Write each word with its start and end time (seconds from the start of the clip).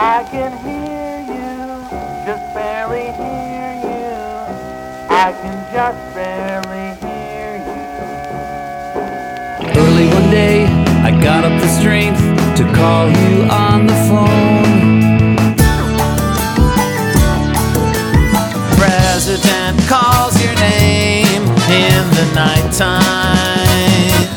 I 0.00 0.22
can 0.30 0.52
hear 0.62 1.18
you, 1.26 1.82
just 2.24 2.54
barely 2.54 3.10
hear 3.18 3.74
you. 3.82 4.14
I 5.10 5.32
can 5.42 5.58
just 5.74 6.14
barely 6.14 6.94
hear 7.02 7.58
you. 7.66 7.82
Early 9.76 10.06
one 10.06 10.30
day, 10.30 10.66
I 11.02 11.10
got 11.20 11.42
up 11.42 11.60
the 11.60 11.66
strength 11.66 12.20
to 12.58 12.64
call 12.76 13.08
you 13.08 13.42
on 13.50 13.88
the 13.88 13.94
phone. 14.06 15.56
President 18.78 19.80
calls 19.88 20.40
your 20.40 20.54
name 20.60 21.42
in 21.74 22.04
the 22.14 22.30
nighttime. 22.36 23.02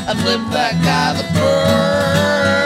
I 0.10 0.16
flip 0.24 0.42
that 0.54 0.82
guy 0.82 1.22
the 1.22 1.24
bird. 1.40 2.61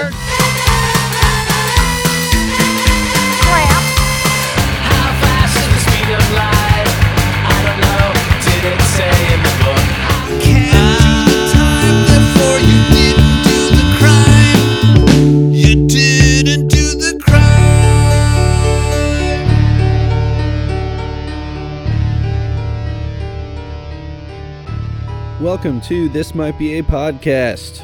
Welcome 25.56 25.80
to 25.84 26.10
This 26.10 26.36
Might 26.36 26.60
Be 26.60 26.80
a 26.80 26.84
Podcast. 26.84 27.82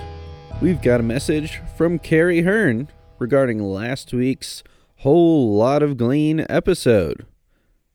We've 0.61 0.81
got 0.81 0.99
a 0.99 1.03
message 1.03 1.61
from 1.77 1.99
Carrie 1.99 2.41
Hearn 2.41 2.89
regarding 3.17 3.63
last 3.63 4.11
week's 4.11 4.61
Whole 4.97 5.55
Lot 5.55 5.81
of 5.81 5.95
Glean 5.95 6.45
episode. 6.49 7.25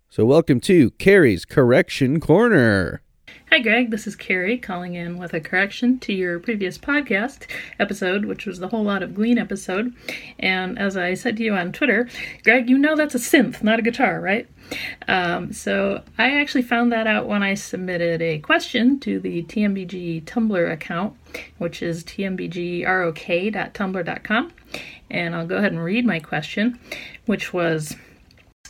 So, 0.09 0.25
welcome 0.25 0.61
to 0.61 0.93
Carrie's 0.93 1.45
Correction 1.45 2.21
Corner. 2.21 3.03
Hi, 3.51 3.61
Greg. 3.61 3.93
This 3.93 4.09
is 4.09 4.17
Carrie 4.17 4.59
calling 4.59 4.95
in 4.95 5.19
with 5.19 5.33
a 5.33 5.41
correction 5.41 6.01
to 6.01 6.13
your 6.13 6.41
previous 6.41 6.79
podcast 6.79 7.47
episode, 7.79 8.25
which 8.25 8.45
was 8.45 8.59
the 8.59 8.67
whole 8.69 8.83
lot 8.83 9.05
of 9.05 9.15
Glean 9.15 9.39
episode. 9.39 9.95
And 10.37 10.77
as 10.81 10.97
I 10.97 11.15
said 11.15 11.37
to 11.37 11.45
you 11.45 11.55
on 11.55 11.71
Twitter, 11.71 12.09
Greg, 12.43 12.69
you 12.69 12.77
know 12.77 12.97
that's 12.97 13.15
a 13.15 13.19
synth, 13.19 13.63
not 13.63 13.79
a 13.79 13.83
guitar, 13.83 14.21
right? 14.21 14.49
Um, 15.07 15.53
so 15.53 16.03
I 16.19 16.41
actually 16.41 16.63
found 16.63 16.91
that 16.91 17.07
out 17.07 17.29
when 17.29 17.45
I 17.45 17.55
submitted 17.55 18.21
a 18.21 18.41
question 18.41 18.99
to 19.01 19.21
the 19.21 19.45
TMBG 19.45 20.25
Tumblr 20.25 20.73
account, 20.73 21.15
which 21.59 21.83
is 21.83 22.03
tmbgrok.tumblr.com. 22.03 24.53
And 25.09 25.37
I'll 25.37 25.47
go 25.47 25.59
ahead 25.59 25.71
and 25.71 25.85
read 25.85 26.05
my 26.05 26.19
question, 26.19 26.81
which 27.27 27.53
was. 27.53 27.95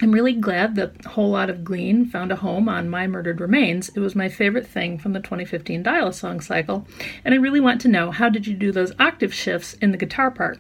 I'm 0.03 0.13
really 0.13 0.35
glad 0.35 0.75
that 0.75 1.07
whole 1.07 1.31
lot 1.31 1.49
of 1.49 1.65
Glean 1.65 2.05
found 2.05 2.31
a 2.31 2.37
home 2.37 2.69
on 2.69 2.91
My 2.91 3.07
Murdered 3.07 3.41
Remains. 3.41 3.89
It 3.89 4.01
was 4.01 4.15
my 4.15 4.29
favorite 4.29 4.67
thing 4.67 4.99
from 4.99 5.15
the 5.15 5.21
2015 5.21 5.83
Dial 5.83 6.09
a 6.09 6.13
Song 6.13 6.43
cycle, 6.43 6.87
and 7.25 7.33
I 7.33 7.39
really 7.39 7.61
want 7.61 7.81
to 7.81 7.89
know 7.89 8.11
how 8.11 8.29
did 8.29 8.47
you 8.47 8.55
do 8.55 8.73
those 8.73 8.93
octave 8.99 9.33
shifts 9.33 9.73
in 9.75 9.93
the 9.93 9.97
guitar 9.97 10.31
part? 10.31 10.59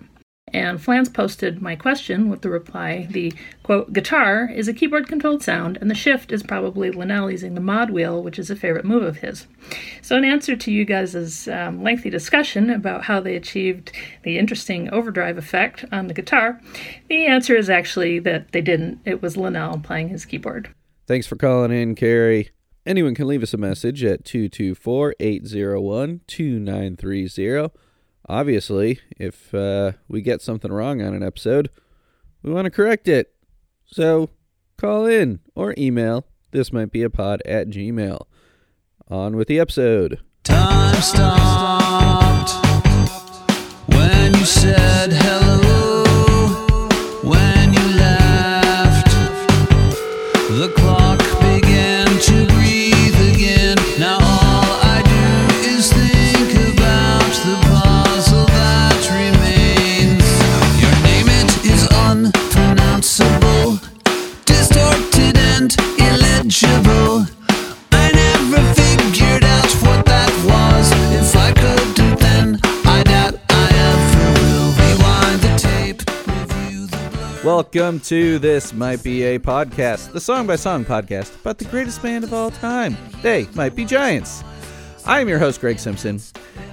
And 0.52 0.80
Flans 0.80 1.08
posted 1.08 1.61
my 1.61 1.75
question 1.75 2.28
with 2.28 2.42
the 2.42 2.50
reply 2.50 3.08
the 3.11 3.33
quote, 3.64 3.92
guitar 3.92 4.48
is 4.48 4.69
a 4.69 4.72
keyboard 4.72 5.08
controlled 5.08 5.42
sound, 5.42 5.77
and 5.80 5.91
the 5.91 5.94
shift 5.94 6.30
is 6.30 6.44
probably 6.44 6.91
Linnell 6.92 7.30
using 7.33 7.55
the 7.55 7.61
mod 7.61 7.91
wheel, 7.91 8.22
which 8.22 8.39
is 8.39 8.48
a 8.48 8.55
favorite 8.55 8.84
move 8.84 9.02
of 9.02 9.17
his. 9.19 9.48
So, 10.02 10.17
in 10.17 10.24
answer 10.24 10.55
to 10.55 10.70
you 10.70 10.84
guys' 10.84 11.48
um, 11.48 11.83
lengthy 11.83 12.11
discussion 12.11 12.70
about 12.70 13.05
how 13.05 13.20
they 13.20 13.34
achieved 13.34 13.91
the 14.22 14.39
interesting 14.39 14.89
overdrive 14.91 15.36
effect 15.36 15.84
on 15.91 16.06
the 16.06 16.14
guitar, 16.14 16.61
the 17.08 17.27
answer 17.27 17.56
is 17.56 17.69
actually 17.69 18.20
that 18.20 18.52
they 18.52 18.61
didn't. 18.61 19.00
It 19.05 19.20
was 19.20 19.36
Linnell 19.36 19.80
playing 19.80 20.11
his 20.11 20.24
keyboard. 20.24 20.72
Thanks 21.08 21.27
for 21.27 21.36
calling 21.36 21.72
in, 21.72 21.97
Carrie. 21.97 22.50
Anyone 22.86 23.17
can 23.17 23.27
leave 23.27 23.42
us 23.42 23.52
a 23.52 23.58
message 23.58 24.05
at 24.05 24.24
224 24.24 25.17
801 25.18 26.20
2930. 26.28 27.86
Obviously, 28.29 29.01
if 29.19 29.55
uh, 29.55 29.92
we 30.09 30.20
get 30.20 30.42
something 30.42 30.73
wrong 30.73 31.01
on 31.01 31.14
an 31.14 31.23
episode, 31.23 31.70
we 32.42 32.53
want 32.53 32.64
to 32.64 32.70
correct 32.70 33.07
it. 33.09 33.33
So 33.87 34.31
call 34.77 35.07
in 35.07 35.41
or 35.55 35.75
email. 35.79 36.27
This 36.51 36.73
might 36.73 36.91
be 36.91 37.03
a 37.03 37.11
pod 37.11 37.42
at 37.47 37.69
gmail. 37.69 38.27
On 39.09 39.37
with 39.37 39.47
the 39.47 39.61
episode. 39.61 40.20
Time 40.42 41.01
stopped 41.01 42.51
when 43.87 44.35
you 44.35 44.45
said 44.45 45.13
hello. 45.13 45.86
Welcome 77.56 78.00
to 78.00 78.39
This 78.39 78.74
Might 78.74 79.02
Be 79.02 79.22
a 79.22 79.39
Podcast, 79.39 80.12
the 80.12 80.20
song 80.20 80.46
by 80.46 80.56
song 80.56 80.84
podcast 80.84 81.40
about 81.40 81.56
the 81.56 81.64
greatest 81.64 82.02
band 82.02 82.22
of 82.22 82.34
all 82.34 82.50
time. 82.50 82.98
They 83.22 83.48
might 83.55 83.74
be 83.74 83.86
giants. 83.86 84.44
I 85.06 85.20
am 85.22 85.28
your 85.30 85.39
host, 85.39 85.62
Greg 85.62 85.78
Simpson, 85.78 86.20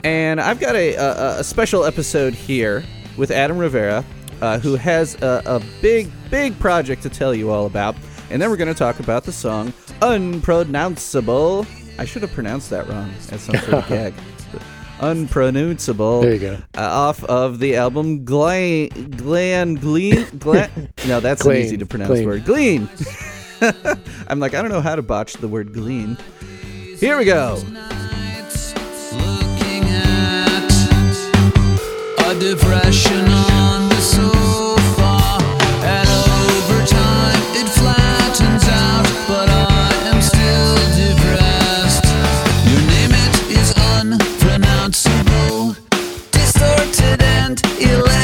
and 0.04 0.42
I've 0.42 0.60
got 0.60 0.76
a, 0.76 0.96
a, 0.96 1.40
a 1.40 1.44
special 1.46 1.86
episode 1.86 2.34
here 2.34 2.84
with 3.16 3.32
Adam 3.32 3.58
Rivera, 3.58 4.04
uh, 4.42 4.60
who 4.60 4.76
has 4.76 5.16
a, 5.22 5.42
a 5.46 5.62
big, 5.82 6.12
big 6.30 6.60
project 6.60 7.02
to 7.04 7.10
tell 7.10 7.34
you 7.34 7.50
all 7.50 7.66
about. 7.66 7.96
And 8.30 8.42
then 8.42 8.50
we're 8.50 8.58
going 8.58 8.68
to 8.68 8.78
talk 8.78 9.00
about 9.00 9.24
the 9.24 9.32
song 9.32 9.72
Unpronounceable. 10.02 11.66
I 11.98 12.04
should 12.04 12.24
have 12.24 12.34
pronounced 12.34 12.70
that 12.72 12.90
wrong 12.90 13.10
as 13.32 13.40
some 13.40 13.56
sort 13.56 13.74
of 13.76 13.88
gag. 13.88 14.14
Unpronounceable. 15.04 16.22
There 16.22 16.34
you 16.34 16.40
go. 16.40 16.58
Uh, 16.78 16.82
off 16.82 17.24
of 17.26 17.60
the 17.60 17.76
album 17.76 18.24
Glan 18.26 18.88
Glan 19.12 19.76
Glean 19.76 20.26
Glan. 20.40 20.90
No, 21.08 21.20
that's 21.20 21.46
an 21.46 21.56
easy 21.58 21.78
to 21.78 21.86
pronounce 21.86 22.10
Glean. 22.12 22.26
word. 22.28 22.46
Glean. 22.46 22.90
I'm 24.28 24.40
like, 24.40 24.54
I 24.54 24.62
don't 24.62 24.72
know 24.72 24.82
how 24.82 24.96
to 24.96 25.02
botch 25.02 25.34
the 25.36 25.48
word 25.48 25.74
glean. 25.74 26.18
Here 27.00 27.18
we 27.18 27.26
go. 27.26 27.56
Looking 29.14 29.84
at 29.86 30.72
a 32.26 32.40
depression 32.40 33.26
on 33.28 33.83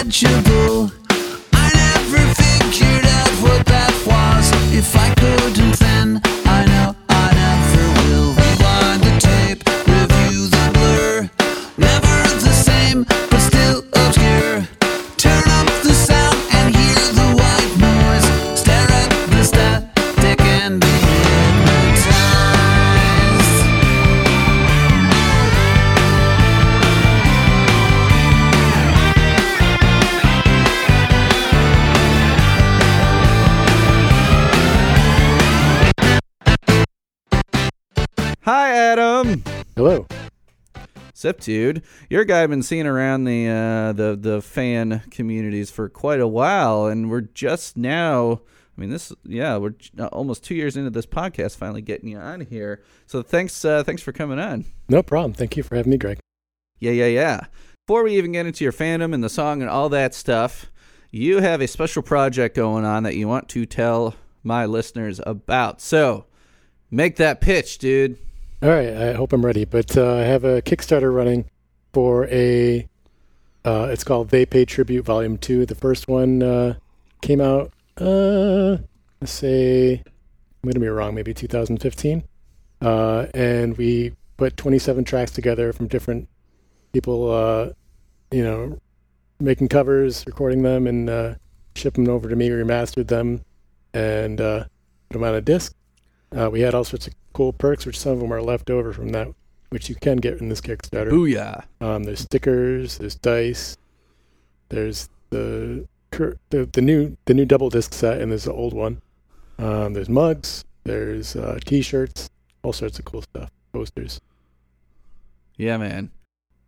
illegible. 0.10 0.49
Hi, 38.70 38.76
Adam. 38.76 39.44
Hello. 39.76 40.06
Sup, 41.16 41.40
dude? 41.40 41.82
You're 42.08 42.22
a 42.22 42.26
guy 42.26 42.44
I've 42.44 42.52
been 42.52 42.62
seeing 42.62 42.86
around 42.86 43.24
the 43.24 43.48
uh, 43.48 43.94
the 43.94 44.16
the 44.16 44.44
fan 44.44 45.02
communities 45.10 45.72
for 45.72 45.90
quite 45.90 46.20
a 46.20 46.28
while, 46.28 46.86
and 46.86 47.10
we're 47.10 47.22
just 47.22 47.78
now. 47.78 48.42
I 48.78 48.80
mean, 48.82 48.92
this 48.92 49.12
yeah, 49.24 49.58
we're 49.58 49.74
uh, 49.98 50.06
almost 50.10 50.44
two 50.44 50.54
years 50.54 50.78
into 50.78 50.92
this 50.92 51.08
podcast, 51.08 51.58
finally 51.58 51.82
getting 51.82 52.10
you 52.10 52.20
on 52.20 52.42
here. 52.42 52.84
So 53.08 53.24
thanks, 53.24 53.66
uh, 53.66 53.84
thanks 53.84 54.04
for 54.04 54.12
coming 54.12 54.38
on. 54.38 54.66
No 54.88 55.02
problem. 55.02 55.34
Thank 55.34 55.58
you 55.58 55.64
for 55.64 55.76
having 55.76 55.90
me, 55.90 55.98
Greg. 55.98 56.20
Yeah, 56.78 56.92
yeah, 56.92 57.08
yeah. 57.08 57.48
Before 57.88 58.04
we 58.04 58.20
even 58.20 58.34
get 58.34 58.46
into 58.46 58.64
your 58.64 58.72
fandom 58.72 59.16
and 59.16 59.24
the 59.24 59.30
song 59.30 59.64
and 59.64 59.72
all 59.72 59.90
that 59.90 60.14
stuff, 60.14 60.70
you 61.10 61.40
have 61.40 61.60
a 61.60 61.68
special 61.68 62.04
project 62.04 62.56
going 62.56 62.86
on 62.86 63.02
that 63.02 63.16
you 63.16 63.28
want 63.28 63.50
to 63.50 63.66
tell 63.66 64.14
my 64.44 64.68
listeners 64.68 65.20
about. 65.26 65.82
So 65.82 66.26
make 66.92 67.16
that 67.16 67.42
pitch, 67.42 67.80
dude. 67.80 68.20
All 68.62 68.68
right, 68.68 68.90
I 68.94 69.14
hope 69.14 69.32
I'm 69.32 69.46
ready. 69.46 69.64
But 69.64 69.96
uh, 69.96 70.16
I 70.16 70.24
have 70.24 70.44
a 70.44 70.62
Kickstarter 70.62 71.16
running 71.16 71.46
for 71.94 72.28
a. 72.28 72.90
Uh, 73.64 73.88
it's 73.90 74.04
called 74.04 74.30
They 74.30 74.46
Pay 74.46 74.66
Tribute 74.66 75.06
Volume 75.06 75.38
Two. 75.38 75.66
The 75.66 75.76
first 75.76 76.10
one 76.10 76.44
uh, 76.44 76.74
came 77.22 77.40
out. 77.40 77.72
Uh, 77.96 78.80
let's 79.22 79.32
say 79.32 80.04
I'm 80.04 80.70
gonna 80.70 80.82
be 80.82 80.90
wrong. 80.90 81.16
Maybe 81.16 81.34
2015. 81.34 82.22
Uh, 82.82 83.28
and 83.34 83.78
we 83.78 84.12
put 84.36 84.58
27 84.58 85.06
tracks 85.06 85.32
together 85.32 85.72
from 85.72 85.88
different 85.88 86.28
people. 86.92 87.32
Uh, 87.32 87.70
you 88.30 88.44
know, 88.44 88.78
making 89.40 89.70
covers, 89.70 90.26
recording 90.28 90.64
them, 90.64 90.86
and 90.86 91.10
uh, 91.10 91.36
ship 91.78 91.94
them 91.94 92.10
over 92.10 92.28
to 92.28 92.36
me. 92.36 92.50
Remastered 92.50 93.08
them, 93.08 93.42
and 93.94 94.40
put 94.40 94.68
them 95.12 95.24
on 95.24 95.34
a 95.34 95.40
disc. 95.40 95.74
We 96.34 96.60
had 96.60 96.76
all 96.76 96.84
sorts 96.84 97.08
of 97.08 97.14
cool 97.40 97.54
perks, 97.54 97.86
which 97.86 97.98
some 97.98 98.12
of 98.12 98.20
them 98.20 98.34
are 98.34 98.42
left 98.42 98.70
over 98.70 98.92
from 98.92 99.10
that, 99.10 99.30
which 99.70 99.88
you 99.88 99.96
can 99.96 100.18
get 100.18 100.42
in 100.42 100.50
this 100.50 100.60
Kickstarter. 100.60 101.10
Booyah. 101.10 101.64
Um, 101.80 102.04
there's 102.04 102.20
stickers, 102.20 102.98
there's 102.98 103.16
dice, 103.16 103.78
there's 104.68 105.08
the, 105.30 105.88
the 106.12 106.66
the 106.74 106.82
new 106.82 107.16
the 107.26 107.34
new 107.34 107.46
double 107.46 107.70
disc 107.70 107.94
set, 107.94 108.20
and 108.20 108.30
there's 108.30 108.44
the 108.44 108.52
old 108.52 108.74
one. 108.74 109.02
Um, 109.58 109.94
there's 109.94 110.10
mugs, 110.10 110.66
there's 110.84 111.38
uh, 111.38 111.60
t-shirts, 111.66 112.30
all 112.62 112.74
sorts 112.74 113.00
of 113.00 113.06
cool 113.06 113.22
stuff, 113.22 113.50
posters. 113.72 114.20
Yeah, 115.56 115.78
man. 115.78 116.12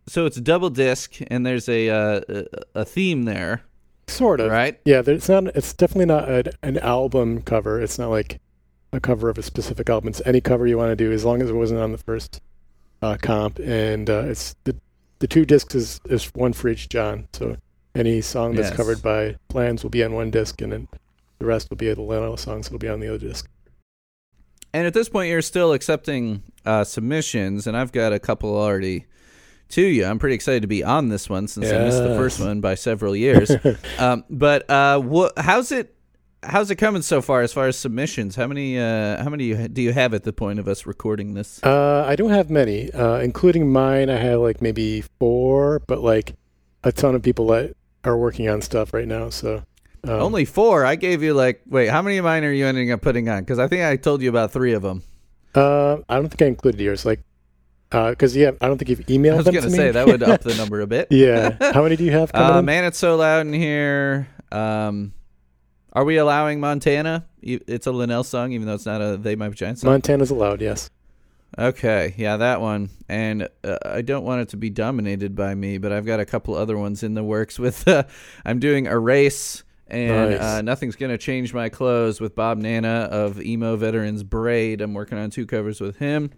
So 0.07 0.25
it's 0.25 0.37
a 0.37 0.41
double 0.41 0.69
disc, 0.69 1.17
and 1.27 1.45
there's 1.45 1.67
a 1.67 1.89
uh, 1.89 2.21
a- 2.29 2.45
a 2.81 2.85
theme 2.85 3.23
there, 3.23 3.63
Sort 4.07 4.39
of, 4.39 4.49
right? 4.51 4.79
Yeah, 4.85 5.01
it's 5.05 5.27
not. 5.27 5.47
It's 5.53 5.73
definitely 5.73 6.05
not 6.05 6.29
a, 6.29 6.53
an 6.63 6.77
album 6.77 7.41
cover. 7.41 7.81
It's 7.81 7.99
not 7.99 8.09
like 8.09 8.39
a 8.93 8.99
cover 8.99 9.29
of 9.29 9.37
a 9.37 9.43
specific 9.43 9.89
album. 9.89 10.09
It's 10.09 10.21
any 10.25 10.41
cover 10.41 10.67
you 10.67 10.77
want 10.77 10.89
to 10.91 10.95
do, 10.95 11.11
as 11.11 11.23
long 11.25 11.41
as 11.41 11.49
it 11.49 11.53
wasn't 11.53 11.79
on 11.79 11.91
the 11.91 11.97
first 11.97 12.41
uh, 13.01 13.17
comp. 13.21 13.59
And 13.59 14.09
uh, 14.09 14.23
it's 14.25 14.55
the 14.63 14.75
the 15.19 15.27
two 15.27 15.45
discs 15.45 15.75
is, 15.75 16.01
is 16.05 16.25
one 16.33 16.51
for 16.53 16.67
each 16.67 16.89
John. 16.89 17.27
So 17.33 17.57
any 17.93 18.21
song 18.21 18.55
that's 18.55 18.69
Yes. 18.69 18.77
covered 18.77 19.01
by 19.03 19.35
Flans 19.51 19.83
will 19.83 19.91
be 19.91 20.03
on 20.03 20.13
one 20.13 20.31
disc, 20.31 20.61
and 20.61 20.71
then 20.73 20.87
the 21.39 21.45
rest 21.45 21.69
will 21.69 21.77
be 21.77 21.93
the 21.93 22.01
Linnell 22.01 22.37
songs. 22.37 22.67
It'll 22.67 22.79
be 22.79 22.89
on 22.89 22.99
the 22.99 23.07
other 23.07 23.19
disc. 23.27 23.47
And 24.73 24.87
at 24.87 24.93
this 24.93 25.09
point, 25.09 25.29
you're 25.29 25.41
still 25.41 25.73
accepting 25.73 26.43
uh, 26.65 26.85
submissions, 26.85 27.67
and 27.67 27.75
I've 27.75 27.91
got 27.91 28.13
a 28.13 28.19
couple 28.19 28.55
already 28.55 29.05
to 29.69 29.81
you. 29.81 30.05
I'm 30.05 30.17
pretty 30.17 30.35
excited 30.35 30.61
to 30.61 30.67
be 30.67 30.83
on 30.83 31.09
this 31.09 31.29
one 31.29 31.47
since 31.47 31.69
I 31.69 31.77
missed 31.79 32.01
the 32.01 32.15
first 32.15 32.39
one 32.39 32.61
by 32.61 32.75
several 32.75 33.15
years. 33.15 33.51
um, 33.99 34.23
but 34.29 34.69
uh, 34.69 35.01
wha- 35.03 35.31
how's 35.37 35.71
it? 35.71 35.93
How's 36.43 36.71
it 36.71 36.77
coming 36.77 37.03
so 37.03 37.21
far 37.21 37.41
as 37.41 37.53
far 37.53 37.67
as 37.67 37.77
submissions? 37.77 38.35
How 38.35 38.47
many? 38.47 38.79
Uh, 38.79 39.23
how 39.23 39.29
many 39.29 39.67
do 39.67 39.81
you 39.81 39.93
have 39.93 40.13
at 40.15 40.23
the 40.23 40.33
point 40.33 40.57
of 40.59 40.67
us 40.67 40.87
recording 40.87 41.35
this? 41.35 41.61
Uh, 41.63 42.03
I 42.07 42.15
don't 42.15 42.31
have 42.31 42.49
many, 42.49 42.91
uh, 42.91 43.17
including 43.19 43.71
mine. 43.71 44.09
I 44.09 44.17
have 44.17 44.39
like 44.39 44.59
maybe 44.61 45.03
four, 45.19 45.79
but 45.85 46.01
like 46.01 46.33
a 46.83 46.91
ton 46.91 47.13
of 47.13 47.21
people 47.21 47.45
that 47.47 47.75
are 48.03 48.17
working 48.17 48.49
on 48.49 48.61
stuff 48.63 48.91
right 48.91 49.07
now. 49.07 49.29
So 49.29 49.63
um, 50.03 50.09
Only 50.09 50.45
four. 50.45 50.83
I 50.83 50.95
gave 50.95 51.21
you 51.21 51.35
like. 51.35 51.61
Wait, 51.69 51.89
how 51.89 52.01
many 52.01 52.17
of 52.17 52.25
mine 52.25 52.43
are 52.43 52.51
you 52.51 52.65
ending 52.65 52.91
up 52.91 53.01
putting 53.01 53.29
on? 53.29 53.41
Because 53.41 53.59
I 53.59 53.67
think 53.67 53.83
I 53.83 53.95
told 53.95 54.23
you 54.23 54.29
about 54.29 54.51
three 54.51 54.73
of 54.73 54.81
them. 54.81 55.03
Uh, 55.53 55.97
I 56.09 56.15
don't 56.15 56.29
think 56.29 56.41
I 56.41 56.45
included 56.47 56.81
yours. 56.81 57.05
Like, 57.05 57.19
because 57.91 58.35
yeah, 58.35 58.51
I 58.61 58.67
don't 58.67 58.79
think 58.79 58.89
you've 58.89 59.05
emailed 59.05 59.33
I 59.33 59.37
was 59.37 59.45
gonna 59.45 59.61
to 59.61 59.69
say 59.69 59.91
that 59.91 60.07
would 60.07 60.23
up 60.23 60.41
the 60.41 60.55
number 60.57 60.81
a 60.81 60.87
bit. 60.87 61.09
yeah. 61.11 61.55
How 61.71 61.83
many 61.83 61.97
do 61.97 62.03
you 62.03 62.11
have 62.13 62.33
coming 62.33 62.57
Uh, 62.57 62.61
man, 62.63 62.85
it's 62.85 62.97
so 62.97 63.15
loud 63.15 63.45
in 63.45 63.53
here. 63.53 64.27
Um, 64.51 65.13
are 65.93 66.03
we 66.05 66.17
allowing 66.17 66.59
Montana? 66.59 67.25
It's 67.41 67.87
a 67.87 67.91
Linnell 67.91 68.23
song, 68.23 68.51
even 68.53 68.67
though 68.67 68.73
it's 68.75 68.85
not 68.85 69.01
a 69.01 69.17
They 69.17 69.35
Might 69.35 69.49
Be 69.49 69.55
Giants 69.55 69.81
song. 69.81 69.91
Montana's 69.91 70.29
allowed. 70.31 70.61
Yes. 70.61 70.89
okay, 71.57 72.13
yeah, 72.17 72.37
that 72.37 72.61
one. 72.61 72.89
And 73.09 73.49
uh, 73.63 73.77
I 73.85 74.01
don't 74.01 74.23
want 74.23 74.41
it 74.41 74.49
to 74.49 74.57
be 74.57 74.69
dominated 74.69 75.35
by 75.35 75.53
me, 75.55 75.77
but 75.77 75.91
I've 75.91 76.05
got 76.05 76.19
a 76.19 76.25
couple 76.25 76.55
other 76.55 76.77
ones 76.77 77.03
in 77.03 77.13
the 77.13 77.23
works. 77.23 77.59
With 77.59 77.87
uh, 77.87 78.03
I'm 78.45 78.59
doing 78.59 78.85
Erase. 78.85 79.63
And 79.87 80.31
Nice. 80.31 80.39
uh, 80.39 80.61
nothing's 80.61 80.95
gonna 80.95 81.17
change 81.17 81.53
my 81.53 81.67
clothes 81.67 82.21
with 82.21 82.33
Bob 82.33 82.57
Nanna 82.57 83.09
of 83.11 83.41
emo 83.41 83.75
veterans 83.75 84.23
Braid. 84.23 84.79
I'm 84.79 84.93
working 84.93 85.17
on 85.17 85.29
two 85.31 85.45
covers 85.45 85.81
with 85.81 85.97
him. 85.97 86.31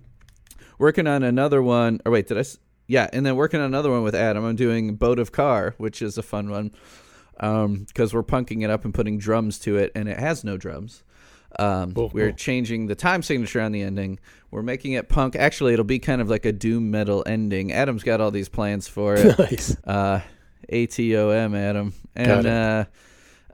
Working 0.80 1.06
on 1.06 1.22
another 1.22 1.62
one. 1.62 2.00
Or 2.04 2.12
wait, 2.12 2.26
did 2.28 2.38
I? 2.38 2.40
s- 2.40 2.58
Yeah, 2.88 3.08
and 3.14 3.24
then 3.24 3.36
working 3.36 3.60
on 3.60 3.68
another 3.68 3.92
one 3.92 4.02
with 4.02 4.16
Adam. 4.16 4.44
I'm 4.44 4.56
doing 4.56 4.96
Boat 4.96 5.20
of 5.20 5.32
Car, 5.32 5.76
which 5.78 6.02
is 6.02 6.18
a 6.18 6.24
fun 6.24 6.50
one 6.50 6.72
because 7.38 8.14
we're 8.14 8.24
punking 8.24 8.64
it 8.64 8.70
up 8.70 8.86
and 8.86 8.94
putting 8.94 9.18
drums 9.18 9.60
to 9.60 9.78
it, 9.78 9.92
and 9.96 10.08
it 10.08 10.20
has 10.20 10.44
no 10.44 10.58
drums. 10.58 11.04
Um, 11.60 11.94
Cool, 11.94 12.10
we're 12.14 12.30
cool. 12.30 12.36
changing 12.36 12.88
the 12.88 12.96
time 12.96 13.22
signature 13.22 13.62
on 13.62 13.72
the 13.72 13.82
ending. 13.82 14.20
We're 14.50 14.64
making 14.64 14.94
it 14.94 15.10
punk. 15.10 15.36
Actually, 15.36 15.74
it'll 15.74 15.86
be 15.86 16.00
kind 16.00 16.22
of 16.22 16.30
like 16.30 16.46
a 16.46 16.52
doom 16.52 16.92
metal 16.92 17.24
ending. 17.26 17.72
Adam's 17.72 18.04
got 18.04 18.22
all 18.22 18.32
these 18.32 18.50
plans 18.50 18.88
for 18.88 19.16
it. 19.16 19.38
nice. 19.40 19.76
uh, 19.84 20.22
ATOM, 20.72 21.56
Adam, 21.56 21.94
and 22.16 22.44
Got 22.44 22.46
uh, 22.46 22.86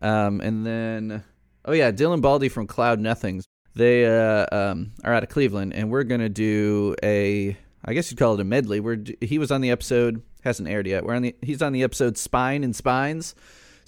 um, 0.05 0.41
and 0.41 0.65
then 0.65 1.23
oh 1.65 1.73
yeah, 1.73 1.91
Dylan 1.91 2.21
Baldi 2.21 2.49
from 2.49 2.67
Cloud 2.67 2.99
Nothings. 2.99 3.45
They 3.75 4.05
uh, 4.05 4.45
um, 4.51 4.91
are 5.03 5.13
out 5.13 5.23
of 5.23 5.29
Cleveland, 5.29 5.73
and 5.73 5.89
we're 5.89 6.03
gonna 6.03 6.29
do 6.29 6.95
a. 7.03 7.57
I 7.83 7.93
guess 7.93 8.11
you'd 8.11 8.17
call 8.17 8.33
it 8.33 8.39
a 8.41 8.43
medley. 8.43 8.79
We're 8.79 9.03
he 9.21 9.39
was 9.39 9.51
on 9.51 9.61
the 9.61 9.71
episode 9.71 10.21
hasn't 10.43 10.69
aired 10.69 10.87
yet. 10.87 11.03
We're 11.03 11.15
on 11.15 11.21
the 11.21 11.35
he's 11.41 11.61
on 11.61 11.73
the 11.73 11.83
episode 11.83 12.17
Spine 12.17 12.63
and 12.63 12.75
Spines. 12.75 13.35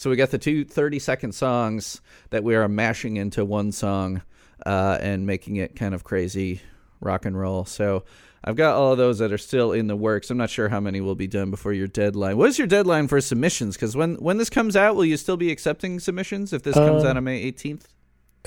So 0.02 0.10
we 0.10 0.16
got 0.16 0.32
the 0.32 0.40
two 0.40 0.66
30 0.66 0.98
second 0.98 1.34
songs 1.34 2.02
that 2.32 2.44
we 2.44 2.56
are 2.56 2.68
mashing 2.68 3.18
into 3.18 3.46
one 3.46 3.72
song 3.72 4.24
uh, 4.66 4.98
and 5.00 5.28
making 5.28 5.58
it 5.58 5.76
kind 5.76 5.94
of 5.94 6.04
crazy 6.04 6.60
rock 7.02 7.24
and 7.24 7.40
roll. 7.40 7.66
So 7.66 8.04
I've 8.44 8.56
got 8.56 8.76
all 8.78 8.94
of 8.94 8.98
those 8.98 9.20
that 9.20 9.32
are 9.32 9.38
still 9.38 9.72
in 9.74 9.86
the 9.86 9.96
works. 9.96 10.32
I'm 10.32 10.40
not 10.40 10.50
sure 10.50 10.70
how 10.70 10.80
many 10.80 11.02
will 11.02 11.14
be 11.14 11.28
done 11.28 11.52
before 11.52 11.72
your 11.72 11.86
deadline. 11.86 12.36
What 12.38 12.50
is 12.50 12.58
your 12.58 12.66
deadline 12.66 13.10
for 13.10 13.22
submissions? 13.22 13.76
Because 13.76 13.96
when 13.96 14.16
when 14.16 14.40
this 14.40 14.50
comes 14.50 14.76
out, 14.76 14.96
will 14.96 15.06
you 15.06 15.18
still 15.18 15.38
be 15.38 15.52
accepting 15.52 16.00
submissions 16.00 16.52
if 16.52 16.64
this 16.64 16.74
comes 16.74 17.04
Uh, 17.04 17.10
out 17.10 17.18
on 17.18 17.24
May 17.24 17.52
18th? 17.52 17.84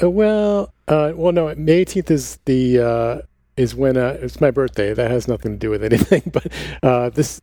Uh, 0.03 0.11
well, 0.11 0.75
uh, 0.89 1.13
well, 1.15 1.31
no. 1.31 1.55
May 1.55 1.85
18th 1.85 2.11
is 2.11 2.39
the 2.47 2.81
uh, 2.81 3.19
is 3.57 3.77
when 3.77 3.97
uh, 3.97 4.19
it's 4.21 4.41
my 4.41 4.51
birthday. 4.51 4.93
That 4.93 5.09
has 5.09 5.29
nothing 5.29 5.53
to 5.53 5.59
do 5.59 5.71
with 5.71 5.85
anything. 5.93 6.23
But 6.33 6.49
uh, 6.83 7.11
this 7.11 7.41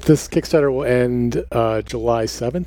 this 0.00 0.26
Kickstarter 0.26 0.72
will 0.72 0.82
end 0.84 1.44
uh, 1.52 1.82
July 1.82 2.24
7th, 2.24 2.66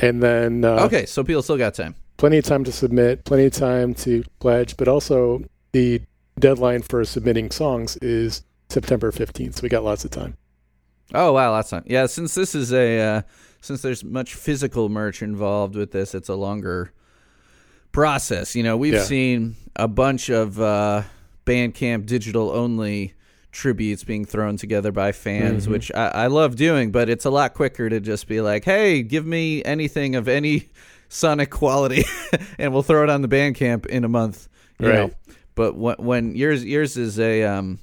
and 0.00 0.22
then 0.22 0.64
uh, 0.64 0.84
okay, 0.86 1.06
so 1.06 1.22
people 1.24 1.42
still 1.42 1.58
got 1.58 1.74
time. 1.74 1.94
plenty 2.16 2.38
of 2.38 2.44
time 2.44 2.64
to 2.64 2.72
submit, 2.72 3.24
plenty 3.24 3.46
of 3.46 3.52
time 3.52 3.94
to 3.94 4.22
pledge, 4.40 4.76
but 4.76 4.88
also 4.88 5.42
the 5.72 6.02
deadline 6.38 6.82
for 6.82 7.04
submitting 7.04 7.50
songs 7.50 7.96
is 7.98 8.42
September 8.68 9.10
15th. 9.10 9.54
So 9.56 9.60
we 9.62 9.68
got 9.68 9.84
lots 9.84 10.04
of 10.04 10.10
time. 10.10 10.36
Oh 11.14 11.32
wow, 11.32 11.50
lots 11.52 11.72
of 11.72 11.82
time. 11.82 11.86
Yeah, 11.90 12.06
since 12.06 12.34
this 12.34 12.54
is 12.54 12.72
a 12.72 13.00
uh, 13.00 13.22
since 13.60 13.80
there's 13.82 14.02
much 14.04 14.34
physical 14.34 14.88
merch 14.88 15.22
involved 15.22 15.74
with 15.76 15.92
this, 15.92 16.14
it's 16.14 16.28
a 16.28 16.34
longer 16.34 16.92
process. 17.92 18.54
You 18.54 18.62
know, 18.62 18.76
we've 18.76 18.94
Yeah. 18.94 19.02
seen 19.04 19.56
a 19.76 19.88
bunch 19.88 20.28
of 20.28 20.60
uh, 20.60 21.02
Bandcamp 21.44 22.06
digital 22.06 22.50
only 22.50 23.14
tributes 23.56 24.04
being 24.04 24.24
thrown 24.26 24.56
together 24.58 24.92
by 24.92 25.12
fans, 25.12 25.66
Mhm. 25.66 25.70
which 25.70 25.90
I, 25.94 26.08
I 26.08 26.26
love 26.26 26.56
doing, 26.56 26.90
but 26.92 27.08
it's 27.08 27.24
a 27.24 27.30
lot 27.30 27.54
quicker 27.54 27.88
to 27.88 28.00
just 28.00 28.28
be 28.28 28.40
like, 28.42 28.64
"Hey, 28.64 29.02
give 29.02 29.24
me 29.24 29.64
anything 29.64 30.14
of 30.14 30.28
any 30.28 30.68
sonic 31.08 31.50
quality, 31.50 32.04
and 32.58 32.72
we'll 32.72 32.82
throw 32.82 33.02
it 33.02 33.08
on 33.10 33.22
the 33.22 33.28
Bandcamp 33.28 33.86
in 33.86 34.04
a 34.04 34.08
month." 34.08 34.48
You 34.78 34.88
know? 34.92 35.02
Right. 35.04 35.14
But 35.54 35.74
when, 35.76 35.96
when 35.96 36.34
yours 36.36 36.64
yours 36.64 36.98
is 36.98 37.18
a 37.18 37.44
um, 37.44 37.78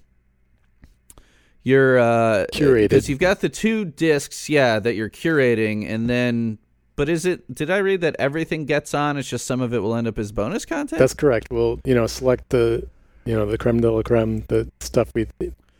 you're 1.63 1.97
uh, 1.97 2.45
Curated. 2.53 2.89
because 2.89 3.09
you've 3.09 3.19
got 3.19 3.39
the 3.41 3.49
two 3.49 3.85
discs, 3.85 4.49
yeah, 4.49 4.79
that 4.79 4.93
you're 4.95 5.09
curating, 5.09 5.89
and 5.89 6.09
then. 6.09 6.59
But 6.95 7.09
is 7.09 7.25
it? 7.25 7.51
Did 7.53 7.71
I 7.71 7.77
read 7.79 8.01
that 8.01 8.15
everything 8.19 8.65
gets 8.65 8.93
on? 8.93 9.17
It's 9.17 9.27
just 9.27 9.47
some 9.47 9.61
of 9.61 9.73
it 9.73 9.79
will 9.79 9.95
end 9.95 10.07
up 10.07 10.19
as 10.19 10.31
bonus 10.31 10.63
content. 10.65 10.99
That's 10.99 11.15
correct. 11.15 11.47
We'll, 11.49 11.79
you 11.83 11.95
know, 11.95 12.05
select 12.05 12.49
the, 12.49 12.87
you 13.25 13.33
know, 13.33 13.47
the 13.47 13.57
creme 13.57 13.81
de 13.81 13.89
la 13.91 14.03
creme, 14.03 14.41
the 14.49 14.69
stuff 14.79 15.09
we 15.15 15.25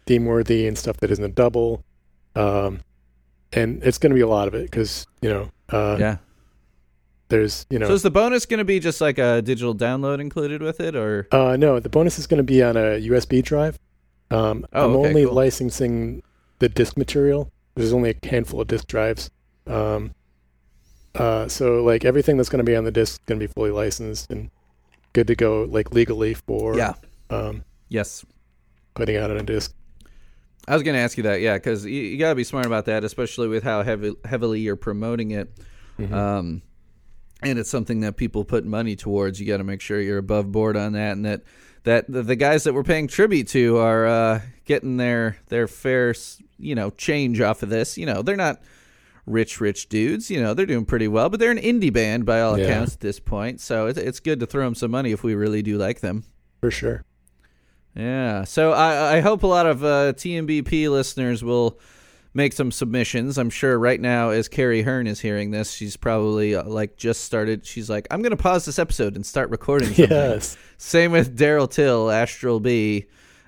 deem 0.05 0.25
worthy 0.25 0.67
and 0.67 0.77
stuff 0.77 0.97
that 0.97 1.11
isn't 1.11 1.23
a 1.23 1.29
double. 1.29 1.83
Um, 2.35 2.81
and 3.51 3.83
it's 3.83 3.97
going 3.97 4.09
to 4.11 4.15
be 4.15 4.21
a 4.21 4.27
lot 4.27 4.47
of 4.47 4.55
it 4.55 4.69
because, 4.69 5.05
you 5.21 5.29
know, 5.29 5.51
uh, 5.69 5.97
yeah. 5.99 6.17
there's, 7.29 7.65
you 7.69 7.77
know, 7.79 7.87
So 7.87 7.93
is 7.93 8.01
the 8.01 8.09
bonus 8.11 8.45
going 8.45 8.57
to 8.59 8.63
be 8.65 8.79
just 8.79 8.99
like 9.01 9.17
a 9.17 9.41
digital 9.41 9.75
download 9.75 10.19
included 10.19 10.61
with 10.61 10.79
it, 10.79 10.95
or 10.95 11.27
Uh, 11.31 11.55
no, 11.57 11.79
the 11.79 11.89
bonus 11.89 12.17
is 12.19 12.27
going 12.27 12.37
to 12.39 12.43
be 12.43 12.61
on 12.63 12.75
a 12.77 12.99
USB 13.07 13.43
drive. 13.43 13.77
Um, 14.31 14.65
Oh, 14.73 14.85
I'm 14.91 14.95
okay, 14.97 15.09
only 15.09 15.25
cool. 15.25 15.33
licensing 15.33 16.23
the 16.59 16.69
disk 16.69 16.97
material. 16.97 17.51
There's 17.75 17.93
only 17.93 18.09
a 18.21 18.27
handful 18.27 18.61
of 18.61 18.67
disk 18.67 18.87
drives. 18.87 19.29
Um, 19.67 20.13
uh, 21.15 21.47
so 21.47 21.83
like 21.83 22.05
everything 22.05 22.37
that's 22.37 22.49
going 22.49 22.63
to 22.65 22.69
be 22.69 22.75
on 22.75 22.83
the 22.85 22.91
disk 22.91 23.13
is 23.13 23.19
going 23.27 23.39
to 23.39 23.47
be 23.47 23.53
fully 23.53 23.69
licensed 23.71 24.31
and 24.31 24.49
good 25.13 25.27
to 25.27 25.35
go, 25.35 25.63
like 25.65 25.91
legally 25.93 26.33
for 26.33 26.75
yeah? 26.75 26.93
um, 27.29 27.63
Yes. 27.89 28.25
putting 28.95 29.15
out 29.17 29.29
on 29.29 29.37
a 29.37 29.43
disk. 29.43 29.73
I 30.67 30.73
was 30.73 30.83
going 30.83 30.95
to 30.95 31.01
ask 31.01 31.17
you 31.17 31.23
that, 31.23 31.41
yeah, 31.41 31.55
because 31.55 31.85
you, 31.85 31.91
you 32.01 32.17
got 32.17 32.29
to 32.29 32.35
be 32.35 32.43
smart 32.43 32.65
about 32.65 32.85
that, 32.85 33.03
especially 33.03 33.47
with 33.49 33.63
how 33.63 33.83
heavy, 33.83 34.15
heavily 34.23 34.61
you're 34.61 34.75
promoting 34.77 35.31
it. 35.31 35.51
Mhm. 35.99 36.11
Um, 36.11 36.61
and 37.41 37.59
it's 37.59 37.69
something 37.69 37.99
that 38.01 38.15
people 38.15 38.45
put 38.45 38.63
money 38.65 38.95
towards. 38.95 39.39
You 39.41 39.45
got 39.45 39.57
to 39.57 39.65
make 39.65 39.81
sure 39.81 39.99
you're 39.99 40.17
above 40.17 40.51
board 40.51 40.77
on 40.77 40.93
that, 40.93 41.11
and 41.11 41.25
that 41.25 41.41
that 41.83 42.09
the, 42.09 42.23
the 42.23 42.37
guys 42.37 42.63
that 42.63 42.73
we're 42.73 42.83
paying 42.83 43.07
tribute 43.07 43.49
to 43.49 43.77
are 43.77 44.05
uh, 44.07 44.41
getting 44.63 44.95
their 44.95 45.37
their 45.49 45.67
fair 45.67 46.15
you 46.57 46.73
know 46.75 46.89
change 46.91 47.41
off 47.41 47.61
of 47.61 47.67
this. 47.69 47.97
You 47.97 48.05
know, 48.05 48.21
they're 48.21 48.37
not 48.37 48.61
rich 49.25 49.59
rich 49.59 49.89
dudes. 49.89 50.31
You 50.31 50.41
know, 50.41 50.53
they're 50.53 50.65
doing 50.65 50.85
pretty 50.85 51.09
well, 51.09 51.27
but 51.29 51.41
they're 51.41 51.51
an 51.51 51.57
indie 51.57 51.91
band 51.91 52.25
by 52.25 52.39
all 52.39 52.57
Yeah. 52.57 52.65
accounts 52.65 52.93
at 52.93 53.01
this 53.01 53.19
point. 53.19 53.59
So 53.59 53.87
it's 53.87 53.99
it's 53.99 54.21
good 54.21 54.39
to 54.39 54.45
throw 54.45 54.63
them 54.63 54.73
some 54.75 54.91
money 54.91 55.11
if 55.11 55.21
we 55.23 55.35
really 55.35 55.61
do 55.61 55.77
like 55.77 55.99
them. 55.99 56.23
for 56.61 56.71
sure. 56.71 57.03
Yeah. 57.95 58.43
So 58.43 58.71
I, 58.71 59.17
I 59.17 59.19
hope 59.21 59.43
a 59.43 59.47
lot 59.47 59.65
of 59.65 59.83
uh, 59.83 60.13
TMBP 60.13 60.89
listeners 60.89 61.43
will 61.43 61.79
make 62.33 62.53
some 62.53 62.71
submissions. 62.71 63.37
I'm 63.37 63.49
sure 63.49 63.77
right 63.77 63.99
now, 63.99 64.29
as 64.29 64.47
Carrie 64.47 64.81
Hearn 64.81 65.07
is 65.07 65.19
hearing 65.19 65.51
this, 65.51 65.71
she's 65.71 65.95
probably 65.95 66.55
uh, 66.55 66.63
like 66.63 66.97
just 66.97 67.23
started. 67.23 67.65
She's 67.65 67.89
like, 67.89 68.07
I'm 68.09 68.21
going 68.21 68.31
to 68.31 68.41
pause 68.41 68.65
this 68.65 68.79
episode 68.79 69.15
and 69.15 69.25
start 69.25 69.49
recording. 69.49 69.89
Something. 69.89 70.09
Yes. 70.09 70.57
Same 70.77 71.11
with 71.11 71.37
Daryl 71.37 71.69
Till, 71.69 72.09
Astral 72.09 72.59
B, 72.59 73.05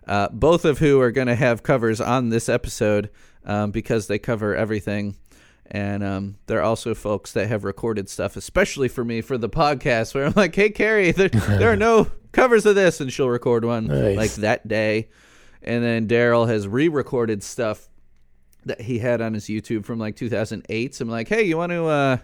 uh, 0.08 0.30
both 0.30 0.66
of 0.66 0.78
who 0.78 1.02
are 1.02 1.12
going 1.12 1.28
to 1.28 1.36
have 1.36 1.64
covers 1.64 2.00
on 2.00 2.30
this 2.30 2.48
episode 2.48 3.10
um, 3.46 3.72
because 3.72 4.08
they 4.08 4.20
cover 4.20 4.56
everything. 4.56 5.16
And 5.72 6.04
um, 6.04 6.36
they're 6.46 6.62
also 6.62 6.94
folks 6.94 7.34
that 7.34 7.48
have 7.48 7.64
recorded 7.64 8.08
stuff, 8.08 8.38
especially 8.38 8.88
for 8.88 9.04
me 9.04 9.22
for 9.22 9.36
the 9.36 9.50
podcast, 9.50 10.14
where 10.14 10.26
I'm 10.26 10.34
like, 10.36 10.54
"Hey, 10.54 10.70
Carrie, 10.70 11.12
there, 11.12 11.30
there 11.30 11.72
are 11.72 11.76
no 11.76 12.12
covers 12.36 12.66
of 12.66 12.76
this," 12.76 13.02
and 13.02 13.12
she'll 13.12 13.30
record 13.30 13.66
one 13.66 13.88
Nice. 13.88 14.16
like 14.18 14.34
that 14.36 14.68
day. 14.68 15.10
And 15.62 15.84
then 15.84 16.08
Daryl 16.08 16.48
has 16.48 16.68
re-recorded 16.68 17.42
stuff 17.42 17.90
that 18.66 18.82
he 18.82 19.00
had 19.00 19.22
on 19.22 19.34
his 19.34 19.46
YouTube 19.46 19.86
from 19.86 19.98
like 20.00 20.16
2008. 20.16 20.94
So 20.96 21.04
I'm 21.04 21.10
like, 21.10 21.28
"Hey, 21.28 21.44
you 21.44 21.58
want 21.58 21.72
to?" 21.72 21.86
Uh, 21.86 22.18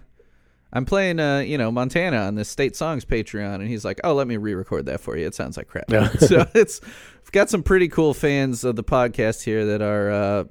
I'm 0.73 0.85
playing, 0.85 1.19
uh, 1.19 1.39
you 1.39 1.57
know, 1.57 1.69
Montana 1.71 2.17
on 2.17 2.35
the 2.35 2.45
State 2.45 2.75
Songs 2.75 3.03
Patreon, 3.03 3.55
and 3.55 3.67
he's 3.67 3.83
like, 3.83 3.99
"Oh, 4.03 4.13
let 4.13 4.27
me 4.27 4.37
re-record 4.37 4.85
that 4.85 5.01
for 5.01 5.17
you. 5.17 5.25
It 5.27 5.35
sounds 5.35 5.57
like 5.57 5.67
crap." 5.67 5.85
Yeah. 5.89 6.09
so 6.19 6.45
it's 6.53 6.81
we've 6.81 7.31
got 7.31 7.49
some 7.49 7.63
pretty 7.63 7.87
cool 7.87 8.13
fans 8.13 8.63
of 8.63 8.75
the 8.75 8.83
podcast 8.83 9.43
here 9.43 9.65
that 9.65 9.81
are 9.81 10.11
uh, 10.11 10.43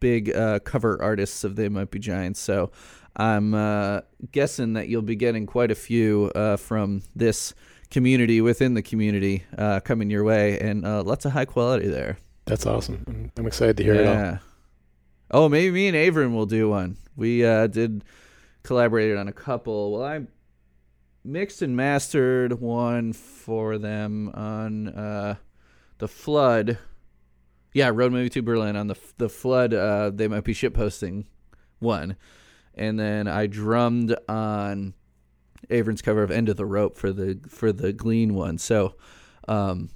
big 0.00 0.34
uh, 0.34 0.58
cover 0.60 1.00
artists 1.02 1.44
of 1.44 1.56
They 1.56 1.68
Might 1.68 1.90
Be 1.90 1.98
Giants. 1.98 2.40
So 2.40 2.72
I'm 3.16 3.54
uh, 3.54 4.00
guessing 4.32 4.72
that 4.74 4.88
you'll 4.88 5.02
be 5.02 5.16
getting 5.16 5.46
quite 5.46 5.70
a 5.70 5.74
few 5.74 6.32
uh, 6.34 6.56
from 6.56 7.02
this 7.14 7.54
community 7.90 8.40
within 8.40 8.74
the 8.74 8.82
community 8.82 9.44
uh, 9.58 9.80
coming 9.80 10.10
your 10.10 10.24
way, 10.24 10.58
and 10.58 10.84
uh, 10.86 11.02
lots 11.02 11.24
of 11.24 11.32
high 11.32 11.44
quality 11.44 11.88
there. 11.88 12.18
That's 12.46 12.66
awesome. 12.66 13.04
I'm, 13.06 13.32
I'm 13.36 13.46
excited 13.46 13.76
to 13.78 13.82
hear 13.84 13.94
it 13.94 14.06
all. 14.06 14.38
Oh, 15.32 15.48
maybe 15.48 15.70
me 15.70 15.86
and 15.86 15.96
Avron 15.96 16.34
will 16.34 16.46
do 16.46 16.68
one. 16.68 16.96
We 17.16 17.44
uh, 17.44 17.68
did 17.68 18.04
collaborated 18.62 19.16
on 19.16 19.28
a 19.28 19.32
couple. 19.32 19.92
Well, 19.92 20.04
I 20.04 20.22
mixed 21.24 21.62
and 21.62 21.76
mastered 21.76 22.60
one 22.60 23.12
for 23.12 23.78
them 23.78 24.30
on 24.34 24.88
uh, 24.88 25.36
the 25.98 26.08
flood. 26.08 26.78
Yeah, 27.72 27.90
Road 27.94 28.10
Movie 28.10 28.30
to 28.30 28.42
Berlin 28.42 28.74
on 28.74 28.88
the 28.88 28.96
the 29.18 29.28
flood. 29.28 29.72
Uh, 29.72 30.10
they 30.10 30.26
might 30.26 30.44
be 30.44 30.52
ship 30.52 30.74
posting 30.74 31.26
one, 31.78 32.16
and 32.74 32.98
then 32.98 33.28
I 33.28 33.46
drummed 33.46 34.16
on 34.28 34.94
Avron's 35.70 36.02
cover 36.02 36.22
of 36.22 36.30
End 36.30 36.48
of 36.48 36.56
the 36.56 36.66
Rope 36.66 36.96
for 36.96 37.12
the 37.12 37.38
for 37.48 37.72
the 37.72 37.92
Glean 37.92 38.34
one. 38.34 38.58
So. 38.58 38.94
Um, 39.48 39.90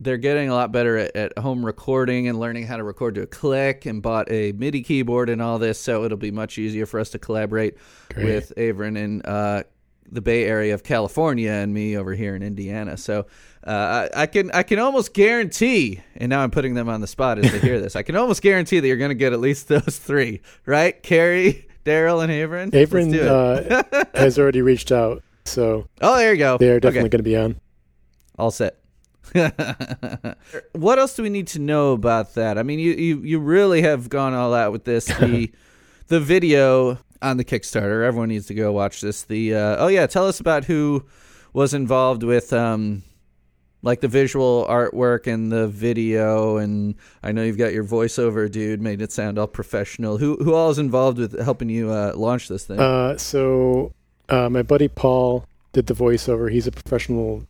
they're 0.00 0.16
getting 0.16 0.48
a 0.48 0.54
lot 0.54 0.70
better 0.70 0.96
at, 0.96 1.16
at 1.16 1.38
home 1.38 1.66
recording 1.66 2.28
and 2.28 2.38
learning 2.38 2.66
how 2.66 2.76
to 2.76 2.84
record 2.84 3.16
to 3.16 3.22
a 3.22 3.26
click 3.26 3.84
and 3.84 4.00
bought 4.00 4.30
a 4.30 4.52
MIDI 4.52 4.82
keyboard 4.82 5.28
and 5.28 5.42
all 5.42 5.58
this, 5.58 5.80
so 5.80 6.04
it'll 6.04 6.16
be 6.16 6.30
much 6.30 6.56
easier 6.56 6.86
for 6.86 7.00
us 7.00 7.10
to 7.10 7.18
collaborate 7.18 7.76
Great. 8.14 8.24
with 8.24 8.52
Avron 8.56 8.96
in 8.96 9.22
uh, 9.22 9.64
the 10.10 10.20
Bay 10.20 10.44
Area 10.44 10.74
of 10.74 10.82
California 10.82 11.50
and 11.50 11.72
me 11.72 11.96
over 11.96 12.14
here 12.14 12.34
in 12.34 12.42
Indiana. 12.42 12.96
So 12.96 13.26
uh, 13.66 14.08
I, 14.14 14.22
I 14.22 14.26
can 14.26 14.50
I 14.52 14.62
can 14.62 14.78
almost 14.78 15.12
guarantee, 15.12 16.00
and 16.16 16.30
now 16.30 16.40
I'm 16.40 16.50
putting 16.50 16.74
them 16.74 16.88
on 16.88 17.00
the 17.00 17.06
spot 17.06 17.38
as 17.38 17.50
they 17.50 17.58
hear 17.58 17.80
this. 17.82 17.96
I 17.96 18.02
can 18.02 18.16
almost 18.16 18.42
guarantee 18.42 18.80
that 18.80 18.86
you're 18.86 18.96
going 18.96 19.10
to 19.10 19.14
get 19.14 19.32
at 19.32 19.40
least 19.40 19.68
those 19.68 19.98
three, 19.98 20.40
right? 20.64 21.00
Carrie, 21.02 21.67
Daryl, 21.88 22.22
and 22.22 22.30
Avron. 22.32 22.72
Let's 22.72 22.90
Avron 22.92 23.12
do 23.12 23.22
it. 23.22 23.94
uh, 23.94 24.04
has 24.18 24.38
already 24.38 24.62
reached 24.62 24.92
out, 24.92 25.22
so 25.44 25.88
oh, 26.00 26.16
there 26.16 26.32
you 26.32 26.38
go. 26.38 26.58
they're 26.58 26.78
definitely 26.80 27.08
Okay. 27.08 27.08
going 27.16 27.18
to 27.18 27.22
be 27.22 27.36
on. 27.36 27.60
All 28.38 28.50
set. 28.50 28.76
what 30.72 30.98
else 30.98 31.14
do 31.14 31.22
we 31.22 31.28
need 31.28 31.46
to 31.48 31.58
know 31.58 31.92
about 31.92 32.34
that? 32.34 32.56
I 32.58 32.62
mean, 32.62 32.78
you, 32.78 32.92
you, 32.92 33.18
you 33.22 33.38
really 33.38 33.82
have 33.82 34.08
gone 34.08 34.32
all 34.34 34.54
out 34.54 34.72
with 34.72 34.84
this. 34.84 35.06
The 35.06 35.50
the 36.08 36.20
video 36.20 36.98
on 37.20 37.36
the 37.36 37.44
Kickstarter. 37.44 38.04
Everyone 38.04 38.28
needs 38.28 38.46
to 38.46 38.54
go 38.54 38.72
watch 38.72 39.00
this. 39.00 39.22
The 39.24 39.54
uh, 39.54 39.76
oh 39.78 39.88
yeah, 39.88 40.06
tell 40.06 40.26
us 40.26 40.40
about 40.40 40.64
who 40.64 41.04
was 41.52 41.74
involved 41.74 42.22
with 42.22 42.52
um 42.52 43.02
like 43.82 44.00
the 44.00 44.08
visual 44.08 44.66
artwork 44.68 45.26
and 45.26 45.52
the 45.52 45.68
video 45.68 46.56
and 46.56 46.94
I 47.22 47.32
know 47.32 47.42
you've 47.42 47.58
got 47.58 47.72
your 47.72 47.84
voiceover 47.84 48.50
dude 48.50 48.80
made 48.80 49.00
it 49.02 49.12
sound 49.12 49.38
all 49.38 49.46
professional. 49.46 50.18
Who 50.18 50.36
who 50.36 50.54
all 50.54 50.70
is 50.70 50.78
involved 50.78 51.18
with 51.18 51.40
helping 51.40 51.68
you 51.68 51.90
uh, 51.90 52.12
launch 52.14 52.48
this 52.48 52.64
thing? 52.64 52.80
Uh, 52.80 53.16
so 53.16 53.92
uh, 54.28 54.48
my 54.48 54.62
buddy 54.62 54.88
Paul 54.88 55.46
did 55.72 55.86
the 55.86 55.94
voiceover. 55.94 56.50
He's 56.50 56.66
a 56.66 56.72
professional 56.72 57.46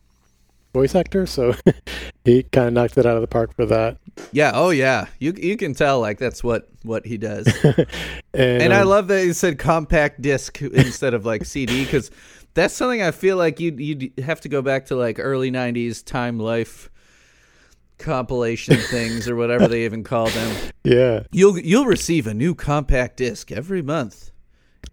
voice 0.75 0.95
actor, 0.95 1.27
so 1.27 1.55
he 2.25 2.43
kind 2.43 2.69
of 2.69 2.73
knocked 2.75 2.99
it 2.99 3.07
out 3.07 3.17
of 3.17 3.23
the 3.23 3.27
park 3.29 3.55
for 3.55 3.67
that. 3.67 3.97
yeah, 4.33 4.53
oh 4.55 4.71
yeah. 4.71 5.07
You 5.19 5.33
you 5.37 5.57
can 5.57 5.75
tell 5.75 6.01
like 6.01 6.19
that's 6.19 6.45
what 6.45 6.69
what 6.83 7.07
he 7.07 7.17
does. 7.17 7.47
And, 8.35 8.63
And 8.63 8.75
I 8.75 8.83
um, 8.83 8.89
love 8.89 9.09
that 9.09 9.25
you 9.25 9.33
said 9.33 9.59
compact 9.59 10.21
disc 10.21 10.61
instead 10.61 11.15
of 11.15 11.25
like 11.25 11.45
CD 11.45 11.85
because 11.85 12.11
that's 12.55 12.75
something 12.75 13.03
I 13.03 13.11
feel 13.11 13.37
like 13.37 13.61
you'd 13.61 13.79
you'd 13.81 14.13
have 14.25 14.41
to 14.43 14.49
go 14.49 14.63
back 14.63 14.87
to 14.87 14.97
like 14.97 15.19
early 15.19 15.51
'90s 15.51 16.05
Time 16.05 16.39
Life 16.39 16.91
compilation 17.99 18.77
things 18.77 19.29
or 19.29 19.37
whatever 19.37 19.67
they 19.69 19.85
even 19.85 20.05
call 20.05 20.27
them. 20.29 20.57
yeah, 20.85 21.25
You'll 21.33 21.59
you'll 21.59 21.87
receive 21.87 22.27
a 22.27 22.35
new 22.35 22.55
compact 22.55 23.17
disc 23.17 23.51
every 23.51 23.83
month 23.83 24.31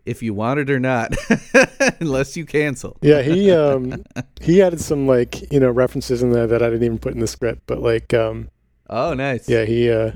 if 0.06 0.22
you 0.24 0.34
want 0.34 0.60
it 0.60 0.70
or 0.70 0.80
not, 0.80 1.16
unless 2.00 2.36
you 2.38 2.46
cancel. 2.46 2.98
yeah. 3.02 3.22
He 3.22 3.52
um 3.52 4.04
he 4.42 4.62
added 4.62 4.80
some 4.82 5.08
like 5.08 5.52
you 5.52 5.60
know 5.60 5.70
references 5.72 6.22
in 6.24 6.32
there 6.32 6.48
that 6.48 6.62
I 6.62 6.70
didn't 6.70 6.84
even 6.84 7.00
put 7.00 7.14
in 7.14 7.20
the 7.20 7.28
script, 7.28 7.64
but 7.68 7.80
like 7.82 8.14
um 8.14 8.50
Oh, 8.90 9.14
nice. 9.14 9.50
yeah, 9.50 9.66
he 9.66 9.90
uh 9.90 10.12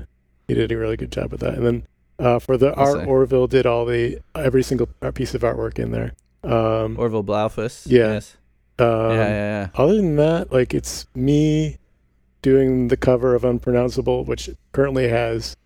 he 0.48 0.54
did 0.54 0.70
a 0.72 0.76
really 0.76 0.96
good 0.96 1.12
job 1.12 1.30
with 1.32 1.40
that. 1.40 1.54
And 1.54 1.66
then 1.66 1.86
uh, 2.18 2.38
for 2.38 2.56
the 2.58 2.68
I'll 2.78 2.86
art, 2.88 3.00
say. 3.00 3.06
Orville 3.06 3.46
did 3.46 3.64
all 3.66 3.84
the 3.86 4.18
every 4.34 4.62
single 4.62 4.86
piece 5.14 5.34
of 5.34 5.40
artwork 5.42 5.78
in 5.78 5.90
there. 5.90 6.12
Um, 6.42 6.98
Orville 6.98 7.24
Blaufus. 7.24 7.86
Yeah. 7.86 8.14
Yes. 8.14 8.36
um, 8.78 8.86
yeah, 8.86 9.14
yeah, 9.14 9.28
yeah. 9.28 9.68
Other 9.74 9.96
than 9.96 10.16
that, 10.16 10.52
like 10.52 10.72
it's 10.74 11.06
me 11.14 11.76
doing 12.42 12.88
the 12.88 12.96
cover 12.96 13.34
of 13.34 13.44
Unpronounceable, 13.44 14.24
which 14.24 14.48
currently 14.72 15.08
has 15.08 15.56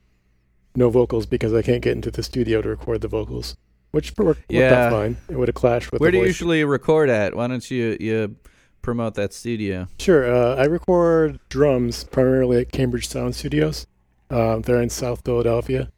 no 0.75 0.90
vocals 0.90 1.26
because 1.26 1.54
I 1.54 1.62
can't 1.62 1.83
get 1.83 1.93
into 1.93 2.11
the 2.11 2.23
studio 2.23 2.61
to 2.62 2.69
record 2.69 3.00
the 3.00 3.09
vocals, 3.09 3.57
which 3.93 4.12
worked, 4.19 4.43
Yeah. 4.49 4.87
out 4.87 4.93
fine. 4.93 5.16
It 5.28 5.37
would 5.37 5.47
have 5.49 5.54
clashed 5.54 5.93
with 5.93 6.00
Where 6.00 6.11
do 6.11 6.19
you 6.19 6.25
usually 6.25 6.64
record 6.64 7.09
at? 7.09 7.37
Why 7.37 7.47
don't 7.47 7.71
you 7.71 7.97
you 8.00 8.35
promote 8.83 9.14
that 9.14 9.33
studio? 9.33 9.87
Sure. 10.00 10.28
Uh, 10.35 10.57
I 10.57 10.64
record 10.64 11.38
drums 11.49 12.02
primarily 12.04 12.59
at 12.62 12.73
Cambridge 12.73 13.07
Sound 13.07 13.37
Studios. 13.37 13.87
Um, 14.31 14.62
they're 14.62 14.83
in 14.83 14.90
South 14.90 15.23
Philadelphia. 15.25 15.90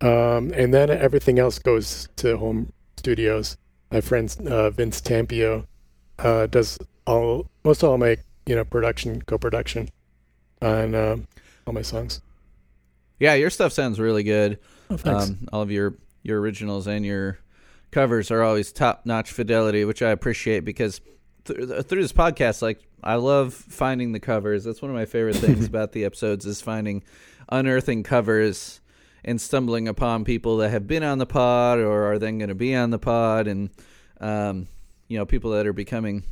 Um, 0.00 0.50
and 0.54 0.72
then 0.72 0.88
everything 0.90 1.38
else 1.38 1.58
goes 1.58 2.08
to 2.16 2.38
home 2.38 2.72
studios. 2.96 3.56
My 3.92 4.00
friend 4.00 4.34
uh, 4.48 4.70
Vince 4.70 5.02
Tampio 5.02 5.66
uh, 6.18 6.46
does 6.46 6.78
all 7.06 7.46
most 7.62 7.84
all 7.84 7.98
my 7.98 8.16
you 8.46 8.56
know 8.56 8.64
production 8.64 9.20
co-production 9.22 9.90
on 10.62 10.94
um, 10.94 11.28
all 11.66 11.74
my 11.74 11.82
songs. 11.82 12.22
Yeah, 13.20 13.34
your 13.34 13.50
stuff 13.50 13.72
sounds 13.72 14.00
really 14.00 14.22
good. 14.22 14.58
Oh. 14.90 14.98
Um, 15.04 15.46
all 15.52 15.60
of 15.60 15.70
your 15.70 15.94
your 16.22 16.40
originals 16.40 16.86
and 16.86 17.04
your 17.04 17.38
covers 17.90 18.30
are 18.30 18.42
always 18.42 18.72
top 18.72 19.02
notch 19.04 19.30
fidelity, 19.30 19.84
which 19.84 20.00
I 20.00 20.10
appreciate 20.10 20.60
because 20.60 21.02
th- 21.44 21.58
through 21.58 22.02
this 22.02 22.14
podcast, 22.14 22.62
like 22.62 22.80
I 23.04 23.16
love 23.16 23.52
finding 23.52 24.12
the 24.12 24.20
covers. 24.20 24.64
That's 24.64 24.80
one 24.80 24.90
of 24.90 24.96
my 24.96 25.04
favorite 25.04 25.36
things 25.36 25.66
about 25.68 25.92
the 25.92 26.06
episodes 26.06 26.46
is 26.46 26.62
finding 26.62 27.04
unearthing 27.50 28.04
covers 28.04 28.80
and 29.24 29.40
stumbling 29.40 29.88
upon 29.88 30.24
people 30.24 30.58
that 30.58 30.70
have 30.70 30.86
been 30.86 31.02
on 31.02 31.18
the 31.18 31.26
pod 31.26 31.78
or 31.78 32.12
are 32.12 32.18
then 32.18 32.38
going 32.38 32.48
to 32.48 32.54
be 32.54 32.74
on 32.74 32.90
the 32.90 32.98
pod, 32.98 33.46
and 33.46 33.70
um, 34.20 34.68
you 35.08 35.18
know 35.18 35.26
people 35.26 35.52
that 35.52 35.66
are 35.66 35.72
becoming 35.72 36.24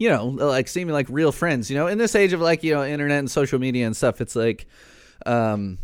you 0.00 0.08
know, 0.08 0.28
like 0.28 0.66
seeming 0.66 0.94
like 0.94 1.06
real 1.10 1.30
friends. 1.30 1.70
You 1.70 1.76
know, 1.76 1.86
in 1.86 1.98
this 1.98 2.14
age 2.14 2.32
of 2.32 2.40
like 2.40 2.64
you 2.64 2.74
know 2.74 2.84
internet 2.84 3.18
and 3.18 3.30
social 3.30 3.58
media 3.58 3.86
and 3.86 3.94
stuff, 3.94 4.22
it's 4.22 4.34
like, 4.34 4.66
um, 5.26 5.78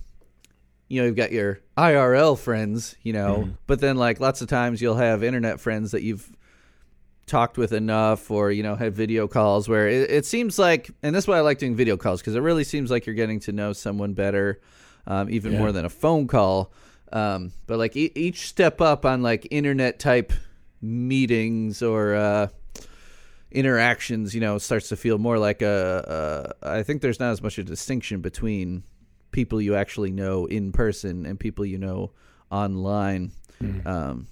you 0.88 1.00
know, 1.00 1.06
you've 1.06 1.16
got 1.16 1.32
your 1.32 1.60
IRL 1.76 2.38
friends, 2.38 2.96
you 3.02 3.12
know, 3.12 3.50
but 3.66 3.80
then 3.80 3.96
like 3.96 4.18
lots 4.18 4.40
of 4.40 4.48
times 4.48 4.80
you'll 4.80 4.96
have 4.96 5.22
internet 5.22 5.60
friends 5.60 5.90
that 5.90 6.02
you've 6.02 6.32
talked 7.26 7.58
with 7.58 7.72
enough 7.72 8.30
or 8.30 8.50
you 8.52 8.62
know 8.62 8.74
have 8.76 8.94
video 8.94 9.26
calls 9.26 9.68
where 9.68 9.88
it, 9.88 10.10
it 10.10 10.24
seems 10.24 10.60
like 10.60 10.90
and 11.02 11.12
that's 11.12 11.26
why 11.26 11.36
i 11.36 11.40
like 11.40 11.58
doing 11.58 11.74
video 11.74 11.96
calls 11.96 12.20
because 12.20 12.36
it 12.36 12.40
really 12.40 12.62
seems 12.62 12.88
like 12.88 13.04
you're 13.04 13.16
getting 13.16 13.40
to 13.40 13.50
know 13.50 13.72
someone 13.72 14.14
better 14.14 14.60
um, 15.06 15.28
even 15.30 15.52
Yeah. 15.52 15.58
more 15.58 15.72
than 15.72 15.84
a 15.84 15.90
phone 15.90 16.26
call 16.26 16.72
um, 17.12 17.52
but 17.68 17.78
like 17.78 17.96
e- 17.96 18.10
each 18.16 18.48
step 18.48 18.80
up 18.80 19.04
on 19.06 19.22
like 19.22 19.46
internet 19.50 19.98
type 20.00 20.32
meetings 20.82 21.80
or 21.82 22.14
uh, 22.16 22.48
interactions, 23.52 24.34
you 24.34 24.40
know, 24.40 24.58
starts 24.58 24.88
to 24.88 24.96
feel 24.96 25.18
more 25.18 25.38
like 25.38 25.62
a, 25.62 26.52
a. 26.62 26.68
I 26.78 26.82
think 26.82 27.02
there's 27.02 27.20
not 27.20 27.30
as 27.30 27.42
much 27.42 27.58
a 27.58 27.64
distinction 27.64 28.20
between 28.20 28.82
people 29.30 29.60
you 29.60 29.74
actually 29.74 30.10
know 30.10 30.46
in 30.46 30.72
person 30.72 31.26
and 31.26 31.38
people 31.38 31.64
you 31.64 31.78
know 31.78 32.10
online, 32.50 33.32
um, 33.84 34.26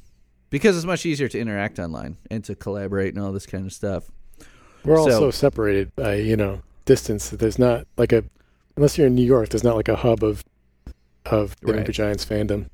because 0.50 0.76
it's 0.76 0.84
much 0.86 1.06
easier 1.06 1.28
to 1.28 1.38
interact 1.38 1.78
online 1.78 2.16
and 2.30 2.42
to 2.44 2.54
collaborate 2.54 3.14
and 3.14 3.22
all 3.24 3.32
this 3.32 3.46
kind 3.46 3.66
of 3.66 3.72
stuff. 3.72 4.10
We're 4.84 4.96
So- 4.96 5.02
also 5.02 5.30
separated 5.30 5.94
by 5.96 6.16
you 6.16 6.36
know 6.36 6.60
distance. 6.84 7.30
There's 7.30 7.58
not 7.58 7.86
like 7.96 8.12
a 8.12 8.24
unless 8.76 8.98
you're 8.98 9.06
in 9.06 9.14
New 9.14 9.24
York. 9.26 9.50
There's 9.50 9.64
not 9.64 9.76
like 9.76 9.88
a 9.88 9.96
hub 9.96 10.22
of 10.24 10.44
of 11.26 11.58
the 11.60 11.72
Right. 11.72 11.90
Giants 11.90 12.24
fandom. 12.24 12.66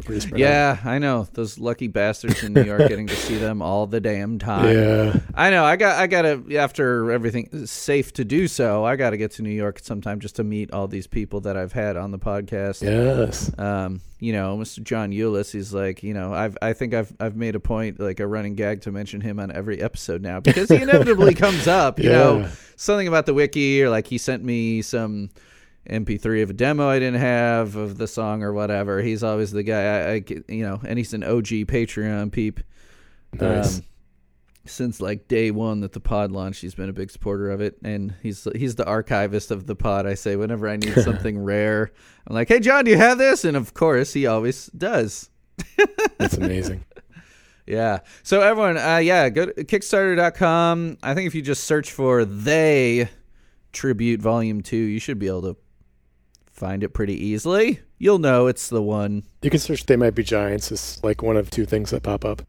Spread 0.00 0.24
out. 0.32 0.38
Yeah, 0.38 0.78
I 0.86 0.98
know 0.98 1.28
those 1.34 1.58
lucky 1.58 1.86
bastards 1.86 2.42
in 2.42 2.54
New 2.54 2.62
York 2.64 2.88
getting 2.88 3.06
to 3.08 3.14
see 3.14 3.36
them 3.36 3.60
all 3.60 3.86
the 3.86 4.00
damn 4.00 4.38
time. 4.38 4.74
Yeah. 4.74 5.20
I 5.34 5.50
know. 5.50 5.66
I 5.66 5.76
got. 5.76 5.98
I 5.98 6.06
got 6.06 6.22
to 6.22 6.56
after 6.56 7.12
everything 7.12 7.66
safe 7.66 8.10
to 8.14 8.24
do 8.24 8.48
so. 8.48 8.86
I 8.86 8.96
got 8.96 9.10
to 9.10 9.18
get 9.18 9.32
to 9.32 9.42
New 9.42 9.50
York 9.50 9.80
sometime 9.80 10.18
just 10.18 10.36
to 10.36 10.44
meet 10.44 10.72
all 10.72 10.88
these 10.88 11.06
people 11.06 11.42
that 11.42 11.58
I've 11.58 11.74
had 11.74 11.98
on 11.98 12.10
the 12.10 12.18
podcast. 12.18 12.82
Yes. 12.82 13.52
Um, 13.58 14.00
you 14.18 14.32
know, 14.32 14.56
Mr. 14.56 14.82
John 14.82 15.10
Eulis. 15.10 15.52
He's 15.52 15.74
like, 15.74 16.02
you 16.02 16.14
know, 16.14 16.32
I've. 16.32 16.56
I 16.62 16.72
think 16.72 16.94
I've. 16.94 17.14
I've 17.20 17.36
made 17.36 17.54
a 17.54 17.60
point, 17.60 18.00
like 18.00 18.18
a 18.18 18.26
running 18.26 18.54
gag, 18.54 18.80
to 18.82 18.92
mention 18.92 19.20
him 19.20 19.38
on 19.38 19.52
every 19.52 19.82
episode 19.82 20.22
now 20.22 20.40
because 20.40 20.70
he 20.70 20.76
inevitably 20.76 21.34
comes 21.34 21.68
up. 21.68 21.98
You 21.98 22.08
know, 22.08 22.48
something 22.76 23.08
about 23.08 23.26
the 23.26 23.34
wiki 23.34 23.82
or 23.82 23.90
like 23.90 24.06
he 24.06 24.16
sent 24.16 24.42
me 24.42 24.80
some 24.80 25.28
MP3 25.88 26.42
of 26.42 26.50
a 26.50 26.52
demo 26.52 26.88
I 26.88 26.98
didn't 26.98 27.20
have 27.20 27.76
of 27.76 27.98
the 27.98 28.06
song 28.06 28.42
or 28.42 28.52
whatever. 28.52 29.02
He's 29.02 29.22
always 29.22 29.50
the 29.50 29.62
guy. 29.62 29.82
I, 29.82 30.12
I 30.12 30.24
you 30.48 30.62
know, 30.62 30.80
and 30.84 30.98
he's 30.98 31.12
an 31.12 31.24
OG 31.24 31.46
Patreon 31.68 32.30
peep. 32.30 32.60
Nice. 33.32 33.78
Um, 33.78 33.84
since 34.64 35.00
like 35.00 35.26
day 35.26 35.50
one 35.50 35.80
that 35.80 35.92
the 35.92 36.00
pod 36.00 36.30
launched, 36.30 36.60
he's 36.60 36.74
been 36.74 36.88
a 36.88 36.92
big 36.92 37.10
supporter 37.10 37.50
of 37.50 37.60
it, 37.60 37.78
and 37.82 38.14
he's 38.22 38.46
he's 38.54 38.76
the 38.76 38.86
archivist 38.86 39.50
of 39.50 39.66
the 39.66 39.74
pod. 39.74 40.06
I 40.06 40.14
say 40.14 40.36
whenever 40.36 40.68
I 40.68 40.76
need 40.76 40.94
something 41.02 41.42
rare, 41.42 41.92
I'm 42.26 42.34
like, 42.34 42.48
"Hey 42.48 42.60
John, 42.60 42.84
do 42.84 42.90
you 42.90 42.96
have 42.96 43.18
this?" 43.18 43.44
And 43.44 43.56
of 43.56 43.74
course, 43.74 44.12
he 44.12 44.26
always 44.26 44.66
does. 44.66 45.30
That's 46.18 46.34
amazing. 46.38 46.84
Yeah. 47.66 48.00
So 48.22 48.40
everyone, 48.40 48.76
uh, 48.76 48.98
yeah, 48.98 49.28
go 49.30 49.46
to 49.46 49.64
Kickstarter.com. 49.64 50.98
I 51.02 51.14
think 51.14 51.26
if 51.26 51.34
you 51.34 51.42
just 51.42 51.64
search 51.64 51.90
for 51.90 52.24
"They 52.24 53.08
Tribute 53.72 54.20
Volume 54.20 54.60
Two, 54.60 54.76
you 54.76 55.00
should 55.00 55.18
be 55.18 55.26
able 55.26 55.42
to 55.42 55.56
find 56.62 56.84
it 56.84 56.90
pretty 56.90 57.14
easily. 57.14 57.80
You'll 57.98 58.20
know 58.20 58.46
it's 58.46 58.68
the 58.68 58.80
one. 58.82 59.24
You 59.42 59.50
can 59.50 59.58
search 59.58 59.84
"They 59.86 59.96
Might 59.96 60.14
Be 60.14 60.22
Giants." 60.22 60.70
It's 60.70 61.02
like 61.02 61.20
one 61.22 61.36
of 61.36 61.50
two 61.50 61.66
things 61.66 61.90
that 61.90 62.04
pop 62.04 62.24
up. 62.24 62.42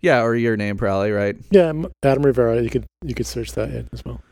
Yeah, 0.00 0.22
or 0.22 0.36
your 0.36 0.56
name 0.56 0.76
probably, 0.76 1.10
right? 1.10 1.36
Yeah, 1.50 1.72
Adam 2.04 2.22
Rivera. 2.24 2.62
You 2.62 2.70
could 2.70 2.86
you 3.04 3.14
could 3.16 3.26
search 3.26 3.52
that 3.52 3.70
in 3.70 3.88
as 3.92 4.04
well. 4.04 4.22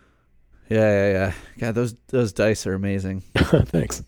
Yeah, 0.69 0.79
yeah, 0.91 1.13
yeah. 1.13 1.33
God, 1.59 1.75
those 1.75 1.95
those 2.09 2.33
dice 2.33 2.65
are 2.67 2.75
amazing. 2.75 3.23
Thanks. 3.37 4.05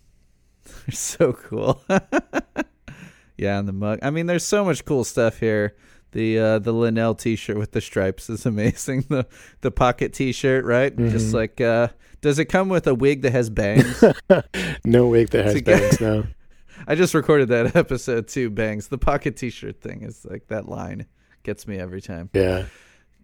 They're 0.64 0.92
so 0.94 1.32
cool. 1.32 1.82
yeah, 3.36 3.58
and 3.58 3.66
the 3.66 3.72
mug. 3.72 3.98
I 4.02 4.10
mean, 4.10 4.26
there's 4.26 4.44
so 4.44 4.64
much 4.64 4.84
cool 4.84 5.02
stuff 5.04 5.40
here. 5.40 5.74
The 6.12 6.38
uh, 6.38 6.58
the 6.60 6.72
Linnell 6.72 7.14
T-shirt 7.16 7.56
with 7.58 7.72
the 7.72 7.80
stripes 7.80 8.30
is 8.30 8.46
amazing. 8.52 9.06
The 9.08 9.26
the 9.60 9.70
pocket 9.72 10.12
T-shirt, 10.12 10.64
right? 10.64 10.96
Just 10.96 11.30
Mhm. 11.32 11.34
like, 11.34 11.60
uh, 11.60 11.88
does 12.20 12.38
it 12.38 12.46
come 12.46 12.68
with 12.68 12.86
a 12.86 12.94
wig 12.94 13.22
that 13.22 13.32
has 13.32 13.50
bangs? 13.50 14.02
no 14.84 15.08
wig 15.08 15.30
that 15.30 15.44
has 15.44 15.54
It's 15.54 15.60
a 15.60 15.64
guy- 15.70 15.78
bangs 15.80 16.00
now. 16.00 16.24
I 16.86 16.94
just 16.94 17.12
recorded 17.14 17.48
that 17.48 17.74
episode 17.76 18.28
too. 18.28 18.50
Bangs. 18.50 18.88
The 18.88 18.98
pocket 18.98 19.36
T-shirt 19.36 19.80
thing 19.80 20.02
is 20.02 20.24
like 20.28 20.46
that 20.48 20.68
line 20.68 21.06
gets 21.42 21.66
me 21.66 21.78
every 21.78 22.00
time 22.00 22.30
Yeah. 22.32 22.66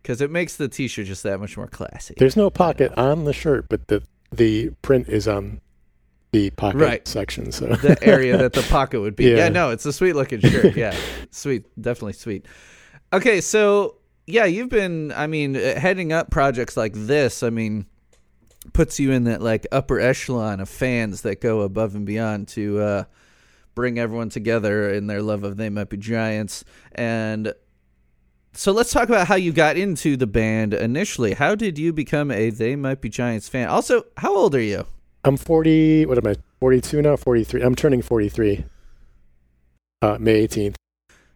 because 0.03 0.21
it 0.21 0.31
makes 0.31 0.57
the 0.57 0.69
T-shirt 0.69 1.07
just 1.07 1.23
that 1.23 1.39
much 1.41 1.57
more 1.57 1.69
classy. 1.69 2.15
There's 2.19 2.37
no 2.37 2.51
pocket 2.51 2.93
on 2.97 3.25
the 3.25 3.33
shirt, 3.33 3.69
but 3.69 3.89
the 3.89 4.03
the 4.33 4.71
print 4.83 5.09
is 5.09 5.29
on 5.29 5.61
the 6.33 6.51
pocket 6.51 6.79
Right. 6.79 7.07
section. 7.09 7.53
So 7.53 7.67
the 7.67 7.97
area 8.03 8.37
that 8.37 8.53
the 8.55 8.63
pocket 8.63 9.01
would 9.01 9.15
be. 9.15 9.27
Yeah. 9.27 9.37
Yeah. 9.37 9.49
no, 9.51 9.71
it's 9.71 9.87
a 9.87 9.93
sweet 9.93 10.15
looking 10.15 10.41
shirt. 10.41 10.75
Yeah, 10.77 10.97
sweet, 11.31 11.65
definitely 11.81 12.15
sweet. 12.15 12.47
Okay, 13.13 13.41
so 13.41 13.99
yeah, 14.27 14.45
you've 14.47 14.69
been. 14.71 15.13
I 15.13 15.29
mean, 15.29 15.55
uh, 15.57 15.79
heading 15.79 16.13
up 16.13 16.31
projects 16.33 16.77
like 16.77 16.93
this. 16.95 17.45
I 17.45 17.51
mean, 17.51 17.87
puts 18.73 18.99
you 18.99 19.13
in 19.13 19.25
that 19.25 19.43
like 19.43 19.67
upper 19.71 20.01
echelon 20.01 20.61
of 20.61 20.69
fans 20.69 21.23
that 21.23 21.41
go 21.41 21.61
above 21.61 21.95
and 21.95 22.07
beyond 22.07 22.49
to 22.49 22.81
uh, 22.81 23.05
bring 23.75 23.99
everyone 23.99 24.29
together 24.29 24.91
in 24.91 25.07
their 25.07 25.23
love 25.23 25.45
of 25.45 25.57
They 25.57 25.69
Might 25.69 25.89
Be 25.89 25.97
Giants. 25.97 26.65
And 26.93 27.53
so 28.53 28.73
let's 28.73 28.93
talk 28.93 29.09
about 29.09 29.27
how 29.27 29.35
you 29.35 29.53
got 29.53 29.77
into 29.77 30.17
the 30.17 30.27
band 30.27 30.75
initially. 30.75 31.35
How 31.35 31.55
did 31.55 31.79
you 31.79 31.93
become 31.93 32.31
a 32.31 32.51
They 32.51 32.77
Might 32.77 33.01
Be 33.01 33.09
Giants 33.09 33.49
fan? 33.49 33.69
Also, 33.69 34.05
how 34.17 34.35
old 34.35 34.55
are 34.55 34.61
you? 34.61 34.87
I'm 35.25 35.37
40. 35.37 36.07
What 36.07 36.19
am 36.19 36.27
I? 36.27 36.37
42 36.61 37.03
now. 37.03 37.17
43. 37.17 37.63
I'm 37.63 37.75
turning 37.75 38.03
43. 38.03 38.65
Uh, 40.03 40.19
May 40.21 40.47
18th. 40.47 40.77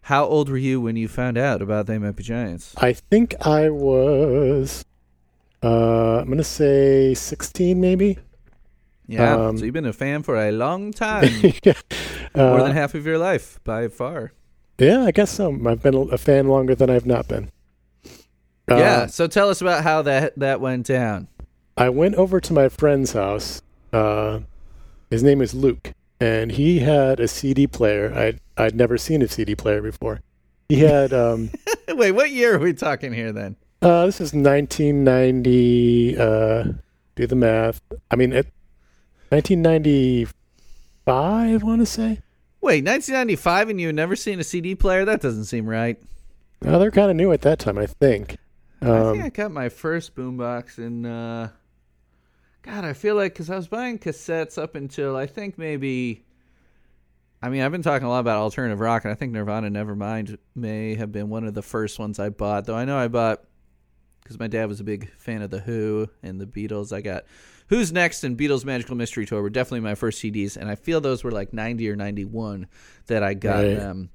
How 0.03 0.25
old 0.25 0.49
were 0.49 0.57
you 0.57 0.81
when 0.81 0.97
you 0.97 1.09
found 1.09 1.37
out 1.37 1.61
about 1.61 1.87
They 1.87 1.99
Might 1.99 2.17
Be 2.17 2.23
Giants? 2.23 2.75
I 2.79 2.93
think 2.93 3.35
I 3.45 3.69
was. 3.71 4.85
Uh, 5.63 6.19
I'm 6.21 6.29
gonna 6.29 6.45
say 6.45 7.15
16, 7.15 7.81
maybe. 7.81 8.19
Yeah, 9.07 9.35
Um, 9.37 9.57
so 9.59 9.65
you've 9.65 9.75
been 9.75 9.87
a 9.87 9.93
fan 9.93 10.23
for 10.23 10.37
a 10.37 10.53
long 10.53 10.93
time, 11.07 11.31
yeah. 11.65 11.73
more 12.35 12.61
Uh, 12.61 12.65
than 12.65 12.73
half 12.77 12.95
of 12.95 13.07
your 13.07 13.19
life 13.19 13.59
by 13.65 13.89
far. 13.89 14.33
yeah, 14.79 15.03
I 15.03 15.11
guess 15.11 15.31
so. 15.31 15.51
I've 15.67 15.83
been 15.83 15.95
a 16.13 16.19
fan 16.19 16.47
longer 16.47 16.75
than 16.75 16.91
I've 16.91 17.07
not 17.07 17.27
been. 17.27 17.51
Uh, 18.71 18.77
yeah, 18.77 19.07
so 19.07 19.27
tell 19.27 19.49
us 19.49 19.63
about 19.63 19.83
how 19.83 20.03
that 20.03 20.39
that 20.39 20.61
went 20.61 20.87
down. 20.87 21.29
I 21.77 21.89
went 21.89 22.17
over 22.17 22.39
to 22.41 22.53
my 22.53 22.69
friend's 22.69 23.13
house. 23.13 23.63
Uh, 23.95 24.41
his 25.11 25.23
name 25.23 25.41
is 25.41 25.55
Luke, 25.55 25.93
and 26.21 26.53
he 26.53 26.81
had 26.81 27.19
a 27.19 27.29
CD 27.29 27.67
player. 27.67 28.13
I'd 28.15 28.41
I'd 28.59 28.75
never 28.77 28.99
seen 28.99 29.23
a 29.23 29.29
CD 29.29 29.55
player 29.55 29.81
before. 29.81 30.21
He 30.69 30.81
had 30.81 31.15
um, 31.15 31.51
Wait, 31.89 32.13
what 32.13 32.31
year 32.31 32.57
are 32.57 32.59
we 32.59 32.75
talking 32.75 33.15
here 33.15 33.33
then? 33.33 33.57
Uh, 33.83 34.07
this 34.07 34.21
is 34.21 34.33
1990. 34.35 36.19
Uh, 36.19 36.65
do 37.15 37.27
the 37.27 37.37
math. 37.37 37.81
I 38.11 38.17
mean, 38.17 38.33
it 38.33 38.47
1995. 39.31 40.35
I 41.07 41.57
want 41.65 41.81
to 41.81 41.87
say. 41.87 42.21
Wait, 42.61 42.85
1995, 42.85 43.71
and 43.71 43.81
you 43.81 43.87
had 43.87 43.97
never 43.97 44.17
seen 44.17 44.41
a 44.41 44.45
CD 44.45 44.75
player? 44.75 45.05
That 45.05 45.21
doesn't 45.21 45.45
seem 45.45 45.67
right. 45.69 45.97
Uh, 46.65 46.77
they're 46.79 46.91
kind 46.91 47.11
of 47.11 47.17
new 47.17 47.31
at 47.33 47.43
that 47.43 47.59
time, 47.61 47.79
I 47.79 47.87
think. 47.87 48.37
I 48.83 48.87
think 49.13 49.23
I 49.23 49.27
Um, 49.27 49.31
got 49.33 49.53
my 49.53 49.69
first 49.69 50.15
boombox 50.17 50.79
in. 50.79 51.07
Uh, 51.07 51.51
God, 52.63 52.85
I 52.85 52.93
feel 52.93 53.15
like 53.15 53.33
because 53.33 53.49
I 53.49 53.57
was 53.57 53.69
buying 53.69 53.99
cassettes 53.99 54.61
up 54.61 54.75
until 54.75 55.17
I 55.17 55.27
think 55.27 55.57
maybe. 55.57 56.25
I 57.41 57.49
mean, 57.49 57.63
I've 57.63 57.71
been 57.71 57.83
talking 57.83 58.07
a 58.07 58.11
lot 58.11 58.19
about 58.21 58.39
alternative 58.39 58.81
rock, 58.81 59.05
and 59.05 59.13
I 59.13 59.15
think 59.15 59.33
Nirvana 59.33 59.71
Nevermind 59.71 60.37
may 60.57 60.97
have 60.97 61.13
been 61.13 61.29
one 61.29 61.45
of 61.45 61.55
the 61.55 61.63
first 61.63 62.01
ones 62.01 62.19
I 62.19 62.31
bought. 62.31 62.67
Though 62.67 62.75
I 62.75 62.85
know 62.85 62.99
I 62.99 63.07
bought 63.07 63.45
because 64.29 64.39
my 64.39 64.47
dad 64.47 64.69
was 64.69 64.79
a 64.79 64.85
big 64.85 65.11
fan 65.17 65.41
of 65.41 65.51
the 65.51 65.61
Who 65.61 66.09
and 66.23 66.39
the 66.39 66.45
Beatles. 66.47 66.93
I 66.95 67.01
got 67.01 67.25
Who's 67.69 67.91
Next 67.93 68.25
and 68.25 68.37
Beatles 68.37 68.63
Magical 68.65 68.95
Mystery 68.95 69.25
Tour 69.25 69.41
were 69.41 69.49
definitely 69.49 69.81
my 69.81 69.95
first 69.95 70.23
CDs, 70.23 70.57
and 70.59 70.69
I 70.71 70.75
feel 70.75 71.01
those 71.01 71.25
were 71.25 71.31
like 71.31 71.53
ninety 71.55 71.89
or 71.91 71.97
ninety 71.97 72.25
one 72.27 72.67
that 73.07 73.23
I 73.23 73.33
got 73.35 73.65
Right. 73.65 73.77
them. 73.77 74.11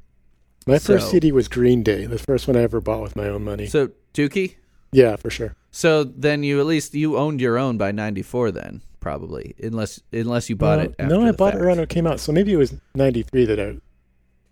my 0.67 0.78
first 0.80 1.10
CD 1.10 1.32
was 1.32 1.47
Green 1.47 1.82
Day, 1.82 2.06
the 2.06 2.19
first 2.19 2.47
one 2.47 2.56
I 2.56 2.62
ever 2.62 2.80
bought 2.80 3.02
with 3.02 3.15
my 3.15 3.28
own 3.28 3.43
money. 3.43 3.65
So 3.65 3.89
Dookie. 4.13 4.56
yeah, 4.91 5.15
for 5.15 5.30
sure. 5.32 5.56
So 5.71 6.04
then 6.04 6.43
you 6.43 6.60
at 6.60 6.67
least 6.67 6.93
you 6.93 7.17
owned 7.17 7.41
your 7.41 7.58
own 7.58 7.78
by 7.80 7.91
'94 7.91 8.52
then 8.52 8.82
probably 8.99 9.54
unless 9.62 9.99
unless 10.13 10.49
you 10.49 10.56
bought 10.56 10.80
Uh, 10.80 10.84
it. 10.84 10.95
After 10.99 11.15
no, 11.15 11.26
I 11.28 11.32
bought 11.32 11.54
fact. 11.54 11.62
it 11.62 11.65
around 11.65 11.78
when 11.78 11.84
it 11.84 11.89
came 11.89 12.06
out. 12.08 12.19
So 12.19 12.32
maybe 12.32 12.54
it 12.54 12.58
was 12.58 12.76
'93 12.95 13.45
that 13.45 13.60
I. 13.60 13.63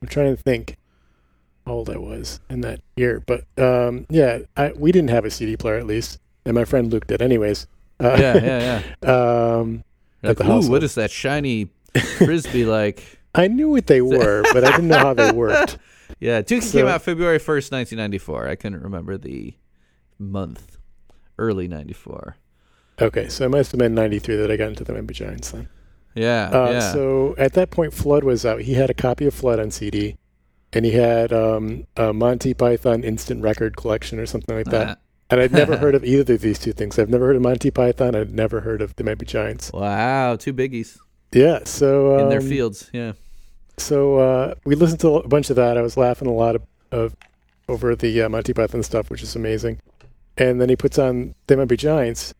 I'm 0.02 0.08
trying 0.10 0.36
to 0.36 0.42
think 0.42 0.78
how 1.66 1.74
old 1.74 1.90
I 1.90 1.98
was 1.98 2.40
in 2.50 2.62
that 2.62 2.82
year, 2.96 3.22
but 3.26 3.46
um, 3.58 4.06
yeah, 4.10 4.40
I, 4.58 4.72
we 4.76 4.92
didn't 4.92 5.10
have 5.12 5.26
a 5.26 5.32
CD 5.32 5.56
player 5.58 5.78
at 5.78 5.86
least, 5.88 6.20
and 6.46 6.56
my 6.56 6.66
friend 6.66 6.92
Luke 6.92 7.08
did, 7.08 7.22
anyways. 7.22 7.68
Uh, 8.00 8.16
Yeah, 8.20 8.38
yeah, 8.38 8.84
yeah. 9.04 9.56
um, 9.60 9.84
Like, 10.24 10.40
ooh, 10.40 10.44
household. 10.44 10.72
what 10.72 10.84
is 10.84 10.96
that 10.96 11.12
shiny 11.12 11.70
frisbee 12.18 12.66
like? 12.66 13.20
I 13.36 13.48
knew 13.48 13.70
what 13.70 13.88
they 13.88 14.02
were, 14.16 14.44
but 14.54 14.64
I 14.64 14.72
didn't 14.72 14.88
know 14.90 14.98
how 14.98 15.14
they 15.14 15.32
worked. 15.32 15.78
Yeah, 16.20 16.42
Dookie 16.42 16.64
So- 16.64 16.80
came 16.80 16.88
out 16.88 17.02
February 17.02 17.38
1st, 17.40 17.72
1994. 17.72 18.48
I 18.48 18.56
couldn't 18.56 18.82
remember 18.82 19.18
the 19.18 19.54
month. 20.20 20.78
Early 21.40 21.68
94. 21.68 22.36
Okay, 23.02 23.28
so 23.30 23.46
it 23.46 23.50
must 23.50 23.72
have 23.72 23.80
been 23.80 23.96
'93 23.96 24.36
that 24.36 24.52
I 24.52 24.58
got 24.58 24.68
into 24.70 24.84
the 24.84 24.94
Member 24.94 25.14
Giants 25.14 25.50
then. 25.52 25.70
Yeah, 26.14 26.50
Uh, 26.50 26.70
yeah. 26.72 26.92
So 26.94 27.34
at 27.38 27.54
that 27.54 27.72
point, 27.72 27.94
Flood 27.96 28.24
was 28.24 28.46
out. 28.46 28.62
He 28.62 28.74
had 28.74 28.90
a 28.92 28.94
copy 28.94 29.26
of 29.26 29.34
Flood 29.34 29.60
on 29.60 29.72
CD, 29.72 30.18
and 30.74 30.86
he 30.86 30.92
had 30.92 31.32
um, 31.34 31.86
a 31.98 32.14
Monty 32.14 32.54
Python 32.54 33.04
instant 33.04 33.42
record 33.44 33.76
collection 33.78 34.20
or 34.20 34.26
something 34.26 34.56
like 34.56 34.68
that. 34.68 34.88
Uh, 34.88 34.96
And 35.30 35.40
I'd 35.40 35.52
never 35.54 35.78
heard 35.78 35.96
of 35.96 36.04
either 36.04 36.34
of 36.34 36.42
these 36.42 36.60
two 36.60 36.74
things. 36.74 37.00
I've 37.00 37.10
never 37.10 37.26
heard 37.28 37.38
of 37.38 37.42
Monty 37.42 37.72
Python. 37.72 38.16
I'd 38.16 38.34
never 38.34 38.62
heard 38.62 38.82
of 38.82 38.96
the 38.98 39.04
Might 39.04 39.18
Be 39.18 39.26
Giants. 39.26 39.72
wow, 39.74 40.36
two 40.36 40.54
biggies 40.54 40.98
Yeah, 41.32 41.60
so 41.64 42.16
um, 42.16 42.22
in 42.24 42.30
their 42.30 42.42
fields. 42.42 42.90
Yeah. 42.92 43.14
So 43.78 44.18
uh, 44.18 44.56
we 44.66 44.76
listened 44.76 45.00
to 45.02 45.16
a 45.18 45.28
bunch 45.28 45.50
of 45.50 45.56
that. 45.56 45.78
I 45.78 45.82
was 45.82 45.96
laughing 45.98 46.28
a 46.28 46.34
lot 46.34 46.56
of, 46.56 46.64
of 46.92 47.16
over 47.70 47.96
the 47.96 48.24
uh, 48.24 48.30
Monty 48.30 48.54
Python 48.54 48.84
stuff, 48.84 49.10
which 49.10 49.24
is 49.24 49.36
amazing. 49.36 49.80
And 50.38 50.60
then 50.60 50.68
he 50.70 50.76
puts 50.76 51.00
on 51.00 51.34
They 51.48 51.56
Might 51.56 51.66
Be 51.70 51.78
Giants, 51.78 52.34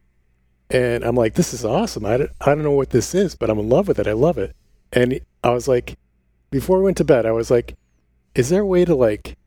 and 0.70 1.04
I'm 1.04 1.16
like, 1.16 1.34
this 1.36 1.54
is 1.54 1.64
awesome. 1.66 2.06
I 2.06 2.18
don't, 2.18 2.32
I 2.42 2.48
don't 2.48 2.64
know 2.64 2.72
what 2.72 2.90
this 2.92 3.14
is, 3.16 3.36
but 3.36 3.50
I'm 3.50 3.60
in 3.60 3.70
love 3.70 3.88
with 3.88 4.00
it. 4.00 4.08
I 4.08 4.14
love 4.14 4.38
it. 4.38 4.56
And 4.94 5.20
I 5.44 5.50
was 5.52 5.68
like, 5.68 5.98
before 6.50 6.78
we 6.80 6.84
went 6.84 6.98
to 6.98 7.04
bed, 7.06 7.26
I 7.26 7.32
was 7.32 7.50
like, 7.50 7.76
is 8.36 8.50
there 8.50 8.62
a 8.62 8.66
way 8.66 8.86
to 8.86 8.96
like 8.96 9.38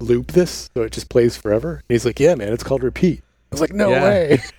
loop 0.00 0.32
this 0.32 0.70
so 0.74 0.82
it 0.82 0.92
just 0.92 1.08
plays 1.08 1.36
forever? 1.36 1.74
And 1.74 1.84
he's 1.94 2.04
like, 2.06 2.20
yeah, 2.20 2.34
man, 2.34 2.52
it's 2.52 2.62
called 2.64 2.82
repeat. 2.82 3.22
I 3.52 3.54
was 3.54 3.60
like, 3.60 3.72
no 3.72 3.90
Yeah. 3.90 4.02
way. 4.04 4.40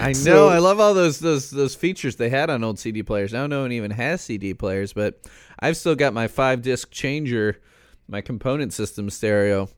I 0.00 0.08
know. 0.08 0.12
So- 0.14 0.48
I 0.48 0.58
love 0.58 0.80
all 0.80 0.94
those 0.94 1.18
those 1.20 1.50
those 1.50 1.74
features 1.74 2.16
they 2.16 2.30
had 2.30 2.50
on 2.50 2.64
old 2.64 2.78
CD 2.78 3.02
players. 3.02 3.32
Now 3.32 3.46
no 3.46 3.62
one 3.62 3.72
even 3.72 3.90
has 3.90 4.20
CD 4.20 4.54
players, 4.54 4.92
but 4.92 5.20
I've 5.60 5.76
still 5.76 5.94
got 5.94 6.12
my 6.14 6.28
five 6.28 6.62
disc 6.62 6.90
changer, 6.90 7.60
my 8.08 8.20
component 8.20 8.72
system 8.72 9.10
stereo. 9.10 9.68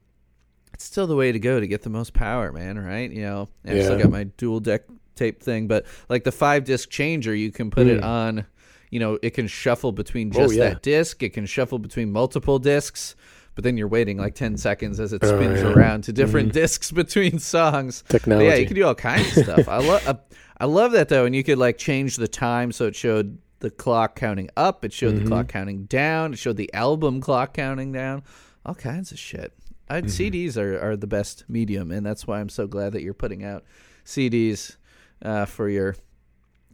It's 0.73 0.85
still 0.85 1.07
the 1.07 1.17
way 1.17 1.33
to 1.33 1.39
go 1.39 1.59
to 1.61 1.67
get 1.67 1.83
the 1.83 1.91
most 1.91 2.15
power, 2.15 2.53
man. 2.53 2.79
Right? 2.79 3.11
You 3.11 3.23
know, 3.23 3.49
I've 3.67 3.83
still 3.85 3.99
got 3.99 4.11
my 4.11 4.25
dual 4.25 4.61
deck 4.61 4.83
tape 5.17 5.43
thing, 5.43 5.67
but 5.67 5.85
like 6.09 6.25
the 6.25 6.33
five 6.33 6.65
disc 6.65 6.89
changer, 6.89 7.35
you 7.35 7.51
can 7.53 7.71
put 7.71 7.87
it 7.87 8.01
Mm. 8.01 8.05
on. 8.05 8.47
You 8.91 9.01
know, 9.01 9.19
it 9.23 9.31
can 9.31 9.47
shuffle 9.47 9.93
between 9.93 10.33
Oh, 10.35 10.41
just 10.41 10.55
yeah. 10.55 10.71
that 10.71 10.83
disc. 10.83 11.23
It 11.23 11.31
can 11.31 11.47
shuffle 11.47 11.79
between 11.79 12.13
multiple 12.13 12.59
discs. 12.59 13.15
But 13.55 13.65
then 13.65 13.77
you're 13.77 13.89
waiting 13.89 14.17
like 14.19 14.35
ten 14.35 14.57
seconds 14.57 15.01
as 15.01 15.13
it 15.13 15.23
Oh, 15.25 15.29
spins 15.37 15.61
yeah. 15.61 15.69
around 15.73 16.05
to 16.05 16.13
different 16.13 16.53
discs 16.53 16.91
between 17.03 17.39
songs. 17.39 18.03
But 18.09 18.19
Technology. 18.21 18.47
yeah, 18.49 18.55
you 18.57 18.67
can 18.67 18.77
do 18.77 18.85
all 18.87 18.95
kinds 18.95 19.37
of 19.37 19.45
stuff. 19.45 19.69
I 19.69 19.79
love 19.79 20.07
uh, 20.09 20.15
I 20.59 20.65
love 20.67 20.93
that 20.93 21.09
though, 21.09 21.25
and 21.25 21.35
you 21.35 21.43
could 21.45 21.59
like 21.59 21.77
change 21.79 22.17
the 22.17 22.29
time 22.29 22.73
so 22.73 22.87
it 22.87 22.95
showed 22.97 23.39
the 23.59 23.71
clock 23.71 24.17
counting 24.17 24.49
up, 24.57 24.85
it 24.85 24.93
showed 24.93 25.17
the 25.17 25.27
clock 25.27 25.49
counting 25.49 25.85
down, 25.85 26.33
it 26.33 26.39
showed 26.39 26.57
the 26.57 26.73
album 26.73 27.21
clock 27.21 27.53
counting 27.53 27.93
down, 27.93 28.23
all 28.65 28.75
kinds 28.75 29.13
of 29.13 29.19
shit. 29.19 29.53
I, 29.89 30.01
CDs 30.03 30.57
are, 30.57 30.81
are 30.81 30.97
the 30.97 31.07
best 31.07 31.45
medium, 31.49 31.91
and 31.91 32.07
that's 32.07 32.27
why 32.27 32.41
I'm 32.41 32.49
so 32.49 32.67
glad 32.67 32.93
that 32.95 33.03
you're 33.03 33.13
putting 33.13 33.45
out 33.45 33.65
CDs 34.07 34.77
uh, 35.23 35.45
for 35.45 35.69
your 35.69 35.97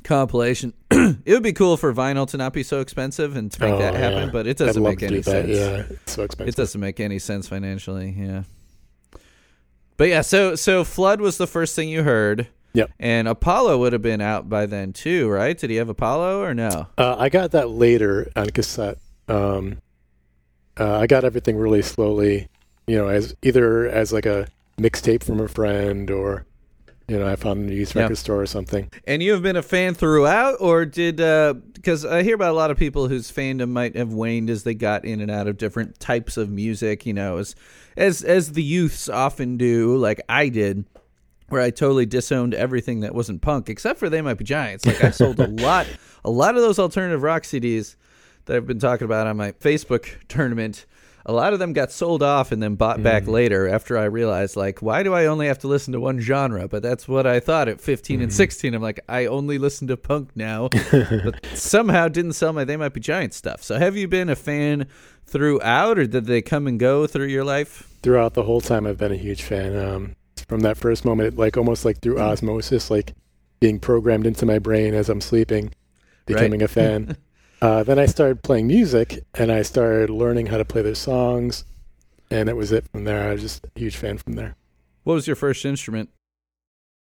compilation. 0.06 0.72
it 0.90 1.20
would 1.26 1.42
be 1.42 1.52
cool 1.52 1.76
for 1.76 1.92
vinyl 1.92 2.26
to 2.28 2.36
not 2.36 2.52
be 2.52 2.62
so 2.62 2.80
expensive 2.80 3.36
and 3.36 3.52
to 3.52 3.60
make 3.60 3.74
Oh, 3.74 3.78
that 3.78 3.94
happen, 3.94 4.24
yeah. 4.26 4.30
but 4.32 4.46
it 4.46 4.56
doesn't 4.56 4.82
make 4.82 5.02
any 5.02 5.16
do 5.16 5.22
sense. 5.22 5.48
Yeah, 5.48 5.84
it's 5.90 6.12
so 6.12 6.22
expensive. 6.22 6.54
It 6.54 6.56
doesn't 6.56 6.80
make 6.80 7.00
any 7.00 7.18
sense 7.18 7.48
financially, 7.48 8.14
yeah. 8.18 8.44
But 9.96 10.08
yeah, 10.08 10.20
so 10.20 10.54
so 10.54 10.84
Flood 10.84 11.20
was 11.20 11.38
the 11.38 11.46
first 11.46 11.74
thing 11.74 11.88
you 11.88 12.02
heard. 12.02 12.48
Yep. 12.74 12.90
And 13.00 13.26
Apollo 13.26 13.78
would 13.78 13.94
have 13.94 14.02
been 14.02 14.20
out 14.20 14.50
by 14.50 14.66
then 14.66 14.92
too, 14.92 15.28
right? 15.30 15.56
Did 15.56 15.70
he 15.70 15.76
have 15.76 15.88
Apollo 15.88 16.42
or 16.42 16.52
no? 16.54 16.86
Uh, 16.98 17.16
I 17.18 17.30
got 17.30 17.52
that 17.52 17.70
later 17.70 18.30
on 18.36 18.50
cassette. 18.50 18.98
Um, 19.28 19.78
uh, 20.78 20.98
I 20.98 21.06
got 21.06 21.24
everything 21.24 21.56
really 21.56 21.80
slowly, 21.80 22.48
you 22.86 22.96
know, 22.98 23.08
as 23.08 23.34
either 23.42 23.88
as 23.88 24.12
like 24.12 24.26
a 24.26 24.46
mixtape 24.78 25.24
from 25.24 25.40
a 25.40 25.48
friend 25.48 26.10
or, 26.10 26.44
you 27.08 27.18
know, 27.18 27.26
I 27.26 27.36
found 27.36 27.64
in 27.64 27.70
a 27.70 27.74
used 27.74 27.94
Yeah. 27.94 28.02
record 28.02 28.18
store 28.18 28.40
or 28.42 28.46
something. 28.46 28.90
And 29.06 29.22
you 29.22 29.32
have 29.32 29.42
been 29.42 29.56
a 29.56 29.62
fan 29.62 29.94
throughout, 29.94 30.56
or 30.60 30.84
did 30.84 31.20
uh 31.20 31.54
because 31.74 32.04
I 32.04 32.22
hear 32.22 32.34
about 32.34 32.50
a 32.50 32.56
lot 32.56 32.70
of 32.70 32.76
people 32.76 33.06
whose 33.08 33.30
fandom 33.30 33.68
might 33.70 33.96
have 33.96 34.12
waned 34.12 34.50
as 34.50 34.64
they 34.64 34.74
got 34.74 35.04
in 35.04 35.20
and 35.20 35.30
out 35.30 35.46
of 35.46 35.56
different 35.56 36.00
types 36.00 36.36
of 36.36 36.50
music, 36.50 37.06
you 37.06 37.12
know, 37.12 37.36
as 37.38 37.54
as 37.96 38.22
as 38.24 38.52
the 38.52 38.62
youths 38.62 39.08
often 39.08 39.56
do, 39.56 39.96
like 39.96 40.20
I 40.28 40.48
did, 40.48 40.84
where 41.48 41.62
I 41.62 41.70
totally 41.70 42.06
disowned 42.06 42.54
everything 42.54 43.00
that 43.00 43.14
wasn't 43.14 43.40
punk, 43.40 43.68
except 43.68 43.98
for 44.00 44.08
They 44.10 44.20
Might 44.20 44.34
Be 44.38 44.44
Giants. 44.44 44.84
Like 44.84 45.02
I 45.04 45.10
sold 45.10 45.38
a 45.38 45.46
lot 45.62 45.86
a 46.24 46.30
lot 46.30 46.56
of 46.56 46.62
those 46.62 46.78
alternative 46.78 47.22
rock 47.22 47.44
CDs 47.44 47.94
that 48.46 48.56
I've 48.56 48.66
been 48.66 48.80
talking 48.80 49.04
about 49.04 49.26
on 49.28 49.36
my 49.36 49.52
Facebook 49.52 50.08
tournament. 50.28 50.86
A 51.28 51.32
lot 51.32 51.52
of 51.52 51.58
them 51.58 51.72
got 51.72 51.90
sold 51.90 52.22
off 52.22 52.52
and 52.52 52.62
then 52.62 52.76
bought 52.76 53.02
back 53.02 53.24
mm. 53.24 53.28
later 53.28 53.68
after 53.68 53.98
I 53.98 54.04
realized, 54.04 54.54
like, 54.54 54.80
why 54.80 55.02
do 55.02 55.12
I 55.12 55.26
only 55.26 55.48
have 55.48 55.58
to 55.58 55.68
listen 55.68 55.92
to 55.92 56.00
one 56.00 56.20
genre? 56.20 56.68
But 56.68 56.84
that's 56.84 57.08
what 57.08 57.26
I 57.26 57.40
thought 57.40 57.66
at 57.66 57.80
15 57.80 58.20
and 58.20 58.30
mm-hmm. 58.30 58.36
16. 58.36 58.74
I'm 58.74 58.80
like, 58.80 59.00
I 59.08 59.26
only 59.26 59.58
listen 59.58 59.88
to 59.88 59.96
punk 59.96 60.30
now, 60.36 60.68
but 60.92 61.44
somehow 61.54 62.06
didn't 62.06 62.34
sell 62.34 62.52
my 62.52 62.62
They 62.62 62.76
Might 62.76 62.94
Be 62.94 63.00
Giant 63.00 63.34
stuff. 63.34 63.64
So 63.64 63.76
have 63.76 63.96
you 63.96 64.06
been 64.06 64.28
a 64.28 64.36
fan 64.36 64.86
throughout, 65.26 65.98
or 65.98 66.06
did 66.06 66.26
they 66.26 66.42
come 66.42 66.68
and 66.68 66.78
go 66.78 67.08
through 67.08 67.26
your 67.26 67.44
life? 67.44 67.88
Throughout 68.04 68.34
the 68.34 68.44
whole 68.44 68.60
time, 68.60 68.86
I've 68.86 68.98
been 68.98 69.10
a 69.10 69.16
huge 69.16 69.42
fan. 69.42 69.76
Um, 69.76 70.14
from 70.46 70.60
that 70.60 70.76
first 70.76 71.04
moment, 71.04 71.36
like 71.36 71.56
almost 71.56 71.84
like 71.84 72.00
through 72.00 72.16
mm. 72.16 72.22
osmosis, 72.22 72.90
like 72.90 73.14
being 73.58 73.80
programmed 73.80 74.26
into 74.26 74.46
my 74.46 74.58
brain 74.58 74.94
as 74.94 75.08
I'm 75.08 75.20
sleeping, 75.20 75.72
becoming 76.24 76.62
a 76.62 76.68
fan. 76.68 77.16
uh, 77.62 77.82
then 77.82 77.98
I 77.98 78.06
started 78.06 78.42
playing 78.42 78.66
music, 78.66 79.24
and 79.34 79.50
I 79.50 79.62
started 79.62 80.10
learning 80.10 80.46
how 80.46 80.58
to 80.58 80.64
play 80.64 80.82
their 80.82 80.94
songs, 80.94 81.64
and 82.30 82.48
that 82.48 82.56
was 82.56 82.72
it 82.72 82.86
from 82.88 83.04
there. 83.04 83.28
I 83.28 83.32
was 83.32 83.42
just 83.42 83.64
a 83.64 83.78
huge 83.78 83.96
fan 83.96 84.18
from 84.18 84.34
there. 84.34 84.56
What 85.04 85.14
was 85.14 85.26
your 85.26 85.36
first 85.36 85.64
instrument? 85.64 86.10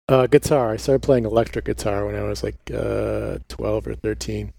Uh, 0.08 0.26
guitar. 0.26 0.72
I 0.72 0.76
started 0.76 1.02
playing 1.02 1.24
electric 1.24 1.64
guitar 1.64 2.04
when 2.04 2.16
I 2.16 2.22
was 2.24 2.42
like 2.42 2.56
uh, 2.74 3.38
12 3.48 3.86
or 3.86 3.94
13. 3.94 4.52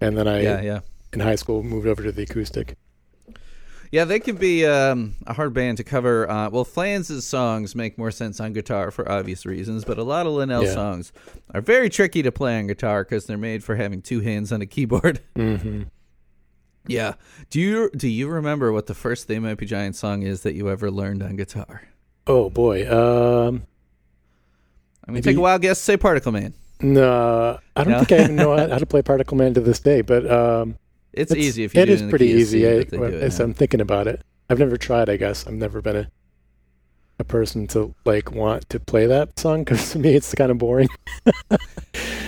And 0.00 0.16
then 0.16 0.26
I, 0.26 0.42
yeah, 0.42 0.60
yeah. 0.60 0.80
in 1.12 1.20
high 1.20 1.34
school, 1.34 1.62
moved 1.62 1.86
over 1.86 2.02
to 2.02 2.10
the 2.10 2.22
acoustic. 2.22 2.76
Yeah, 3.92 4.04
they 4.04 4.18
can 4.20 4.36
be 4.36 4.66
um, 4.66 5.14
a 5.26 5.32
hard 5.32 5.54
band 5.54 5.76
to 5.78 5.84
cover. 5.84 6.28
Uh, 6.30 6.50
well, 6.50 6.64
Flans' 6.64 7.24
songs 7.26 7.74
make 7.74 7.96
more 7.98 8.10
sense 8.10 8.40
on 8.40 8.52
guitar 8.52 8.90
for 8.90 9.10
obvious 9.10 9.46
reasons, 9.46 9.84
but 9.84 9.98
a 9.98 10.02
lot 10.02 10.26
of 10.26 10.32
Linnell 10.32 10.64
Yeah. 10.64 10.74
songs 10.74 11.12
are 11.54 11.60
very 11.60 11.88
tricky 11.88 12.22
to 12.22 12.32
play 12.32 12.58
on 12.58 12.66
guitar 12.66 13.04
because 13.04 13.26
they're 13.26 13.38
made 13.38 13.62
for 13.64 13.76
having 13.76 14.02
two 14.02 14.20
hands 14.20 14.52
on 14.52 14.60
a 14.62 14.66
keyboard. 14.66 15.20
Mm-hmm. 15.36 15.82
yeah. 16.88 17.14
Do 17.50 17.60
you 17.60 17.90
do 17.96 18.08
you 18.08 18.28
remember 18.28 18.72
what 18.72 18.86
the 18.86 18.94
first 18.94 19.28
They 19.28 19.38
Might 19.38 19.58
Be 19.58 19.66
Giant 19.66 19.96
song 19.96 20.22
is 20.22 20.42
that 20.42 20.54
you 20.54 20.70
ever 20.70 20.90
learned 20.90 21.22
on 21.22 21.36
guitar? 21.36 21.82
Oh, 22.26 22.50
boy. 22.50 22.82
Um, 22.90 23.62
I'm 25.06 25.14
gonna 25.14 25.22
take 25.22 25.36
a 25.36 25.40
wild 25.40 25.62
guess. 25.62 25.78
Say 25.80 25.96
Particle 25.96 26.32
Man. 26.32 26.54
no, 26.80 27.58
I 27.76 27.84
don't 27.84 27.92
No? 27.92 27.98
think 28.04 28.12
I 28.20 28.24
even 28.24 28.36
know 28.36 28.56
how, 28.56 28.68
how 28.70 28.78
to 28.78 28.86
play 28.86 29.02
Particle 29.02 29.36
Man 29.36 29.54
to 29.54 29.60
this 29.60 29.78
day, 29.80 30.00
but 30.00 30.28
um, 30.30 30.76
It's, 31.16 31.34
easy 31.34 31.64
if 31.64 31.74
you 31.74 31.80
It 31.80 31.88
is 31.88 32.02
pretty 32.02 32.26
easy 32.26 32.66
I, 32.68 32.82
do 32.84 33.02
it, 33.04 33.14
as 33.14 33.38
yeah. 33.38 33.44
I'm 33.44 33.54
thinking 33.54 33.80
about 33.80 34.06
it. 34.06 34.22
I've 34.50 34.58
never 34.58 34.76
tried, 34.76 35.08
I 35.08 35.16
guess. 35.16 35.46
I've 35.46 35.54
never 35.54 35.80
been 35.80 35.96
a 35.96 36.10
a 37.18 37.24
person 37.24 37.66
to 37.68 37.94
like 38.04 38.30
want 38.30 38.68
to 38.68 38.78
play 38.78 39.06
that 39.06 39.38
song 39.38 39.64
because 39.64 39.92
to 39.92 39.98
me 39.98 40.14
it's 40.14 40.34
kind 40.34 40.50
of 40.50 40.58
boring. 40.58 40.88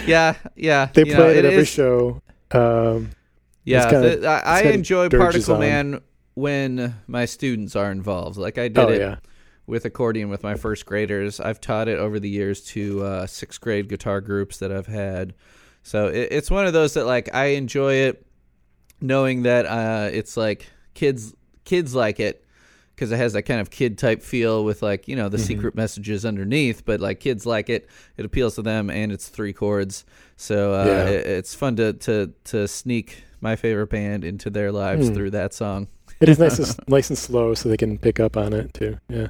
Yeah, 0.07 0.37
yeah. 0.57 0.89
They 0.95 1.03
you 1.05 1.15
play 1.15 1.25
know, 1.25 1.29
it 1.31 1.37
at 1.39 1.45
every 1.45 1.59
is- 1.59 1.69
show. 1.69 2.23
Um, 2.51 3.11
Yeah, 3.65 3.91
kinda- 3.91 4.17
the- 4.17 4.27
I, 4.29 4.61
I 4.61 4.63
enjoy 4.71 5.11
Particle 5.11 5.55
on. 5.55 5.61
Man 5.61 6.01
when 6.35 6.95
my 7.07 7.27
students 7.27 7.77
are 7.77 7.91
involved. 7.93 8.39
Like 8.39 8.57
I 8.57 8.69
did 8.69 8.79
oh 8.79 8.89
it 8.89 9.01
yeah, 9.01 9.17
with 9.67 9.85
accordion 9.85 10.31
with 10.31 10.43
my 10.43 10.55
first 10.55 10.87
graders. 10.87 11.41
I've 11.41 11.61
taught 11.61 11.89
it 11.89 11.99
over 11.99 12.19
the 12.19 12.29
years 12.31 12.63
to 12.67 13.03
uh, 13.05 13.27
sixth 13.27 13.61
grade 13.61 13.89
guitar 13.91 14.23
groups 14.23 14.57
that 14.59 14.73
I've 14.73 14.87
had. 14.87 15.35
So 15.83 16.07
it, 16.07 16.29
it's 16.31 16.51
one 16.51 16.67
of 16.67 16.73
those 16.73 16.95
that 16.95 17.05
like 17.05 17.35
I 17.35 17.47
enjoy 17.49 17.93
it, 17.95 18.25
knowing 19.01 19.43
that 19.43 19.67
uh, 19.67 20.09
it's 20.13 20.37
like 20.37 20.67
kids 20.95 21.35
kids 21.65 21.95
like 21.95 22.19
it 22.21 22.45
because 22.95 23.13
it 23.13 23.17
has 23.17 23.35
that 23.35 23.43
kind 23.43 23.61
of 23.61 23.71
kid 23.71 23.97
type 23.99 24.23
feel 24.23 24.65
with 24.65 24.83
like 24.83 25.07
you 25.07 25.15
know 25.15 25.29
the 25.29 25.39
secret 25.39 25.75
messages 25.75 26.25
underneath. 26.25 26.85
But 26.85 27.01
like 27.01 27.21
kids 27.21 27.47
like 27.47 27.69
it, 27.69 27.89
it 28.17 28.25
appeals 28.25 28.57
to 28.57 28.63
them, 28.63 28.91
and 28.91 29.13
it's 29.13 29.29
three 29.29 29.53
chords. 29.53 30.05
So 30.37 30.75
uh, 30.75 30.85
Yeah. 30.87 31.05
it, 31.09 31.27
it's 31.27 31.55
fun 31.55 31.77
to 31.77 31.93
to 31.93 32.33
to 32.45 32.67
sneak 32.69 33.23
my 33.41 33.55
favorite 33.55 33.89
band 33.91 34.25
into 34.25 34.51
their 34.51 34.73
lives 34.73 35.09
Hmm. 35.09 35.15
through 35.15 35.31
that 35.31 35.55
song. 35.55 35.87
it 36.21 36.29
is 36.29 36.41
nice, 36.41 36.59
and, 36.59 36.77
nice 36.89 37.09
and 37.11 37.17
slow, 37.19 37.55
so 37.55 37.69
they 37.69 37.77
can 37.77 37.97
pick 37.99 38.19
up 38.19 38.37
on 38.37 38.53
it 38.53 38.75
too. 38.75 38.99
Yeah. 39.09 39.29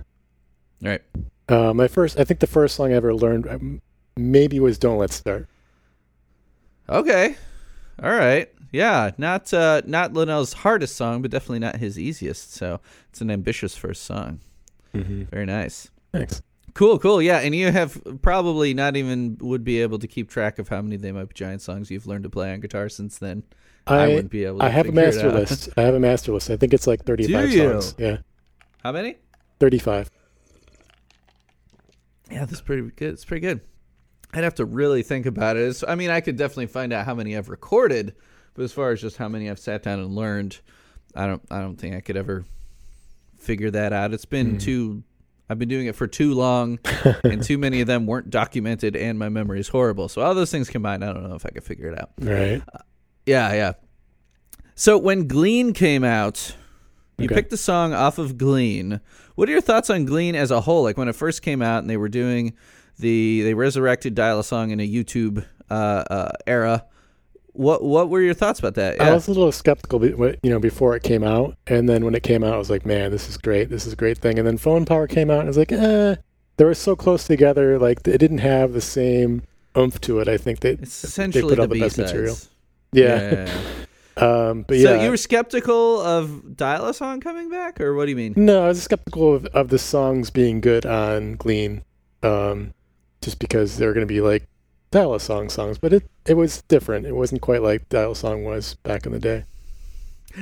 Right. 0.80 1.02
Uh, 1.50 1.74
my 1.74 1.88
first, 1.88 2.18
I 2.18 2.24
think 2.24 2.40
the 2.40 2.46
first 2.46 2.76
song 2.76 2.92
I 2.92 2.96
ever 2.96 3.14
learned 3.14 3.46
um, 3.48 3.82
maybe 4.16 4.60
was 4.60 4.78
"Don't 4.78 4.96
Let's 4.98 5.14
Start." 5.14 5.46
Okay. 6.88 7.36
All 8.02 8.10
right. 8.14 8.48
Yeah, 8.70 9.12
not 9.18 9.52
uh 9.54 9.82
not 9.86 10.12
Linnell's 10.12 10.52
hardest 10.52 10.96
song, 10.96 11.22
but 11.22 11.30
definitely 11.30 11.60
not 11.60 11.76
his 11.76 11.98
easiest. 11.98 12.52
So 12.52 12.80
it's 13.08 13.20
an 13.20 13.30
ambitious 13.30 13.76
first 13.76 14.02
song. 14.04 14.40
Mm-hmm. 14.94 15.24
Very 15.24 15.46
nice. 15.46 15.90
Thanks. 16.12 16.42
Cool, 16.74 16.98
cool. 16.98 17.20
Yeah, 17.20 17.38
and 17.38 17.54
you 17.54 17.72
have 17.72 18.00
probably 18.22 18.72
not 18.74 18.96
even 18.96 19.36
would 19.40 19.64
be 19.64 19.80
able 19.82 19.98
to 19.98 20.06
keep 20.06 20.30
track 20.30 20.58
of 20.58 20.68
how 20.68 20.80
many 20.80 20.96
They 20.96 21.10
Might 21.12 21.28
Be 21.28 21.34
Giant 21.34 21.60
songs 21.62 21.90
you've 21.90 22.06
learned 22.06 22.24
to 22.24 22.30
play 22.30 22.52
on 22.52 22.60
guitar 22.60 22.88
since 22.88 23.18
then. 23.18 23.42
I, 23.86 23.96
I 24.04 24.08
wouldn't 24.08 24.30
be 24.30 24.44
able. 24.44 24.58
to 24.60 24.66
I 24.66 24.68
have 24.68 24.86
a 24.86 24.92
master 24.92 25.32
list. 25.32 25.70
I 25.76 25.82
have 25.82 25.94
a 25.94 26.00
master 26.00 26.32
list. 26.32 26.50
I 26.50 26.56
think 26.56 26.74
it's 26.74 26.86
like 26.86 27.04
thirty-five 27.04 27.50
Do 27.50 27.56
you? 27.56 27.70
songs. 27.80 27.94
Yeah, 27.98 28.18
How 28.84 28.92
many? 28.92 29.16
thirty-five. 29.60 30.10
Yeah, 32.30 32.44
that's 32.44 32.60
pretty 32.60 32.82
good. 32.94 33.14
It's 33.14 33.24
pretty 33.24 33.40
good. 33.40 33.60
I'd 34.34 34.44
have 34.44 34.56
to 34.56 34.66
really 34.66 35.02
think 35.02 35.24
about 35.24 35.56
it. 35.56 35.62
It's, 35.62 35.82
I 35.86 35.94
mean, 35.94 36.10
I 36.10 36.20
could 36.20 36.36
definitely 36.36 36.66
find 36.66 36.92
out 36.92 37.06
how 37.06 37.14
many 37.14 37.36
I've 37.36 37.48
recorded, 37.48 38.14
but 38.58 38.64
as 38.64 38.72
far 38.72 38.90
as 38.90 39.00
just 39.00 39.16
how 39.16 39.28
many 39.28 39.48
I've 39.48 39.58
sat 39.60 39.84
down 39.84 40.00
and 40.00 40.14
learned, 40.16 40.58
I 41.14 41.26
don't. 41.28 41.42
I 41.50 41.60
don't 41.60 41.76
think 41.76 41.94
I 41.94 42.00
could 42.00 42.16
ever 42.16 42.44
figure 43.38 43.70
that 43.70 43.92
out. 43.92 44.12
It's 44.12 44.24
been 44.24 44.52
Hmm. 44.54 44.58
too. 44.58 45.02
I've 45.48 45.58
been 45.58 45.68
doing 45.68 45.86
it 45.86 45.94
for 45.96 46.06
too 46.06 46.34
long, 46.34 46.78
and 47.24 47.42
too 47.42 47.56
many 47.56 47.80
of 47.80 47.86
them 47.86 48.06
weren't 48.06 48.28
documented, 48.30 48.94
and 48.96 49.18
my 49.18 49.28
memory 49.30 49.60
is 49.60 49.68
horrible. 49.68 50.08
So 50.08 50.20
all 50.20 50.34
those 50.34 50.50
things 50.50 50.68
combined, 50.68 51.02
I 51.04 51.12
don't 51.12 51.26
know 51.26 51.36
if 51.36 51.46
I 51.46 51.50
could 51.50 51.64
figure 51.64 51.90
it 51.90 51.98
out. 51.98 52.10
Right. 52.20 52.62
Yeah, 53.24 53.54
yeah. 53.54 53.72
So 54.74 54.98
when 54.98 55.26
Glean 55.28 55.72
came 55.72 56.04
out, 56.04 56.54
You 57.20 57.24
Okay. 57.24 57.34
picked 57.34 57.52
a 57.52 57.56
song 57.56 57.92
off 57.94 58.18
of 58.18 58.38
Glean. 58.38 59.00
What 59.34 59.48
are 59.48 59.52
your 59.52 59.60
thoughts 59.60 59.88
on 59.90 60.04
Glean 60.04 60.36
as 60.36 60.50
a 60.52 60.60
whole? 60.60 60.82
Like 60.84 60.96
when 60.96 61.08
it 61.08 61.16
first 61.16 61.42
came 61.42 61.62
out 61.62 61.78
and 61.80 61.90
they 61.90 61.96
were 61.96 62.08
doing 62.08 62.52
the 62.98 63.42
they 63.42 63.54
resurrected 63.54 64.14
Dial 64.14 64.38
a 64.38 64.44
Song 64.44 64.70
in 64.70 64.78
a 64.80 64.88
YouTube 64.88 65.44
uh, 65.70 65.72
uh, 66.10 66.30
era. 66.46 66.84
What 67.58 67.82
what 67.82 68.08
were 68.08 68.20
your 68.20 68.34
thoughts 68.34 68.60
about 68.60 68.74
that? 68.74 69.00
I 69.00 69.12
was 69.12 69.26
a 69.26 69.32
little 69.32 69.50
skeptical, 69.50 70.04
you 70.06 70.38
know, 70.44 70.60
before 70.60 70.94
it 70.94 71.02
came 71.02 71.24
out, 71.24 71.56
and 71.66 71.88
then 71.88 72.04
when 72.04 72.14
it 72.14 72.22
came 72.22 72.44
out, 72.44 72.54
I 72.54 72.56
was 72.56 72.70
like, 72.70 72.86
"Man, 72.86 73.10
this 73.10 73.28
is 73.28 73.36
great. 73.36 73.68
This 73.68 73.84
is 73.84 73.94
a 73.94 73.96
great 73.96 74.16
thing." 74.16 74.38
And 74.38 74.46
then 74.46 74.58
Phone 74.58 74.84
Power 74.84 75.08
came 75.08 75.28
out, 75.28 75.40
and 75.40 75.48
I 75.48 75.50
was 75.50 75.58
like, 75.58 75.72
"Eh." 75.72 76.14
They 76.56 76.64
were 76.64 76.74
so 76.74 76.94
close 76.94 77.24
together, 77.24 77.76
like 77.80 78.06
it 78.06 78.18
didn't 78.18 78.38
have 78.38 78.74
the 78.74 78.80
same 78.80 79.42
oomph 79.76 80.00
to 80.02 80.20
it. 80.20 80.28
I 80.28 80.36
think 80.36 80.60
they, 80.60 80.70
it's 80.70 81.02
essentially 81.02 81.48
put 81.48 81.58
all 81.58 81.66
the, 81.66 81.74
the 81.74 81.80
best 81.80 81.98
material. 81.98 82.36
yeah. 82.92 83.52
um, 84.16 84.62
but 84.62 84.78
so 84.78 85.02
you 85.02 85.10
were 85.10 85.16
skeptical 85.16 86.00
of 86.00 86.56
Dial 86.56 86.86
a 86.86 86.94
Song 86.94 87.18
coming 87.18 87.50
back, 87.50 87.80
or 87.80 87.94
what 87.94 88.04
do 88.04 88.10
you 88.10 88.16
mean? 88.16 88.34
no, 88.36 88.64
I 88.64 88.68
was 88.68 88.80
skeptical 88.80 89.34
of, 89.34 89.46
of 89.46 89.68
the 89.68 89.80
songs 89.80 90.30
being 90.30 90.60
good 90.60 90.86
on 90.86 91.34
Glean, 91.34 91.82
um, 92.22 92.72
just 93.20 93.40
because 93.40 93.78
they're 93.78 93.94
going 93.94 94.06
to 94.06 94.12
be 94.12 94.20
like 94.20 94.46
dial 94.90 95.14
a 95.14 95.20
song 95.20 95.48
songs, 95.48 95.78
but 95.78 95.92
it 95.92 96.04
it 96.26 96.34
was 96.34 96.62
different. 96.62 97.06
It 97.06 97.14
wasn't 97.14 97.40
quite 97.40 97.62
like 97.62 97.88
dial 97.88 98.12
a 98.12 98.16
song 98.16 98.44
was 98.44 98.74
back 98.74 99.06
in 99.06 99.12
the 99.12 99.18
day. 99.18 99.44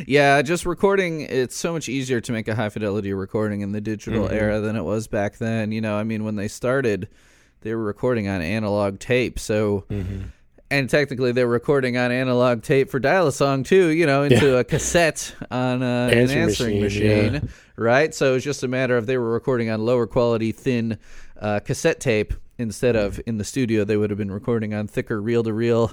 Yeah, 0.07 0.43
just 0.43 0.67
recording. 0.67 1.23
It's 1.23 1.57
so 1.57 1.73
much 1.73 1.89
easier 1.89 2.21
to 2.21 2.33
make 2.33 2.49
a 2.49 2.55
high 2.55 2.69
fidelity 2.69 3.13
recording 3.13 3.61
in 3.61 3.73
the 3.73 3.81
digital 3.81 4.29
Mhm. 4.29 4.33
era 4.33 4.61
than 4.61 4.77
it 4.77 4.83
was 4.83 5.07
back 5.07 5.39
then. 5.39 5.73
You 5.73 5.81
know, 5.81 5.97
I 5.97 6.03
mean, 6.03 6.25
when 6.25 6.37
they 6.37 6.49
started, 6.49 7.09
they 7.63 7.75
were 7.75 7.85
recording 7.85 8.29
on 8.29 8.43
analog 8.43 8.99
tape. 8.99 9.39
So, 9.39 9.85
Mm-hmm. 9.89 10.23
and 10.71 10.91
technically, 10.91 11.33
they 11.33 11.45
were 11.45 11.53
recording 11.53 11.97
on 11.97 12.11
analog 12.11 12.63
tape 12.63 12.91
for 12.91 12.99
Dial 12.99 13.29
a 13.29 13.33
Song 13.33 13.63
too. 13.63 13.89
You 13.89 14.07
know, 14.07 14.25
into 14.25 14.57
a 14.59 14.65
cassette 14.65 15.35
on 15.51 15.83
uh, 15.83 16.09
an 16.13 16.31
Answering 16.31 16.81
machine, 16.81 17.33
machine, 17.33 17.49
right? 17.77 18.13
So 18.13 18.35
it's 18.35 18.45
just 18.45 18.65
a 18.65 18.69
matter 18.69 18.97
of 18.97 19.07
they 19.07 19.17
were 19.17 19.33
recording 19.33 19.71
on 19.71 19.87
lower 19.87 20.07
quality, 20.09 20.51
thin 20.53 20.99
uh, 21.41 21.61
cassette 21.61 22.01
tape 22.01 22.35
instead 22.59 22.97
of 22.97 23.21
in 23.27 23.39
the 23.39 23.45
studio. 23.45 23.85
They 23.85 23.97
would 23.97 24.11
have 24.11 24.19
been 24.19 24.31
recording 24.31 24.73
on 24.75 24.87
thicker 24.87 25.21
reel 25.21 25.43
to 25.45 25.53
reel 25.53 25.93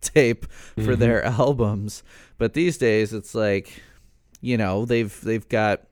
tape 0.00 0.46
for 0.76 0.94
Mhm. 0.94 0.98
their 0.98 1.24
albums. 1.24 2.02
But 2.38 2.54
these 2.54 2.78
days, 2.78 3.12
it's 3.12 3.34
like, 3.34 3.82
you 4.40 4.56
know, 4.56 4.84
they've 4.84 5.18
they've 5.22 5.48
got 5.48 5.82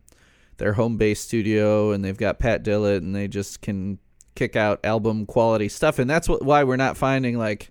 their 0.59 0.75
home 0.75 0.97
base 0.97 1.21
studio 1.21 1.91
and 1.91 2.05
they've 2.05 2.17
got 2.17 2.39
Pat 2.39 2.63
Dillett 2.65 2.99
and 2.99 3.15
they 3.15 3.27
just 3.27 3.61
can 3.61 3.99
kick 4.37 4.55
out 4.57 4.79
album 4.85 5.27
quality 5.27 5.69
stuff. 5.69 5.99
And 5.99 6.09
that's 6.09 6.29
what, 6.29 6.45
why 6.45 6.63
we're 6.65 6.77
not 6.77 6.97
finding 6.97 7.39
like 7.39 7.71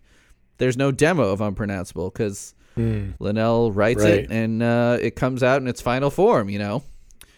there's 0.57 0.77
no 0.77 0.91
demo 0.91 1.29
of 1.31 1.39
Unpronounceable 1.41 2.09
because 2.09 2.53
Mm, 2.77 3.13
Linnell 3.19 3.71
writes 3.71 4.01
Right. 4.03 4.13
it 4.23 4.31
and 4.31 4.63
uh, 4.63 4.97
it 4.99 5.15
comes 5.15 5.43
out 5.43 5.61
in 5.61 5.67
its 5.67 5.79
final 5.79 6.09
form. 6.09 6.49
You 6.49 6.57
know, 6.57 6.83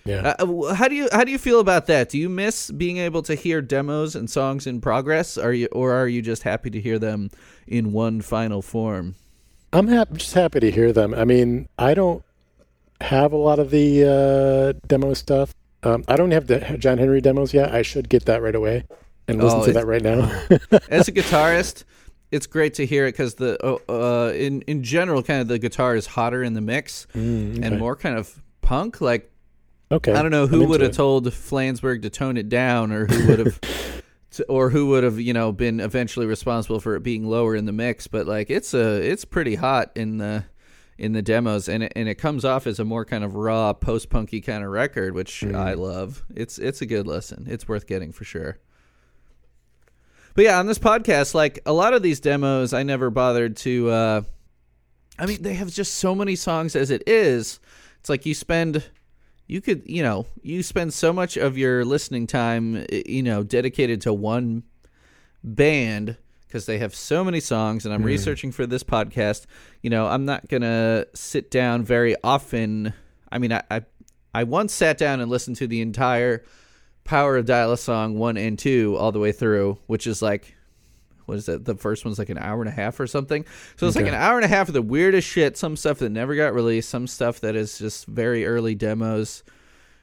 yeah. 0.06 0.36
uh, 0.40 0.74
how 0.74 0.88
do 0.88 0.96
you 0.96 1.10
how 1.12 1.24
do 1.24 1.32
you 1.32 1.38
feel 1.38 1.60
about 1.60 1.88
that? 1.88 2.10
Do 2.10 2.18
you 2.18 2.30
miss 2.30 2.72
being 2.72 2.98
able 2.98 3.22
to 3.24 3.36
hear 3.36 3.62
demos 3.62 4.16
and 4.16 4.30
songs 4.30 4.66
in 4.68 4.80
progress? 4.82 5.38
Are 5.38 5.54
you 5.54 5.68
or 5.72 5.92
are 5.94 6.08
you 6.08 6.22
just 6.22 6.44
happy 6.44 6.70
to 6.70 6.80
hear 6.80 7.00
them 7.00 7.30
in 7.68 7.92
one 7.92 8.22
final 8.22 8.62
form? 8.62 9.16
I'm 9.74 9.88
just 10.14 10.34
happy 10.34 10.60
to 10.62 10.72
hear 10.72 10.94
them. 10.94 11.14
I 11.14 11.26
mean, 11.26 11.68
I 11.78 11.94
don't 11.96 12.24
have 13.02 13.34
a 13.34 13.38
lot 13.38 13.60
of 13.60 13.72
the 13.72 14.06
uh, 14.78 14.88
demo 14.88 15.14
stuff. 15.14 15.54
Um, 15.84 16.04
I 16.08 16.16
don't 16.16 16.32
have 16.32 16.48
the 16.48 16.60
John 16.80 16.98
Henry 16.98 17.20
demos 17.20 17.54
yet. 17.54 17.74
I 17.74 17.82
should 17.82 18.08
get 18.08 18.26
that 18.26 18.42
right 18.42 18.56
away 18.56 18.86
and 19.28 19.44
listen 19.44 19.60
Oh, 19.60 19.66
to 19.66 19.74
that 19.74 19.86
right 19.86 20.02
now. 20.02 20.32
as 20.90 21.08
a 21.08 21.12
guitarist, 21.20 21.84
it's 22.32 22.48
great 22.48 22.74
to 22.76 22.86
hear 22.86 23.06
it 23.06 23.12
because 23.12 23.36
the 23.36 23.58
uh, 23.64 23.78
uh, 23.92 24.32
in 24.32 24.62
in 24.62 24.82
general, 24.84 25.22
kind 25.22 25.42
of 25.42 25.48
the 25.48 25.60
guitar 25.60 25.96
is 25.96 26.06
hotter 26.08 26.42
in 26.42 26.54
the 26.54 26.62
mix 26.62 27.06
Mm, 27.14 27.64
and 27.64 27.78
more 27.80 27.96
kind 27.96 28.18
of 28.18 28.42
punk. 28.62 29.02
Like 29.02 29.30
Okay. 29.92 30.14
I 30.14 30.22
don't 30.22 30.32
know 30.32 30.48
who 30.48 30.66
would 30.66 30.82
have 30.82 30.94
told 30.94 31.26
Flansburgh 31.28 32.02
to 32.04 32.10
tone 32.10 32.38
it 32.38 32.50
down, 32.50 32.92
or 32.92 33.06
who 33.06 33.28
would 33.28 33.40
have, 33.40 33.60
or 34.50 34.70
who 34.72 34.88
would 34.88 35.04
have 35.04 35.20
you 35.20 35.34
know 35.34 35.52
been 35.52 35.80
eventually 35.80 36.26
responsible 36.26 36.80
for 36.80 36.96
it 36.96 37.04
being 37.04 37.26
lower 37.28 37.56
in 37.56 37.66
the 37.66 37.72
mix. 37.72 38.08
But 38.08 38.26
like 38.26 38.50
it's 38.50 38.74
a 38.74 38.96
it's 39.02 39.26
pretty 39.26 39.56
hot 39.56 39.92
in 39.96 40.18
the 40.18 40.46
in 40.98 41.12
the 41.12 41.22
demos, 41.22 41.68
and 41.70 41.84
it, 41.84 41.94
and 41.96 42.08
it 42.10 42.16
comes 42.16 42.44
off 42.46 42.66
as 42.66 42.80
a 42.80 42.86
more 42.86 43.06
kind 43.06 43.24
of 43.24 43.36
raw 43.36 43.74
post 43.74 44.10
punky 44.10 44.42
kind 44.42 44.64
of 44.64 44.72
record, 44.72 45.14
which 45.14 45.42
Mm. 45.42 45.54
I 45.56 45.74
love. 45.74 46.24
It's 46.34 46.58
it's 46.58 46.82
a 46.82 46.86
good 46.86 47.06
listen. 47.06 47.46
It's 47.50 47.68
worth 47.68 47.86
getting 47.86 48.12
for 48.12 48.24
sure. 48.24 48.58
But 50.34 50.46
yeah, 50.46 50.60
on 50.60 50.66
this 50.68 50.80
podcast, 50.80 51.34
like 51.34 51.60
a 51.66 51.72
lot 51.74 51.94
of 51.94 52.02
these 52.02 52.20
demos, 52.20 52.74
I 52.74 52.84
never 52.84 53.10
bothered 53.10 53.56
to. 53.58 53.90
uh 53.90 54.22
I 55.18 55.28
mean, 55.28 55.42
they 55.44 55.54
have 55.54 55.72
just 55.72 55.94
so 55.96 56.14
many 56.14 56.36
songs 56.36 56.76
as 56.76 56.92
it 56.92 57.04
is. 57.08 57.62
It's 58.02 58.10
like 58.10 58.26
you 58.26 58.34
spend, 58.34 58.84
you 59.48 59.62
could, 59.62 59.84
you 59.86 60.02
know, 60.02 60.26
you 60.42 60.64
spend 60.64 60.94
so 60.94 61.14
much 61.14 61.38
of 61.38 61.58
your 61.58 61.86
listening 61.86 62.28
time, 62.28 62.86
eh, 62.90 63.04
you 63.06 63.24
know, 63.24 63.44
dedicated 63.44 64.02
to 64.02 64.14
one 64.14 64.64
band 65.44 66.18
because 66.48 66.66
they 66.66 66.78
have 66.80 66.96
so 66.96 67.24
many 67.24 67.40
songs. 67.40 67.86
And 67.86 67.94
I'm 67.94 68.02
mm. 68.02 68.06
researching 68.06 68.52
for 68.52 68.66
this 68.66 68.84
podcast. 68.84 69.46
You 69.82 69.90
know, 69.90 70.08
I'm 70.08 70.26
not 70.26 70.48
gonna 70.48 71.06
sit 71.14 71.52
down 71.52 71.84
very 71.84 72.16
often. 72.24 72.94
I 73.32 73.38
mean, 73.38 73.54
I, 73.54 73.64
I, 73.70 73.82
I 74.34 74.44
once 74.44 74.74
sat 74.74 74.98
down 74.98 75.20
and 75.20 75.30
listened 75.30 75.58
to 75.58 75.68
the 75.68 75.82
entire 75.82 76.44
Power 77.04 77.38
of 77.38 77.46
Dial 77.46 77.72
a 77.72 77.78
Song 77.78 78.18
one 78.18 78.36
and 78.36 78.58
two 78.58 78.98
all 78.98 79.12
the 79.12 79.20
way 79.20 79.32
through, 79.32 79.78
which 79.86 80.08
is 80.08 80.22
like 80.22 80.55
what 81.26 81.38
is 81.38 81.46
that? 81.48 81.66
The 81.66 81.76
first 81.76 82.06
one's 82.06 82.20
like 82.20 82.30
an 82.30 82.38
hour 82.38 82.62
and 82.62 82.70
a 82.70 82.74
half 82.74 83.00
or 83.00 83.08
something. 83.08 83.46
So 83.78 83.88
it's 83.88 83.96
like 83.96 84.08
an 84.08 84.14
hour 84.14 84.38
and 84.38 84.46
a 84.46 84.50
half 84.50 84.68
of 84.68 84.74
the 84.74 84.82
weirdest 84.82 85.28
shit. 85.28 85.58
Some 85.58 85.76
stuff 85.76 86.00
that 86.00 86.10
never 86.10 86.36
got 86.36 86.54
released. 86.54 86.90
Some 86.90 87.08
stuff 87.08 87.42
that 87.42 87.56
is 87.56 87.78
just 87.78 88.06
very 88.06 88.46
early 88.46 88.76
demos. 88.76 89.44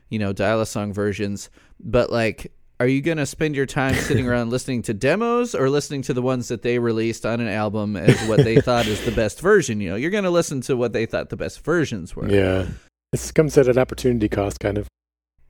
You 0.09 0.19
know, 0.19 0.33
dial 0.33 0.61
a 0.61 0.67
song 0.67 0.93
versions. 0.93 1.49
But 1.81 2.11
like, 2.11 2.53
are 2.81 2.87
you 2.87 3.01
gonna 3.01 3.27
spend 3.27 3.55
your 3.55 3.67
time 3.67 3.95
sitting 3.95 4.29
around 4.29 4.51
listening 4.51 4.83
to 4.83 4.95
demos 4.95 5.55
or 5.55 5.71
listening 5.71 6.03
to 6.03 6.15
the 6.15 6.23
ones 6.23 6.49
that 6.49 6.63
they 6.63 6.79
released 6.79 7.25
on 7.25 7.41
an 7.41 7.49
album 7.49 7.97
as 7.97 8.21
what 8.29 8.43
they 8.43 8.61
thought 8.61 8.87
is 8.87 9.05
the 9.05 9.13
best 9.13 9.41
version? 9.41 9.81
You 9.81 9.91
know, 9.91 9.97
you're 9.97 10.11
gonna 10.11 10.31
listen 10.31 10.61
to 10.63 10.77
what 10.77 10.93
they 10.93 11.07
thought 11.07 11.31
the 11.31 11.37
best 11.37 11.65
versions 11.65 12.17
were. 12.17 12.29
Yeah. 12.29 12.67
This 13.13 13.31
comes 13.31 13.57
at 13.59 13.69
an 13.69 13.79
opportunity 13.79 14.29
cost, 14.29 14.59
kind 14.59 14.79
of. 14.79 14.89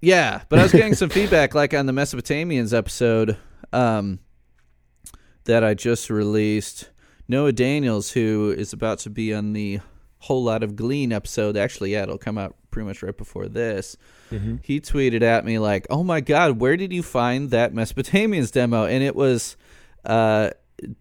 Yeah, 0.00 0.42
but 0.48 0.58
I 0.58 0.64
was 0.64 0.72
getting 0.72 0.94
some 0.94 1.10
feedback, 1.10 1.54
like 1.54 1.72
on 1.74 1.86
the 1.86 1.92
Mesopotamians 1.92 2.76
episode 2.76 3.36
um, 3.72 4.18
that 5.44 5.62
I 5.64 5.74
just 5.74 6.10
released. 6.10 6.90
Noah 7.28 7.52
Daniels, 7.52 8.12
who 8.12 8.54
is 8.56 8.72
about 8.72 8.98
to 9.00 9.10
be 9.10 9.32
on 9.32 9.52
the 9.52 9.80
Whole 10.18 10.44
Lot 10.44 10.62
of 10.62 10.76
Glean 10.76 11.12
episode, 11.12 11.56
actually, 11.56 11.92
yeah, 11.92 12.02
it'll 12.04 12.18
come 12.18 12.38
out 12.38 12.54
pretty 12.70 12.86
much 12.86 13.02
right 13.02 13.16
before 13.16 13.48
this. 13.48 13.96
Mm-hmm. 14.30 14.56
He 14.62 14.80
tweeted 14.80 15.22
at 15.22 15.44
me 15.44 15.58
like, 15.58 15.86
"Oh 15.90 16.02
my 16.04 16.20
God, 16.20 16.60
where 16.60 16.76
did 16.76 16.92
you 16.92 17.02
find 17.02 17.50
that 17.50 17.72
Mesopotamians 17.74 18.52
demo?" 18.52 18.84
And 18.86 19.02
it 19.02 19.16
was 19.16 19.56
uh, 20.04 20.50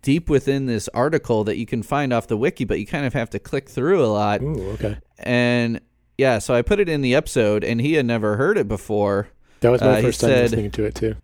deep 0.02 0.30
within 0.30 0.66
this 0.66 0.88
article 0.90 1.44
that 1.46 1.58
you 1.58 1.66
can 1.66 1.84
find 1.84 2.12
off 2.14 2.28
the 2.28 2.38
wiki, 2.38 2.66
but 2.66 2.80
you 2.80 2.86
kind 2.88 3.06
of 3.06 3.14
have 3.14 3.30
to 3.32 3.40
click 3.40 3.70
through 3.70 4.04
a 4.04 4.08
lot 4.08 4.42
Ooh, 4.42 4.70
okay. 4.72 4.98
and 5.20 5.82
yeah, 6.18 6.38
so 6.40 6.54
I 6.54 6.62
put 6.62 6.80
it 6.80 6.88
in 6.90 7.02
the 7.02 7.16
episode, 7.16 7.64
and 7.64 7.82
he 7.82 7.94
had 7.94 8.06
never 8.06 8.38
heard 8.38 8.58
it 8.58 8.68
before. 8.68 9.30
That 9.62 9.70
was 9.72 9.82
my 9.82 10.00
Uh, 10.00 10.02
first 10.02 10.22
time 10.22 10.30
said- 10.30 10.44
listening 10.52 10.72
to 10.72 10.84
it 10.86 10.96
too. 10.96 11.16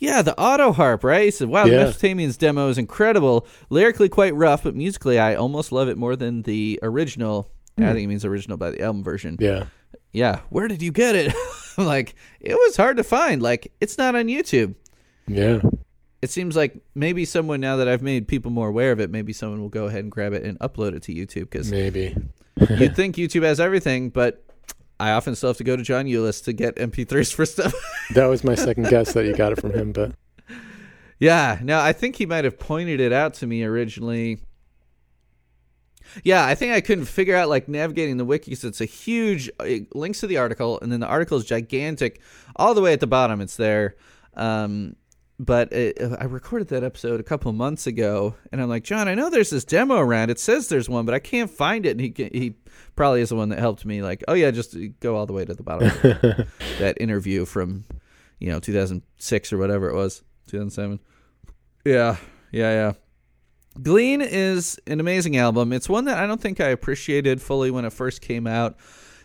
Yeah, 0.00 0.22
the 0.22 0.36
auto 0.40 0.72
harp, 0.72 1.04
right? 1.04 1.26
He 1.26 1.30
said, 1.30 1.48
"Wow, 1.48 1.66
Yeah. 1.66 1.84
the 1.84 1.92
Mesopotamians 1.92 2.36
demo 2.38 2.68
is 2.68 2.78
incredible. 2.78 3.46
Lyrically 3.68 4.08
quite 4.08 4.34
rough, 4.34 4.64
but 4.64 4.74
musically, 4.74 5.18
I 5.18 5.34
almost 5.34 5.70
love 5.72 5.88
it 5.88 5.96
more 5.98 6.16
than 6.16 6.42
the 6.42 6.78
original." 6.82 7.50
I 7.78 7.82
Hmm. 7.82 7.92
think 7.92 8.04
it 8.04 8.08
means 8.08 8.24
original 8.24 8.56
by 8.56 8.70
the 8.70 8.80
album 8.82 9.04
version. 9.04 9.36
Yeah. 9.38 9.64
Yeah, 10.12 10.40
where 10.50 10.66
did 10.68 10.82
you 10.82 10.90
get 10.90 11.14
it? 11.14 11.32
I'm 11.78 11.86
like, 11.86 12.14
it 12.40 12.54
was 12.54 12.76
hard 12.76 12.96
to 12.96 13.04
find. 13.04 13.40
Like, 13.40 13.72
it's 13.80 13.96
not 13.96 14.16
on 14.16 14.26
YouTube. 14.26 14.74
Yeah. 15.28 15.60
It 16.20 16.30
seems 16.30 16.56
like 16.56 16.76
maybe 16.94 17.24
someone 17.24 17.60
now 17.60 17.76
that 17.76 17.86
I've 17.88 18.02
made 18.02 18.26
people 18.26 18.50
more 18.50 18.68
aware 18.68 18.92
of 18.92 19.00
it, 19.00 19.08
maybe 19.10 19.32
someone 19.32 19.60
will 19.60 19.68
go 19.68 19.86
ahead 19.86 20.00
and 20.02 20.10
grab 20.10 20.32
it 20.32 20.42
and 20.44 20.58
upload 20.58 20.94
it 20.94 21.02
to 21.04 21.14
YouTube 21.14 21.48
because 21.50 21.70
Maybe. 21.70 22.14
you'd 22.78 22.96
think 22.96 23.16
YouTube 23.16 23.42
has 23.44 23.60
everything, 23.60 24.10
but 24.10 24.44
I 25.00 25.12
often 25.12 25.34
still 25.34 25.50
have 25.50 25.56
to 25.56 25.64
go 25.64 25.76
to 25.76 25.82
John 25.82 26.04
Eulis 26.06 26.44
to 26.44 26.52
get 26.52 26.76
MP3s 26.76 27.32
for 27.32 27.46
stuff. 27.46 27.74
That 28.14 28.26
was 28.26 28.42
my 28.44 28.54
second 28.54 28.88
guess 28.88 29.12
that 29.14 29.24
you 29.24 29.34
got 29.34 29.52
it 29.52 29.60
from 29.60 29.72
him, 29.72 29.92
but 29.92 30.12
yeah, 31.18 31.58
no, 31.62 31.78
I 31.80 31.92
think 31.92 32.16
he 32.16 32.26
might 32.26 32.44
have 32.44 32.58
pointed 32.58 32.98
it 33.00 33.12
out 33.12 33.34
to 33.34 33.46
me 33.46 33.62
originally. 33.62 34.40
Yeah, 36.24 36.44
I 36.44 36.56
think 36.56 36.72
I 36.72 36.80
couldn't 36.80 37.04
figure 37.04 37.36
out 37.36 37.48
like 37.48 37.68
navigating 37.68 38.16
the 38.16 38.24
wiki 38.24 38.50
'cause 38.50 38.64
it's 38.64 38.80
a 38.80 38.84
huge 38.84 39.48
it 39.60 39.94
links 39.94 40.20
to 40.20 40.26
the 40.26 40.38
article, 40.38 40.78
and 40.80 40.90
then 40.90 40.98
the 41.00 41.06
article 41.06 41.38
is 41.38 41.44
gigantic, 41.44 42.20
all 42.56 42.74
the 42.74 42.80
way 42.80 42.92
at 42.92 43.00
the 43.00 43.06
bottom. 43.06 43.40
It's 43.40 43.56
there. 43.56 43.94
Um, 44.34 44.96
but 45.40 45.72
it, 45.72 45.98
I 46.20 46.24
recorded 46.24 46.68
that 46.68 46.84
episode 46.84 47.18
a 47.18 47.22
couple 47.22 47.48
of 47.48 47.56
months 47.56 47.86
ago, 47.86 48.34
and 48.52 48.60
I'm 48.60 48.68
like, 48.68 48.84
John, 48.84 49.08
I 49.08 49.14
know 49.14 49.30
there's 49.30 49.48
this 49.48 49.64
demo 49.64 49.96
around. 49.96 50.30
It 50.30 50.38
says 50.38 50.68
there's 50.68 50.86
one, 50.86 51.06
but 51.06 51.14
I 51.14 51.18
can't 51.18 51.50
find 51.50 51.86
it. 51.86 51.92
And 51.92 52.00
he 52.00 52.12
he 52.30 52.56
probably 52.94 53.22
is 53.22 53.30
the 53.30 53.36
one 53.36 53.48
that 53.48 53.58
helped 53.58 53.86
me. 53.86 54.02
Like, 54.02 54.22
oh 54.28 54.34
yeah, 54.34 54.50
just 54.50 54.76
go 55.00 55.16
all 55.16 55.24
the 55.24 55.32
way 55.32 55.46
to 55.46 55.54
the 55.54 55.62
bottom. 55.62 55.88
that 56.78 56.98
interview 57.00 57.46
from, 57.46 57.84
you 58.38 58.50
know, 58.50 58.60
2006 58.60 59.52
or 59.54 59.56
whatever 59.56 59.88
it 59.88 59.94
was, 59.94 60.22
2007. 60.48 61.00
Yeah, 61.86 62.16
yeah, 62.52 62.72
yeah. 62.72 62.92
Glean 63.82 64.20
is 64.20 64.78
an 64.86 65.00
amazing 65.00 65.38
album. 65.38 65.72
It's 65.72 65.88
one 65.88 66.04
that 66.04 66.18
I 66.18 66.26
don't 66.26 66.40
think 66.40 66.60
I 66.60 66.68
appreciated 66.68 67.40
fully 67.40 67.70
when 67.70 67.86
it 67.86 67.94
first 67.94 68.20
came 68.20 68.46
out. 68.46 68.76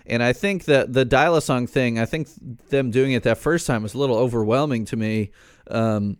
And 0.05 0.23
I 0.23 0.31
think 0.31 0.65
that 0.65 0.93
the 0.93 1.03
dial 1.03 1.35
a 1.35 1.41
song 1.41 1.67
thing, 1.67 1.99
I 1.99 2.05
think 2.05 2.29
them 2.69 2.91
doing 2.91 3.11
it 3.11 3.23
that 3.23 3.39
first 3.39 3.67
time 3.67 3.83
was 3.83 3.95
a 3.95 3.97
little 3.97 4.15
overwhelming 4.15 4.85
to 4.85 4.95
me. 4.95 5.31
Um, 5.69 6.17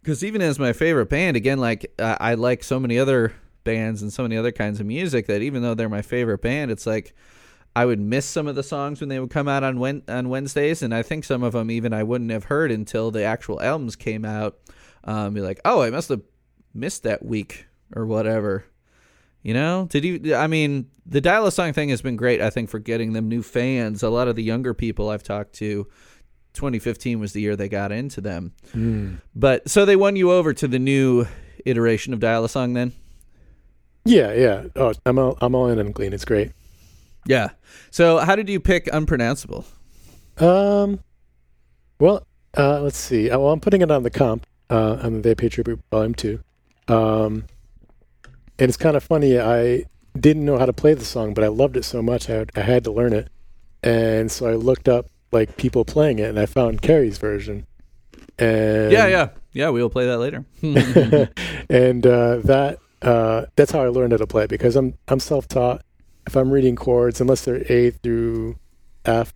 because 0.00 0.22
even 0.22 0.42
as 0.42 0.58
my 0.58 0.74
favorite 0.74 1.08
band, 1.08 1.36
again, 1.36 1.58
like 1.58 1.90
I, 1.98 2.16
I 2.20 2.34
like 2.34 2.62
so 2.62 2.78
many 2.78 2.98
other 2.98 3.32
bands 3.64 4.02
and 4.02 4.12
so 4.12 4.22
many 4.22 4.36
other 4.36 4.52
kinds 4.52 4.78
of 4.78 4.84
music 4.84 5.26
that 5.26 5.40
even 5.40 5.62
though 5.62 5.74
they're 5.74 5.88
my 5.88 6.02
favorite 6.02 6.42
band, 6.42 6.70
it's 6.70 6.86
like 6.86 7.14
I 7.74 7.86
would 7.86 7.98
miss 7.98 8.26
some 8.26 8.46
of 8.46 8.54
the 8.54 8.62
songs 8.62 9.00
when 9.00 9.08
they 9.08 9.18
would 9.18 9.30
come 9.30 9.48
out 9.48 9.64
on 9.64 9.78
Wen- 9.78 10.02
on 10.06 10.28
Wednesdays, 10.28 10.82
and 10.82 10.94
I 10.94 11.02
think 11.02 11.24
some 11.24 11.42
of 11.42 11.54
them 11.54 11.70
even 11.70 11.92
I 11.92 12.02
wouldn't 12.02 12.30
have 12.30 12.44
heard 12.44 12.70
until 12.70 13.10
the 13.10 13.24
actual 13.24 13.60
albums 13.60 13.96
came 13.96 14.24
out. 14.24 14.58
Um, 15.04 15.34
be 15.34 15.40
like, 15.40 15.60
oh, 15.64 15.82
I 15.82 15.90
must 15.90 16.08
have 16.10 16.22
missed 16.72 17.02
that 17.02 17.24
week 17.24 17.66
or 17.94 18.06
whatever. 18.06 18.64
You 19.42 19.54
know, 19.54 19.86
did 19.90 20.04
you? 20.04 20.34
I 20.34 20.46
mean, 20.46 20.88
the 21.04 21.20
dial 21.20 21.46
a 21.46 21.52
song 21.52 21.72
thing 21.72 21.88
has 21.90 22.00
been 22.00 22.16
great. 22.16 22.40
I 22.40 22.50
think 22.50 22.70
for 22.70 22.78
getting 22.78 23.12
them 23.12 23.28
new 23.28 23.42
fans. 23.42 24.02
A 24.02 24.08
lot 24.08 24.28
of 24.28 24.36
the 24.36 24.42
younger 24.42 24.72
people 24.72 25.10
I've 25.10 25.22
talked 25.22 25.54
to 25.54 25.86
2015 26.54 27.20
was 27.20 27.32
the 27.32 27.40
year 27.40 27.56
they 27.56 27.68
got 27.68 27.92
into 27.92 28.20
them. 28.20 28.52
But 29.34 29.68
so 29.68 29.84
they 29.84 29.96
won 29.96 30.16
you 30.16 30.32
over 30.32 30.52
to 30.54 30.66
the 30.68 30.78
new 30.78 31.26
iteration 31.66 32.12
of 32.12 32.20
Dial 32.20 32.44
a 32.44 32.48
Song 32.48 32.72
then? 32.72 32.92
Yeah, 34.04 34.32
yeah. 34.32 34.64
Oh, 34.76 34.92
I'm 35.06 35.18
all, 35.18 35.36
I'm 35.40 35.54
all 35.54 35.68
in 35.68 35.78
on 35.78 35.92
Glean. 35.92 36.12
It's 36.12 36.24
great. 36.24 36.52
Yeah. 37.26 37.50
So 37.90 38.18
how 38.18 38.36
did 38.36 38.48
you 38.48 38.60
pick 38.60 38.86
Unpronounceable? 38.92 39.64
Um, 40.38 41.00
well, 41.98 42.26
uh, 42.56 42.80
let's 42.80 42.98
see. 42.98 43.30
Uh, 43.30 43.38
Well, 43.38 43.52
I'm 43.52 43.60
putting 43.60 43.80
it 43.80 43.90
on 43.90 44.02
the 44.02 44.10
comp 44.10 44.46
uh, 44.70 44.98
on 45.02 45.14
the 45.14 45.20
They 45.20 45.34
Pay 45.34 45.48
Tribute 45.48 45.80
Volume 45.90 46.14
Two. 46.14 46.40
Um, 46.86 47.44
and 48.58 48.68
it's 48.68 48.76
kind 48.76 48.96
of 48.96 49.02
funny. 49.02 49.40
I 49.40 49.84
didn't 50.18 50.44
know 50.44 50.58
how 50.58 50.66
to 50.66 50.72
play 50.72 50.94
the 50.94 51.04
song, 51.04 51.34
but 51.34 51.42
I 51.42 51.48
loved 51.48 51.76
it 51.76 51.84
so 51.84 52.02
much 52.02 52.28
I 52.28 52.34
had, 52.34 52.50
I 52.54 52.60
had 52.60 52.84
to 52.84 52.92
learn 52.92 53.12
it. 53.12 53.28
And 53.82 54.30
so 54.30 54.46
I 54.46 54.54
looked 54.54 54.88
up 54.88 55.06
like 55.34 55.56
people 55.56 55.84
playing 55.84 56.18
it, 56.20 56.28
and 56.28 56.38
I 56.38 56.46
found 56.46 56.80
Carrie's 56.82 57.18
version. 57.18 57.66
And 58.38 58.90
yeah, 58.92 59.06
yeah. 59.06 59.28
Yeah, 59.52 59.70
we 59.70 59.80
will 59.82 59.90
play 59.90 60.06
that 60.06 60.18
later. 60.18 60.44
and 61.70 62.06
uh, 62.06 62.36
that 62.38 62.78
uh, 63.02 63.46
that's 63.56 63.70
how 63.70 63.82
I 63.82 63.88
learned 63.88 64.12
how 64.12 64.16
to 64.18 64.26
play 64.26 64.46
because 64.46 64.76
I'm 64.76 64.94
I'm 65.08 65.20
self-taught. 65.20 65.82
If 66.26 66.36
I'm 66.36 66.50
reading 66.50 66.74
chords, 66.76 67.20
unless 67.20 67.44
they're 67.44 67.62
A 67.70 67.90
through 67.90 68.56
F, 69.04 69.34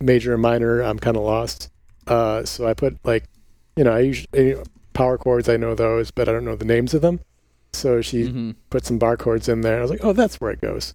major 0.00 0.32
and 0.32 0.42
minor, 0.42 0.80
I'm 0.80 0.98
kind 0.98 1.16
of 1.16 1.22
lost. 1.22 1.70
Uh, 2.06 2.44
so 2.44 2.66
I 2.66 2.72
put 2.74 2.96
like, 3.04 3.24
you 3.76 3.84
know, 3.84 3.92
I 3.92 4.00
usually 4.00 4.56
power 4.94 5.18
chords. 5.18 5.48
I 5.48 5.56
know 5.58 5.74
those, 5.74 6.10
but 6.10 6.28
I 6.28 6.32
don't 6.32 6.44
know 6.46 6.56
the 6.56 6.64
names 6.64 6.94
of 6.94 7.02
them. 7.02 7.20
So 7.74 8.00
she 8.00 8.24
Mhm. 8.24 8.54
put 8.70 8.86
some 8.86 8.98
bar 8.98 9.16
chords 9.18 9.48
in 9.48 9.60
there. 9.60 9.78
I 9.78 9.82
was 9.82 9.90
like, 9.90 10.02
oh, 10.02 10.14
that's 10.14 10.40
where 10.40 10.50
it 10.50 10.60
goes. 10.62 10.94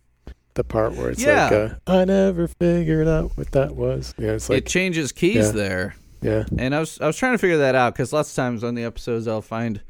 The 0.56 0.64
part 0.64 0.94
where 0.96 1.10
it's 1.10 1.22
Yeah. 1.24 1.44
like, 1.46 1.72
uh, 1.72 1.76
I 1.88 2.06
never 2.06 2.48
figured 2.48 3.08
out 3.08 3.32
what 3.36 3.52
that 3.52 3.76
was. 3.76 4.14
Yeah, 4.18 4.34
it's 4.34 4.50
it 4.50 4.66
changes 4.68 5.12
keys 5.12 5.48
yeah. 5.48 5.52
there. 5.52 5.96
yeah, 6.22 6.44
And 6.58 6.76
I 6.76 6.80
was 6.80 7.00
I 7.02 7.08
was 7.08 7.18
trying 7.18 7.34
to 7.34 7.38
figure 7.40 7.58
that 7.58 7.76
out 7.76 7.94
because 7.94 8.14
lots 8.14 8.30
of 8.30 8.36
times 8.36 8.64
on 8.64 8.76
the 8.76 8.84
episodes 8.84 9.28
I'll 9.28 9.42
find 9.42 9.82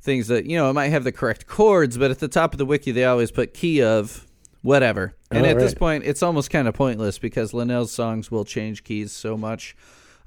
things 0.00 0.28
that 0.28 0.44
you 0.46 0.56
know 0.56 0.68
it 0.70 0.74
might 0.74 0.88
have 0.88 1.04
the 1.04 1.12
correct 1.12 1.46
chords, 1.46 1.96
but 1.98 2.10
at 2.10 2.18
the 2.18 2.28
top 2.28 2.52
of 2.52 2.58
the 2.58 2.66
wiki 2.66 2.92
they 2.92 3.04
always 3.04 3.30
put 3.30 3.54
key 3.54 3.82
of 3.82 4.26
whatever. 4.62 5.14
And 5.30 5.46
Oh, 5.46 5.48
at 5.48 5.58
this 5.58 5.74
point, 5.74 6.04
it's 6.04 6.22
almost 6.22 6.50
kind 6.50 6.66
of 6.68 6.74
pointless 6.74 7.18
because 7.18 7.52
Linnell's 7.52 7.92
songs 7.92 8.30
will 8.30 8.44
change 8.44 8.82
keys 8.84 9.12
so 9.12 9.36
much, 9.36 9.76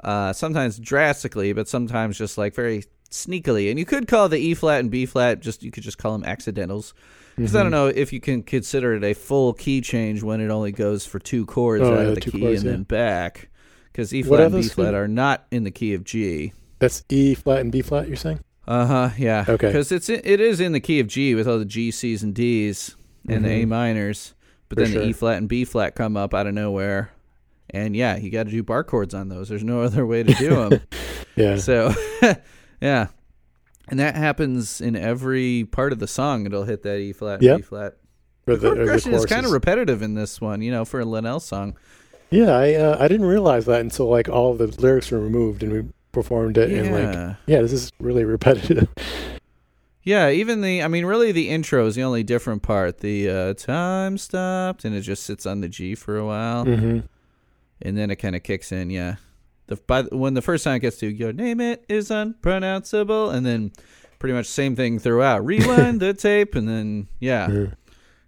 uh, 0.03 0.31
sometimes 0.33 0.79
drastically, 0.79 1.53
but 1.53 1.67
sometimes 1.67 2.17
just 2.17 2.37
like 2.37 2.53
very 2.55 2.85
sneakily. 3.09 3.69
And 3.69 3.77
you 3.77 3.85
could 3.85 4.07
call 4.07 4.29
the 4.29 4.37
E 4.39 4.53
flat 4.53 4.79
and 4.79 4.89
B 4.89 5.05
flat 5.05 5.39
just 5.39 5.63
you 5.63 5.69
could 5.71 5.83
just 5.83 5.97
call 5.97 6.13
them 6.13 6.23
accidentals. 6.23 6.93
Because 7.35 7.51
Mm-hmm. 7.51 7.57
I 7.57 7.63
don't 7.63 7.71
know 7.71 7.87
if 7.87 8.11
you 8.13 8.19
can 8.19 8.43
consider 8.43 8.93
it 8.93 9.03
a 9.03 9.13
full 9.13 9.53
key 9.53 9.81
change 9.81 10.21
when 10.23 10.41
it 10.41 10.49
only 10.49 10.71
goes 10.71 11.05
for 11.05 11.19
two 11.19 11.45
chords 11.45 11.83
Oh, 11.83 11.93
out 11.93 11.99
yeah, 12.01 12.05
of 12.09 12.15
the 12.15 12.21
two 12.21 12.31
key 12.31 12.39
chords, 12.41 12.61
and 12.61 12.65
yeah. 12.65 12.71
then 12.71 12.83
back. 12.83 13.49
Because 13.91 14.13
E 14.13 14.21
What 14.23 14.37
flat 14.37 14.51
and 14.53 14.61
B 14.61 14.67
flat 14.69 14.93
are 14.93 15.07
not 15.07 15.45
in 15.51 15.63
the 15.63 15.71
key 15.71 15.93
of 15.93 16.03
G. 16.03 16.53
that's 16.79 17.03
E 17.09 17.33
flat 17.35 17.59
and 17.61 17.71
B 17.71 17.81
flat. 17.81 18.07
You're 18.07 18.15
saying? 18.17 18.39
Uh 18.67 18.85
huh. 18.85 19.09
Yeah. 19.17 19.45
Okay. 19.47 19.67
Because 19.67 19.91
it's 19.91 20.07
it 20.09 20.25
is 20.39 20.59
in 20.59 20.71
the 20.71 20.79
key 20.79 20.99
of 20.99 21.07
G 21.07 21.35
with 21.35 21.47
all 21.47 21.57
the 21.59 21.65
G, 21.65 21.89
C's, 21.91 22.21
and 22.23 22.33
D's 22.33 22.95
and 23.27 23.43
the 23.45 23.49
A 23.49 23.63
Mhm. 23.65 23.67
minors, 23.69 24.33
but 24.69 24.77
For 24.77 24.85
then 24.85 24.93
the 24.93 25.07
E 25.07 25.13
flat 25.13 25.37
and 25.37 25.47
B 25.49 25.65
flat 25.65 25.95
come 25.95 26.15
up 26.15 26.33
out 26.33 26.47
of 26.47 26.53
nowhere, 26.53 27.11
and 27.69 27.95
yeah, 27.95 28.17
you 28.17 28.29
got 28.29 28.43
to 28.45 28.51
do 28.51 28.63
bar 28.63 28.83
chords 28.83 29.13
on 29.13 29.29
those. 29.29 29.49
There's 29.49 29.63
no 29.63 29.81
other 29.83 30.05
way 30.05 30.23
to 30.23 30.33
do 30.33 30.49
them. 30.69 30.81
Yeah. 31.37 31.55
so, 31.55 31.93
yeah, 32.81 33.07
and 33.87 33.99
that 33.99 34.15
happens 34.15 34.81
in 34.81 34.95
every 34.95 35.65
part 35.65 35.91
of 35.91 35.99
the 35.99 36.07
song. 36.07 36.45
It'll 36.45 36.63
hit 36.63 36.83
that 36.83 36.97
E 36.99 37.13
flat, 37.13 37.41
Yep. 37.41 37.57
B 37.57 37.63
flat. 37.63 37.97
The 38.45 38.55
the 38.55 38.75
progression 38.75 39.13
is 39.13 39.25
kind 39.25 39.45
of 39.45 39.51
repetitive 39.51 40.01
in 40.01 40.15
this 40.15 40.41
one, 40.41 40.61
you 40.61 40.71
know, 40.71 40.83
for 40.85 40.99
a 40.99 41.05
Linnell 41.05 41.39
song. 41.39 41.77
Yeah, 42.31 42.51
I 42.51 42.73
uh, 42.73 42.97
I 42.99 43.07
didn't 43.07 43.27
realize 43.27 43.65
that 43.65 43.81
until 43.81 44.07
like 44.09 44.29
all 44.29 44.53
the 44.53 44.67
lyrics 44.67 45.11
were 45.11 45.19
removed 45.19 45.63
and 45.63 45.71
we 45.71 45.83
performed 46.11 46.57
it 46.57 46.71
and 46.71 46.91
like 46.91 47.13
Yeah. 47.13 47.35
yeah, 47.45 47.61
this 47.61 47.73
is 47.73 47.91
really 47.99 48.23
repetitive. 48.23 48.87
Yeah, 50.03 50.31
even 50.31 50.61
the 50.61 50.81
I 50.81 50.87
mean 50.87 51.05
really 51.05 51.31
the 51.31 51.49
intro 51.49 51.85
is 51.85 51.93
the 51.93 52.01
only 52.01 52.23
different 52.23 52.63
part. 52.63 53.01
The 53.01 53.29
uh 53.29 53.53
time 53.53 54.17
stopped 54.17 54.83
and 54.83 54.95
it 54.95 55.01
just 55.01 55.21
sits 55.23 55.45
on 55.45 55.61
the 55.61 55.69
G 55.69 55.93
for 55.93 56.17
a 56.17 56.25
while 56.25 56.65
mm-hmm. 56.65 57.01
and 57.83 57.97
then 57.97 58.09
it 58.09 58.15
kind 58.15 58.35
of 58.35 58.41
kicks 58.41 58.71
in, 58.71 58.89
yeah. 58.89 59.17
The 59.71 59.77
by 59.77 60.01
the- 60.03 60.15
when 60.17 60.33
the 60.33 60.41
first 60.41 60.63
time 60.65 60.75
it 60.75 60.79
gets 60.81 60.97
to 60.97 61.07
your 61.07 61.31
name 61.33 61.59
it 61.61 61.85
is 61.87 62.11
unpronounceable 62.11 63.29
and 63.29 63.45
then 63.45 63.71
pretty 64.19 64.33
much 64.33 64.45
same 64.45 64.75
thing 64.75 64.99
throughout. 64.99 65.45
Rewind 65.51 65.99
the 66.01 66.13
tape 66.13 66.55
and 66.55 66.67
then 66.67 67.07
yeah. 67.19 67.67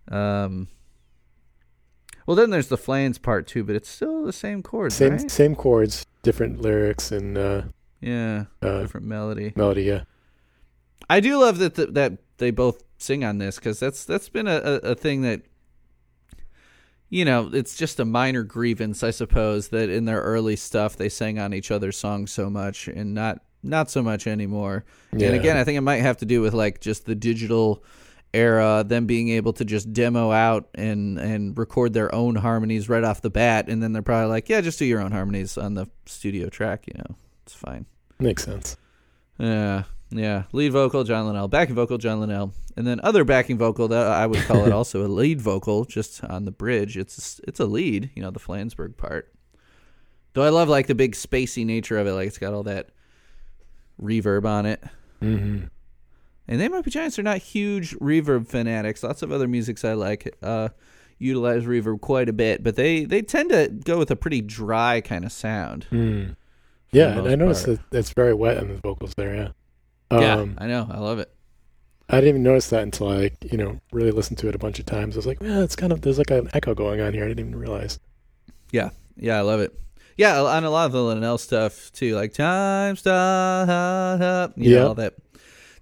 Um 0.10 0.68
Well 2.26 2.36
then 2.36 2.50
there's 2.50 2.68
the 2.70 2.78
flange 2.78 3.22
part 3.22 3.48
too, 3.48 3.64
but 3.64 3.76
it's 3.76 3.90
still 3.90 4.24
the 4.24 4.34
same 4.34 4.64
chords, 4.64 4.96
Same 4.96 5.12
right? 5.18 5.30
same 5.32 5.56
chords, 5.56 6.06
different 6.22 6.62
lyrics 6.62 7.12
and 7.12 7.38
uh, 7.38 7.62
Yeah, 8.00 8.46
uh, 8.62 8.80
different 8.82 9.06
melody. 9.06 9.52
melody. 9.56 9.84
Yeah, 9.84 10.04
I 11.10 11.20
do 11.20 11.38
love 11.38 11.58
that 11.60 11.76
th- 11.76 11.90
that 11.92 12.14
they 12.38 12.52
both 12.52 12.84
sing 12.98 13.24
on 13.26 13.38
this 13.38 13.56
because 13.58 13.80
that's 13.80 14.06
that's 14.06 14.30
been 14.30 14.48
a, 14.48 14.58
a, 14.64 14.76
a 14.92 14.96
thing 14.96 15.22
that 15.24 15.42
you 17.14 17.26
know 17.26 17.50
it's 17.54 17.76
just 17.76 18.00
a 18.00 18.06
minor 18.06 18.44
grievance 18.44 19.04
I 19.04 19.12
suppose 19.12 19.68
that 19.70 19.90
in 19.90 20.06
their 20.06 20.22
early 20.22 20.56
stuff 20.56 20.96
they 20.96 21.10
sang 21.10 21.38
on 21.38 21.54
each 21.54 21.70
other's 21.70 21.98
songs 21.98 22.32
so 22.32 22.50
much 22.50 22.88
and 22.88 23.14
not 23.14 23.42
not 23.64 23.90
so 23.90 24.04
much 24.04 24.28
anymore. 24.28 24.84
Yeah. 25.14 25.28
And 25.28 25.36
again, 25.36 25.58
I 25.58 25.64
think 25.64 25.78
it 25.78 25.82
might 25.82 26.02
have 26.02 26.18
to 26.18 26.26
do 26.26 26.42
with 26.42 26.54
like 26.54 26.82
just 26.82 27.06
the 27.06 27.16
digital 27.16 27.84
era, 28.34 28.84
them 28.86 29.06
being 29.06 29.30
able 29.30 29.54
to 29.54 29.66
just 29.66 29.94
demo 29.94 30.32
out 30.32 30.68
and 30.76 31.18
and 31.18 31.58
record 31.58 31.94
their 31.94 32.14
own 32.14 32.36
harmonies 32.36 32.90
right 32.90 33.04
off 33.04 33.22
the 33.22 33.30
bat, 33.30 33.70
and 33.70 33.82
then 33.82 33.94
they're 33.94 34.02
probably 34.02 34.30
like, 34.30 34.50
yeah, 34.50 34.62
just 34.62 34.80
do 34.80 34.86
your 34.86 35.00
own 35.00 35.12
harmonies 35.12 35.58
on 35.58 35.76
the 35.76 35.88
studio 36.06 36.50
track. 36.50 36.86
You 36.88 36.96
know, 36.98 37.16
it's 37.46 37.56
fine. 37.56 37.86
makes 38.20 38.44
sense. 38.44 38.76
Yeah, 39.38 39.84
yeah. 40.20 40.44
Lead 40.52 40.72
vocal 40.72 41.04
John 41.04 41.28
Linnell, 41.28 41.48
backing 41.48 41.76
vocal 41.76 41.98
John 41.98 42.20
Linnell, 42.20 42.54
and 42.76 42.86
then 42.86 43.00
other 43.04 43.24
backing 43.24 43.58
vocal 43.58 43.88
that 43.88 44.08
I 44.08 44.26
would 44.28 44.42
call 44.44 44.66
it 44.66 44.72
also 44.74 45.06
a 45.06 45.08
lead 45.08 45.42
vocal, 45.42 45.86
just 45.86 46.24
on 46.24 46.46
the 46.46 46.52
bridge. 46.52 46.98
It's 46.98 47.40
it's 47.48 47.60
a 47.60 47.66
lead, 47.66 48.12
you 48.16 48.22
know, 48.22 48.32
the 48.32 48.40
Flansburgh 48.40 48.98
part. 48.98 49.34
Though 50.34 50.44
I 50.44 50.50
love 50.50 50.70
like 50.70 50.88
the 50.88 50.96
big 50.96 51.14
spacey 51.14 51.66
nature 51.66 51.98
of 51.98 52.08
it, 52.08 52.14
like 52.14 52.28
it's 52.28 52.38
got 52.38 52.54
all 52.54 52.64
that 52.64 52.90
reverb 54.02 54.46
on 54.46 54.66
it. 54.66 54.84
hmm 55.20 55.64
And 56.48 56.60
they 56.62 56.68
might 56.68 56.84
be 56.84 56.92
giants 56.92 57.20
are 57.20 57.24
not 57.24 57.38
huge 57.38 57.96
reverb 58.00 58.48
fanatics. 58.48 59.04
Lots 59.04 59.22
of 59.22 59.32
other 59.32 59.48
musics 59.48 59.86
I 59.86 59.94
like 59.94 60.36
uh, 60.42 60.70
utilize 61.20 61.64
reverb 61.64 62.02
quite 62.02 62.30
a 62.30 62.34
bit, 62.34 62.64
but 62.64 62.76
they 62.76 63.06
they 63.06 63.22
tend 63.22 63.50
to 63.52 63.68
go 63.68 63.98
with 63.98 64.12
a 64.12 64.16
pretty 64.16 64.42
dry 64.42 65.02
kind 65.02 65.24
of 65.26 65.32
sound. 65.32 65.88
Mm. 65.92 66.36
Yeah, 66.92 67.18
and 67.18 67.28
I 67.28 67.36
noticed 67.36 67.66
part. 67.66 67.80
that 67.90 67.98
it's 67.98 68.12
very 68.12 68.34
wet 68.34 68.58
in 68.58 68.68
the 68.68 68.76
vocals 68.76 69.14
there. 69.18 69.36
Yeah. 69.36 69.48
Um, 70.16 70.22
yeah, 70.22 70.46
I 70.58 70.68
know, 70.68 70.88
I 70.92 71.00
love 71.00 71.20
it. 71.20 71.30
I 72.10 72.18
didn't 72.18 72.30
even 72.30 72.44
notice 72.44 72.70
that 72.70 72.84
until 72.84 73.08
I 73.10 73.32
you 73.50 73.58
know 73.58 73.80
really 73.92 74.12
listened 74.12 74.38
to 74.40 74.50
it 74.50 74.56
a 74.56 74.60
bunch 74.60 74.80
of 74.80 74.86
times. 74.86 75.16
I 75.16 75.20
was 75.20 75.26
like, 75.28 75.42
yeah, 75.42 75.62
it's 75.64 75.76
kind 75.76 75.92
of 75.94 76.02
there's 76.02 76.18
like 76.18 76.32
an 76.32 76.50
echo 76.54 76.74
going 76.76 77.02
on 77.02 77.14
here. 77.14 77.24
I 77.24 77.28
didn't 77.30 77.48
even 77.48 77.56
realize. 77.60 78.00
Yeah, 78.72 78.90
yeah, 79.16 79.38
I 79.38 79.42
love 79.42 79.60
it. 79.62 79.74
Yeah, 80.18 80.42
on 80.44 80.64
a 80.64 80.70
lot 80.70 80.86
of 80.86 80.92
the 80.92 81.02
Linnell 81.04 81.38
stuff 81.40 81.92
too, 81.94 82.16
like 82.16 82.34
time 82.34 82.96
stop, 82.98 84.54
you 84.58 84.72
Yeah. 84.72 84.80
know, 84.82 84.88
all 84.90 84.96
that 84.96 85.16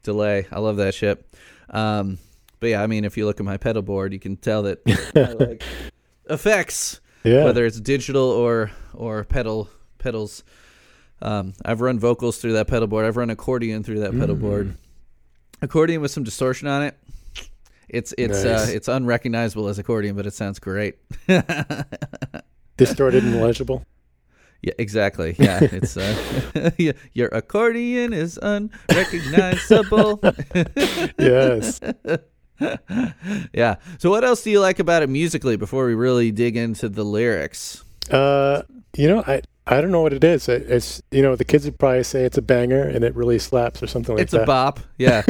delay. 0.03 0.45
I 0.51 0.59
love 0.59 0.77
that 0.77 0.93
shit. 0.93 1.25
Um, 1.69 2.17
but 2.59 2.67
yeah, 2.67 2.81
I 2.83 2.87
mean, 2.87 3.03
if 3.05 3.17
you 3.17 3.25
look 3.25 3.39
at 3.39 3.45
my 3.45 3.57
pedal 3.57 3.81
board, 3.81 4.13
you 4.13 4.19
can 4.19 4.37
tell 4.37 4.63
that 4.63 4.79
I 5.15 5.33
like 5.43 5.63
effects, 6.29 7.01
Yeah. 7.23 7.43
whether 7.43 7.65
it's 7.65 7.79
digital 7.79 8.23
or 8.29 8.71
or 8.93 9.23
pedal 9.25 9.69
pedals. 9.97 10.43
Um, 11.21 11.53
I've 11.63 11.81
run 11.81 11.99
vocals 11.99 12.37
through 12.37 12.53
that 12.53 12.67
pedal 12.67 12.87
board. 12.87 13.05
I've 13.05 13.17
run 13.17 13.29
accordion 13.29 13.83
through 13.83 13.99
that 13.99 14.11
pedal 14.17 14.35
Mm. 14.35 14.41
board. 14.41 14.75
Accordion 15.61 16.01
with 16.01 16.11
some 16.11 16.23
distortion 16.23 16.67
on 16.67 16.83
it. 16.83 16.97
It's 17.89 18.13
it's 18.17 18.43
uh, 18.45 18.67
it's 18.69 18.87
unrecognizable 18.87 19.67
as 19.67 19.77
accordion, 19.77 20.15
but 20.15 20.25
it 20.25 20.33
sounds 20.33 20.59
great. 20.59 20.95
Distorted 22.77 23.23
and 23.23 23.41
legible. 23.41 23.85
Yeah, 24.61 24.73
exactly. 24.77 25.35
Yeah, 25.37 25.59
it's 25.61 25.97
uh, 25.97 26.71
your 27.13 27.27
accordion 27.29 28.13
is 28.13 28.39
unrecognizable. 28.41 30.21
Yes. 31.19 31.79
yeah. 33.53 33.75
So 33.97 34.09
what 34.09 34.23
else 34.23 34.43
do 34.43 34.51
you 34.51 34.59
like 34.59 34.79
about 34.79 35.01
it 35.03 35.09
musically 35.09 35.55
before 35.57 35.85
we 35.85 35.95
really 35.95 36.31
dig 36.31 36.55
into 36.55 36.89
the 36.89 37.03
lyrics? 37.03 37.83
Uh, 38.09 38.61
you 38.95 39.07
know, 39.07 39.23
I 39.25 39.41
I 39.67 39.79
don't 39.79 39.91
know 39.91 40.01
what 40.01 40.11
it 40.11 40.23
is. 40.23 40.49
It, 40.49 40.63
it's 40.69 41.01
you 41.11 41.21
know, 41.21 41.35
the 41.35 41.45
kids 41.45 41.65
would 41.65 41.77
probably 41.77 42.03
say 42.03 42.23
it's 42.25 42.37
a 42.37 42.41
banger 42.41 42.81
and 42.81 43.03
it 43.03 43.15
really 43.15 43.37
slaps 43.37 43.81
or 43.83 43.87
something 43.87 44.15
like 44.15 44.23
it's 44.23 44.31
that. 44.31 44.39
It's 44.41 44.43
a 44.43 44.47
bop. 44.47 44.79
Yeah. 44.97 45.21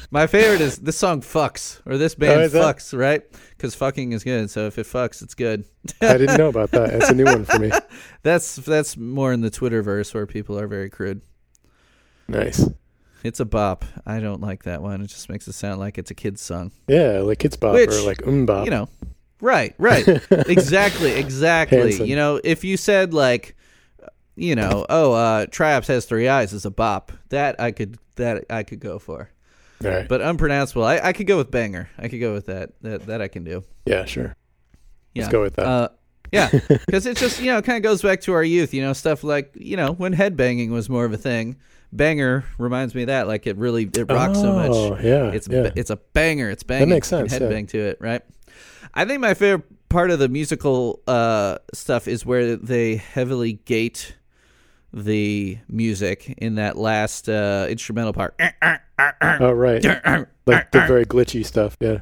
My 0.10 0.26
favorite 0.26 0.60
is 0.60 0.78
this 0.78 0.96
song 0.96 1.20
fucks 1.20 1.80
or 1.86 1.96
this 1.96 2.14
band 2.16 2.40
Oh, 2.40 2.44
is 2.44 2.52
that- 2.52 2.76
fucks, 2.76 2.98
right? 2.98 3.22
Because 3.56 3.74
fucking 3.76 4.12
is 4.12 4.24
good. 4.24 4.50
So 4.50 4.66
if 4.66 4.76
it 4.78 4.86
fucks, 4.86 5.22
it's 5.22 5.34
good. 5.34 5.64
I 6.00 6.16
didn't 6.18 6.36
know 6.36 6.48
about 6.48 6.72
that. 6.72 6.90
That's 6.90 7.10
a 7.10 7.14
new 7.14 7.24
one 7.24 7.44
for 7.44 7.58
me. 7.58 7.70
That's 8.22 8.56
that's 8.56 8.96
more 8.98 9.32
in 9.32 9.40
the 9.40 9.50
Twitterverse 9.50 10.12
where 10.14 10.26
people 10.26 10.58
are 10.58 10.66
very 10.66 10.90
crude. 10.90 11.22
Nice. 12.28 12.68
It's 13.22 13.40
a 13.40 13.44
bop. 13.44 13.84
I 14.06 14.20
don't 14.20 14.40
like 14.40 14.64
that 14.64 14.82
one. 14.82 15.00
It 15.02 15.06
just 15.08 15.28
makes 15.28 15.46
it 15.48 15.52
sound 15.52 15.78
like 15.80 15.96
it's 15.98 16.10
a 16.10 16.14
kid's 16.14 16.40
song. 16.42 16.72
Yeah, 16.88 17.20
like 17.20 17.38
kids 17.38 17.56
bop 17.56 17.74
Which, 17.74 17.90
or 17.90 18.02
like 18.02 18.26
um 18.26 18.46
bop. 18.46 18.64
You 18.64 18.70
know. 18.70 18.88
Right, 19.40 19.74
right. 19.78 20.06
exactly, 20.30 21.12
exactly. 21.12 21.78
Hanson. 21.78 22.06
You 22.06 22.16
know, 22.16 22.40
if 22.44 22.62
you 22.64 22.76
said 22.76 23.14
like 23.14 23.56
you 24.40 24.54
know, 24.56 24.86
oh, 24.88 25.12
uh 25.12 25.46
Triops 25.46 25.86
has 25.88 26.04
three 26.06 26.28
eyes 26.28 26.52
is 26.52 26.64
a 26.64 26.70
bop. 26.70 27.12
That 27.28 27.60
I 27.60 27.70
could 27.72 27.98
that 28.16 28.44
I 28.50 28.62
could 28.62 28.80
go 28.80 28.98
for. 28.98 29.30
Right. 29.82 30.06
But 30.08 30.20
unpronounceable, 30.20 30.84
I, 30.84 30.98
I 30.98 31.12
could 31.12 31.26
go 31.26 31.36
with 31.38 31.50
banger. 31.50 31.88
I 31.98 32.08
could 32.08 32.20
go 32.20 32.34
with 32.34 32.46
that. 32.46 32.70
That 32.82 33.06
that 33.06 33.22
I 33.22 33.28
can 33.28 33.44
do. 33.44 33.64
yeah, 33.86 34.04
sure. 34.04 34.34
Yeah. 35.14 35.22
Let's 35.22 35.32
go 35.32 35.42
with 35.42 35.56
that. 35.56 35.66
Uh, 35.66 35.88
yeah, 36.32 36.48
because 36.68 37.06
it 37.06 37.16
just 37.16 37.40
you 37.40 37.50
know 37.50 37.60
kind 37.62 37.76
of 37.76 37.82
goes 37.82 38.02
back 38.02 38.20
to 38.22 38.32
our 38.34 38.44
youth. 38.44 38.72
You 38.74 38.82
know, 38.82 38.92
stuff 38.92 39.24
like 39.24 39.52
you 39.54 39.76
know 39.76 39.92
when 39.92 40.14
headbanging 40.14 40.70
was 40.70 40.88
more 40.88 41.04
of 41.04 41.12
a 41.12 41.16
thing. 41.18 41.56
Banger 41.92 42.44
reminds 42.58 42.94
me 42.94 43.02
of 43.02 43.06
that. 43.08 43.26
Like 43.26 43.46
it 43.48 43.56
really 43.56 43.84
it 43.92 44.04
rocks 44.10 44.38
so 44.38 44.50
Oh, 44.52 44.90
much. 44.90 45.02
yeah. 45.02 45.30
It's 45.32 45.48
yeah. 45.48 45.70
it's 45.74 45.90
a 45.90 45.96
banger. 45.96 46.48
It's 46.50 46.62
banging. 46.62 46.90
makes 46.90 47.10
You 47.10 47.18
can 47.18 47.28
sense, 47.28 47.40
yeah. 47.40 47.62
To 47.62 47.78
it, 47.78 47.98
right? 48.00 48.22
I 48.94 49.04
think 49.06 49.20
my 49.20 49.34
favorite 49.34 49.64
part 49.88 50.10
of 50.12 50.18
the 50.20 50.28
musical 50.28 51.00
uh, 51.08 51.58
stuff 51.74 52.06
is 52.06 52.24
where 52.24 52.54
they 52.56 52.96
heavily 52.96 53.54
gate 53.54 54.14
the 54.92 55.58
music 55.68 56.34
in 56.38 56.56
that 56.56 56.76
last 56.76 57.28
uh, 57.28 57.66
instrumental 57.68 58.12
part. 58.12 58.34
oh 59.22 59.52
right. 59.52 59.84
like 60.46 60.70
the 60.72 60.84
very 60.86 61.04
glitchy 61.04 61.44
stuff. 61.44 61.76
Yeah. 61.80 61.98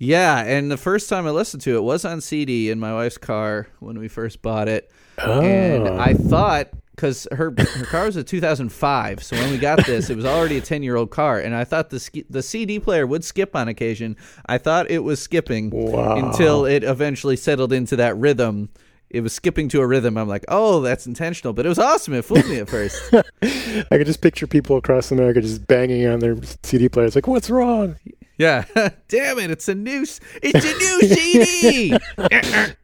Yeah, 0.00 0.44
and 0.44 0.70
the 0.70 0.76
first 0.76 1.08
time 1.08 1.26
I 1.26 1.30
listened 1.30 1.62
to 1.64 1.76
it 1.76 1.82
was 1.82 2.04
on 2.04 2.20
CD 2.20 2.70
in 2.70 2.78
my 2.78 2.94
wife's 2.94 3.18
car 3.18 3.66
when 3.80 3.98
we 3.98 4.06
first 4.06 4.42
bought 4.42 4.68
it. 4.68 4.92
Oh. 5.18 5.40
And 5.40 5.88
I 5.88 6.14
thought 6.14 6.68
because 6.94 7.26
her 7.32 7.52
her 7.58 7.84
car 7.86 8.04
was 8.06 8.14
a 8.16 8.22
2005, 8.22 9.22
so 9.24 9.36
when 9.36 9.50
we 9.50 9.58
got 9.58 9.84
this, 9.86 10.08
it 10.10 10.16
was 10.16 10.24
already 10.24 10.58
a 10.58 10.60
10 10.60 10.84
year 10.84 10.94
old 10.94 11.10
car, 11.10 11.40
and 11.40 11.52
I 11.54 11.64
thought 11.64 11.90
the 11.90 12.24
the 12.30 12.42
CD 12.42 12.78
player 12.78 13.06
would 13.08 13.24
skip 13.24 13.56
on 13.56 13.66
occasion. 13.66 14.16
I 14.46 14.58
thought 14.58 14.88
it 14.88 15.00
was 15.00 15.20
skipping 15.20 15.70
Wow. 15.70 16.16
until 16.16 16.64
it 16.64 16.84
eventually 16.84 17.36
settled 17.36 17.72
into 17.72 17.96
that 17.96 18.16
rhythm. 18.16 18.68
It 19.10 19.22
was 19.22 19.32
skipping 19.32 19.68
to 19.70 19.80
a 19.80 19.86
rhythm. 19.86 20.18
I'm 20.18 20.28
like, 20.28 20.44
oh, 20.48 20.80
that's 20.80 21.06
intentional, 21.06 21.54
but 21.54 21.64
it 21.64 21.68
was 21.70 21.78
awesome. 21.78 22.12
It 22.12 22.26
fooled 22.26 22.46
me 22.46 22.58
at 22.58 22.68
first. 22.68 23.02
I 23.42 23.86
could 23.90 24.06
just 24.06 24.20
picture 24.20 24.46
people 24.46 24.76
across 24.76 25.10
America 25.10 25.40
just 25.40 25.66
banging 25.66 26.06
on 26.06 26.20
their 26.20 26.36
CD 26.62 26.90
players, 26.90 27.14
like, 27.14 27.26
"What's 27.26 27.48
wrong?" 27.48 27.96
Yeah, 28.36 28.64
damn 29.08 29.38
it! 29.38 29.50
It's 29.50 29.68
a 29.68 29.74
new, 29.74 30.02
it's 30.02 30.20
a 30.42 30.50
new 30.50 31.00
CD. 31.08 31.98
but 32.16 32.76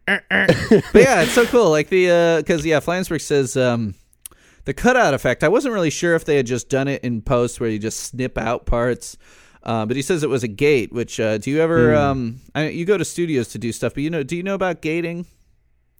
yeah, 0.94 1.22
it's 1.22 1.32
so 1.32 1.44
cool. 1.46 1.70
Like 1.70 1.90
the 1.90 2.38
because 2.38 2.64
yeah, 2.64 2.80
Flansburgh 2.80 3.20
says 3.20 3.56
um, 3.56 3.94
the 4.64 4.72
cutout 4.74 5.12
effect. 5.14 5.44
I 5.44 5.48
wasn't 5.48 5.74
really 5.74 5.90
sure 5.90 6.14
if 6.14 6.24
they 6.24 6.36
had 6.36 6.46
just 6.46 6.70
done 6.70 6.88
it 6.88 7.04
in 7.04 7.20
post 7.20 7.60
where 7.60 7.68
you 7.68 7.78
just 7.78 8.00
snip 8.00 8.38
out 8.38 8.66
parts. 8.66 9.16
Uh, 9.62 9.86
but 9.86 9.96
he 9.96 10.02
says 10.02 10.22
it 10.22 10.28
was 10.28 10.42
a 10.42 10.48
gate. 10.48 10.92
Which 10.92 11.20
uh, 11.20 11.38
do 11.38 11.50
you 11.50 11.60
ever? 11.60 11.94
Um, 11.94 12.40
I, 12.54 12.68
you 12.68 12.84
go 12.84 12.98
to 12.98 13.04
studios 13.04 13.48
to 13.48 13.58
do 13.58 13.72
stuff, 13.72 13.94
but 13.94 14.02
you 14.02 14.10
know, 14.10 14.22
do 14.22 14.36
you 14.36 14.42
know 14.42 14.54
about 14.54 14.80
gating? 14.82 15.26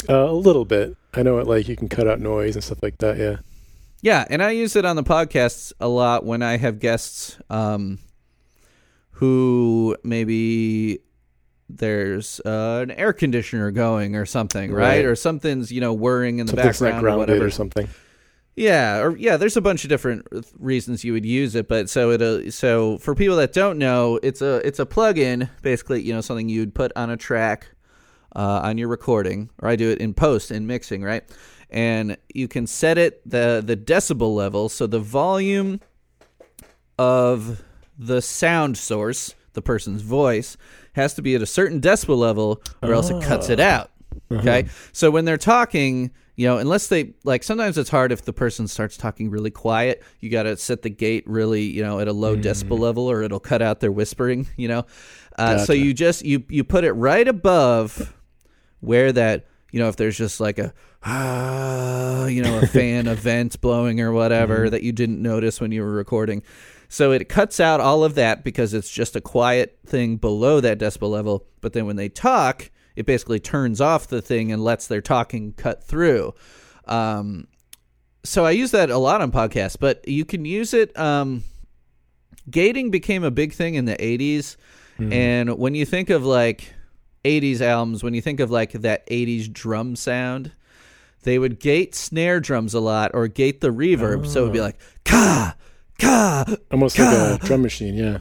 Uh, 0.09 0.31
a 0.31 0.33
little 0.33 0.65
bit. 0.65 0.97
I 1.15 1.23
know 1.23 1.39
it. 1.39 1.47
Like 1.47 1.69
you 1.69 1.77
can 1.77 1.89
cut 1.89 2.07
out 2.09 2.21
noise 2.21 2.55
and 2.57 2.65
stuff 2.65 2.83
like 2.83 2.99
that. 2.99 3.17
Yeah. 3.19 3.37
Yeah, 4.03 4.27
and 4.29 4.43
I 4.43 4.51
use 4.51 4.77
it 4.77 4.85
on 4.85 4.97
the 4.97 5.03
podcasts 5.03 5.73
a 5.81 5.89
lot 5.89 6.27
when 6.27 6.43
I 6.43 6.59
have 6.59 6.79
guests 6.79 7.39
um, 7.49 7.99
who 9.13 9.97
maybe 10.05 10.99
there's 11.69 12.39
uh, 12.45 12.81
an 12.83 12.91
air 12.91 13.13
conditioner 13.15 13.71
going 13.71 14.15
or 14.15 14.27
something, 14.27 14.73
right? 14.73 14.97
Right. 14.97 15.05
Or 15.07 15.17
something's 15.17 15.73
you 15.73 15.81
know 15.81 15.95
whirring 15.95 16.39
in 16.39 16.47
the 16.47 16.51
Something's 16.51 16.81
background 16.81 17.07
or 17.07 17.17
whatever. 17.17 17.47
or 17.47 17.51
something. 17.51 17.89
Yeah, 18.57 19.01
or 19.01 19.17
yeah, 19.17 19.37
there's 19.37 19.57
a 19.57 19.61
bunch 19.61 19.85
of 19.85 19.89
different 19.89 20.27
reasons 20.59 21.03
you 21.03 21.13
would 21.13 21.25
use 21.25 21.55
it, 21.55 21.67
but 21.67 21.89
so 21.91 22.11
it 22.11 22.23
uh, 22.23 22.51
so 22.51 22.99
for 22.99 23.15
people 23.15 23.37
that 23.37 23.53
don't 23.53 23.79
know, 23.79 24.21
it's 24.23 24.43
a 24.43 24.57
it's 24.67 24.79
a 24.79 24.87
plug-in, 24.87 25.49
basically, 25.63 26.03
you 26.03 26.13
know, 26.13 26.21
something 26.21 26.49
you'd 26.49 26.75
put 26.75 26.93
on 26.95 27.11
a 27.11 27.17
track 27.17 27.69
uh, 28.35 28.61
on 28.65 28.79
your 28.79 28.89
recording, 28.89 29.51
or 29.61 29.69
I 29.69 29.77
do 29.77 29.91
it 29.91 29.99
in 29.99 30.15
post 30.15 30.51
in 30.51 30.67
mixing, 30.67 31.03
right? 31.03 31.25
And 31.71 32.17
you 32.33 32.49
can 32.49 32.67
set 32.67 32.99
it 32.99 33.29
the 33.29 33.63
the 33.65 33.77
decibel 33.77 34.35
level, 34.35 34.69
so 34.69 34.87
the 34.87 35.01
volume 35.01 35.81
of 36.99 37.63
the 37.99 38.23
sound 38.23 38.77
source, 38.79 39.35
the 39.55 39.63
person's 39.63 40.03
voice, 40.03 40.57
has 40.93 41.15
to 41.15 41.23
be 41.23 41.35
at 41.35 41.43
a 41.43 41.47
certain 41.47 41.81
decibel 41.81 42.17
level, 42.17 42.63
or 42.83 42.93
else 42.93 43.11
it 43.11 43.23
cuts 43.23 43.49
it 43.49 43.61
out. 43.61 43.91
Okay. 44.31 44.67
So 44.93 45.11
when 45.11 45.25
they're 45.25 45.37
talking, 45.37 46.11
you 46.37 46.47
know, 46.47 46.59
unless 46.59 46.89
they 46.89 47.15
like, 47.25 47.43
sometimes 47.43 47.79
it's 47.79 47.91
hard 47.91 48.13
if 48.13 48.25
the 48.25 48.33
person 48.33 48.69
starts 48.69 48.97
talking 48.97 49.31
really 49.31 49.51
quiet. 49.51 50.03
You 50.21 50.31
got 50.31 50.45
to 50.45 50.57
set 50.57 50.83
the 50.83 50.91
gate 50.91 51.25
really, 51.27 51.63
you 51.63 51.83
know, 51.83 52.01
at 52.01 52.09
a 52.09 52.13
low 52.13 52.37
decibel 52.37 52.79
level, 52.79 53.11
or 53.11 53.23
it'll 53.23 53.41
cut 53.41 53.63
out 53.63 53.81
their 53.81 53.93
whispering. 53.93 54.47
You 54.57 54.69
know, 54.69 54.87
uh, 55.37 55.59
so 55.59 55.73
you 55.73 55.93
just 55.95 56.25
you 56.25 56.45
you 56.49 56.65
put 56.65 56.85
it 56.85 56.93
right 56.93 57.27
above 57.27 58.14
where 58.85 59.13
that 59.13 59.47
you 59.73 59.81
know 59.81 59.89
if 59.89 59.97
there's 59.97 60.17
just 60.17 60.41
like 60.41 60.59
a 60.59 60.73
ah, 61.03 62.27
you 62.27 62.43
know 62.43 62.59
a 62.59 62.67
fan 62.67 63.07
event 63.07 63.61
blowing 63.61 64.01
or 64.01 64.13
whatever 64.13 64.71
that 64.71 64.83
you 64.83 64.93
didn't 64.93 65.21
notice 65.21 65.61
when 65.61 65.73
you 65.73 65.83
were 65.83 65.93
recording. 65.93 66.43
So 66.89 67.11
it 67.11 67.29
cuts 67.29 67.59
out 67.59 67.81
all 67.81 68.05
of 68.05 68.15
that 68.15 68.45
because 68.45 68.73
it's 68.73 68.91
just 68.91 69.17
a 69.17 69.21
quiet 69.21 69.79
thing 69.85 70.17
below 70.17 70.61
that 70.61 70.79
decibel 70.79 71.11
level. 71.11 71.45
But 71.61 71.73
then 71.73 71.87
when 71.87 71.97
they 71.97 72.09
talk, 72.09 72.71
it 72.95 73.05
basically 73.05 73.41
turns 73.41 73.81
off 73.81 74.07
the 74.07 74.23
thing 74.23 74.53
and 74.53 74.63
lets 74.63 74.87
their 74.87 75.01
talking 75.01 75.55
cut 75.55 75.83
through. 75.83 76.35
Um, 76.87 77.49
so 78.23 78.45
I 78.45 78.53
use 78.53 78.71
that 78.71 78.91
a 78.91 78.99
lot 78.99 79.21
on 79.21 79.33
podcasts, 79.33 79.77
but 79.79 80.07
you 80.07 80.25
can 80.25 80.45
use 80.45 80.73
it. 80.73 80.97
Um, 80.97 81.43
gating 82.49 82.91
became 82.91 83.25
a 83.25 83.31
big 83.31 83.53
thing 83.53 83.75
in 83.75 83.87
the 83.87 83.97
80s. 83.97 84.57
And 85.13 85.59
when 85.59 85.75
you 85.75 85.85
think 85.85 86.11
of 86.11 86.25
like 86.25 86.73
80s 87.25 87.61
albums, 87.61 88.03
when 88.03 88.15
you 88.15 88.21
think 88.21 88.41
of 88.41 88.51
like 88.51 88.73
that 88.73 89.07
80s 89.09 89.53
drum 89.53 89.97
sound, 89.97 90.53
they 91.23 91.39
would 91.39 91.59
gate 91.59 91.95
snare 91.95 92.41
drums 92.41 92.75
a 92.75 92.81
lot 92.81 93.11
or 93.15 93.29
gate 93.29 93.61
the 93.61 93.71
reverb. 93.71 94.27
So 94.27 94.43
it 94.43 94.45
would 94.45 94.53
be 94.53 94.61
ah. 94.61 94.65
like, 94.65 94.79
ka, 95.05 95.57
ka, 95.99 96.45
Almost 96.71 96.99
like 96.99 97.09
a 97.09 97.39
drum 97.45 97.63
machine. 97.63 97.95
Yeah. 97.95 98.19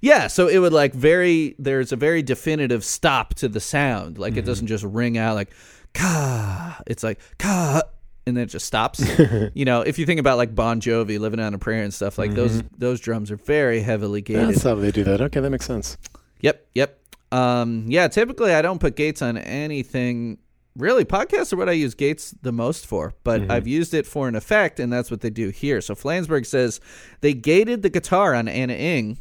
yeah, 0.00 0.26
so 0.26 0.48
it 0.48 0.58
would 0.58 0.72
like 0.72 0.94
very 0.94 1.54
there's 1.58 1.92
a 1.92 1.96
very 1.96 2.22
definitive 2.22 2.84
stop 2.84 3.34
to 3.34 3.48
the 3.48 3.60
sound. 3.60 4.18
Like 4.18 4.34
it 4.34 4.40
mm-hmm. 4.40 4.46
doesn't 4.46 4.66
just 4.66 4.84
ring 4.84 5.18
out 5.18 5.34
like 5.34 5.50
ka. 5.94 6.80
It's 6.86 7.02
like 7.02 7.20
ka 7.38 7.82
and 8.28 8.36
then 8.36 8.44
it 8.44 8.48
just 8.48 8.66
stops. 8.66 9.02
you 9.54 9.64
know, 9.64 9.80
if 9.80 9.98
you 9.98 10.06
think 10.06 10.20
about 10.20 10.36
like 10.36 10.54
Bon 10.54 10.80
Jovi 10.80 11.18
living 11.18 11.40
on 11.40 11.54
a 11.54 11.58
prayer 11.58 11.82
and 11.82 11.92
stuff, 11.92 12.18
like 12.18 12.34
those 12.34 12.58
mm-hmm. 12.58 12.74
those 12.76 13.00
drums 13.00 13.30
are 13.30 13.36
very 13.36 13.80
heavily 13.80 14.20
gated. 14.20 14.50
That's 14.50 14.62
how 14.62 14.74
they 14.74 14.90
do 14.90 15.02
that. 15.04 15.20
Okay, 15.20 15.40
that 15.40 15.50
makes 15.50 15.66
sense. 15.66 15.96
Yep, 16.42 16.66
yep. 16.74 17.00
Um 17.32 17.84
yeah, 17.88 18.08
typically 18.08 18.52
I 18.52 18.62
don't 18.62 18.80
put 18.80 18.96
gates 18.96 19.22
on 19.22 19.36
anything 19.36 20.38
really 20.76 21.04
podcasts 21.04 21.52
are 21.52 21.56
what 21.56 21.68
I 21.68 21.72
use 21.72 21.94
gates 21.94 22.34
the 22.42 22.52
most 22.52 22.86
for, 22.86 23.14
but 23.24 23.50
I've 23.50 23.66
used 23.66 23.94
it 23.94 24.06
for 24.06 24.28
an 24.28 24.36
effect 24.36 24.78
and 24.80 24.92
that's 24.92 25.10
what 25.10 25.20
they 25.20 25.30
do 25.30 25.50
here. 25.50 25.80
So 25.80 25.94
Flansburgh 25.94 26.46
says 26.46 26.80
they 27.20 27.34
gated 27.34 27.82
the 27.82 27.90
guitar 27.90 28.34
on 28.34 28.48
Ana 28.48 28.74
Ng. 28.74 29.18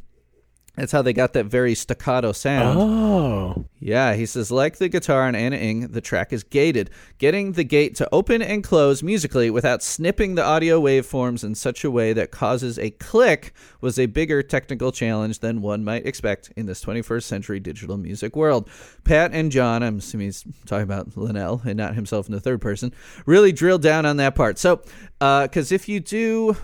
That's 0.78 0.92
how 0.92 1.02
they 1.02 1.12
got 1.12 1.34
that 1.34 1.46
very 1.46 1.74
staccato 1.74 2.32
sound. 2.34 2.78
Oh. 2.80 3.66
Yeah, 3.80 4.14
he 4.14 4.28
says, 4.28 4.52
like 4.52 4.78
the 4.78 4.90
guitar 4.90 5.24
on 5.24 5.34
Ana 5.34 5.56
Ng, 5.56 5.88
the 5.88 6.02
track 6.02 6.32
is 6.32 6.44
gated. 6.44 6.92
Getting 7.18 7.54
the 7.54 7.64
gate 7.64 7.96
to 7.96 8.08
open 8.12 8.44
and 8.44 8.64
close 8.64 9.02
musically 9.02 9.50
without 9.50 9.82
snipping 9.82 10.36
the 10.36 10.44
audio 10.44 10.80
waveforms 10.80 11.44
in 11.44 11.56
such 11.56 11.84
a 11.84 11.90
way 11.90 12.14
that 12.14 12.30
causes 12.30 12.78
a 12.78 12.92
click 12.92 13.54
was 13.82 13.98
a 13.98 14.06
bigger 14.06 14.44
technical 14.44 14.92
challenge 14.92 15.40
than 15.40 15.64
one 15.64 15.84
might 15.84 16.06
expect 16.06 16.54
in 16.56 16.68
this 16.68 16.86
21st 16.86 17.24
century 17.24 17.60
digital 17.60 17.98
music 17.98 18.36
world. 18.36 18.70
Pat 19.04 19.32
and 19.34 19.52
John, 19.52 19.82
I'm 19.82 19.98
assuming 19.98 20.28
he's 20.28 20.44
talking 20.68 20.84
about 20.84 21.18
Linnell 21.18 21.64
and 21.66 21.76
not 21.76 21.96
himself 21.96 22.28
in 22.28 22.34
the 22.34 22.40
third 22.40 22.62
person, 22.62 22.94
really 23.26 23.52
drilled 23.52 23.82
down 23.82 24.06
on 24.06 24.18
that 24.18 24.36
part. 24.36 24.60
So, 24.60 24.84
uh, 25.22 25.44
because 25.48 25.72
if 25.72 25.90
you 25.90 26.00
do 26.00 26.56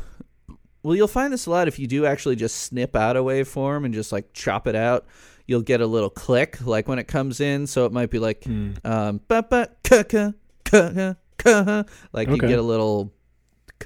well, 0.84 0.95
you'll 0.95 1.07
find 1.07 1.31
this 1.31 1.45
a 1.45 1.49
lot 1.49 1.67
if 1.67 1.79
you 1.79 1.88
do 1.88 2.05
actually 2.05 2.36
just 2.36 2.57
snip 2.57 2.95
out 2.95 3.15
a 3.17 3.21
waveform 3.21 3.86
and 3.86 3.93
just 3.93 4.11
like 4.11 4.34
chop 4.34 4.67
it 4.67 4.75
out. 4.75 5.05
You'll 5.47 5.61
get 5.61 5.81
a 5.81 5.88
little 5.88 6.09
click 6.09 6.65
like 6.65 6.88
when 6.88 6.99
it 6.99 7.07
comes 7.07 7.39
in. 7.39 7.67
So 7.67 7.86
it 7.86 7.91
might 7.91 8.09
be 8.09 8.19
like 8.19 8.45
um 8.47 9.21
ba 9.27 9.43
ba 9.43 9.69
ka 9.84 10.03
ka 10.03 10.34
ka 10.65 10.91
ka 10.91 11.15
ka 11.38 11.84
like 12.11 12.29
you 12.29 12.38
get 12.38 12.59
a 12.59 12.61
little 12.63 13.13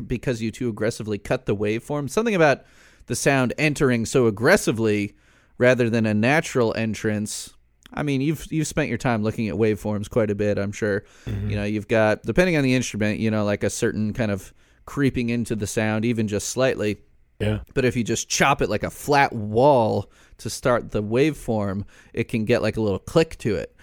because 0.06 0.41
you 0.41 0.52
too 0.52 0.70
aggressively 0.70 1.18
cut 1.18 1.45
the 1.45 1.56
waveform. 1.56 2.10
Something 2.10 2.36
about 2.36 2.64
the 3.08 3.16
sound 3.16 3.54
entering 3.58 4.06
so 4.06 4.28
aggressively 4.28 5.16
rather 5.58 5.89
than 5.89 6.06
a 6.06 6.14
natural 6.14 6.74
entrance. 6.76 7.54
I 7.93 8.04
mean, 8.04 8.22
you've 8.22 8.45
you've 8.52 8.68
spent 8.68 8.89
your 8.89 8.98
time 8.98 9.24
looking 9.24 9.48
at 9.48 9.56
waveforms 9.56 10.10
quite 10.10 10.30
a 10.30 10.36
bit, 10.36 10.58
I'm 10.58 10.72
sure. 10.72 11.06
You 11.26 11.56
know, 11.56 11.64
you've 11.64 11.88
got 11.88 12.22
depending 12.24 12.58
on 12.58 12.64
the 12.64 12.76
instrument, 12.76 13.20
you 13.20 13.32
know, 13.32 13.45
like 13.45 13.64
a 13.64 13.70
certain 13.70 14.14
kind 14.14 14.30
of 14.30 14.54
creeping 14.88 15.30
into 15.30 15.56
the 15.56 15.68
sound 15.68 16.04
even 16.06 16.28
just 16.28 16.50
slightly. 16.50 16.98
Yeah. 17.40 17.60
But 17.76 17.86
if 17.86 17.96
you 17.96 18.04
just 18.04 18.28
chop 18.28 18.64
it 18.64 18.70
like 18.70 18.82
a 18.82 18.90
flat 18.90 19.32
wall 19.32 20.10
to 20.40 20.50
start 20.50 20.90
the 20.90 21.04
waveform, 21.04 21.84
it 22.14 22.24
can 22.30 22.46
get 22.46 22.64
like 22.64 22.78
a 22.78 22.82
little 22.82 22.98
click 22.98 23.38
to 23.40 23.56
it. 23.56 23.76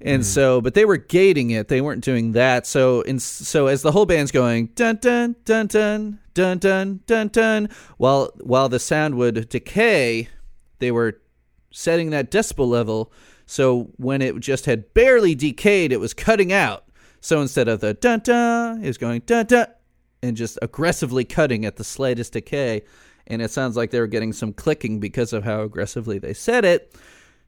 And 0.00 0.22
mm. 0.22 0.26
so, 0.26 0.60
but 0.60 0.74
they 0.74 0.84
were 0.84 0.96
gating 0.96 1.50
it. 1.50 1.68
They 1.68 1.80
weren't 1.80 2.04
doing 2.04 2.32
that. 2.32 2.66
So, 2.66 3.02
in, 3.02 3.18
so 3.20 3.68
as 3.68 3.82
the 3.82 3.92
whole 3.92 4.06
band's 4.06 4.32
going 4.32 4.66
dun 4.74 4.96
dun 4.96 5.36
dun 5.44 5.68
dun 5.68 6.18
dun 6.34 6.58
dun 6.58 7.00
dun 7.06 7.28
dun, 7.28 7.68
while 7.96 8.32
while 8.40 8.68
the 8.68 8.78
sound 8.78 9.14
would 9.14 9.48
decay, 9.48 10.28
they 10.80 10.90
were 10.90 11.20
setting 11.70 12.10
that 12.10 12.30
decibel 12.30 12.68
level. 12.68 13.12
So 13.46 13.90
when 13.96 14.20
it 14.20 14.38
just 14.40 14.66
had 14.66 14.92
barely 14.92 15.34
decayed, 15.34 15.92
it 15.92 16.00
was 16.00 16.12
cutting 16.12 16.52
out. 16.52 16.84
So 17.20 17.40
instead 17.40 17.68
of 17.68 17.80
the 17.80 17.94
dun 17.94 18.20
dun, 18.20 18.82
it 18.82 18.86
was 18.86 18.98
going 18.98 19.22
dun 19.24 19.46
dun, 19.46 19.66
and 20.26 20.36
just 20.36 20.58
aggressively 20.62 21.24
cutting 21.24 21.64
at 21.64 21.76
the 21.76 21.84
slightest 21.84 22.32
decay. 22.32 22.82
And 23.26 23.42
it 23.42 23.50
sounds 23.50 23.76
like 23.76 23.90
they 23.90 24.00
were 24.00 24.06
getting 24.06 24.32
some 24.32 24.52
clicking 24.52 25.00
because 25.00 25.32
of 25.32 25.44
how 25.44 25.62
aggressively 25.62 26.18
they 26.18 26.34
said 26.34 26.64
it. 26.64 26.94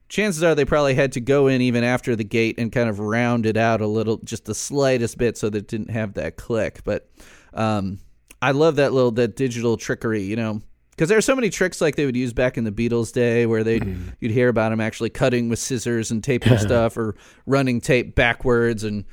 Chances 0.08 0.42
are 0.42 0.54
they 0.54 0.64
probably 0.64 0.94
had 0.94 1.12
to 1.12 1.20
go 1.20 1.48
in 1.48 1.60
even 1.60 1.84
after 1.84 2.16
the 2.16 2.24
gate 2.24 2.58
and 2.58 2.72
kind 2.72 2.88
of 2.88 2.98
round 2.98 3.44
it 3.44 3.56
out 3.56 3.80
a 3.80 3.86
little, 3.86 4.16
just 4.24 4.46
the 4.46 4.54
slightest 4.54 5.18
bit, 5.18 5.36
so 5.36 5.50
that 5.50 5.58
it 5.58 5.68
didn't 5.68 5.90
have 5.90 6.14
that 6.14 6.36
click. 6.36 6.80
But 6.82 7.10
um, 7.52 7.98
I 8.40 8.52
love 8.52 8.76
that 8.76 8.94
little 8.94 9.10
that 9.12 9.36
digital 9.36 9.76
trickery, 9.76 10.22
you 10.22 10.34
know, 10.34 10.62
because 10.90 11.10
there 11.10 11.18
are 11.18 11.22
so 11.22 11.36
many 11.36 11.50
tricks 11.50 11.82
like 11.82 11.96
they 11.96 12.06
would 12.06 12.16
use 12.16 12.32
back 12.32 12.56
in 12.56 12.64
the 12.64 12.72
Beatles' 12.72 13.12
day, 13.12 13.44
where 13.44 13.62
they 13.62 13.80
would 13.80 14.16
you'd 14.18 14.32
hear 14.32 14.48
about 14.48 14.70
them 14.70 14.80
actually 14.80 15.10
cutting 15.10 15.50
with 15.50 15.58
scissors 15.58 16.10
and 16.10 16.24
taping 16.24 16.56
stuff, 16.58 16.96
or 16.96 17.14
running 17.44 17.80
tape 17.80 18.14
backwards 18.14 18.84
and 18.84 19.04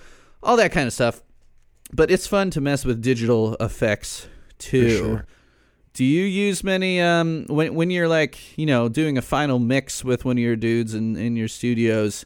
all 0.42 0.56
that 0.56 0.72
kind 0.72 0.88
of 0.88 0.94
stuff. 0.94 1.22
But 1.94 2.12
it's 2.12 2.28
fun 2.28 2.50
to 2.52 2.62
mess 2.62 2.86
with 2.86 3.02
digital 3.02 3.56
effects 3.60 4.28
too. 4.58 4.98
sure. 4.98 5.26
Do 5.94 6.04
you 6.04 6.26
use 6.26 6.64
many 6.64 7.00
um 7.00 7.46
when 7.48 7.74
when 7.74 7.90
you're 7.90 8.08
like, 8.08 8.58
you 8.58 8.66
know, 8.66 8.90
doing 8.90 9.18
a 9.18 9.22
final 9.22 9.60
mix 9.60 10.04
with 10.04 10.26
one 10.26 10.38
of 10.38 10.42
your 10.42 10.56
dudes 10.58 10.94
in 10.94 11.16
in 11.16 11.36
your 11.36 11.48
studios, 11.48 12.26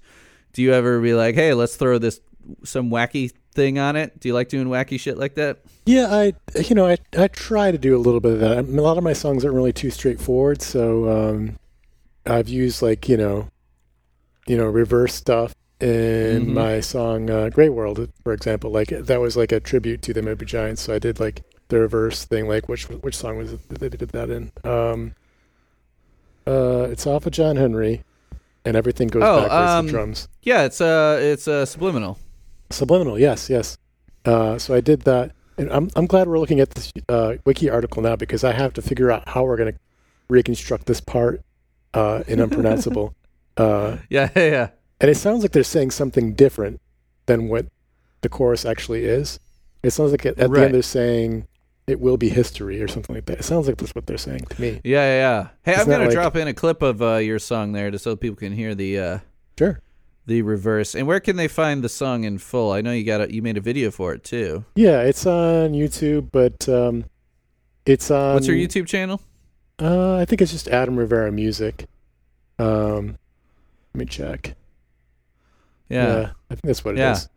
do 0.53 0.63
you 0.63 0.73
ever 0.73 0.99
be 0.99 1.13
like, 1.13 1.35
"Hey, 1.35 1.53
let's 1.53 1.75
throw 1.75 1.99
this 1.99 2.19
some 2.63 2.89
wacky 2.89 3.31
thing 3.53 3.77
on 3.77 3.95
it?" 3.95 4.19
Do 4.19 4.27
you 4.27 4.33
like 4.33 4.49
doing 4.49 4.67
wacky 4.67 4.99
shit 4.99 5.17
like 5.17 5.35
that? 5.35 5.59
Yeah, 5.85 6.07
I 6.09 6.33
you 6.59 6.73
know 6.73 6.87
I 6.87 6.97
I 7.15 7.27
try 7.27 7.69
to 7.71 7.77
do 7.77 7.95
a 7.95 7.99
little 8.01 8.19
bit 8.19 8.33
of 8.33 8.39
that. 8.39 8.57
I 8.57 8.61
mean, 8.63 8.79
a 8.79 8.81
lot 8.81 8.97
of 8.97 9.03
my 9.03 9.13
songs 9.13 9.45
aren't 9.45 9.55
really 9.55 9.73
too 9.73 9.91
straightforward, 9.91 10.63
so 10.63 11.07
um, 11.09 11.59
I've 12.25 12.49
used 12.49 12.81
like 12.81 13.07
you 13.07 13.17
know, 13.17 13.49
you 14.47 14.57
know, 14.57 14.65
reverse 14.65 15.13
stuff 15.13 15.53
in 15.79 16.47
Mhm. 16.47 16.53
my 16.53 16.79
song 16.79 17.29
uh, 17.29 17.49
"Great 17.49 17.69
World," 17.69 18.09
for 18.23 18.33
example. 18.33 18.69
Like 18.71 18.89
that 18.89 19.19
was 19.21 19.37
like 19.37 19.51
a 19.51 19.59
tribute 19.59 20.01
to 20.03 20.13
the 20.13 20.21
Might 20.21 20.37
Be 20.37 20.45
Giants, 20.45 20.81
so 20.81 20.93
I 20.93 20.99
did 20.99 21.19
like 21.19 21.41
the 21.69 21.79
reverse 21.79 22.25
thing. 22.25 22.47
Like 22.47 22.67
which 22.67 22.89
which 22.89 23.15
song 23.15 23.37
was 23.37 23.53
it 23.53 23.69
that 23.69 23.79
they 23.79 23.89
did 23.89 24.09
that 24.09 24.29
in? 24.29 24.51
Um, 24.63 25.13
uh, 26.47 26.87
it's 26.91 27.05
off 27.07 27.25
of 27.25 27.31
John 27.31 27.55
Henry, 27.55 28.03
and 28.65 28.75
everything 28.75 29.07
goes 29.07 29.23
Oh, 29.23 29.41
backwards 29.41 29.71
um, 29.71 29.85
to 29.85 29.91
drums. 29.91 30.27
Yeah, 30.43 30.63
it's 30.63 30.81
uh 30.81 31.17
it's 31.21 31.47
uh 31.47 31.65
subliminal. 31.65 32.17
Subliminal, 32.71 33.17
yes, 33.19 33.49
yes. 33.49 33.77
Uh, 34.25 34.57
so 34.57 34.73
I 34.75 34.81
did 34.81 35.01
that, 35.03 35.31
and 35.57 35.71
I'm 35.71 35.89
I'm 35.95 36.05
glad 36.07 36.27
we're 36.27 36.39
looking 36.39 36.59
at 36.59 36.71
this 36.71 36.91
uh, 37.07 37.35
wiki 37.45 37.69
article 37.69 38.01
now 38.01 38.15
because 38.15 38.43
I 38.43 38.51
have 38.53 38.73
to 38.73 38.81
figure 38.81 39.11
out 39.11 39.27
how 39.29 39.43
we're 39.43 39.57
going 39.57 39.73
to 39.73 39.79
reconstruct 40.29 40.85
this 40.87 41.01
part 41.01 41.41
uh, 41.93 42.23
in 42.27 42.39
unpronounceable. 42.45 43.15
uh, 43.57 43.97
Yeah, 44.09 44.29
yeah, 44.35 44.45
yeah. 44.45 44.67
And 45.01 45.09
it 45.09 45.15
sounds 45.15 45.41
like 45.43 45.51
they're 45.51 45.63
saying 45.63 45.91
something 45.91 46.33
different 46.33 46.79
than 47.25 47.47
what 47.49 47.67
the 48.21 48.29
chorus 48.29 48.65
actually 48.65 49.05
is. 49.05 49.39
It 49.83 49.91
sounds 49.91 50.11
like 50.11 50.25
at, 50.25 50.37
at 50.39 50.51
the 50.51 50.61
end 50.63 50.73
they're 50.73 50.81
saying 50.81 51.47
it 51.87 51.99
will 51.99 52.17
be 52.17 52.29
history 52.29 52.81
or 52.81 52.87
something 52.87 53.15
like 53.15 53.25
that. 53.25 53.39
It 53.39 53.43
sounds 53.43 53.67
like 53.67 53.77
that's 53.77 53.95
what 53.95 54.05
they're 54.05 54.17
saying 54.17 54.45
to 54.49 54.61
me. 54.61 54.81
Yeah, 54.83 55.03
yeah, 55.03 55.15
yeah. 55.17 55.47
Hey, 55.63 55.71
It's 55.73 55.81
I'm 55.81 55.87
gonna 55.89 56.05
like- 56.05 56.13
drop 56.13 56.35
in 56.35 56.47
a 56.47 56.53
clip 56.53 56.81
of 56.81 57.01
uh, 57.01 57.15
your 57.15 57.39
song 57.39 57.71
there, 57.71 57.89
just 57.91 58.03
so 58.03 58.15
people 58.15 58.35
can 58.37 58.53
hear 58.53 58.75
the 58.75 58.99
uh, 58.99 59.19
Sure. 59.57 59.79
the 60.25 60.41
reverse. 60.41 60.93
And 60.95 61.07
where 61.07 61.19
can 61.19 61.35
they 61.37 61.47
find 61.47 61.83
the 61.83 61.89
song 61.89 62.23
in 62.25 62.37
full? 62.37 62.71
I 62.71 62.81
know 62.81 62.91
you 62.91 63.03
got 63.05 63.21
a, 63.21 63.33
you 63.33 63.41
made 63.41 63.57
a 63.57 63.61
video 63.61 63.89
for 63.91 64.13
it 64.13 64.23
too. 64.23 64.65
Yeah, 64.75 65.01
it's 65.01 65.25
on 65.25 65.71
YouTube, 65.73 66.29
but 66.31 66.67
um, 66.69 67.05
it's 67.85 68.11
on. 68.11 68.33
What's 68.35 68.47
your 68.47 68.55
YouTube 68.57 68.85
channel? 68.87 69.21
Uh, 69.81 70.17
I 70.17 70.25
think 70.25 70.41
it's 70.41 70.51
just 70.51 70.67
Adam 70.67 70.97
Rivera 70.97 71.31
Music. 71.31 71.87
Um, 72.59 73.17
let 73.93 73.99
me 73.99 74.05
check. 74.05 74.55
Yeah, 75.89 76.31
I 76.49 76.55
think 76.55 76.61
that's 76.63 76.85
what 76.85 76.95
it 76.95 76.99
is. 76.99 77.23
Yeah. 77.23 77.27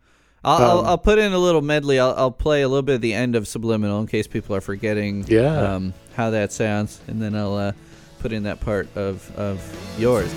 I'll, 0.45 0.61
I'll 0.61 0.79
Um, 0.79 0.85
I'll 0.87 0.97
put 0.97 1.19
in 1.19 1.31
a 1.33 1.37
little 1.39 1.61
medley. 1.61 1.99
I'll 1.99 2.13
I'll 2.17 2.31
play 2.31 2.61
a 2.63 2.67
little 2.67 2.81
bit 2.83 2.95
of 2.95 3.01
the 3.01 3.13
end 3.13 3.35
of 3.35 3.47
Subliminal 3.47 3.99
in 4.01 4.07
case 4.07 4.27
people 4.27 4.55
are 4.55 4.61
forgetting 4.61 5.25
Yeah. 5.27 5.75
um, 5.75 5.93
how 6.15 6.29
that 6.31 6.51
sounds, 6.51 6.99
and 7.07 7.21
then 7.21 7.35
I'll 7.35 7.55
uh, 7.55 7.71
put 8.19 8.31
in 8.33 8.43
that 8.43 8.59
part 8.59 8.87
of 8.95 9.31
of 9.37 9.59
yours. 9.97 10.31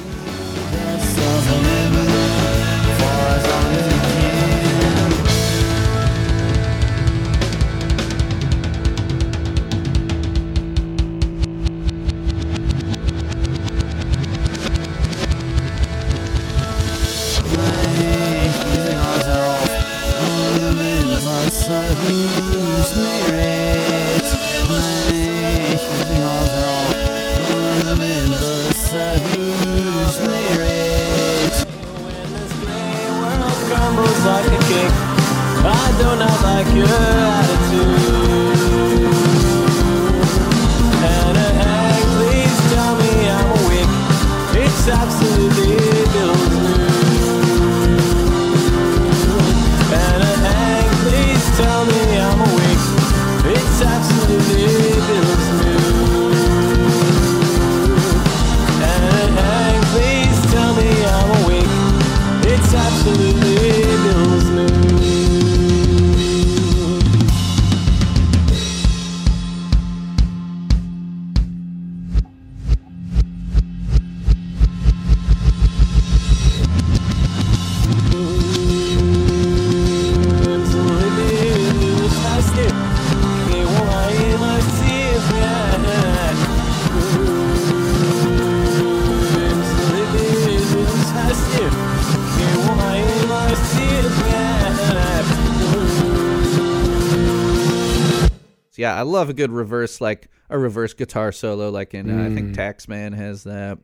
I 98.96 99.02
love 99.02 99.28
a 99.28 99.34
good 99.34 99.50
reverse, 99.52 100.00
like 100.00 100.28
a 100.50 100.58
reverse 100.58 100.94
guitar 100.94 101.32
solo, 101.32 101.70
like 101.70 101.94
in 101.94 102.10
uh, 102.10 102.24
I 102.24 102.34
think 102.34 102.54
Mm. 102.54 102.56
Taxman 102.56 103.14
has 103.14 103.44
that. 103.44 103.78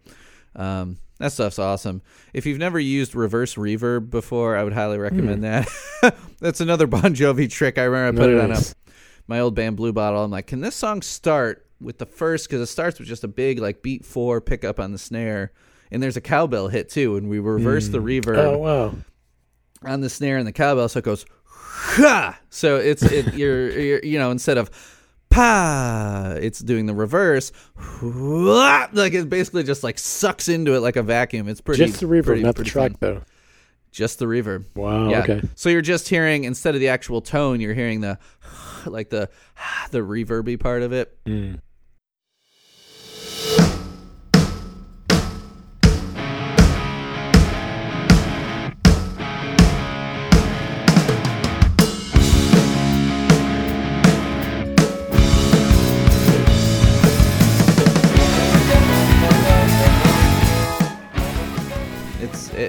Um, 0.56 0.98
that 1.18 1.32
stuff's 1.32 1.58
awesome. 1.58 2.02
If 2.34 2.46
you've 2.46 2.58
never 2.58 2.80
used 2.80 3.14
reverse 3.14 3.54
reverb 3.54 4.10
before, 4.10 4.56
I 4.56 4.64
would 4.64 4.72
highly 4.72 4.98
recommend 4.98 5.44
that. 5.44 5.68
That's 6.40 6.60
another 6.60 6.86
Bon 6.86 7.14
Jovi 7.14 7.48
trick. 7.50 7.78
I 7.78 7.84
remember 7.84 8.22
I 8.22 8.26
put 8.26 8.34
it 8.34 8.40
on 8.40 8.50
a, 8.52 8.92
my 9.28 9.38
old 9.40 9.54
band 9.54 9.76
Blue 9.76 9.92
Bottle. 9.92 10.24
I'm 10.24 10.30
like, 10.30 10.46
can 10.48 10.60
this 10.60 10.74
song 10.74 11.00
start 11.02 11.66
with 11.80 11.98
the 11.98 12.06
first? 12.06 12.48
Because 12.48 12.60
it 12.60 12.66
starts 12.72 12.98
with 12.98 13.06
just 13.08 13.22
a 13.24 13.28
big 13.28 13.60
like 13.60 13.82
beat 13.82 14.04
four 14.04 14.40
pickup 14.40 14.80
on 14.80 14.90
the 14.92 14.98
snare, 14.98 15.52
and 15.92 16.02
there's 16.02 16.16
a 16.16 16.20
cowbell 16.20 16.68
hit 16.68 16.88
too, 16.88 17.16
and 17.16 17.28
we 17.28 17.38
reverse 17.38 17.88
the 17.88 17.98
reverb 17.98 18.36
Oh 18.38 18.58
wow. 18.58 18.94
on 19.84 20.00
the 20.00 20.10
snare 20.10 20.38
and 20.38 20.46
the 20.46 20.52
cowbell, 20.52 20.88
so 20.88 20.98
it 20.98 21.04
goes 21.04 21.24
ha. 21.46 22.38
So 22.50 22.76
it's 22.76 23.02
it, 23.04 23.34
you're, 23.34 23.70
you're 23.78 24.00
you 24.02 24.18
know 24.18 24.30
instead 24.32 24.58
of 24.58 24.70
pa. 25.32 26.34
It's 26.40 26.60
doing 26.60 26.86
the 26.86 26.94
reverse, 26.94 27.52
like 28.02 29.12
it 29.14 29.28
basically 29.28 29.62
just 29.64 29.82
like 29.82 29.98
sucks 29.98 30.48
into 30.48 30.74
it 30.74 30.80
like 30.80 30.96
a 30.96 31.02
vacuum. 31.02 31.48
It's 31.48 31.60
pretty. 31.60 31.84
Just 31.86 32.00
the 32.00 32.06
reverb, 32.06 32.24
pretty- 32.24 32.42
not 32.42 32.54
the 32.54 32.60
pretty 32.60 32.70
track, 32.70 32.90
fun. 32.92 32.98
though. 33.00 33.22
Just 33.90 34.18
the 34.18 34.24
reverb. 34.24 34.64
Wow. 34.74 35.10
yeah. 35.10 35.20
Okay. 35.20 35.42
So 35.54 35.68
you're 35.68 35.82
just 35.82 36.08
hearing 36.08 36.44
instead 36.44 36.74
of 36.74 36.80
the 36.80 36.88
actual 36.88 37.20
tone, 37.20 37.60
you're 37.60 37.74
hearing 37.74 38.00
the 38.00 38.18
like 38.86 39.10
the 39.10 39.28
the 39.90 39.98
reverby 39.98 40.58
part 40.58 40.82
of 40.82 40.92
it. 40.92 41.16
Mm. 41.26 41.60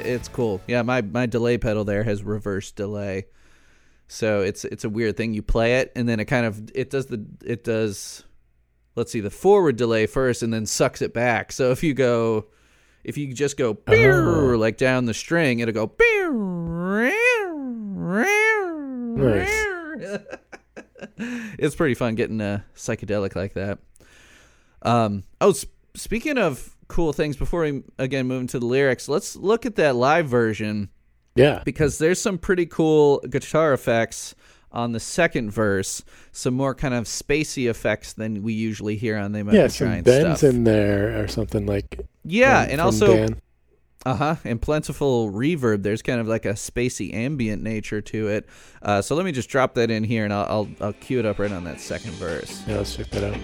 It, 0.03 0.09
it's 0.09 0.27
cool. 0.27 0.61
Yeah, 0.67 0.81
my 0.81 1.01
my 1.01 1.25
delay 1.25 1.57
pedal 1.57 1.83
there 1.85 2.03
has 2.03 2.23
reverse 2.23 2.71
delay. 2.71 3.25
So 4.07 4.41
it's 4.41 4.65
it's 4.65 4.83
a 4.83 4.89
weird 4.89 5.17
thing. 5.17 5.33
You 5.33 5.41
play 5.41 5.77
it 5.79 5.91
and 5.95 6.07
then 6.07 6.19
it 6.19 6.25
kind 6.25 6.45
of 6.45 6.69
it 6.75 6.89
does 6.89 7.07
the 7.07 7.25
it 7.43 7.63
does 7.63 8.23
let's 8.95 9.11
see 9.11 9.21
the 9.21 9.29
forward 9.31 9.75
delay 9.75 10.05
first 10.05 10.43
and 10.43 10.53
then 10.53 10.65
sucks 10.65 11.01
it 11.01 11.13
back. 11.13 11.51
So 11.51 11.71
if 11.71 11.81
you 11.83 11.93
go 11.93 12.47
if 13.03 13.17
you 13.17 13.33
just 13.33 13.57
go 13.57 13.77
Oh. 13.87 14.55
like 14.57 14.77
down 14.77 15.05
the 15.05 15.13
string, 15.13 15.59
it'll 15.59 15.73
go 15.73 15.87
It's 21.59 21.75
pretty 21.75 21.93
fun 21.93 22.15
getting 22.15 22.41
a 22.41 22.65
psychedelic 22.75 23.35
like 23.35 23.53
that. 23.53 23.79
Um 24.81 25.23
oh 25.41 25.51
s- 25.51 25.65
speaking 25.95 26.37
of 26.37 26.72
cool 26.93 27.11
things 27.13 27.35
before 27.35 27.61
we 27.61 27.83
again 27.99 28.27
move 28.27 28.41
into 28.41 28.59
the 28.59 28.65
lyrics, 28.65 29.09
let's 29.09 29.35
look 29.35 29.65
at 29.65 29.75
that 29.75 29.95
live 29.95 30.27
version 30.27 30.89
Yeah. 31.35 31.61
because 31.65 31.97
there's 31.97 32.21
some 32.21 32.37
pretty 32.37 32.65
cool 32.65 33.19
guitar 33.29 33.73
effects 33.73 34.35
on 34.71 34.91
the 34.91 34.99
second 34.99 35.51
verse, 35.51 36.03
some 36.31 36.53
more 36.55 36.73
kind 36.73 36.93
of 36.93 37.03
spacey 37.05 37.69
effects 37.69 38.13
than 38.13 38.41
we 38.43 38.53
usually 38.53 38.95
hear 38.95 39.17
on 39.17 39.31
Might 39.31 39.53
Yeah, 39.53 39.67
some 39.67 39.87
Giant 39.87 40.05
bends 40.05 40.39
stuff. 40.39 40.49
in 40.53 40.63
there 40.63 41.21
or 41.21 41.27
something 41.27 41.65
like. 41.65 41.99
yeah, 42.23 42.63
from- 42.63 42.71
and 42.71 42.79
from 42.79 42.85
also 42.85 43.27
uh 44.05 44.15
huh, 44.15 44.35
and 44.43 44.61
plentiful 44.61 45.31
reverb. 45.31 45.81
There's 45.83 46.01
kind 46.01 46.19
of 46.19 46.27
like 46.27 46.45
a 46.45 46.53
spacey 46.53 47.13
ambient 47.13 47.61
nature 47.63 48.01
to 48.01 48.27
it. 48.27 48.45
Uh, 48.81 49.01
so 49.01 49.15
let 49.15 49.23
me 49.23 49.31
just 49.31 49.47
drop 49.47 49.75
that 49.75 49.89
in 49.89 50.03
here, 50.03 50.25
and 50.25 50.33
I'll, 50.33 50.45
I'll 50.49 50.67
I'll 50.87 50.93
cue 50.93 51.19
it 51.19 51.25
up 51.25 51.39
right 51.39 51.51
on 51.51 51.63
that 51.63 51.79
second 51.79 52.11
verse. 52.13 52.63
Yeah, 52.67 52.77
let's 52.77 52.95
check 52.97 53.09
that 53.11 53.33
out. 53.33 53.39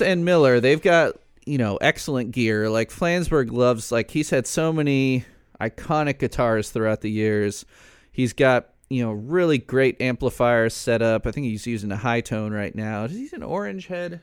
And 0.00 0.24
Miller, 0.24 0.60
they've 0.60 0.80
got 0.80 1.16
you 1.46 1.58
know 1.58 1.76
excellent 1.76 2.32
gear. 2.32 2.68
Like 2.70 2.90
Flansburgh 2.90 3.50
loves 3.50 3.90
like 3.90 4.10
he's 4.10 4.30
had 4.30 4.46
so 4.46 4.72
many 4.72 5.24
iconic 5.60 6.18
guitars 6.18 6.70
throughout 6.70 7.00
the 7.00 7.10
years. 7.10 7.64
He's 8.12 8.32
got 8.32 8.70
you 8.88 9.02
know 9.02 9.12
really 9.12 9.58
great 9.58 10.00
amplifiers 10.00 10.74
set 10.74 11.02
up. 11.02 11.26
I 11.26 11.30
think 11.30 11.46
he's 11.46 11.66
using 11.66 11.92
a 11.92 11.96
high 11.96 12.20
tone 12.20 12.52
right 12.52 12.74
now. 12.74 13.04
Is 13.04 13.12
he 13.12 13.28
an 13.32 13.42
orange 13.42 13.86
head? 13.86 14.22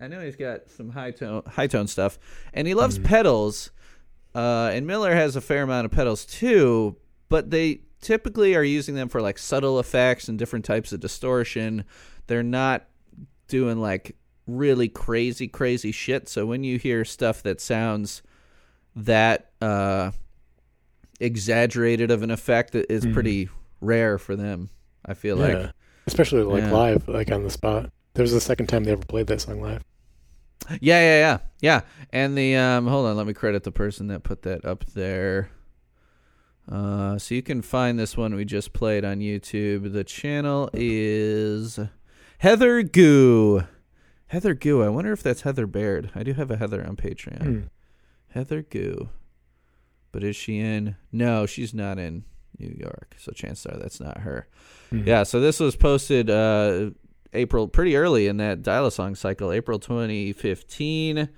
I 0.00 0.08
know 0.08 0.20
he's 0.20 0.36
got 0.36 0.70
some 0.70 0.90
high 0.90 1.10
tone 1.10 1.42
high 1.46 1.66
tone 1.66 1.86
stuff, 1.86 2.18
and 2.52 2.66
he 2.66 2.74
loves 2.74 2.98
pedals. 2.98 3.70
Uh, 4.32 4.70
and 4.72 4.86
Miller 4.86 5.12
has 5.12 5.34
a 5.34 5.40
fair 5.40 5.64
amount 5.64 5.86
of 5.86 5.90
pedals 5.90 6.24
too, 6.24 6.96
but 7.28 7.50
they 7.50 7.80
typically 8.00 8.54
are 8.54 8.62
using 8.62 8.94
them 8.94 9.08
for 9.08 9.20
like 9.20 9.38
subtle 9.38 9.80
effects 9.80 10.28
and 10.28 10.38
different 10.38 10.64
types 10.64 10.92
of 10.92 11.00
distortion. 11.00 11.84
They're 12.28 12.42
not 12.42 12.86
doing 13.48 13.80
like 13.80 14.16
really 14.46 14.88
crazy 14.88 15.46
crazy 15.46 15.92
shit 15.92 16.28
so 16.28 16.44
when 16.46 16.64
you 16.64 16.78
hear 16.78 17.04
stuff 17.04 17.42
that 17.42 17.60
sounds 17.60 18.22
that 18.96 19.50
uh 19.60 20.10
exaggerated 21.20 22.10
of 22.10 22.22
an 22.22 22.30
effect 22.30 22.74
it 22.74 22.86
is 22.88 23.06
pretty 23.12 23.48
rare 23.80 24.18
for 24.18 24.34
them 24.36 24.70
i 25.04 25.14
feel 25.14 25.38
Yeah. 25.38 25.54
like 25.58 25.70
Especially 26.06 26.42
like 26.42 26.62
Yeah. 26.62 26.72
live, 26.72 27.06
like 27.08 27.30
on 27.30 27.44
the 27.44 27.50
spot. 27.50 27.90
That 28.14 28.22
was 28.22 28.32
the 28.32 28.40
second 28.40 28.66
time 28.66 28.82
they 28.84 28.90
ever 28.90 29.04
played 29.04 29.28
that 29.28 29.40
song 29.42 29.60
live. 29.60 29.84
yeah 30.80 31.00
yeah 31.00 31.18
yeah 31.18 31.38
yeah 31.60 31.80
and 32.12 32.36
the 32.36 32.56
um 32.56 32.86
hold 32.86 33.06
on 33.06 33.16
let 33.16 33.26
me 33.26 33.32
credit 33.34 33.62
the 33.64 33.70
person 33.72 34.08
that 34.08 34.22
put 34.24 34.42
that 34.42 34.64
up 34.64 34.84
there 34.86 35.50
uh 36.70 37.16
so 37.18 37.34
you 37.34 37.42
can 37.42 37.62
find 37.62 37.98
this 37.98 38.16
one 38.16 38.34
we 38.34 38.44
just 38.44 38.72
played 38.72 39.04
on 39.04 39.18
youtube 39.20 39.92
the 39.92 40.04
channel 40.04 40.68
is 40.72 41.78
heather 42.38 42.82
goo 42.82 43.62
heather 44.30 44.54
goo 44.54 44.82
i 44.82 44.88
wonder 44.88 45.12
if 45.12 45.22
that's 45.22 45.42
heather 45.42 45.66
baird 45.66 46.10
i 46.14 46.22
do 46.22 46.32
have 46.34 46.50
a 46.50 46.56
heather 46.56 46.84
on 46.86 46.96
patreon 46.96 47.42
Hmm. 47.42 47.60
Heather 48.32 48.62
Goo. 48.62 49.08
But 50.12 50.22
is 50.22 50.36
she 50.36 50.58
in? 50.60 50.94
No, 51.10 51.46
she's 51.46 51.74
not 51.74 51.98
in 51.98 52.22
New 52.60 52.72
York. 52.78 53.16
So 53.18 53.32
chances 53.32 53.66
are 53.66 53.76
that's 53.76 53.98
not 54.00 54.18
her. 54.18 54.46
Hmm. 54.90 55.02
Yeah, 55.04 55.24
so 55.24 55.40
this 55.40 55.58
was 55.58 55.74
posted 55.74 56.30
uh 56.30 56.90
April 57.32 57.66
pretty 57.66 57.96
early 57.96 58.28
in 58.28 58.36
that 58.36 58.62
Dial-A-Song 58.62 59.16
cycle, 59.16 59.50
April 59.50 59.80
2015. 59.80 61.28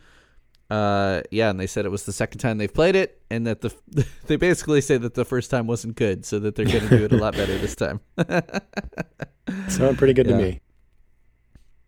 Uh 0.69 1.23
yeah, 1.31 1.49
and 1.49 1.59
they 1.59 1.67
said 1.67 1.87
it 1.87 1.91
was 1.91 2.05
the 2.05 2.13
second 2.13 2.41
time 2.41 2.59
they've 2.59 2.73
played 2.73 2.95
it 2.97 3.23
and 3.31 3.47
that 3.47 3.63
the 3.63 3.75
they 4.27 4.37
basically 4.37 4.83
say 4.83 4.99
that 4.99 5.15
the 5.15 5.25
first 5.25 5.51
time 5.51 5.67
wasn't 5.67 5.97
good, 5.97 6.27
so 6.27 6.39
that 6.41 6.57
they're 6.57 6.67
going 6.67 6.89
to 6.89 6.99
do 6.99 7.05
it 7.07 7.13
a 7.13 7.17
lot 7.17 7.33
better 7.35 7.57
this 7.57 7.75
time. 7.75 8.01
Sounded 9.69 9.99
pretty 9.99 10.13
good 10.15 10.27
Yeah. 10.27 10.37
to 10.37 10.43
me. 10.43 10.61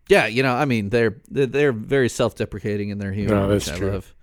Yeah, 0.09 0.27
you 0.27 0.43
know, 0.43 0.55
I 0.55 0.65
mean, 0.65 0.91
they're 0.91 1.17
they're, 1.31 1.47
they're 1.47 1.73
very 1.73 2.09
self-deprecating 2.09 2.89
in 2.91 2.99
their 2.99 3.13
humor, 3.13 3.35
No, 3.35 3.49
that's 3.49 3.67
which 3.67 3.75
I 3.75 3.79
true. 3.79 3.91
love. 3.93 4.15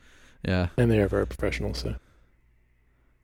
Yeah. 0.46 0.68
And 0.78 0.90
they 0.92 1.00
are 1.00 1.08
very 1.08 1.28
professional, 1.28 1.74
so. 1.74 1.96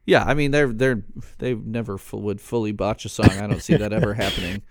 Yeah, 0.05 0.23
I 0.23 0.35
mean 0.35 0.51
they're 0.51 0.71
they're 0.71 1.03
they 1.39 1.53
never 1.53 1.97
full, 1.97 2.21
would 2.21 2.39
fully 2.39 2.71
botch 2.71 3.03
a 3.05 3.09
song. 3.09 3.29
I 3.29 3.45
don't 3.47 3.61
see 3.61 3.75
that 3.75 3.91
ever 3.91 4.13
happening. 4.25 4.61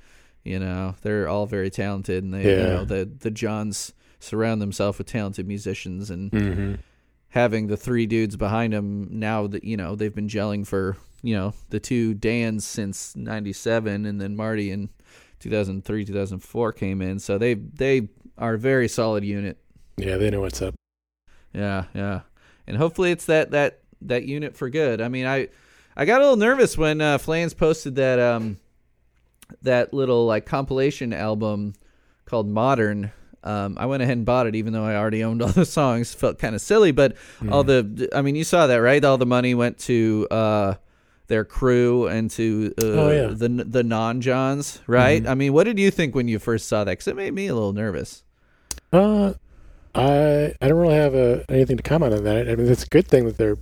You 0.45 0.59
know, 0.61 0.95
they're 1.03 1.28
all 1.28 1.45
very 1.47 1.68
talented, 1.70 2.24
and 2.24 2.32
they 2.32 2.43
you 2.51 2.57
know 2.66 2.84
the 2.87 3.05
the 3.18 3.30
Johns 3.30 3.93
surround 4.18 4.62
themselves 4.62 4.97
with 4.99 5.07
talented 5.09 5.47
musicians, 5.47 6.09
and 6.11 6.30
Mm-hmm. 6.30 6.74
having 7.28 7.66
the 7.66 7.76
three 7.76 8.07
dudes 8.07 8.37
behind 8.37 8.72
them 8.72 9.09
now 9.11 9.47
that 9.49 9.62
you 9.64 9.76
know 9.76 9.95
they've 9.95 10.14
been 10.14 10.28
gelling 10.28 10.66
for 10.66 10.97
you 11.22 11.34
know 11.34 11.53
the 11.68 11.80
two 11.80 12.14
Dans 12.14 12.64
since 12.64 13.14
'97, 13.14 14.07
and 14.07 14.18
then 14.18 14.37
Marty 14.37 14.70
in 14.70 14.89
2003 15.47 16.05
2004 16.05 16.72
came 16.72 17.03
in, 17.03 17.18
so 17.18 17.38
they 17.38 17.55
they 17.55 18.09
are 18.38 18.55
a 18.55 18.59
very 18.59 18.88
solid 18.88 19.24
unit. 19.24 19.59
Yeah, 19.97 20.16
they 20.16 20.30
know 20.30 20.40
what's 20.40 20.61
up. 20.61 20.74
Yeah, 21.53 21.84
yeah, 21.94 22.20
and 22.66 22.76
hopefully 22.76 23.11
it's 23.11 23.26
that 23.26 23.53
that 23.53 23.80
that 24.03 24.24
unit 24.24 24.57
for 24.57 24.68
good. 24.68 25.01
I 25.01 25.09
mean, 25.09 25.26
I 25.26 25.49
I 25.97 26.05
got 26.05 26.20
a 26.20 26.24
little 26.24 26.36
nervous 26.36 26.76
when 26.76 27.01
uh, 27.01 27.18
Flans 27.18 27.55
posted 27.55 27.94
that 27.97 28.18
um 28.18 28.59
that 29.62 29.94
little 29.94 30.26
like 30.26 30.47
compilation 30.47 31.12
album 31.12 31.74
called 32.24 32.49
Modern. 32.49 33.12
Um, 33.44 33.76
I 33.78 33.86
went 33.86 34.03
ahead 34.03 34.16
and 34.16 34.26
bought 34.26 34.49
it, 34.49 34.57
even 34.57 34.72
though 34.72 34.84
I 34.84 34.97
already 34.97 35.22
owned 35.22 35.40
all 35.40 35.49
the 35.53 35.64
songs. 35.64 36.12
Felt 36.12 36.38
kind 36.38 36.55
of 36.55 36.61
silly, 36.61 36.90
but 36.92 37.16
all 37.51 37.62
the 37.64 38.09
I 38.12 38.22
mean, 38.22 38.34
you 38.36 38.44
saw 38.44 38.66
that 38.66 38.76
right? 38.76 39.03
All 39.05 39.18
the 39.18 39.26
money 39.26 39.55
went 39.55 39.78
to 39.80 40.26
uh 40.30 40.74
their 41.29 41.45
crew 41.45 42.07
and 42.07 42.31
to 42.33 42.72
uh, 42.79 42.85
Oh, 42.85 43.11
yeah. 43.11 43.27
the 43.29 43.49
the 43.49 43.83
non 43.83 44.20
Johns, 44.20 44.81
right? 44.87 45.27
I 45.27 45.35
mean, 45.35 45.53
what 45.53 45.64
did 45.64 45.79
you 45.79 45.91
think 45.91 46.14
when 46.14 46.29
you 46.29 46.39
first 46.39 46.68
saw 46.68 46.85
that? 46.85 46.93
Because 46.93 47.09
it 47.09 47.16
made 47.16 47.35
me 47.35 47.47
a 47.49 47.55
little 47.55 47.72
nervous. 47.72 48.22
Uh, 48.93 49.35
I 49.95 50.55
I 50.61 50.68
don't 50.68 50.79
really 50.79 50.95
have 50.95 51.14
uh 51.14 51.45
anything 51.49 51.77
to 51.77 51.83
comment 51.83 52.14
on 52.14 52.24
that. 52.24 52.49
I 52.49 52.55
mean, 52.55 52.68
it's 52.68 52.85
a 52.85 52.89
good 52.89 53.07
thing 53.07 53.24
that 53.27 53.37
they're 53.37 53.57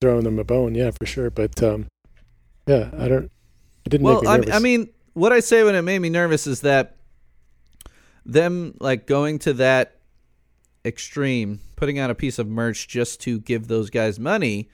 throwing 0.00 0.24
them 0.24 0.38
a 0.38 0.44
bone, 0.44 0.74
yeah, 0.74 0.90
for 0.90 1.06
sure. 1.06 1.30
But 1.30 1.62
um, 1.62 1.86
yeah, 2.66 2.90
I 2.96 3.08
don't. 3.08 3.30
It 3.84 3.90
didn't 3.90 4.04
well, 4.04 4.22
make 4.22 4.46
me 4.46 4.52
I. 4.52 4.56
I 4.56 4.58
mean, 4.60 4.88
what 5.14 5.32
I 5.32 5.40
say 5.40 5.64
when 5.64 5.74
it 5.74 5.82
made 5.82 5.98
me 5.98 6.10
nervous 6.10 6.46
is 6.46 6.60
that 6.60 6.96
them 8.24 8.74
like 8.78 9.06
going 9.06 9.38
to 9.40 9.54
that 9.54 9.96
extreme, 10.84 11.60
putting 11.76 11.98
out 11.98 12.10
a 12.10 12.14
piece 12.14 12.38
of 12.38 12.46
merch 12.46 12.86
just 12.86 13.20
to 13.22 13.40
give 13.40 13.66
those 13.66 13.90
guys 13.90 14.18
money 14.20 14.68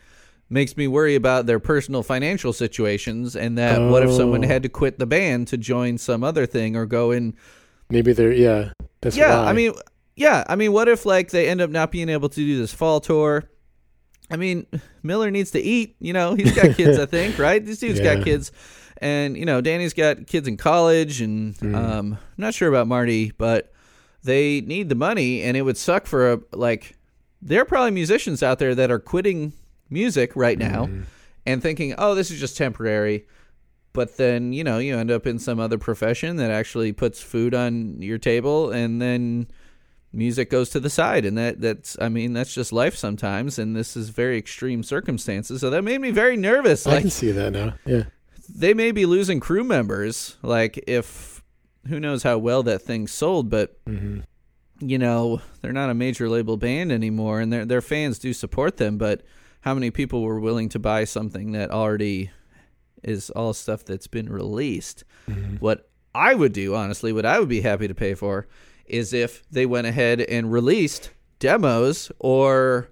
makes 0.54 0.76
me 0.76 0.86
worry 0.86 1.14
about 1.16 1.46
their 1.46 1.58
personal 1.60 2.02
financial 2.02 2.52
situations 2.52 3.34
and 3.36 3.58
that 3.58 3.78
what 3.90 4.02
if 4.04 4.12
someone 4.12 4.44
Oh. 4.44 4.48
had 4.48 4.62
to 4.62 4.68
quit 4.68 4.98
the 4.98 5.06
band 5.06 5.48
to 5.48 5.56
join 5.58 5.98
some 5.98 6.22
other 6.24 6.46
thing 6.46 6.76
or 6.76 6.86
go 6.86 7.10
in 7.10 7.34
Maybe 7.90 8.12
they're 8.14 8.32
yeah. 8.32 8.72
That's 9.02 9.16
yeah, 9.16 9.42
why. 9.42 9.50
I 9.50 9.52
mean, 9.52 9.72
yeah, 10.16 10.42
I 10.48 10.56
mean, 10.56 10.72
what 10.72 10.88
if 10.88 11.04
like 11.04 11.30
they 11.30 11.48
end 11.48 11.60
up 11.60 11.68
not 11.68 11.90
being 11.92 12.08
able 12.08 12.30
to 12.30 12.36
do 12.36 12.56
this 12.58 12.72
fall 12.72 13.00
tour? 13.00 13.44
I 14.30 14.36
mean, 14.36 14.66
Miller 15.02 15.30
needs 15.30 15.50
to 15.50 15.60
eat. 15.60 15.96
You 16.00 16.14
know, 16.14 16.34
he's 16.34 16.54
got 16.54 16.74
kids. 16.80 16.98
I 16.98 17.04
think, 17.04 17.38
right? 17.38 17.62
This 17.64 17.78
dude's 17.80 18.00
Yeah. 18.00 18.14
got 18.14 18.24
kids, 18.24 18.52
and 18.98 19.36
you 19.36 19.44
know, 19.44 19.60
Danny's 19.60 19.92
got 19.92 20.26
kids 20.26 20.48
in 20.48 20.56
college, 20.56 21.20
and 21.20 21.54
Mm. 21.58 21.74
um, 21.74 22.12
I'm 22.14 22.18
not 22.38 22.54
sure 22.54 22.68
about 22.70 22.86
Marty, 22.86 23.32
but 23.36 23.70
they 24.22 24.62
need 24.62 24.88
the 24.88 24.94
money, 24.94 25.42
and 25.42 25.56
it 25.56 25.62
would 25.62 25.76
suck 25.76 26.06
for 26.06 26.32
a 26.32 26.40
like. 26.52 26.96
There 27.42 27.60
are 27.60 27.66
probably 27.66 27.90
musicians 27.90 28.42
out 28.42 28.58
there 28.58 28.74
that 28.74 28.90
are 28.90 28.98
quitting 28.98 29.52
music 29.94 30.32
right 30.36 30.58
now 30.58 30.86
Mm. 30.86 31.04
and 31.46 31.62
thinking, 31.62 31.94
"Oh, 31.96 32.14
this 32.14 32.30
is 32.30 32.38
just 32.38 32.56
temporary." 32.58 33.24
But 33.94 34.16
then, 34.18 34.52
you 34.52 34.64
know, 34.64 34.78
you 34.78 34.96
end 34.98 35.10
up 35.10 35.24
in 35.26 35.38
some 35.38 35.58
other 35.60 35.78
profession 35.78 36.36
that 36.36 36.50
actually 36.50 36.92
puts 36.92 37.22
food 37.22 37.54
on 37.54 38.02
your 38.02 38.18
table 38.18 38.70
and 38.72 39.00
then 39.00 39.46
music 40.12 40.50
goes 40.50 40.68
to 40.70 40.80
the 40.80 40.90
side 40.90 41.24
and 41.24 41.38
that 41.38 41.60
that's 41.60 41.96
I 42.00 42.08
mean, 42.08 42.32
that's 42.32 42.52
just 42.54 42.72
life 42.72 42.96
sometimes 42.96 43.58
and 43.58 43.74
this 43.76 43.96
is 43.96 44.08
very 44.10 44.36
extreme 44.36 44.82
circumstances. 44.82 45.60
So 45.60 45.70
that 45.70 45.82
made 45.82 46.00
me 46.00 46.10
very 46.10 46.36
nervous. 46.36 46.86
I 46.86 46.90
Like 46.94 47.00
can 47.02 47.10
see 47.10 47.30
that 47.30 47.52
now. 47.52 47.74
Yeah. 47.86 48.04
they 48.54 48.74
may 48.74 48.90
be 48.92 49.06
losing 49.06 49.38
crew 49.40 49.64
members 49.64 50.36
like 50.42 50.82
if 50.88 51.42
who 51.88 52.00
knows 52.00 52.22
how 52.24 52.38
well 52.38 52.62
that 52.64 52.82
thing 52.82 53.06
sold, 53.06 53.48
but 53.48 53.78
hmm 53.86 54.20
you 54.80 54.98
know, 54.98 55.40
they're 55.62 55.72
not 55.72 55.88
a 55.88 55.94
major 55.94 56.28
label 56.28 56.56
band 56.56 56.90
anymore 56.90 57.40
and 57.40 57.52
their 57.52 57.64
their 57.64 57.80
fans 57.80 58.18
do 58.18 58.32
support 58.32 58.76
them, 58.76 58.98
but 58.98 59.22
how 59.64 59.72
many 59.72 59.90
people 59.90 60.20
were 60.20 60.38
willing 60.38 60.68
to 60.68 60.78
buy 60.78 61.04
something 61.04 61.52
that 61.52 61.70
already 61.70 62.30
is 63.02 63.30
all 63.30 63.54
stuff 63.54 63.82
that's 63.82 64.06
been 64.06 64.30
released? 64.30 65.04
Mm-hmm. 65.26 65.56
What 65.56 65.88
I 66.14 66.34
would 66.34 66.52
do, 66.52 66.74
honestly, 66.74 67.14
what 67.14 67.24
I 67.24 67.40
would 67.40 67.48
be 67.48 67.62
happy 67.62 67.88
to 67.88 67.94
pay 67.94 68.12
for 68.12 68.46
is 68.84 69.14
if 69.14 69.42
they 69.50 69.64
went 69.64 69.86
ahead 69.86 70.20
and 70.20 70.52
released 70.52 71.12
demos 71.38 72.12
or 72.18 72.90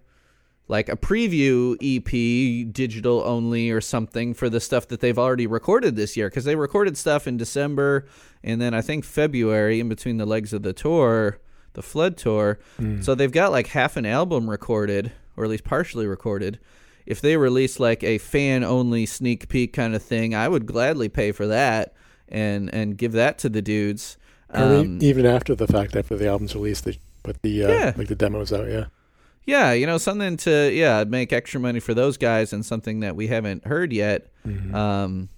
like 0.66 0.88
a 0.88 0.96
preview 0.96 1.76
EP, 1.82 2.72
digital 2.72 3.22
only, 3.22 3.70
or 3.70 3.82
something 3.82 4.32
for 4.32 4.48
the 4.48 4.58
stuff 4.58 4.88
that 4.88 5.00
they've 5.00 5.18
already 5.18 5.46
recorded 5.46 5.94
this 5.94 6.16
year. 6.16 6.30
Because 6.30 6.44
they 6.44 6.56
recorded 6.56 6.96
stuff 6.96 7.26
in 7.26 7.36
December 7.36 8.06
and 8.42 8.62
then 8.62 8.72
I 8.72 8.80
think 8.80 9.04
February 9.04 9.78
in 9.78 9.90
between 9.90 10.16
the 10.16 10.24
legs 10.24 10.54
of 10.54 10.62
the 10.62 10.72
tour, 10.72 11.38
the 11.74 11.82
Flood 11.82 12.16
tour. 12.16 12.58
Mm. 12.80 13.04
So 13.04 13.14
they've 13.14 13.30
got 13.30 13.52
like 13.52 13.66
half 13.66 13.98
an 13.98 14.06
album 14.06 14.48
recorded, 14.48 15.12
or 15.36 15.44
at 15.44 15.50
least 15.50 15.64
partially 15.64 16.06
recorded. 16.06 16.58
If 17.06 17.20
they 17.20 17.36
release 17.36 17.80
like 17.80 18.04
a 18.04 18.18
fan 18.18 18.62
only 18.62 19.06
sneak 19.06 19.48
peek 19.48 19.72
kind 19.72 19.94
of 19.94 20.02
thing, 20.02 20.34
I 20.34 20.46
would 20.48 20.66
gladly 20.66 21.08
pay 21.08 21.32
for 21.32 21.46
that 21.48 21.94
and 22.28 22.72
and 22.72 22.96
give 22.96 23.12
that 23.12 23.38
to 23.38 23.48
the 23.48 23.62
dudes. 23.62 24.16
Um, 24.50 24.98
even 25.02 25.24
after 25.26 25.54
the 25.54 25.66
fact, 25.66 25.96
after 25.96 26.16
the 26.16 26.28
album's 26.28 26.54
released, 26.54 26.84
they 26.84 26.98
put 27.22 27.40
the 27.42 27.64
uh, 27.64 27.68
Yeah. 27.68 27.92
like 27.96 28.08
the 28.08 28.14
demos 28.14 28.52
out. 28.52 28.68
Yeah. 28.68 28.86
Yeah, 29.44 29.72
you 29.72 29.86
know, 29.86 29.98
something 29.98 30.36
to 30.38 30.70
yeah, 30.72 31.02
make 31.04 31.32
extra 31.32 31.58
money 31.58 31.80
for 31.80 31.94
those 31.94 32.16
guys 32.16 32.52
and 32.52 32.64
something 32.64 33.00
that 33.00 33.16
we 33.16 33.26
haven't 33.26 33.66
heard 33.66 33.92
yet. 33.92 34.28
Mhm. 34.46 34.72
Um 34.74 35.28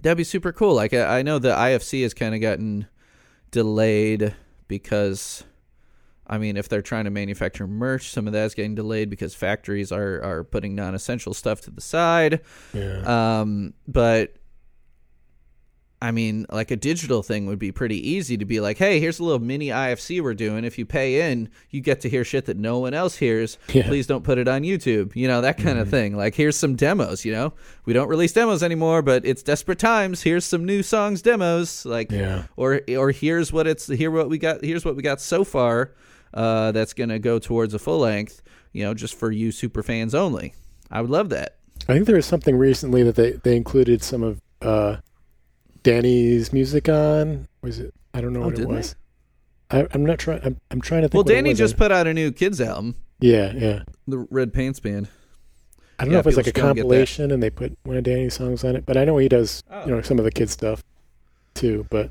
that'd 0.00 0.16
be 0.18 0.22
super 0.24 0.52
cool. 0.52 0.74
Like 0.74 0.94
I, 0.94 1.18
I 1.18 1.22
know 1.22 1.38
the 1.40 1.48
IFC 1.56 2.02
has 2.02 2.14
kind 2.14 2.34
of 2.34 2.40
gotten 2.40 2.86
delayed 3.50 4.34
because 4.68 5.42
I 6.28 6.38
mean, 6.38 6.56
if 6.56 6.68
they're 6.68 6.82
trying 6.82 7.04
to 7.04 7.10
manufacture 7.10 7.66
merch, 7.66 8.10
some 8.10 8.26
of 8.26 8.32
that's 8.32 8.54
getting 8.54 8.74
delayed 8.74 9.10
because 9.10 9.34
factories 9.34 9.92
are 9.92 10.20
are 10.22 10.44
putting 10.44 10.74
non-essential 10.74 11.34
stuff 11.34 11.60
to 11.62 11.70
the 11.70 11.80
side. 11.80 12.40
yeah. 12.74 13.40
Um, 13.40 13.74
but 13.86 14.34
I 16.02 16.10
mean, 16.10 16.44
like 16.50 16.70
a 16.70 16.76
digital 16.76 17.22
thing 17.22 17.46
would 17.46 17.58
be 17.58 17.72
pretty 17.72 18.10
easy 18.10 18.36
to 18.36 18.44
be 18.44 18.60
like, 18.60 18.76
hey, 18.76 19.00
here's 19.00 19.18
a 19.18 19.24
little 19.24 19.38
mini 19.38 19.68
IFC 19.68 20.20
we're 20.20 20.34
doing. 20.34 20.64
If 20.64 20.76
you 20.78 20.84
pay 20.84 21.30
in, 21.30 21.48
you 21.70 21.80
get 21.80 22.02
to 22.02 22.08
hear 22.10 22.22
shit 22.22 22.44
that 22.46 22.58
no 22.58 22.78
one 22.80 22.92
else 22.92 23.16
hears. 23.16 23.56
Yeah. 23.72 23.86
Please 23.86 24.06
don't 24.06 24.22
put 24.22 24.36
it 24.36 24.46
on 24.46 24.60
YouTube. 24.62 25.16
You 25.16 25.26
know, 25.26 25.40
that 25.40 25.56
kind 25.56 25.78
of 25.78 25.88
thing. 25.88 26.14
Like, 26.14 26.34
here's 26.34 26.54
some 26.54 26.76
demos, 26.76 27.24
you 27.24 27.32
know? 27.32 27.54
We 27.86 27.94
don't 27.94 28.08
release 28.08 28.34
demos 28.34 28.62
anymore, 28.62 29.00
but 29.00 29.24
it's 29.24 29.42
desperate 29.42 29.78
times. 29.78 30.20
Here's 30.22 30.44
some 30.44 30.66
new 30.66 30.82
songs 30.82 31.22
demos. 31.22 31.86
Like, 31.86 32.12
Yeah. 32.12 32.42
or 32.56 32.82
or 32.90 33.10
here's 33.10 33.50
what 33.50 33.66
it's 33.66 33.86
here 33.86 34.10
what 34.10 34.28
we 34.28 34.36
got 34.36 34.62
here's 34.62 34.84
what 34.84 34.96
we 34.96 35.02
got 35.02 35.20
so 35.20 35.44
far 35.44 35.92
uh, 36.34 36.72
that's 36.72 36.92
gonna 36.92 37.18
go 37.18 37.38
towards 37.38 37.74
a 37.74 37.78
full 37.78 37.98
length 38.00 38.42
you 38.72 38.84
know 38.84 38.92
just 38.94 39.14
for 39.14 39.30
you 39.30 39.50
super 39.52 39.82
fans 39.82 40.14
only 40.14 40.54
i 40.90 41.00
would 41.00 41.10
love 41.10 41.28
that 41.30 41.56
I 41.88 41.92
think 41.92 42.06
there 42.06 42.16
was 42.16 42.26
something 42.26 42.56
recently 42.56 43.02
that 43.02 43.16
they, 43.16 43.32
they 43.32 43.54
included 43.54 44.02
some 44.02 44.22
of 44.22 44.40
uh, 44.62 44.96
Danny's 45.82 46.52
music 46.52 46.88
on. 46.88 47.46
Was 47.62 47.78
it? 47.78 47.94
I 48.14 48.20
don't 48.22 48.32
know 48.32 48.42
Oh, 48.42 48.46
what 48.46 48.54
it 48.54 48.60
they? 48.60 48.64
was. 48.64 48.96
I, 49.70 49.86
I'm 49.92 50.04
not 50.04 50.18
trying. 50.18 50.40
I'm, 50.42 50.60
I'm 50.70 50.80
trying 50.80 51.02
to 51.02 51.08
think. 51.08 51.14
well 51.14 51.34
danny 51.34 51.52
just 51.54 51.76
put 51.76 51.92
out 51.92 52.06
a 52.06 52.14
new 52.14 52.32
kids 52.32 52.60
album 52.60 52.96
Yeah, 53.20 53.52
yeah. 53.54 53.82
the 54.08 54.18
red 54.30 54.52
pants 54.54 54.80
band 54.80 55.08
I 55.98 56.04
don't 56.04 56.12
Yeah, 56.12 56.16
know 56.16 56.20
if 56.20 56.26
it's 56.28 56.36
like 56.38 56.46
a 56.46 56.48
should 56.48 56.54
go 56.54 56.66
and 56.68 56.76
get 56.76 56.82
that. 56.82 56.88
compilation 56.88 57.30
and 57.30 57.42
they 57.42 57.50
put 57.50 57.76
one 57.84 57.96
of 57.98 58.04
Danny's 58.04 58.34
songs 58.34 58.64
on 58.64 58.74
it, 58.76 58.84
but 58.86 58.96
I 58.96 59.04
know 59.04 59.18
he 59.18 59.28
does, 59.28 59.62
Oh. 59.70 59.84
you 59.86 59.90
know, 59.94 60.00
some 60.02 60.18
of 60.18 60.24
the 60.24 60.30
kids 60.32 60.52
stuff 60.52 60.82
too. 61.54 61.86
But 61.90 62.10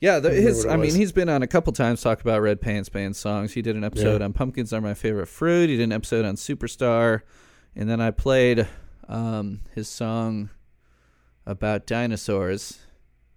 yeah 0.00 0.18
the, 0.18 0.30
I 0.30 0.34
his 0.34 0.66
i 0.66 0.76
mean 0.76 0.94
he's 0.94 1.12
been 1.12 1.28
on 1.28 1.42
a 1.42 1.46
couple 1.46 1.72
times 1.72 2.02
talk 2.02 2.20
about 2.20 2.40
red 2.42 2.60
pants 2.60 2.88
band 2.88 3.16
songs 3.16 3.52
he 3.54 3.62
did 3.62 3.76
an 3.76 3.84
episode 3.84 4.20
Yeah. 4.20 4.26
on 4.26 4.32
pumpkins 4.32 4.72
are 4.72 4.80
my 4.80 4.94
favorite 4.94 5.26
fruit 5.26 5.68
he 5.70 5.76
did 5.76 5.84
an 5.84 5.92
episode 5.92 6.24
on 6.24 6.36
superstar 6.36 7.22
and 7.74 7.88
then 7.88 8.00
i 8.00 8.10
played 8.10 8.66
um, 9.08 9.60
his 9.74 9.88
song 9.88 10.50
about 11.46 11.86
dinosaurs 11.86 12.78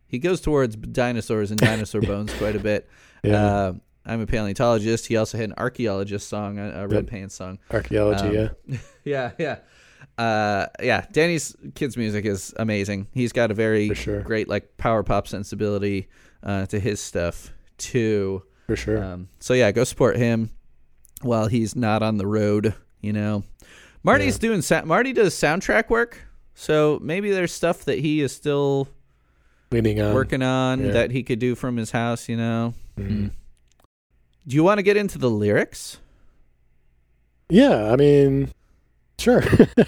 he 0.08 0.18
goes 0.18 0.42
towards 0.42 0.76
dinosaurs 0.76 1.52
and 1.52 1.60
dinosaur 1.60 2.02
bones 2.12 2.34
quite 2.34 2.56
a 2.56 2.60
bit 2.60 2.90
yeah, 3.24 3.46
Uh, 3.46 3.74
I'm 4.06 4.22
a 4.22 4.26
paleontologist. 4.26 5.06
He 5.08 5.18
also 5.18 5.38
had 5.38 5.50
an 5.50 5.56
archaeologist 5.58 6.28
song, 6.30 6.58
a, 6.58 6.88
Red 6.88 7.04
Yep. 7.04 7.08
Pants 7.08 7.36
song. 7.36 7.60
archaeology. 7.70 8.38
um, 8.38 8.50
yeah, 8.66 8.78
Yeah, 9.04 9.32
yeah. 9.38 10.24
Uh, 10.24 10.68
yeah, 10.82 11.06
Danny's 11.12 11.56
kids' 11.76 11.96
music 11.98 12.26
is 12.26 12.54
amazing. 12.58 13.08
He's 13.14 13.34
got 13.34 13.52
a 13.52 13.54
very 13.54 13.94
sure. 13.94 14.22
great 14.22 14.48
like 14.48 14.78
power 14.78 15.04
pop 15.04 15.28
sensibility 15.28 16.08
uh, 16.44 16.66
to 16.68 16.80
his 16.80 17.00
stuff 17.00 17.52
too. 17.78 18.44
for 18.68 18.76
sure. 18.76 19.04
Um, 19.04 19.30
so 19.40 19.54
yeah, 19.54 19.72
go 19.72 19.84
support 19.84 20.18
him 20.18 20.50
while 21.22 21.48
he's 21.48 21.76
not 21.76 22.02
on 22.04 22.18
the 22.18 22.28
road. 22.28 22.74
You 23.02 23.14
know, 23.14 23.44
Marty's 24.04 24.38
doing 24.38 24.62
sa- 24.62 24.84
Marty 24.86 25.14
does 25.14 25.34
soundtrack 25.34 25.90
work, 25.90 26.22
so 26.54 27.00
maybe 27.02 27.32
there's 27.32 27.52
stuff 27.54 27.86
that 27.86 28.00
he 28.00 28.22
is 28.22 28.36
still 28.36 28.88
Leaning 29.72 30.02
on. 30.02 30.14
working 30.14 30.42
on 30.42 30.86
yeah. 30.86 30.92
that 30.92 31.12
he 31.12 31.24
could 31.24 31.40
do 31.40 31.56
from 31.56 31.78
his 31.78 31.92
house. 31.92 32.28
You 32.28 32.38
know. 32.38 32.74
Mhm. 32.98 33.32
Do 34.48 34.56
you 34.56 34.64
want 34.64 34.80
to 34.80 34.84
get 34.84 34.98
into 34.98 35.18
the 35.18 35.30
lyrics? 35.30 36.00
Yeah, 37.50 37.92
I 37.92 37.96
mean, 37.96 38.50
sure. 39.20 39.44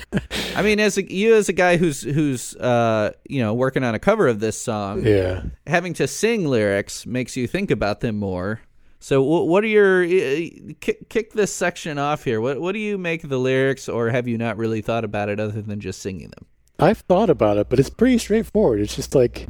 I 0.56 0.62
mean, 0.62 0.80
as 0.80 0.98
a, 0.98 1.12
you 1.12 1.36
as 1.36 1.50
a 1.50 1.54
guy 1.54 1.78
who's 1.78 2.02
who's 2.02 2.56
uh, 2.56 3.12
you 3.28 3.42
know 3.42 3.54
working 3.54 3.84
on 3.84 3.96
a 3.96 4.00
cover 4.00 4.28
of 4.28 4.40
this 4.40 4.58
song, 4.58 5.06
yeah. 5.06 5.44
having 5.68 5.94
to 5.96 6.08
sing 6.08 6.46
lyrics 6.46 7.06
makes 7.06 7.36
you 7.36 7.48
think 7.48 7.72
about 7.72 8.02
them 8.02 8.18
more. 8.18 8.62
So, 9.00 9.24
wh- 9.24 9.48
what 9.48 9.64
are 9.64 9.68
your 9.68 10.04
uh, 10.04 10.74
kick, 10.80 11.10
kick 11.10 11.34
this 11.34 11.54
section 11.54 11.98
off 11.98 12.24
here? 12.24 12.40
What 12.40 12.62
what 12.62 12.74
do 12.74 12.80
you 12.80 12.98
make 12.98 13.24
of 13.24 13.30
the 13.30 13.40
lyrics, 13.40 13.90
or 13.90 14.10
have 14.10 14.28
you 14.28 14.38
not 14.38 14.58
really 14.58 14.82
thought 14.82 15.04
about 15.04 15.30
it 15.30 15.40
other 15.40 15.62
than 15.62 15.80
just 15.80 16.02
singing 16.02 16.30
them? 16.30 16.46
I've 16.80 17.00
thought 17.00 17.30
about 17.30 17.58
it, 17.58 17.70
but 17.70 17.80
it's 17.80 17.90
pretty 17.90 18.18
straightforward. 18.18 18.80
It's 18.80 18.96
just 18.96 19.16
like 19.16 19.48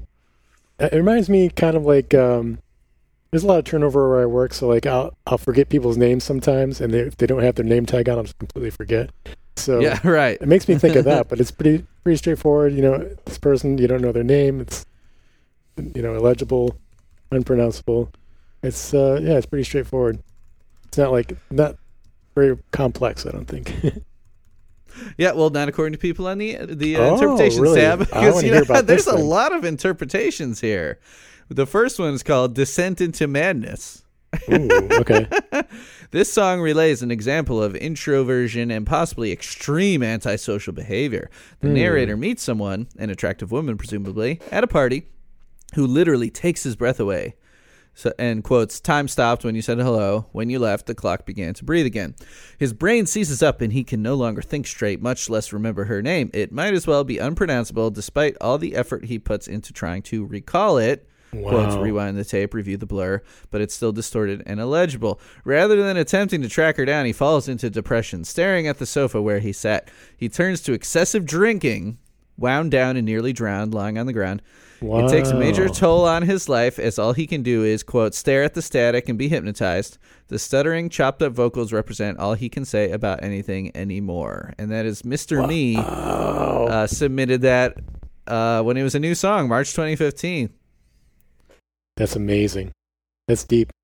it 0.80 0.94
reminds 0.94 1.30
me 1.30 1.50
kind 1.50 1.76
of 1.76 1.86
like 1.86 2.14
um 2.14 2.60
there's 3.32 3.44
a 3.44 3.48
lot 3.48 3.60
of 3.60 3.66
turnover 3.66 4.10
where 4.10 4.22
I 4.22 4.26
work, 4.26 4.54
so 4.54 4.68
like 4.68 4.86
I'll 4.86 5.18
I'll 5.26 5.38
forget 5.38 5.70
people's 5.70 5.98
names 5.98 6.24
sometimes, 6.24 6.82
and 6.82 6.94
they, 6.94 7.00
if 7.00 7.18
they 7.18 7.26
don't 7.26 7.44
have 7.44 7.56
their 7.56 7.66
name 7.66 7.86
tag 7.86 8.10
on, 8.10 8.18
I'll 8.18 8.24
just 8.24 8.38
completely 8.38 8.72
forget. 8.72 9.10
So 9.56 9.80
yeah, 9.80 10.00
right. 10.08 10.38
it 10.42 10.48
makes 10.48 10.68
me 10.68 10.76
think 10.78 10.96
of 10.96 11.06
that, 11.06 11.28
but 11.30 11.40
it's 11.40 11.52
pretty 11.52 11.86
pretty 12.04 12.18
straightforward. 12.18 12.74
You 12.74 12.82
know, 12.82 13.16
this 13.26 13.38
person 13.38 13.78
you 13.78 13.88
don't 13.88 14.02
know 14.02 14.12
their 14.12 14.24
name. 14.24 14.62
It's 14.62 14.86
you 15.78 16.02
know 16.02 16.16
illegible, 16.16 16.78
unpronounceable. 17.32 18.12
It's 18.64 18.94
uh 18.94 19.20
yeah, 19.22 19.38
it's 19.38 19.46
pretty 19.46 19.64
straightforward. 19.64 20.20
It's 20.86 20.98
not 20.98 21.12
like 21.12 21.38
not 21.50 21.78
very 22.36 22.58
complex. 22.72 23.26
I 23.26 23.32
don't 23.32 23.46
think. 23.46 23.74
Yeah, 25.18 25.32
well, 25.32 25.50
not 25.50 25.70
according 25.70 25.94
to 25.94 25.98
people 25.98 26.28
on 26.28 26.38
the 26.38 26.58
the 26.66 26.98
uh, 26.98 27.00
Oh, 27.00 27.14
interpretations 27.14 27.60
really? 27.62 27.80
tab. 27.80 28.00
Because, 28.00 28.44
you 28.44 28.52
know, 28.52 28.82
there's 28.82 29.08
a 29.08 29.12
then. 29.12 29.26
lot 29.26 29.54
of 29.54 29.64
interpretations 29.64 30.60
here. 30.60 31.00
The 31.48 31.66
first 31.66 31.98
one 31.98 32.14
is 32.14 32.24
called 32.24 32.56
"Descent 32.56 33.00
into 33.00 33.26
Madness." 33.26 34.01
Ooh, 34.52 34.90
okay. 35.00 35.28
This 36.12 36.32
song 36.34 36.60
relays 36.60 37.02
an 37.02 37.10
example 37.10 37.64
of 37.64 37.74
introversion 37.74 38.70
and 38.70 38.86
possibly 38.86 39.32
extreme 39.32 40.04
antisocial 40.04 40.74
behavior. 40.74 41.30
The 41.62 41.70
Hmm. 41.70 41.74
narrator 41.76 42.18
meets 42.18 42.44
someone, 42.44 42.88
an 42.98 43.10
attractive 43.10 43.50
woman 43.50 43.78
presumably, 43.78 44.42
at 44.52 44.62
a 44.62 44.68
party, 44.68 45.08
who 45.76 45.88
literally 45.88 46.30
takes 46.30 46.64
his 46.64 46.76
breath 46.76 47.00
away. 47.00 47.36
So, 47.94 48.12
and 48.20 48.44
quotes, 48.44 48.82
time 48.82 49.08
stopped 49.08 49.46
when 49.46 49.56
you 49.56 49.62
said 49.62 49.78
hello. 49.78 50.26
When 50.34 50.50
you 50.50 50.60
left, 50.60 50.86
the 50.86 50.96
clock 50.96 51.26
began 51.26 51.54
to 51.54 51.64
breathe 51.64 51.86
again. 51.86 52.16
His 52.58 52.74
brain 52.74 53.06
seizes 53.06 53.42
up 53.42 53.62
and 53.62 53.72
he 53.72 53.86
can 53.86 54.02
no 54.02 54.16
longer 54.16 54.42
think 54.42 54.68
straight, 54.68 55.02
much 55.02 55.30
less 55.30 55.54
remember 55.54 55.86
her 55.86 56.02
name. 56.02 56.30
It 56.34 56.52
might 56.52 56.74
as 56.74 56.86
well 56.88 57.06
be 57.06 57.20
unpronounceable 57.20 57.90
despite 57.90 58.36
all 58.42 58.58
the 58.58 58.76
effort 58.76 59.06
he 59.06 59.18
puts 59.18 59.48
into 59.48 59.72
trying 59.72 60.02
to 60.04 60.26
recall 60.26 60.78
it. 60.78 61.08
Quotes, 61.32 61.76
rewind 61.76 62.18
the 62.18 62.26
tape, 62.26 62.54
review 62.54 62.78
the 62.78 62.86
blur, 62.86 63.22
but 63.50 63.62
it's 63.62 63.74
still 63.74 63.92
distorted 63.92 64.44
and 64.46 64.60
illegible. 64.60 65.20
Rather 65.46 65.82
than 65.82 65.96
attempting 65.96 66.42
to 66.42 66.50
track 66.50 66.78
her 66.78 66.86
down, 66.86 67.06
he 67.06 67.14
falls 67.14 67.48
into 67.48 67.70
depression, 67.70 68.24
staring 68.26 68.68
at 68.68 68.80
the 68.80 68.86
sofa 68.86 69.22
where 69.22 69.40
he 69.40 69.54
sat. 69.54 69.90
He 70.16 70.28
turns 70.28 70.62
to 70.62 70.74
excessive 70.74 71.26
drinking, 71.26 71.98
wound 72.38 72.72
down 72.72 72.98
and 72.98 73.06
nearly 73.06 73.32
drowned, 73.32 73.74
lying 73.74 73.98
on 73.98 74.08
the 74.08 74.14
ground. 74.14 74.42
It 74.82 75.10
takes 75.10 75.30
a 75.30 75.36
major 75.36 75.70
toll 75.70 76.06
on 76.06 76.24
his 76.24 76.50
life 76.50 76.80
as 76.80 76.98
all 76.98 77.14
he 77.14 77.28
can 77.28 77.44
do 77.44 77.64
is, 77.64 77.84
quote, 77.84 78.16
stare 78.16 78.42
at 78.44 78.56
the 78.56 78.64
static 78.64 79.08
and 79.08 79.18
be 79.18 79.28
hypnotized. 79.28 80.00
The 80.30 80.40
stuttering, 80.40 80.90
chopped 80.90 81.22
up 81.22 81.34
vocals 81.34 81.72
represent 81.72 82.18
all 82.18 82.34
he 82.34 82.50
can 82.50 82.66
say 82.66 82.90
about 82.92 83.24
anything 83.24 83.76
anymore. 83.78 84.54
And 84.58 84.72
that 84.72 84.88
is 84.88 85.04
Mr. 85.04 85.48
Me 85.48 85.76
uh, 85.78 86.88
submitted 86.88 87.42
that 87.42 87.78
uh, 88.26 88.64
when 88.64 88.76
it 88.76 88.82
was 88.84 88.96
a 88.96 89.00
new 89.00 89.14
song, 89.14 89.48
March 89.48 89.72
2015. 89.72 90.50
That's 91.98 92.16
amazing. 92.16 92.72
That's 93.28 93.44
deep. 93.44 93.72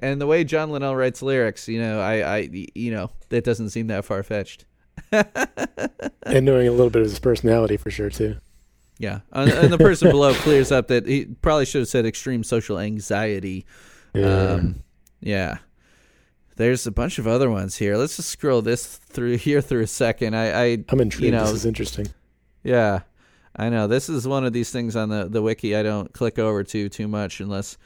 And 0.00 0.20
the 0.22 0.26
way 0.26 0.42
John 0.42 0.70
Linnell 0.70 0.96
writes 0.96 1.20
lyrics, 1.20 1.68
you 1.68 1.78
know, 1.78 2.00
I, 2.00 2.36
I 2.36 2.48
you 2.74 2.90
know, 2.90 3.10
that 3.28 3.44
doesn't 3.44 3.70
seem 3.70 3.88
that 3.88 4.06
far 4.06 4.22
fetched. 4.22 4.64
And 5.12 6.44
knowing 6.44 6.66
a 6.66 6.72
little 6.72 6.90
bit 6.90 7.02
of 7.02 7.08
his 7.08 7.20
personality 7.20 7.76
for 7.76 7.90
sure 7.90 8.10
too. 8.10 8.36
Yeah, 8.98 9.20
and, 9.32 9.50
and 9.52 9.72
the 9.72 9.78
person 9.78 10.10
below 10.10 10.34
clears 10.42 10.72
up 10.72 10.88
that 10.88 11.06
he 11.06 11.26
probably 11.26 11.66
should 11.66 11.82
have 11.82 11.88
said 11.88 12.04
extreme 12.04 12.42
social 12.42 12.78
anxiety. 12.78 13.64
Yeah. 14.14 14.26
Um, 14.26 14.82
yeah. 15.20 15.58
There's 16.56 16.86
a 16.86 16.90
bunch 16.90 17.18
of 17.18 17.26
other 17.26 17.50
ones 17.50 17.76
here. 17.76 17.96
Let's 17.96 18.16
just 18.16 18.30
scroll 18.30 18.62
this 18.62 18.96
through 18.96 19.36
here 19.36 19.60
through 19.60 19.82
a 19.82 19.86
second. 19.86 20.34
I, 20.34 20.62
I 20.64 20.84
I'm 20.88 21.00
intrigued. 21.00 21.26
you 21.26 21.30
know, 21.32 21.44
this 21.44 21.52
is 21.52 21.66
interesting. 21.66 22.06
yeah, 22.64 23.00
I 23.56 23.70
know 23.70 23.86
this 23.86 24.08
is 24.08 24.28
one 24.28 24.44
of 24.44 24.52
these 24.52 24.70
things 24.70 24.94
on 24.96 25.08
the 25.08 25.26
the 25.28 25.42
wiki 25.42 25.74
I 25.74 25.82
don't 25.82 26.12
click 26.12 26.38
over 26.38 26.62
to 26.62 26.88
too 26.88 27.08
much 27.08 27.40
unless 27.40 27.78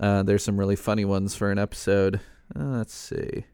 uh, 0.00 0.22
there's 0.22 0.44
some 0.44 0.58
really 0.58 0.76
funny 0.76 1.04
ones 1.04 1.34
for 1.34 1.50
an 1.50 1.58
episode. 1.58 2.20
Uh, 2.56 2.76
let's 2.78 2.94
see. 2.94 3.44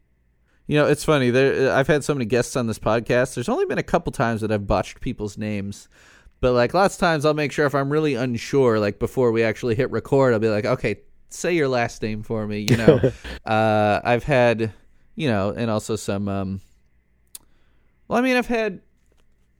You 0.66 0.78
know, 0.78 0.86
it's 0.86 1.04
funny. 1.04 1.30
There, 1.30 1.72
I've 1.72 1.86
had 1.86 2.04
so 2.04 2.14
many 2.14 2.26
guests 2.26 2.56
on 2.56 2.66
this 2.66 2.78
podcast. 2.78 3.34
There's 3.34 3.48
only 3.48 3.66
been 3.66 3.78
a 3.78 3.82
couple 3.82 4.12
times 4.12 4.40
that 4.40 4.52
I've 4.52 4.66
botched 4.66 5.00
people's 5.00 5.36
names, 5.36 5.88
but 6.40 6.52
like 6.52 6.74
lots 6.74 6.94
of 6.94 7.00
times, 7.00 7.24
I'll 7.24 7.34
make 7.34 7.52
sure 7.52 7.66
if 7.66 7.74
I'm 7.74 7.90
really 7.90 8.14
unsure, 8.14 8.78
like 8.78 8.98
before 8.98 9.32
we 9.32 9.42
actually 9.42 9.74
hit 9.74 9.90
record, 9.90 10.32
I'll 10.32 10.40
be 10.40 10.48
like, 10.48 10.64
okay, 10.64 11.00
say 11.28 11.54
your 11.54 11.68
last 11.68 12.00
name 12.02 12.22
for 12.22 12.46
me. 12.46 12.60
You 12.60 12.76
know, 12.76 13.12
uh, 13.46 14.00
I've 14.04 14.24
had, 14.24 14.72
you 15.16 15.28
know, 15.28 15.50
and 15.50 15.70
also 15.70 15.96
some. 15.96 16.28
Um, 16.28 16.60
well, 18.08 18.18
I 18.18 18.22
mean, 18.22 18.36
I've 18.36 18.46
had 18.46 18.80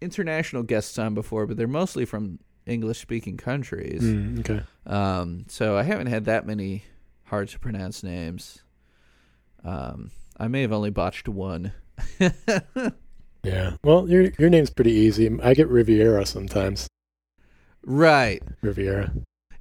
international 0.05 0.63
guests 0.63 0.99
on 0.99 1.15
before, 1.15 1.47
but 1.47 1.57
they're 1.57 1.67
mostly 1.67 2.05
from 2.05 2.39
English-speaking 2.67 3.37
countries. 3.39 4.03
Mm, 4.03 4.41
okay. 4.41 4.63
Um, 4.87 5.45
so 5.49 5.77
I 5.77 5.83
haven't 5.83 6.07
had 6.07 6.27
that 6.27 6.47
many 6.47 6.85
hard 7.25 7.49
to 7.49 7.59
pronounce 7.59 8.03
names. 8.05 8.63
Um, 9.65 10.11
I 10.39 10.47
may 10.49 10.63
have 10.63 10.73
only 10.73 10.91
botched 10.91 11.29
one. 11.29 11.73
Yeah. 13.43 13.77
Well, 13.85 14.09
your 14.09 14.31
your 14.39 14.49
name's 14.49 14.71
pretty 14.71 14.93
easy. 14.93 15.31
I 15.43 15.53
get 15.53 15.69
Riviera 15.69 16.25
sometimes. 16.25 16.89
right. 17.85 18.43
Riviera. 18.63 19.13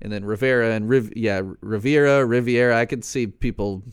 And 0.02 0.10
then 0.12 0.24
Rivera 0.24 0.72
and 0.74 0.88
Riv, 0.88 1.12
yeah, 1.18 1.42
Riviera, 1.62 2.26
Riviera. 2.26 2.78
I 2.78 2.86
could 2.86 3.04
see 3.04 3.28
people, 3.28 3.84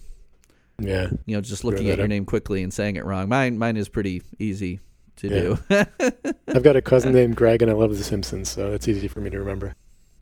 Yeah. 0.78 1.08
you 1.26 1.34
know, 1.36 1.40
just 1.40 1.64
looking 1.64 1.88
at 1.90 1.96
your 1.98 2.04
up. 2.04 2.08
name 2.10 2.24
quickly 2.24 2.62
and 2.62 2.72
saying 2.72 2.94
it 2.96 3.04
wrong. 3.04 3.28
Mine, 3.28 3.58
mine 3.58 3.76
is 3.76 3.88
pretty 3.88 4.22
easy 4.38 4.78
to 5.20 5.28
Yeah. 5.28 5.84
do. 6.00 6.32
I've 6.48 6.62
got 6.62 6.76
a 6.76 6.82
cousin 6.82 7.12
named 7.12 7.36
Greg, 7.36 7.62
and 7.62 7.70
I 7.70 7.74
love 7.74 7.96
The 7.96 8.02
Simpsons, 8.04 8.50
so 8.50 8.72
it's 8.72 8.88
easy 8.88 9.08
for 9.08 9.20
me 9.20 9.30
to 9.30 9.38
remember. 9.38 9.74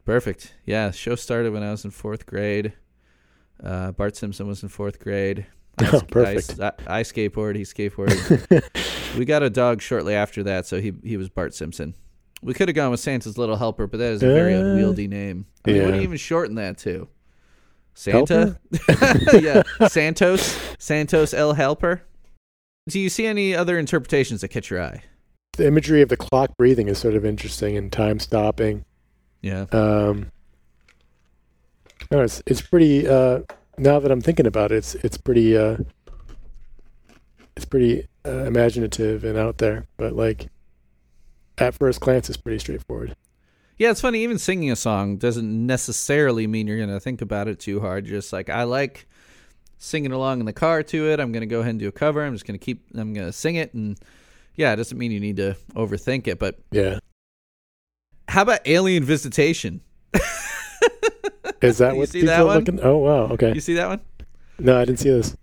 Perfect. 0.05 0.55
Yeah, 0.65 0.91
show 0.91 1.15
started 1.17 1.53
when 1.53 1.63
I 1.63 1.71
was 1.71 1.85
in 1.85 1.91
fourth 1.91 2.27
grade. 2.27 2.73
Uh, 3.63 3.93
Bart 3.93 4.17
Simpson 4.17 4.47
was 4.47 4.63
in 4.63 4.69
fourth 4.69 4.99
grade. 5.01 5.47
I, 5.79 5.91
Oh, 5.93 6.01
perfect. 6.01 6.61
I, 6.61 6.73
I, 6.87 7.01
I 7.01 7.03
skateboard. 7.03 7.57
He 7.57 7.63
skateboarded. 7.63 8.63
we 9.19 9.25
got 9.25 9.43
a 9.43 9.51
dog 9.51 9.81
shortly 9.83 10.15
after 10.15 10.43
that, 10.45 10.67
so 10.67 10.81
he 10.81 10.93
he 11.05 11.17
was 11.17 11.29
Bart 11.29 11.55
Simpson. 11.55 11.95
We 12.43 12.55
could 12.55 12.69
have 12.69 12.75
gone 12.77 12.91
with 12.93 13.01
Santa's 13.01 13.37
Little 13.37 13.57
Helper, 13.57 13.87
but 13.87 13.99
that 13.99 14.13
is 14.13 14.23
a 14.23 14.27
very 14.33 14.55
Uh, 14.55 14.61
unwieldy 14.61 15.09
name. 15.09 15.47
I 15.67 15.73
mean, 15.73 15.83
what 15.85 15.91
do 15.91 15.97
you 15.97 16.03
even 16.03 16.17
shorten 16.19 16.55
that 16.57 16.79
to? 16.79 17.09
Santa? 17.95 18.59
Yeah, 19.33 19.63
Santos, 19.89 20.57
Santos 20.79 21.35
El 21.35 21.53
Helper. 21.55 22.03
Do 22.89 22.99
you 22.99 23.09
see 23.09 23.27
any 23.27 23.55
other 23.55 23.79
interpretations 23.79 24.41
that 24.41 24.49
catch 24.49 24.71
your 24.71 24.83
eye? 24.83 25.03
The 25.53 25.67
imagery 25.67 26.03
of 26.03 26.09
the 26.09 26.17
clock 26.17 26.57
breathing 26.57 26.89
is 26.89 26.99
sort 26.99 27.15
of 27.15 27.25
interesting 27.25 27.77
and 27.77 27.93
time 27.93 28.19
stopping. 28.19 28.85
Yeah, 29.43 29.67
Um, 29.73 30.31
no, 32.11 32.23
it's 32.23 32.43
it's 32.47 32.61
pretty. 32.63 33.07
Uh, 33.07 33.41
now 33.77 34.01
that 34.01 34.11
I'm 34.11 34.21
thinking 34.21 34.47
about 34.47 34.73
it, 34.73 34.77
it's 34.77 34.95
it's 34.97 35.17
pretty. 35.19 35.57
Uh, 35.57 35.77
it's 37.57 37.65
pretty 37.65 38.07
uh, 38.25 38.45
imaginative 38.45 39.25
and 39.25 39.37
out 39.37 39.59
there, 39.59 39.87
but 39.97 40.13
like 40.15 40.47
at 41.59 41.75
first 41.75 42.01
glance, 42.01 42.29
it's 42.29 42.37
pretty 42.37 42.59
straightforward. 42.61 43.17
yeah. 43.79 43.91
It's 43.91 44.01
funny. 44.01 44.23
Even 44.23 44.39
singing 44.39 44.71
a 44.71 44.77
song 44.77 45.17
doesn't 45.19 45.67
necessarily 45.67 46.47
mean 46.47 46.67
you're 46.69 46.79
gonna 46.79 47.01
think 47.01 47.21
about 47.21 47.49
it 47.49 47.59
too 47.59 47.81
hard. 47.81 48.07
You're 48.07 48.19
just 48.21 48.33
like 48.33 48.49
I 48.49 48.63
like 48.63 49.09
singing 49.79 50.13
along 50.13 50.41
in 50.41 50.47
the 50.47 50.53
car 50.53 50.83
to 50.83 51.11
it. 51.11 51.21
I'm 51.21 51.33
gonna 51.33 51.47
go 51.47 51.61
ahead 51.61 51.71
and 51.71 51.79
do 51.81 51.89
a 51.89 51.93
cover. 51.93 52.25
I'm 52.25 52.35
just 52.35 52.47
gonna 52.47 52.59
keep. 52.59 52.85
I'm 52.95 53.15
gonna 53.15 53.33
sing 53.33 53.55
it, 53.57 53.73
and 53.75 53.99
yeah, 54.57 54.73
it 54.73 54.77
doesn't 54.77 54.99
mean 54.99 55.11
you 55.13 55.21
need 55.21 55.37
to 55.37 55.57
overthink 55.75 56.27
it. 56.27 56.39
But 56.39 56.59
Yeah, 56.71 56.99
how 58.29 58.43
about 58.43 58.61
Alien 58.67 59.05
Visitation? 59.05 59.81
is 61.63 61.79
that 61.79 61.93
You 61.95 61.99
what 61.99 62.09
see 62.09 62.21
people 62.21 62.35
that 62.35 62.41
are 62.41 62.47
one? 62.47 62.57
looking? 62.59 62.81
Oh 62.83 62.99
wow, 62.99 63.23
okay. 63.33 63.53
You 63.55 63.61
see 63.61 63.75
that 63.75 63.89
one? 63.89 64.01
No, 64.59 64.79
I 64.81 64.85
didn't 64.85 64.99
see 65.01 65.11
this. 65.11 65.37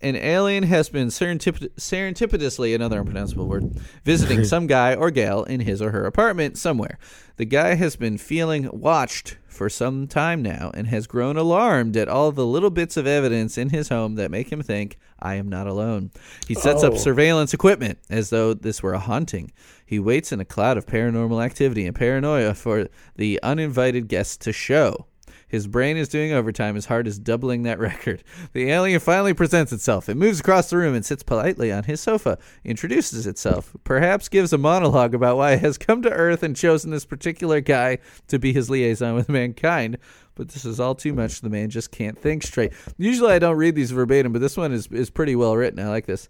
An 0.00 0.14
alien 0.14 0.62
has 0.62 0.88
been 0.88 1.08
serendip- 1.08 1.70
serendipitously, 1.76 2.72
another 2.74 3.00
unpronounceable 3.00 3.48
word, 3.48 3.74
visiting 4.04 4.44
some 4.44 4.68
guy 4.68 4.94
or 4.94 5.10
gal 5.10 5.42
in 5.42 5.60
his 5.60 5.82
or 5.82 5.90
her 5.90 6.04
apartment 6.04 6.56
somewhere. 6.56 6.98
The 7.36 7.44
guy 7.44 7.74
has 7.74 7.96
been 7.96 8.16
feeling 8.16 8.68
watched 8.72 9.38
for 9.48 9.68
some 9.68 10.06
time 10.06 10.40
now 10.40 10.70
and 10.72 10.86
has 10.86 11.08
grown 11.08 11.36
alarmed 11.36 11.96
at 11.96 12.08
all 12.08 12.30
the 12.30 12.46
little 12.46 12.70
bits 12.70 12.96
of 12.96 13.08
evidence 13.08 13.58
in 13.58 13.70
his 13.70 13.88
home 13.88 14.14
that 14.14 14.30
make 14.30 14.52
him 14.52 14.62
think, 14.62 14.98
I 15.18 15.34
am 15.34 15.48
not 15.48 15.66
alone. 15.66 16.12
He 16.46 16.54
sets 16.54 16.84
Oh. 16.84 16.92
up 16.92 16.98
surveillance 16.98 17.52
equipment 17.52 17.98
as 18.08 18.30
though 18.30 18.54
this 18.54 18.80
were 18.84 18.92
a 18.94 19.00
haunting. 19.00 19.50
He 19.84 19.98
waits 19.98 20.30
in 20.30 20.38
a 20.38 20.44
cloud 20.44 20.76
of 20.76 20.86
paranormal 20.86 21.44
activity 21.44 21.86
and 21.86 21.96
paranoia 21.96 22.54
for 22.54 22.86
the 23.16 23.40
uninvited 23.42 24.06
guests 24.06 24.36
to 24.38 24.52
show. 24.52 25.06
His 25.48 25.66
brain 25.66 25.96
is 25.96 26.08
doing 26.08 26.32
overtime. 26.32 26.74
His 26.74 26.86
heart 26.86 27.06
is 27.06 27.18
doubling 27.18 27.62
that 27.62 27.78
record. 27.80 28.22
The 28.52 28.70
alien 28.70 29.00
finally 29.00 29.32
presents 29.34 29.72
itself. 29.72 30.08
It 30.08 30.16
moves 30.16 30.40
across 30.40 30.70
the 30.70 30.76
room 30.76 30.94
and 30.94 31.04
sits 31.04 31.22
politely 31.22 31.72
on 31.72 31.84
his 31.84 32.00
sofa, 32.00 32.38
introduces 32.64 33.26
itself, 33.26 33.74
perhaps 33.84 34.28
gives 34.28 34.52
a 34.52 34.58
monologue 34.58 35.14
about 35.14 35.38
why 35.38 35.52
it 35.52 35.60
has 35.60 35.78
come 35.78 36.02
to 36.02 36.10
Earth 36.10 36.42
and 36.42 36.54
chosen 36.54 36.90
this 36.90 37.06
particular 37.06 37.60
guy 37.60 37.98
to 38.28 38.38
be 38.38 38.52
his 38.52 38.68
liaison 38.68 39.14
with 39.14 39.28
mankind. 39.28 39.98
But 40.34 40.50
this 40.50 40.64
is 40.64 40.78
all 40.78 40.94
too 40.94 41.14
much. 41.14 41.40
The 41.40 41.50
man 41.50 41.70
just 41.70 41.90
can't 41.90 42.16
think 42.16 42.42
straight. 42.44 42.72
Usually 42.96 43.32
I 43.32 43.38
don't 43.40 43.56
read 43.56 43.74
these 43.74 43.90
verbatim, 43.90 44.32
but 44.32 44.40
this 44.40 44.56
one 44.56 44.72
is, 44.72 44.86
is 44.88 45.10
pretty 45.10 45.34
well 45.34 45.56
written. 45.56 45.80
I 45.80 45.88
like 45.88 46.06
this. 46.06 46.28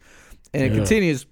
And 0.54 0.62
it 0.62 0.70
Yeah. 0.72 0.78
continues. 0.78 1.26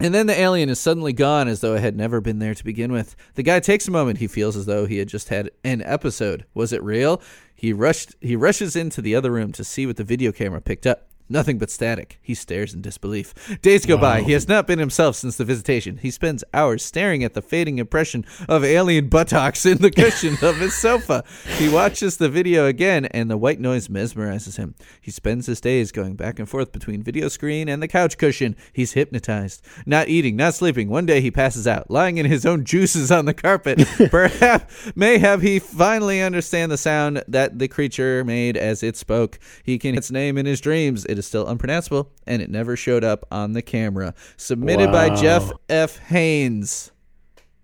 And 0.00 0.14
then 0.14 0.28
the 0.28 0.38
alien 0.38 0.68
is 0.68 0.78
suddenly 0.78 1.12
gone 1.12 1.48
as 1.48 1.60
though 1.60 1.74
it 1.74 1.80
had 1.80 1.96
never 1.96 2.20
been 2.20 2.38
there 2.38 2.54
to 2.54 2.64
begin 2.64 2.92
with. 2.92 3.16
The 3.34 3.42
guy 3.42 3.58
takes 3.58 3.88
a 3.88 3.90
moment. 3.90 4.18
He 4.18 4.28
feels 4.28 4.56
as 4.56 4.66
though 4.66 4.86
he 4.86 4.98
had 4.98 5.08
just 5.08 5.28
had 5.28 5.50
an 5.64 5.82
episode. 5.82 6.44
Was 6.54 6.72
it 6.72 6.82
real? 6.82 7.20
He 7.54 7.72
rushed 7.72 8.14
he 8.20 8.36
rushes 8.36 8.76
into 8.76 9.02
the 9.02 9.16
other 9.16 9.32
room 9.32 9.50
to 9.52 9.64
see 9.64 9.86
what 9.86 9.96
the 9.96 10.04
video 10.04 10.30
camera 10.30 10.60
picked 10.60 10.86
up. 10.86 11.08
Nothing 11.30 11.58
but 11.58 11.70
static. 11.70 12.18
He 12.22 12.34
stares 12.34 12.72
in 12.72 12.80
disbelief. 12.80 13.34
Days 13.60 13.84
go 13.84 13.98
by. 13.98 14.22
He 14.22 14.32
has 14.32 14.48
not 14.48 14.66
been 14.66 14.78
himself 14.78 15.16
since 15.16 15.36
the 15.36 15.44
visitation. 15.44 15.98
He 15.98 16.10
spends 16.10 16.42
hours 16.54 16.82
staring 16.82 17.22
at 17.22 17.34
the 17.34 17.42
fading 17.42 17.78
impression 17.78 18.24
of 18.48 18.64
alien 18.64 19.08
buttocks 19.08 19.66
in 19.66 19.78
the 19.78 19.90
cushion 19.90 20.38
of 20.40 20.56
his 20.56 20.74
sofa. 20.74 21.24
He 21.58 21.68
watches 21.68 22.16
the 22.16 22.30
video 22.30 22.66
again, 22.66 23.04
and 23.06 23.30
the 23.30 23.36
white 23.36 23.60
noise 23.60 23.88
mesmerizes 23.88 24.56
him. 24.56 24.74
He 25.02 25.10
spends 25.10 25.46
his 25.46 25.60
days 25.60 25.92
going 25.92 26.16
back 26.16 26.38
and 26.38 26.48
forth 26.48 26.72
between 26.72 27.02
video 27.02 27.28
screen 27.28 27.68
and 27.68 27.82
the 27.82 27.88
couch 27.88 28.16
cushion. 28.16 28.56
He's 28.72 28.92
hypnotized. 28.92 29.62
Not 29.84 30.08
eating, 30.08 30.34
not 30.34 30.54
sleeping. 30.54 30.88
One 30.88 31.04
day 31.04 31.20
he 31.20 31.30
passes 31.30 31.66
out, 31.66 31.90
lying 31.90 32.16
in 32.16 32.24
his 32.24 32.46
own 32.46 32.64
juices 32.64 33.12
on 33.12 33.26
the 33.26 33.34
carpet. 33.34 33.86
Perhaps, 34.10 34.92
may 34.96 35.18
have 35.18 35.42
he 35.42 35.58
finally 35.58 36.22
understand 36.22 36.72
the 36.72 36.78
sound 36.78 37.22
that 37.28 37.58
the 37.58 37.68
creature 37.68 38.24
made 38.24 38.56
as 38.56 38.82
it 38.82 38.96
spoke. 38.96 39.38
He 39.62 39.78
can 39.78 39.92
hear 39.92 39.98
its 39.98 40.10
name 40.10 40.38
in 40.38 40.46
his 40.46 40.60
dreams. 40.60 41.04
It 41.04 41.17
is 41.18 41.26
still 41.26 41.46
unpronounceable, 41.46 42.10
and 42.26 42.40
it 42.40 42.50
never 42.50 42.76
showed 42.76 43.04
up 43.04 43.26
on 43.30 43.52
the 43.52 43.62
camera. 43.62 44.14
Submitted 44.36 44.90
by 44.92 45.14
Jeff 45.14 45.50
F. 45.68 45.98
Haynes. 45.98 46.92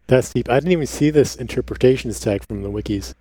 That's 0.06 0.32
deep. 0.32 0.50
I 0.50 0.56
didn't 0.56 0.72
even 0.72 0.86
see 0.86 1.10
this 1.10 1.36
interpretations 1.36 2.20
tag 2.20 2.44
from 2.46 2.62
the 2.62 2.70
wikis. 2.70 3.14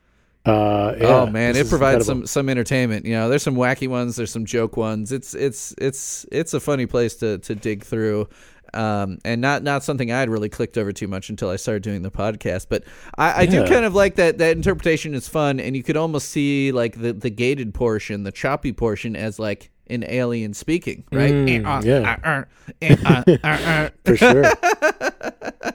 Uh, 0.46 0.94
yeah, 1.00 1.08
oh 1.08 1.26
man, 1.26 1.56
it 1.56 1.70
provides 1.70 2.02
incredible. 2.02 2.06
some 2.06 2.28
some 2.28 2.50
entertainment. 2.50 3.06
You 3.06 3.14
know, 3.14 3.30
there's 3.30 3.44
some 3.44 3.56
wacky 3.56 3.88
ones, 3.88 4.18
there's 4.18 4.32
some 4.32 4.44
joke 4.46 4.76
ones. 4.76 5.14
It's 5.14 5.34
it's 5.34 5.74
it's 5.78 6.26
it's 6.32 6.54
a 6.54 6.60
funny 6.60 6.86
place 6.86 7.16
to 7.18 7.38
to 7.40 7.56
dig 7.56 7.84
through. 7.84 8.28
Um, 8.74 9.20
and 9.24 9.40
not 9.40 9.64
not 9.64 9.84
something 9.84 10.12
I'd 10.12 10.30
really 10.30 10.50
clicked 10.50 10.78
over 10.78 10.92
too 10.92 11.08
much 11.08 11.30
until 11.30 11.50
I 11.50 11.58
started 11.58 11.84
doing 11.84 12.02
the 12.02 12.12
podcast. 12.12 12.66
But 12.70 12.84
I, 13.18 13.44
I 13.44 13.46
do 13.46 13.66
kind 13.68 13.86
of 13.86 13.94
like 13.94 14.16
that 14.16 14.40
that 14.40 14.58
interpretation 14.58 15.14
is 15.14 15.30
fun, 15.30 15.60
and 15.62 15.78
you 15.78 15.84
could 15.84 15.96
almost 15.96 16.30
see 16.30 16.72
like 16.72 17.00
the 17.00 17.14
the 17.14 17.30
gated 17.30 17.74
portion, 17.74 18.24
the 18.24 18.32
choppy 18.32 18.74
portion, 18.74 19.16
as 19.16 19.40
like 19.40 19.70
an 19.88 20.04
alien 20.08 20.54
speaking, 20.54 21.04
right? 21.12 21.34
Mm, 21.34 21.66
uh, 21.66 21.82
yeah. 21.84 22.18
uh, 22.24 22.44
uh, 22.82 22.96
uh, 23.06 23.38
uh, 23.44 23.48
uh. 23.48 23.90
for 24.06 24.18
sure. 24.18 24.44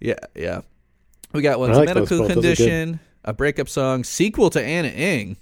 Yeah, 0.00 0.14
yeah. 0.34 0.62
We 1.32 1.42
got 1.42 1.60
one's 1.60 1.76
like 1.76 1.86
medical. 1.86 2.26
Condition, 2.26 3.00
a 3.24 3.32
breakup 3.34 3.68
song, 3.68 4.02
sequel 4.02 4.50
to 4.50 4.64
Ana 4.64 4.88
Ng. 4.88 5.36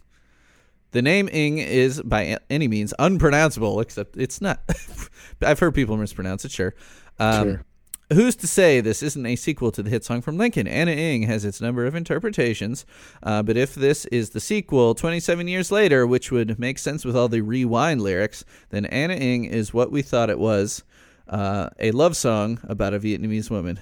The 0.91 1.01
name 1.01 1.29
Ng 1.29 1.59
is 1.59 2.03
by 2.03 2.39
any 2.51 2.67
means 2.67 2.93
unpronounceable, 2.99 3.81
except 3.81 4.17
it's 4.17 4.41
not. 4.41 4.61
I've 5.43 5.61
heard 5.61 5.75
people 5.75 5.97
mispronounce 5.97 6.45
it. 6.45 6.51
Sure. 6.51 6.75
Um, 7.19 7.45
Sure. 7.45 7.65
Who's 8.13 8.37
to 8.37 8.47
say 8.47 8.81
this 8.81 9.03
isn't 9.03 9.27
a 9.27 9.37
sequel 9.37 9.71
to 9.73 9.83
the 9.83 9.91
hit 9.91 10.03
song 10.03 10.23
from 10.23 10.39
Lincoln? 10.39 10.67
Ana 10.67 10.93
Ng 10.93 11.25
has 11.25 11.45
its 11.45 11.61
number 11.61 11.85
of 11.85 11.95
interpretations, 11.95 12.87
uh, 13.23 13.43
but 13.43 13.59
if 13.59 13.75
this 13.75 14.07
is 14.07 14.31
the 14.31 14.41
sequel 14.41 14.95
27 14.95 15.47
years 15.47 15.71
later, 15.71 16.07
which 16.07 16.33
would 16.33 16.59
make 16.59 16.79
sense 16.79 17.05
with 17.05 17.15
all 17.15 17.29
the 17.29 17.43
rewind 17.43 18.01
lyrics, 18.01 18.47
then 18.71 18.87
Ana 18.87 19.15
Ng 19.15 19.45
is 19.45 19.75
what 19.75 19.93
we 19.93 20.01
thought 20.01 20.31
it 20.31 20.39
was 20.39 20.85
uh, 21.29 21.69
a 21.79 21.91
love 21.91 22.17
song 22.17 22.61
about 22.65 22.95
a 22.95 22.99
Vietnamese 22.99 23.51
woman. 23.51 23.79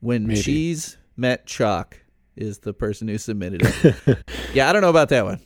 When 0.00 0.26
Maybe. 0.26 0.42
cheese 0.42 0.98
met 1.16 1.46
chalk 1.46 1.98
is 2.36 2.58
the 2.58 2.74
person 2.74 3.08
who 3.08 3.16
submitted 3.16 3.62
it. 3.64 4.18
yeah, 4.54 4.68
I 4.68 4.72
don't 4.72 4.82
know 4.82 4.90
about 4.90 5.08
that 5.08 5.24
one. 5.24 5.40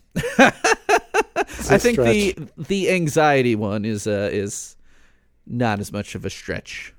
I 1.71 1.79
think 1.79 1.99
the 1.99 2.37
the 2.57 2.91
anxiety 2.91 3.55
one 3.57 3.85
is 3.85 4.07
uh, 4.07 4.31
is 4.33 4.77
not 5.47 5.81
as 5.81 5.93
much 5.93 6.15
of 6.15 6.25
a 6.25 6.31
stretch. 6.31 6.94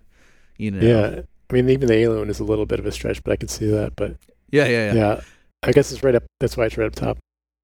You 0.58 0.72
know. 0.72 0.80
Yeah. 0.80 1.22
I 1.49 1.53
mean, 1.53 1.70
even 1.70 1.88
the 1.88 1.93
alien 1.93 2.30
is 2.30 2.39
a 2.39 2.43
little 2.43 2.66
bit 2.66 2.80
of 2.80 2.86
a 2.86 2.91
stretch, 2.91 3.24
but 3.24 3.32
I 3.32 3.36
can 3.36 3.47
see 3.47 3.70
that. 3.70 3.95
But 3.95 4.16
Yeah, 4.51 4.66
yeah, 4.66 4.93
yeah. 4.93 4.93
yeah, 4.93 5.22
I 5.64 5.72
guess 5.72 5.91
it's 5.91 6.03
right 6.03 6.16
up. 6.16 6.24
That's 6.39 6.58
why 6.58 6.66
it's 6.66 6.78
right 6.78 6.88
up 6.88 6.95
top. 6.95 7.18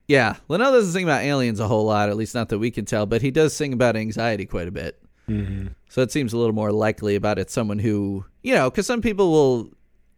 Yeah, 0.07 0.35
Linnell 0.49 0.71
doesn't 0.71 0.91
sing 0.91 1.03
about 1.03 1.23
aliens 1.23 1.59
a 1.59 1.67
whole 1.67 1.85
lot, 1.85 2.09
at 2.09 2.17
least 2.17 2.35
not 2.35 2.49
that 2.49 2.59
we 2.59 2.69
can 2.69 2.85
tell, 2.85 3.05
but 3.05 3.21
he 3.21 3.31
does 3.31 3.55
sing 3.55 3.73
about 3.73 3.95
anxiety 3.95 4.45
quite 4.45 4.67
a 4.67 4.71
bit. 4.71 5.01
Mm-hmm. 5.29 5.67
So 5.89 6.01
it 6.01 6.11
seems 6.11 6.33
a 6.33 6.37
little 6.37 6.53
more 6.53 6.71
likely 6.71 7.15
about 7.15 7.39
it 7.39 7.49
someone 7.49 7.79
who, 7.79 8.25
you 8.43 8.53
know, 8.53 8.69
because 8.69 8.85
some 8.85 9.01
people 9.01 9.31
will, 9.31 9.69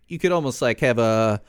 you 0.07 0.17
could 0.17 0.31
almost 0.31 0.61
like 0.61 0.79
have 0.79 0.97
a 0.97 1.41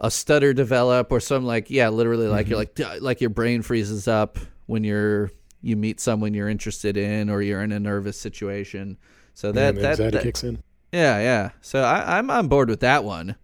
a 0.00 0.10
stutter 0.10 0.52
develop 0.52 1.12
or 1.12 1.20
some 1.20 1.44
like, 1.44 1.70
yeah, 1.70 1.88
literally 1.88 2.26
like 2.26 2.48
you're 2.48 2.58
like 2.58 2.78
like 3.00 3.20
your 3.20 3.30
brain 3.30 3.62
freezes 3.62 4.08
up 4.08 4.38
when 4.66 4.82
you're 4.82 5.30
you 5.60 5.76
meet 5.76 6.00
someone 6.00 6.34
you're 6.34 6.48
interested 6.48 6.96
in 6.96 7.30
or 7.30 7.40
you're 7.40 7.62
in 7.62 7.70
a 7.70 7.78
nervous 7.78 8.18
situation. 8.18 8.98
So 9.34 9.52
that 9.52 9.74
the 9.74 9.80
that, 9.80 10.12
that 10.12 10.22
kicks 10.22 10.44
in. 10.44 10.62
yeah, 10.92 11.18
yeah. 11.18 11.50
So 11.60 11.82
I, 11.82 12.18
I'm 12.18 12.30
on 12.30 12.48
board 12.48 12.68
with 12.68 12.80
that 12.80 13.04
one. 13.04 13.36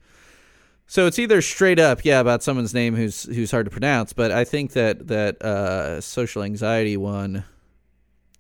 So 0.86 1.06
it's 1.06 1.18
either 1.18 1.42
straight 1.42 1.78
up, 1.78 2.04
yeah, 2.04 2.18
about 2.18 2.42
someone's 2.42 2.72
name 2.72 2.96
who's 2.96 3.24
who's 3.24 3.50
hard 3.50 3.66
to 3.66 3.70
pronounce, 3.70 4.12
but 4.12 4.30
I 4.30 4.44
think 4.44 4.72
that 4.72 5.08
that 5.08 5.42
uh, 5.42 6.00
social 6.00 6.42
anxiety 6.42 6.96
one 6.96 7.44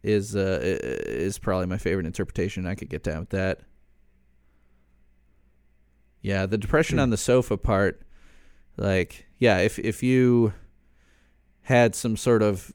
is 0.02 0.34
uh, 0.34 0.58
is 0.62 1.38
probably 1.38 1.66
my 1.66 1.76
favorite 1.76 2.06
interpretation. 2.06 2.66
I 2.66 2.74
could 2.74 2.88
get 2.88 3.02
down 3.02 3.20
with 3.20 3.30
that. 3.30 3.60
Yeah, 6.22 6.46
the 6.46 6.58
depression 6.58 6.98
on 6.98 7.10
the 7.10 7.16
sofa 7.16 7.56
part, 7.56 8.02
like, 8.76 9.26
yeah, 9.38 9.58
if 9.58 9.78
if 9.78 10.02
you 10.02 10.52
had 11.62 11.94
some 11.94 12.16
sort 12.16 12.42
of 12.42 12.72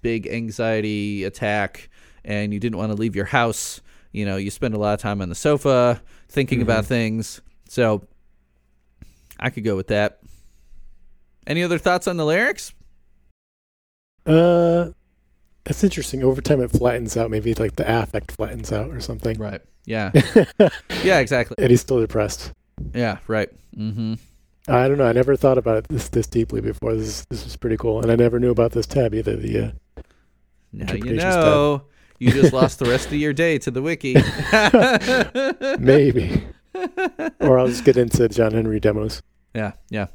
big 0.00 0.26
anxiety 0.26 1.24
attack 1.24 1.90
and 2.24 2.54
you 2.54 2.58
didn't 2.58 2.78
want 2.78 2.90
to 2.90 2.96
leave 2.96 3.14
your 3.14 3.26
house, 3.26 3.80
you 4.12 4.24
know, 4.24 4.36
you 4.36 4.50
spend 4.50 4.74
a 4.74 4.78
lot 4.78 4.94
of 4.94 5.00
time 5.00 5.20
on 5.20 5.28
the 5.28 5.34
sofa 5.34 6.02
thinking 6.28 6.62
about 6.62 6.84
things. 6.84 7.40
So 7.68 8.06
I 9.40 9.50
could 9.50 9.64
go 9.64 9.76
with 9.76 9.88
that. 9.88 10.20
Any 11.46 11.62
other 11.62 11.78
thoughts 11.78 12.06
on 12.06 12.16
the 12.16 12.24
lyrics? 12.24 12.72
Uh, 14.24 14.90
that's 15.64 15.82
interesting. 15.82 16.22
Over 16.22 16.40
time, 16.40 16.60
it 16.60 16.70
flattens 16.70 17.16
out. 17.16 17.30
Maybe 17.30 17.54
like 17.54 17.76
the 17.76 18.02
affect 18.02 18.32
flattens 18.32 18.70
out 18.70 18.90
or 18.90 19.00
something. 19.00 19.38
Right. 19.38 19.60
Yeah. 19.84 20.12
yeah, 21.02 21.18
exactly. 21.18 21.56
and 21.58 21.70
he's 21.70 21.80
still 21.80 21.98
depressed. 22.00 22.52
Yeah, 22.94 23.18
right. 23.26 23.48
Mm-hmm. 23.76 24.14
I 24.68 24.86
don't 24.86 24.98
know. 24.98 25.06
I 25.06 25.12
never 25.12 25.34
thought 25.34 25.58
about 25.58 25.78
it 25.78 25.88
this 25.88 26.08
this 26.08 26.26
deeply 26.28 26.60
before. 26.60 26.94
This 26.94 27.08
is, 27.08 27.26
this 27.30 27.46
is 27.46 27.56
pretty 27.56 27.76
cool, 27.76 28.00
and 28.00 28.10
I 28.12 28.16
never 28.16 28.38
knew 28.38 28.50
about 28.50 28.72
this 28.72 28.86
tab 28.86 29.12
either. 29.14 29.34
The 29.36 29.58
uh, 29.58 29.60
Now 29.66 30.02
you 30.72 30.80
Interpretations 30.82 31.34
know. 31.34 31.82
You 32.22 32.30
just 32.30 32.52
lost 32.52 32.78
the 32.78 32.84
rest 32.84 33.08
of 33.08 33.14
your 33.14 33.32
day 33.32 33.58
to 33.58 33.70
the 33.72 33.82
wiki. 33.82 34.14
maybe, 35.82 36.46
or 37.40 37.58
I'll 37.58 37.66
just 37.66 37.84
get 37.84 37.96
into 37.96 38.28
John 38.28 38.52
Henry 38.52 38.78
demos. 38.78 39.20
Yeah, 39.56 39.72
yeah. 39.90 40.06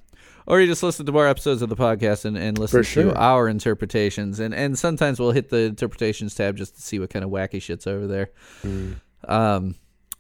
Or 0.45 0.62
you 0.62 0.68
just 0.68 0.84
listen 0.84 1.05
to 1.05 1.12
more 1.12 1.28
episodes 1.28 1.62
of 1.62 1.68
the 1.68 1.76
podcast 1.76 2.24
and, 2.24 2.38
and 2.38 2.58
listen 2.58 2.84
sure. 2.84 3.12
to 3.12 3.16
our 3.18 3.49
interpretations. 3.49 4.39
And, 4.39 4.53
and 4.53 4.80
sometimes 4.80 5.20
we'll 5.20 5.32
hit 5.32 5.49
the 5.49 5.64
interpretations 5.64 6.34
tab 6.34 6.55
just 6.55 6.76
to 6.76 6.82
see 6.82 6.97
what 6.97 7.10
kind 7.10 7.26
of 7.26 7.32
wacky 7.32 7.62
shit's 7.62 7.86
over 7.86 8.08
there. 8.08 8.30
Um, 9.28 9.76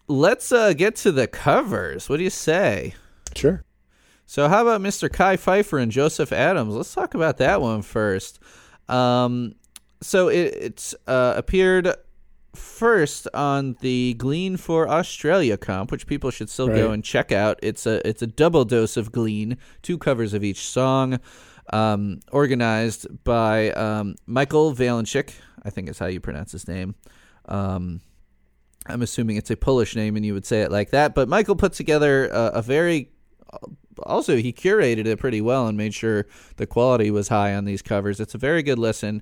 let's 0.09 0.51
uh, 0.51 0.73
get 0.73 0.97
to 0.97 1.13
the 1.13 1.25
covers. 1.25 2.09
What 2.09 2.17
do 2.17 2.23
you 2.23 2.29
say? 2.29 2.95
Sure. 3.33 3.63
So, 4.25 4.49
how 4.49 4.63
about 4.63 4.81
Mr. 4.81 5.09
Kai 5.09 5.37
Pfeiffer 5.37 5.77
and 5.77 5.89
Joseph 5.89 6.33
Adams? 6.33 6.75
Let's 6.75 6.93
talk 6.93 7.13
about 7.13 7.37
that 7.37 7.61
one 7.61 7.81
first. 7.81 8.39
Um, 8.89 9.55
so, 10.01 10.27
it 10.27 10.55
it's, 10.55 10.95
uh, 11.07 11.33
appeared 11.37 11.93
first 12.55 13.27
on 13.33 13.77
the 13.81 14.15
Glean 14.15 14.57
for 14.57 14.89
Australia 14.89 15.57
comp, 15.57 15.91
which 15.91 16.07
people 16.07 16.31
should 16.31 16.49
still 16.49 16.67
go 16.67 16.91
and 16.91 17.03
check 17.03 17.31
out. 17.31 17.59
It's 17.61 17.85
a 17.85 18.05
it's 18.07 18.21
a 18.21 18.27
double 18.27 18.65
dose 18.65 18.97
of 18.97 19.11
Glean, 19.11 19.57
two 19.81 19.97
covers 19.97 20.33
of 20.33 20.43
each 20.43 20.67
song, 20.67 21.19
um, 21.71 22.19
organized 22.31 23.07
by 23.23 23.71
um, 23.71 24.15
Michael 24.25 24.73
Valenchik. 24.73 25.33
I 25.63 25.69
think 25.69 25.89
is 25.89 25.99
how 25.99 26.07
you 26.07 26.19
pronounce 26.19 26.51
his 26.51 26.67
name. 26.67 26.95
Um, 27.45 28.01
I'm 28.87 29.01
assuming 29.01 29.35
it's 29.35 29.51
a 29.51 29.57
Polish 29.57 29.95
name 29.95 30.15
and 30.15 30.25
you 30.25 30.33
would 30.33 30.45
say 30.45 30.61
it 30.61 30.71
like 30.71 30.91
that. 30.91 31.13
But 31.13 31.27
Michael 31.27 31.55
put 31.55 31.73
together 31.73 32.27
a, 32.27 32.45
a 32.55 32.61
very 32.61 33.11
also 34.03 34.37
he 34.37 34.53
curated 34.53 35.05
it 35.05 35.19
pretty 35.19 35.41
well 35.41 35.67
and 35.67 35.77
made 35.77 35.93
sure 35.93 36.27
the 36.57 36.67
quality 36.67 37.11
was 37.11 37.27
high 37.27 37.53
on 37.53 37.65
these 37.65 37.81
covers. 37.81 38.19
It's 38.19 38.35
a 38.35 38.37
very 38.37 38.63
good 38.63 38.79
listen, 38.79 39.21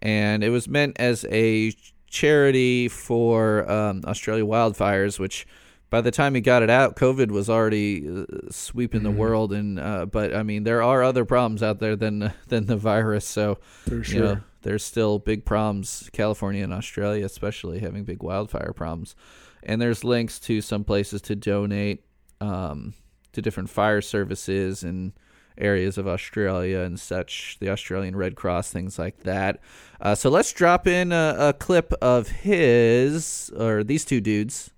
and 0.00 0.42
it 0.42 0.50
was 0.50 0.68
meant 0.68 0.96
as 0.98 1.24
a 1.30 1.72
charity 2.06 2.88
for 2.88 3.70
um, 3.70 4.02
Australia 4.06 4.44
wildfires, 4.44 5.18
which 5.18 5.46
by 5.90 6.00
the 6.00 6.10
time 6.10 6.34
he 6.34 6.40
got 6.40 6.62
it 6.62 6.70
out, 6.70 6.96
COVID 6.96 7.30
was 7.30 7.50
already 7.50 8.08
uh, 8.08 8.24
sweeping 8.50 9.02
the 9.02 9.10
world. 9.10 9.52
And 9.52 9.78
uh, 9.78 10.06
but 10.06 10.34
I 10.34 10.42
mean, 10.42 10.64
there 10.64 10.82
are 10.82 11.02
other 11.02 11.24
problems 11.24 11.62
out 11.62 11.80
there 11.80 11.96
than 11.96 12.32
than 12.48 12.66
the 12.66 12.76
virus. 12.76 13.26
So 13.26 13.58
For 13.86 13.96
you 13.96 14.02
sure. 14.02 14.22
know, 14.22 14.40
there's 14.62 14.84
still 14.84 15.18
big 15.18 15.44
problems. 15.44 16.08
California 16.12 16.62
and 16.62 16.72
Australia, 16.72 17.24
especially, 17.24 17.80
having 17.80 18.04
big 18.04 18.22
wildfire 18.22 18.72
problems. 18.72 19.14
And 19.62 19.80
there's 19.80 20.04
links 20.04 20.38
to 20.40 20.62
some 20.62 20.84
places 20.84 21.20
to 21.22 21.36
donate 21.36 22.04
um, 22.40 22.94
to 23.32 23.42
different 23.42 23.68
fire 23.68 24.00
services 24.00 24.82
and 24.82 25.12
areas 25.60 25.98
of 25.98 26.08
Australia 26.08 26.80
and 26.80 26.98
such, 26.98 27.56
the 27.60 27.68
Australian 27.68 28.16
Red 28.16 28.34
Cross, 28.34 28.70
things 28.70 28.98
like 28.98 29.20
that. 29.24 29.60
Uh, 30.00 30.14
so 30.14 30.30
let's 30.30 30.52
drop 30.52 30.86
in 30.86 31.12
a, 31.12 31.36
a 31.38 31.52
clip 31.52 31.92
of 32.00 32.28
his, 32.28 33.50
or 33.56 33.84
these 33.84 34.04
two 34.04 34.20
dudes, 34.20 34.70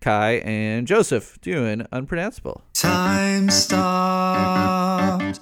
Kai 0.00 0.34
and 0.44 0.86
Joseph, 0.86 1.40
doing 1.40 1.86
Unpronounceable. 1.92 2.62
Time 2.74 3.50
stopped 3.50 5.40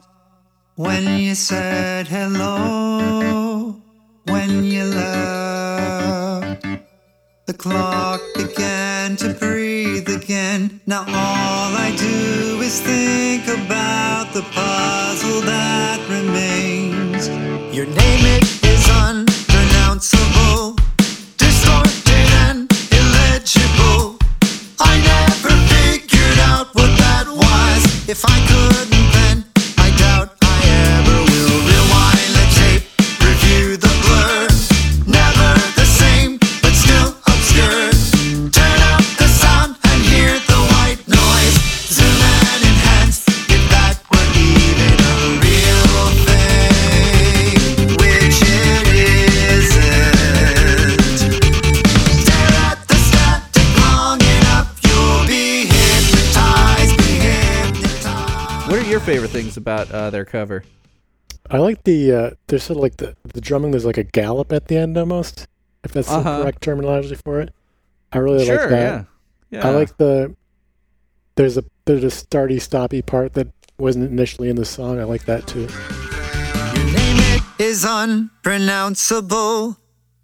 when 0.77 1.21
you 1.21 1.35
said 1.35 2.09
hello, 2.09 3.81
when 4.25 4.65
you 4.65 4.85
left. 4.85 6.67
The 7.47 7.55
clock 7.55 8.21
began 8.35 9.17
to 9.17 9.35
breathe 9.35 9.60
again. 10.23 10.81
Now 10.87 11.01
all 11.01 11.73
I 11.87 11.95
do 11.97 12.61
is 12.61 12.81
think 12.81 13.45
about 13.47 14.33
the 14.33 14.43
puzzle 14.43 15.41
that 15.43 15.99
remains. 16.09 17.29
Your 17.75 17.87
name 17.87 18.25
it 18.37 18.45
is 18.73 18.85
unpronounceable, 19.07 20.77
distorted 21.37 22.29
and 22.47 22.71
illegible. 22.99 24.19
I 24.79 24.93
never 25.15 25.53
figured 25.73 26.39
out 26.51 26.67
what 26.75 26.91
that 27.05 27.27
was. 27.29 28.09
If 28.09 28.25
I 28.25 28.37
couldn't 28.49 28.90
things 59.31 59.57
about 59.57 59.91
uh, 59.91 60.11
their 60.11 60.25
cover? 60.25 60.65
I 61.51 61.59
like 61.59 61.83
the 61.85 62.13
uh, 62.13 62.31
there's 62.47 62.63
sort 62.65 62.77
of 62.77 62.83
like 62.83 62.97
the 62.99 63.17
the 63.35 63.41
drumming. 63.41 63.71
There's 63.73 63.85
like 63.85 63.99
a 63.99 64.05
gallop 64.05 64.53
at 64.53 64.69
the 64.69 64.77
end 64.77 64.97
almost, 64.97 65.47
if 65.85 65.93
that's 65.93 66.09
Uh-huh. 66.11 66.39
the 66.39 66.43
correct 66.45 66.63
terminology 66.63 67.15
for 67.15 67.41
it. 67.41 67.53
I 68.13 68.19
really 68.19 68.45
sure, 68.45 68.57
like 68.61 68.69
that. 68.71 69.07
yeah. 69.51 69.59
Yeah. 69.59 69.67
I 69.67 69.71
like 69.71 69.97
the 69.97 70.35
there's 71.37 71.57
a 71.59 71.65
there's 71.87 72.05
a 72.05 72.09
starty 72.09 72.57
stoppy 72.61 73.05
part 73.05 73.35
that 73.35 73.49
wasn't 73.79 74.11
initially 74.11 74.49
in 74.49 74.57
the 74.57 74.65
song. 74.65 75.01
I 75.01 75.05
like 75.05 75.25
that 75.25 75.47
too. 75.47 75.67
Your 76.77 76.93
name 76.93 77.43
is 77.59 77.85
unpronounceable, 77.85 79.77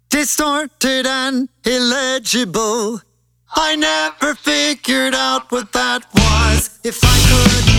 distorted 0.09 1.05
and 1.05 1.49
illegible. 1.65 3.01
I 3.55 3.75
never 3.75 4.35
figured 4.35 5.15
out 5.15 5.51
what 5.51 5.71
that 5.73 6.05
was. 6.13 6.79
If 6.83 6.99
I 7.03 7.17
couldn't 7.29 7.76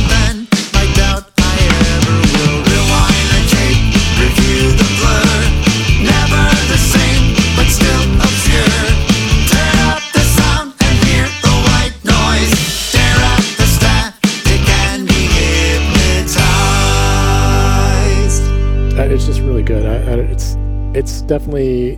it's 20.98 21.22
definitely 21.22 21.94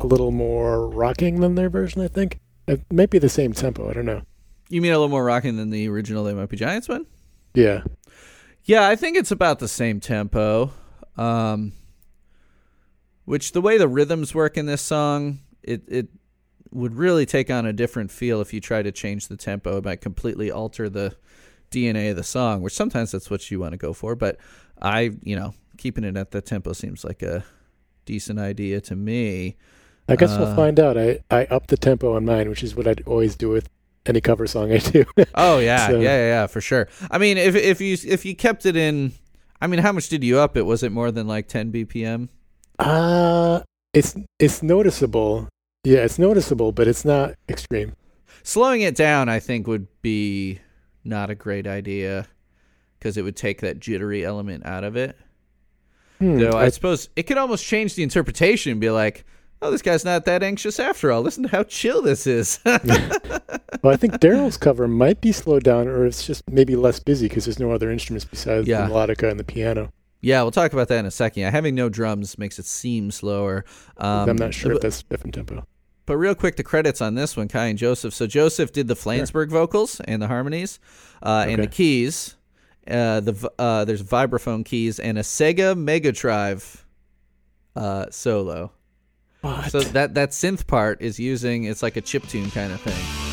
a 0.00 0.06
little 0.06 0.30
more 0.30 0.88
rocking 0.88 1.40
than 1.40 1.56
their 1.56 1.68
version. 1.68 2.00
I 2.00 2.06
think 2.06 2.38
it 2.68 2.80
might 2.92 3.10
be 3.10 3.18
the 3.18 3.28
same 3.28 3.52
tempo. 3.52 3.90
I 3.90 3.92
don't 3.92 4.06
know. 4.06 4.22
you 4.68 4.80
mean 4.80 4.92
a 4.92 4.94
little 4.94 5.08
more 5.08 5.24
rocking 5.24 5.56
than 5.56 5.70
the 5.70 5.88
original 5.88 6.22
They 6.22 6.32
Might 6.32 6.48
Be 6.48 6.56
Giants 6.56 6.88
one? 6.88 7.06
Yeah, 7.54 7.82
Yeah, 8.62 8.86
I 8.86 8.94
think 8.94 9.16
it's 9.16 9.32
about 9.32 9.58
the 9.58 9.66
same 9.66 9.98
tempo. 9.98 10.70
Um, 11.16 11.72
which 13.24 13.50
the 13.50 13.60
way 13.60 13.78
the 13.78 13.88
rhythms 13.88 14.32
work 14.32 14.56
in 14.56 14.66
this 14.66 14.82
song, 14.82 15.40
it 15.64 15.82
it 15.88 16.08
would 16.70 16.94
really 16.94 17.26
take 17.26 17.50
on 17.50 17.66
a 17.66 17.72
different 17.72 18.12
feel 18.12 18.40
if 18.40 18.52
you 18.52 18.60
try 18.60 18.80
to 18.80 18.92
change 18.92 19.26
the 19.26 19.36
tempo. 19.36 19.78
It 19.78 19.84
might 19.84 20.00
completely 20.00 20.52
alter 20.52 20.88
the 20.88 21.16
DNA 21.72 22.10
of 22.10 22.16
the 22.16 22.22
song, 22.22 22.62
which 22.62 22.74
sometimes 22.74 23.10
that's 23.10 23.28
what 23.28 23.50
you 23.50 23.58
want 23.58 23.72
to 23.72 23.78
go 23.78 23.92
for. 23.92 24.14
But 24.14 24.36
I, 24.80 25.10
you 25.22 25.34
know, 25.34 25.52
keeping 25.78 26.04
it 26.04 26.16
at 26.16 26.30
that 26.30 26.46
tempo 26.46 26.74
seems 26.74 27.04
like 27.04 27.22
a 27.22 27.44
decent 28.06 28.38
idea 28.38 28.80
to 28.80 28.96
me. 28.96 29.56
I 30.08 30.16
guess 30.16 30.30
Uh, 30.30 30.38
we'll 30.40 30.56
find 30.56 30.80
out. 30.80 30.96
I 30.96 31.20
I 31.30 31.44
up 31.46 31.66
the 31.66 31.76
tempo 31.76 32.14
on 32.16 32.24
mine, 32.24 32.48
which 32.48 32.62
is 32.62 32.74
what 32.74 32.86
I'd 32.86 33.02
always 33.06 33.36
do 33.36 33.50
with 33.50 33.68
any 34.06 34.20
cover 34.20 34.46
song 34.46 34.72
I 34.72 34.78
do. 34.78 35.04
Oh 35.34 35.58
yeah, 35.58 35.88
So- 35.88 36.00
yeah, 36.00 36.16
yeah, 36.16 36.26
yeah, 36.28 36.46
for 36.46 36.60
sure. 36.60 36.88
I 37.10 37.18
mean, 37.18 37.36
if 37.36 37.54
if 37.54 37.80
you 37.80 37.96
if 38.06 38.24
you 38.24 38.34
kept 38.34 38.64
it 38.64 38.76
in, 38.76 39.12
I 39.60 39.66
mean, 39.66 39.80
how 39.80 39.92
much 39.92 40.08
did 40.08 40.22
you 40.24 40.38
up 40.38 40.56
it? 40.56 40.62
Was 40.62 40.82
it 40.82 40.92
more 40.92 41.10
than 41.10 41.26
like 41.26 41.48
10 41.48 41.72
BPM? 41.72 42.28
Uh 42.78 43.60
it's 43.92 44.16
it's 44.38 44.62
noticeable. 44.62 45.48
Yeah, 45.84 46.00
it's 46.00 46.18
noticeable, 46.18 46.72
but 46.72 46.86
it's 46.88 47.04
not 47.04 47.34
extreme. 47.48 47.94
Slowing 48.42 48.82
it 48.82 48.94
down, 48.94 49.28
I 49.28 49.40
think, 49.40 49.66
would 49.66 49.86
be 50.02 50.60
not 51.04 51.30
a 51.30 51.34
great 51.34 51.66
idea 51.66 52.26
because 52.98 53.16
it 53.16 53.22
would 53.22 53.36
take 53.36 53.60
that 53.62 53.80
jittery 53.80 54.24
element 54.24 54.66
out 54.66 54.84
of 54.84 54.96
it. 54.96 55.16
Hmm, 56.18 56.38
Though 56.38 56.50
I, 56.50 56.64
I- 56.64 56.68
suppose 56.70 57.08
it 57.16 57.24
could 57.24 57.38
almost 57.38 57.64
change 57.64 57.94
the 57.94 58.02
interpretation 58.02 58.72
and 58.72 58.80
be 58.80 58.90
like, 58.90 59.24
"Oh, 59.62 59.70
this 59.70 59.82
guy's 59.82 60.04
not 60.04 60.24
that 60.24 60.42
anxious 60.42 60.78
after 60.80 61.12
all. 61.12 61.22
Listen 61.22 61.42
to 61.44 61.48
how 61.50 61.62
chill 61.64 62.02
this 62.02 62.26
is." 62.26 62.58
well, 62.64 63.92
I 63.92 63.96
think 63.96 64.14
Daryl's 64.14 64.56
cover 64.56 64.88
might 64.88 65.20
be 65.20 65.32
slowed 65.32 65.64
down, 65.64 65.88
or 65.88 66.06
it's 66.06 66.26
just 66.26 66.42
maybe 66.50 66.76
less 66.76 66.98
busy 67.00 67.28
because 67.28 67.44
there's 67.44 67.58
no 67.58 67.70
other 67.72 67.90
instruments 67.90 68.24
besides 68.24 68.66
Yeah. 68.66 68.86
the 68.86 68.92
melodica 68.94 69.30
and 69.30 69.38
the 69.38 69.44
piano. 69.44 69.92
yeah, 70.22 70.42
we'll 70.42 70.50
talk 70.50 70.72
about 70.72 70.88
that 70.88 70.98
in 71.00 71.06
a 71.06 71.10
second. 71.10 71.42
Yeah, 71.42 71.50
having 71.50 71.74
no 71.74 71.88
drums 71.88 72.38
makes 72.38 72.58
it 72.58 72.66
seem 72.66 73.10
slower. 73.10 73.64
Um, 73.98 74.28
I'm 74.30 74.36
not 74.36 74.54
sure 74.54 74.70
but- 74.70 74.76
if 74.76 74.82
that's 74.82 75.02
different 75.02 75.34
tempo. 75.34 75.66
But 76.06 76.18
real 76.18 76.36
quick, 76.36 76.54
the 76.56 76.62
credits 76.62 77.00
on 77.00 77.16
this 77.16 77.36
one, 77.36 77.48
Kai 77.48 77.66
and 77.66 77.76
Joseph. 77.76 78.14
So 78.14 78.28
Joseph 78.28 78.70
did 78.70 78.86
the 78.86 78.94
Flansburgh 78.94 79.48
vocals 79.50 79.98
and 80.04 80.22
the 80.22 80.28
harmonies, 80.28 80.78
uh, 81.20 81.46
and 81.48 81.60
the 81.60 81.66
keys. 81.66 82.36
Uh, 82.88 83.20
the 83.20 83.52
uh, 83.58 83.84
there's 83.84 84.02
vibraphone 84.02 84.64
keys 84.64 84.98
and 84.98 85.18
a 85.18 85.22
Sega 85.22 85.76
Mega 85.76 86.12
Drive 86.12 86.86
uh, 87.74 88.06
solo. 88.10 88.72
So 89.68 89.80
that 89.80 90.14
that 90.14 90.30
synth 90.30 90.66
part 90.66 91.00
is 91.00 91.20
using 91.20 91.64
it's 91.64 91.82
like 91.82 91.96
a 91.96 92.00
chip 92.00 92.26
tune 92.26 92.50
kind 92.50 92.72
of 92.72 92.80
thing. 92.80 93.25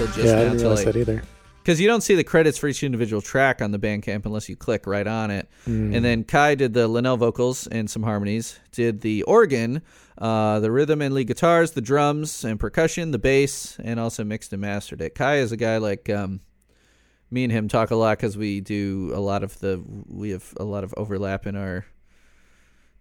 Realize 0.00 0.06
amazing. 0.06 0.06
that 0.06 0.06
till 0.06 0.06
just 0.06 0.18
yeah, 0.18 0.32
I 0.40 0.44
didn't 0.44 0.58
realize 0.60 0.80
I- 0.80 0.84
that 0.84 0.96
either. 0.96 1.22
because 1.62 1.80
you 1.80 1.86
don't 1.86 2.00
see 2.02 2.14
the 2.14 2.24
credits 2.24 2.58
for 2.58 2.68
each 2.68 2.82
individual 2.82 3.22
track 3.22 3.60
on 3.62 3.70
the 3.70 3.78
Bandcamp 3.78 4.24
unless 4.26 4.48
you 4.48 4.56
click 4.56 4.86
right 4.86 5.06
on 5.06 5.30
it. 5.30 5.48
Hmm. 5.64 5.94
And 5.94 6.04
then 6.04 6.24
Kai 6.24 6.54
did 6.54 6.72
the 6.74 6.88
Linnell 6.88 7.16
vocals 7.16 7.66
and 7.66 7.88
some 7.90 8.02
harmonies, 8.02 8.58
did 8.72 9.02
the 9.02 9.22
organ, 9.24 9.82
uh, 10.18 10.60
the 10.60 10.70
rhythm 10.70 11.00
and 11.02 11.14
lead 11.14 11.26
guitars, 11.28 11.72
the 11.72 11.80
drums 11.80 12.44
and 12.44 12.58
percussion, 12.58 13.10
the 13.10 13.18
bass, 13.18 13.76
and 13.82 13.98
also 14.00 14.24
mixed 14.24 14.52
and 14.52 14.60
mastered 14.62 15.00
it. 15.00 15.14
Kai 15.14 15.36
is 15.36 15.52
a 15.52 15.56
guy 15.56 15.78
like 15.78 16.08
um, 16.10 16.40
me 17.30 17.44
and 17.44 17.52
him 17.52 17.68
talk 17.68 17.90
a 17.90 17.96
lot 17.96 18.18
because 18.18 18.36
we 18.36 18.60
do 18.60 19.12
a 19.14 19.20
lot 19.20 19.42
of 19.42 19.58
the 19.60 19.82
we 20.08 20.30
have 20.30 20.52
a 20.58 20.64
lot 20.64 20.82
of 20.84 20.92
overlap 20.96 21.46
in 21.46 21.56
our 21.56 21.84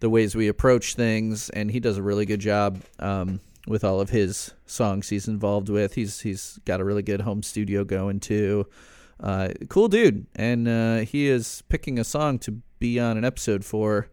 the 0.02 0.10
ways 0.10 0.34
we 0.34 0.48
approach 0.48 0.96
things, 0.96 1.50
and 1.50 1.70
he 1.72 1.82
does 1.82 1.98
a 1.98 2.02
really 2.02 2.26
good 2.26 2.40
job 2.40 2.82
um, 3.00 3.42
with 3.68 3.84
all 3.84 4.00
of 4.02 4.10
his 4.10 4.54
songs 4.66 5.10
he's 5.10 5.28
involved 5.28 5.70
with. 5.70 5.94
He's 5.96 6.22
he's 6.22 6.60
got 6.66 6.80
a 6.80 6.84
really 6.86 7.04
good 7.04 7.22
home 7.22 7.44
studio 7.44 7.84
going 7.84 8.20
too. 8.20 8.68
Uh, 9.20 9.50
cool 9.70 9.88
dude, 9.90 10.26
and 10.36 10.68
uh, 10.68 10.98
he 11.00 11.28
is 11.28 11.62
picking 11.70 12.00
a 12.00 12.04
song 12.04 12.40
to 12.40 12.62
be 12.80 13.00
on 13.00 13.18
an 13.18 13.26
episode 13.26 13.66
for. 13.66 14.08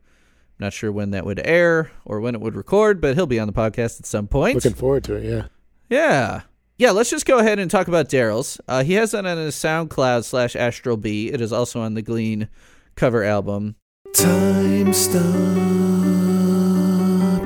I'm 0.59 0.65
Not 0.65 0.73
sure 0.73 0.91
when 0.91 1.11
that 1.11 1.27
would 1.27 1.41
air 1.47 1.91
or 2.07 2.19
when 2.21 2.35
it 2.35 2.41
would 2.41 2.57
record, 2.57 2.99
but 3.01 3.15
he'll 3.15 3.27
be 3.27 3.39
on 3.39 3.47
the 3.47 3.53
podcast 3.53 4.01
at 4.01 4.07
some 4.07 4.27
point. 4.27 4.55
Looking 4.55 4.73
forward 4.73 5.05
to 5.05 5.15
it. 5.17 5.25
Yeah. 5.25 5.47
Yeah. 5.91 6.41
Yeah, 6.79 6.91
let's 6.93 7.11
just 7.11 7.27
go 7.27 7.39
ahead 7.39 7.59
and 7.59 7.71
talk 7.71 7.89
about 7.89 8.09
Daryl's. 8.09 8.59
Uh, 8.67 8.83
he 8.83 8.95
has 8.95 9.11
that 9.13 9.27
on 9.27 9.37
his 9.39 9.55
SoundCloud 9.55 10.25
slash 10.25 10.57
Astral 10.57 10.97
B. 10.97 11.29
It 11.31 11.41
is 11.43 11.53
also 11.53 11.81
on 11.81 11.93
the 11.95 12.03
Glean 12.03 12.49
cover 12.97 13.23
album. 13.23 13.77
Time 14.15 14.93
stopped 14.95 15.27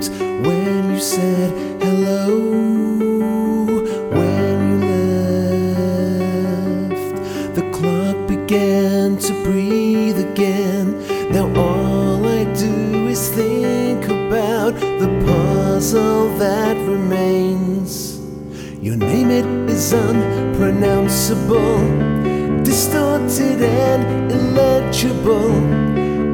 when 0.09 0.93
you 0.93 0.99
said 0.99 1.70
breathe 9.43 10.19
again. 10.19 10.97
Now 11.31 11.47
all 11.59 12.25
I 12.25 12.43
do 12.53 13.07
is 13.07 13.29
think 13.29 14.05
about 14.05 14.73
the 14.75 15.09
puzzle 15.25 16.29
that 16.37 16.75
remains. 16.87 18.19
Your 18.81 18.97
name 18.97 19.31
it 19.31 19.45
is 19.69 19.93
unpronounceable, 19.93 21.79
distorted 22.63 23.61
and 23.61 24.31
illegible. 24.31 25.51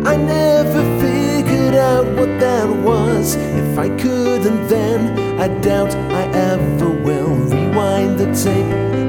I 0.07 0.15
never 0.15 0.81
figured 1.01 1.75
out 1.75 2.05
what 2.17 2.39
that 2.39 2.69
was. 2.69 3.35
If 3.35 3.77
I 3.77 3.89
couldn't 3.97 4.67
then, 4.67 5.39
I 5.39 5.47
doubt 5.61 5.93
I 5.93 6.23
ever 6.51 6.89
will. 6.89 7.35
Rewind 7.35 8.17
the 8.17 8.33
tape. 8.33 9.06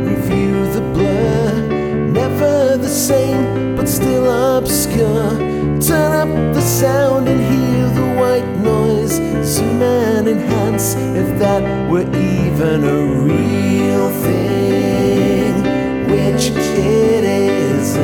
Never 2.39 2.77
the 2.77 2.89
same, 2.89 3.75
but 3.75 3.89
still 3.89 4.31
obscure. 4.57 5.37
Turn 5.81 6.13
up 6.13 6.29
the 6.55 6.61
sound 6.61 7.29
and 7.29 7.41
hear 7.41 7.89
the 8.01 8.15
white 8.15 8.47
noise. 8.59 9.15
Zoom 9.45 9.83
and 9.83 10.29
enhance 10.29 10.95
if 10.95 11.37
that 11.41 11.91
were 11.91 12.07
even 12.15 12.85
a 12.85 13.03
real 13.25 14.11
thing, 14.23 15.65
which 16.05 16.51
it 16.51 17.25
isn't. 17.25 17.99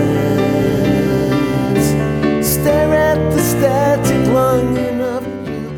Stare 2.43 2.93
at 2.93 3.31
the 3.31 3.39
static 3.39 4.27
long 4.32 4.77
enough. 4.77 5.24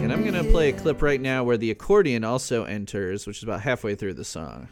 And 0.03 0.11
I'm 0.11 0.23
going 0.23 0.33
to 0.33 0.45
play 0.45 0.71
a 0.71 0.73
clip 0.73 1.03
right 1.03 1.21
now 1.21 1.45
where 1.45 1.59
the 1.59 1.71
accordion 1.71 2.25
also 2.25 2.65
enters, 2.65 3.27
which 3.27 3.37
is 3.37 3.43
about 3.43 3.61
halfway 3.61 3.95
through 3.95 4.15
the 4.15 4.25
song. 4.25 4.69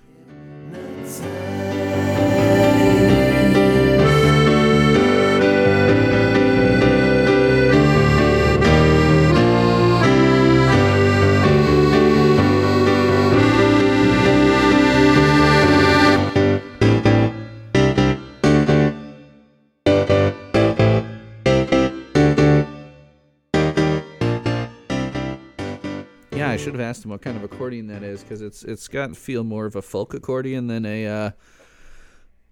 I 26.55 26.57
should 26.57 26.75
have 26.75 26.81
asked 26.81 27.05
him 27.05 27.11
what 27.11 27.21
kind 27.21 27.37
of 27.37 27.43
accordion 27.43 27.89
that 27.89 28.03
is 28.03 28.23
because 28.23 28.41
it's 28.41 28.63
it's 28.63 28.87
got 28.89 29.09
to 29.09 29.15
feel 29.15 29.43
more 29.43 29.67
of 29.67 29.75
a 29.77 29.83
folk 29.83 30.15
accordion 30.15 30.69
than 30.69 30.87
a. 30.87 31.07
Uh, 31.07 31.31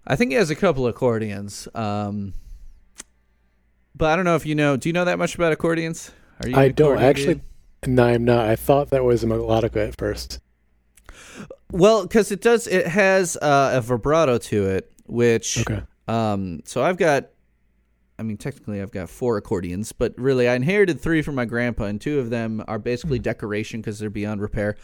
I 0.05 0.15
think 0.17 0.31
he 0.31 0.35
has 0.35 0.49
a 0.49 0.55
couple 0.55 0.87
accordions. 0.87 1.67
Um, 1.73 2.33
but 3.95 4.11
I 4.11 4.15
don't 4.15 4.25
know 4.25 4.35
if 4.35 4.45
you 4.45 4.55
know. 4.55 4.75
Do 4.75 4.89
you 4.89 4.93
know 4.93 5.05
that 5.05 5.17
much 5.17 5.35
about 5.35 5.53
accordions? 5.53 6.11
Are 6.41 6.49
you? 6.49 6.55
I 6.55 6.69
don't 6.69 6.99
actually. 6.99 7.35
dude? 7.35 7.43
No, 7.87 8.03
I'm 8.03 8.25
not. 8.25 8.45
I 8.45 8.55
thought 8.55 8.89
that 8.89 9.03
was 9.03 9.23
a 9.23 9.27
melodica 9.27 9.87
at 9.87 9.97
first. 9.97 10.39
Well, 11.71 12.03
because 12.03 12.31
it 12.31 12.41
does. 12.41 12.67
It 12.67 12.87
has 12.87 13.37
uh, 13.37 13.71
a 13.75 13.81
vibrato 13.81 14.37
to 14.37 14.67
it, 14.67 14.91
which. 15.05 15.59
Okay. 15.59 15.81
Um. 16.07 16.61
So 16.65 16.83
I've 16.83 16.97
got. 16.97 17.29
I 18.19 18.23
mean, 18.23 18.37
technically, 18.37 18.81
I've 18.81 18.91
got 18.91 19.09
four 19.09 19.37
accordions, 19.37 19.91
but 19.91 20.13
really, 20.17 20.47
I 20.47 20.53
inherited 20.55 21.01
three 21.01 21.21
from 21.23 21.35
my 21.35 21.45
grandpa, 21.45 21.85
and 21.85 21.99
two 21.99 22.19
of 22.19 22.29
them 22.29 22.63
are 22.67 22.77
basically 22.79 23.17
decoration 23.19 23.81
because 23.81 23.97
they're 23.99 24.09
beyond 24.11 24.41
repair. 24.41 24.75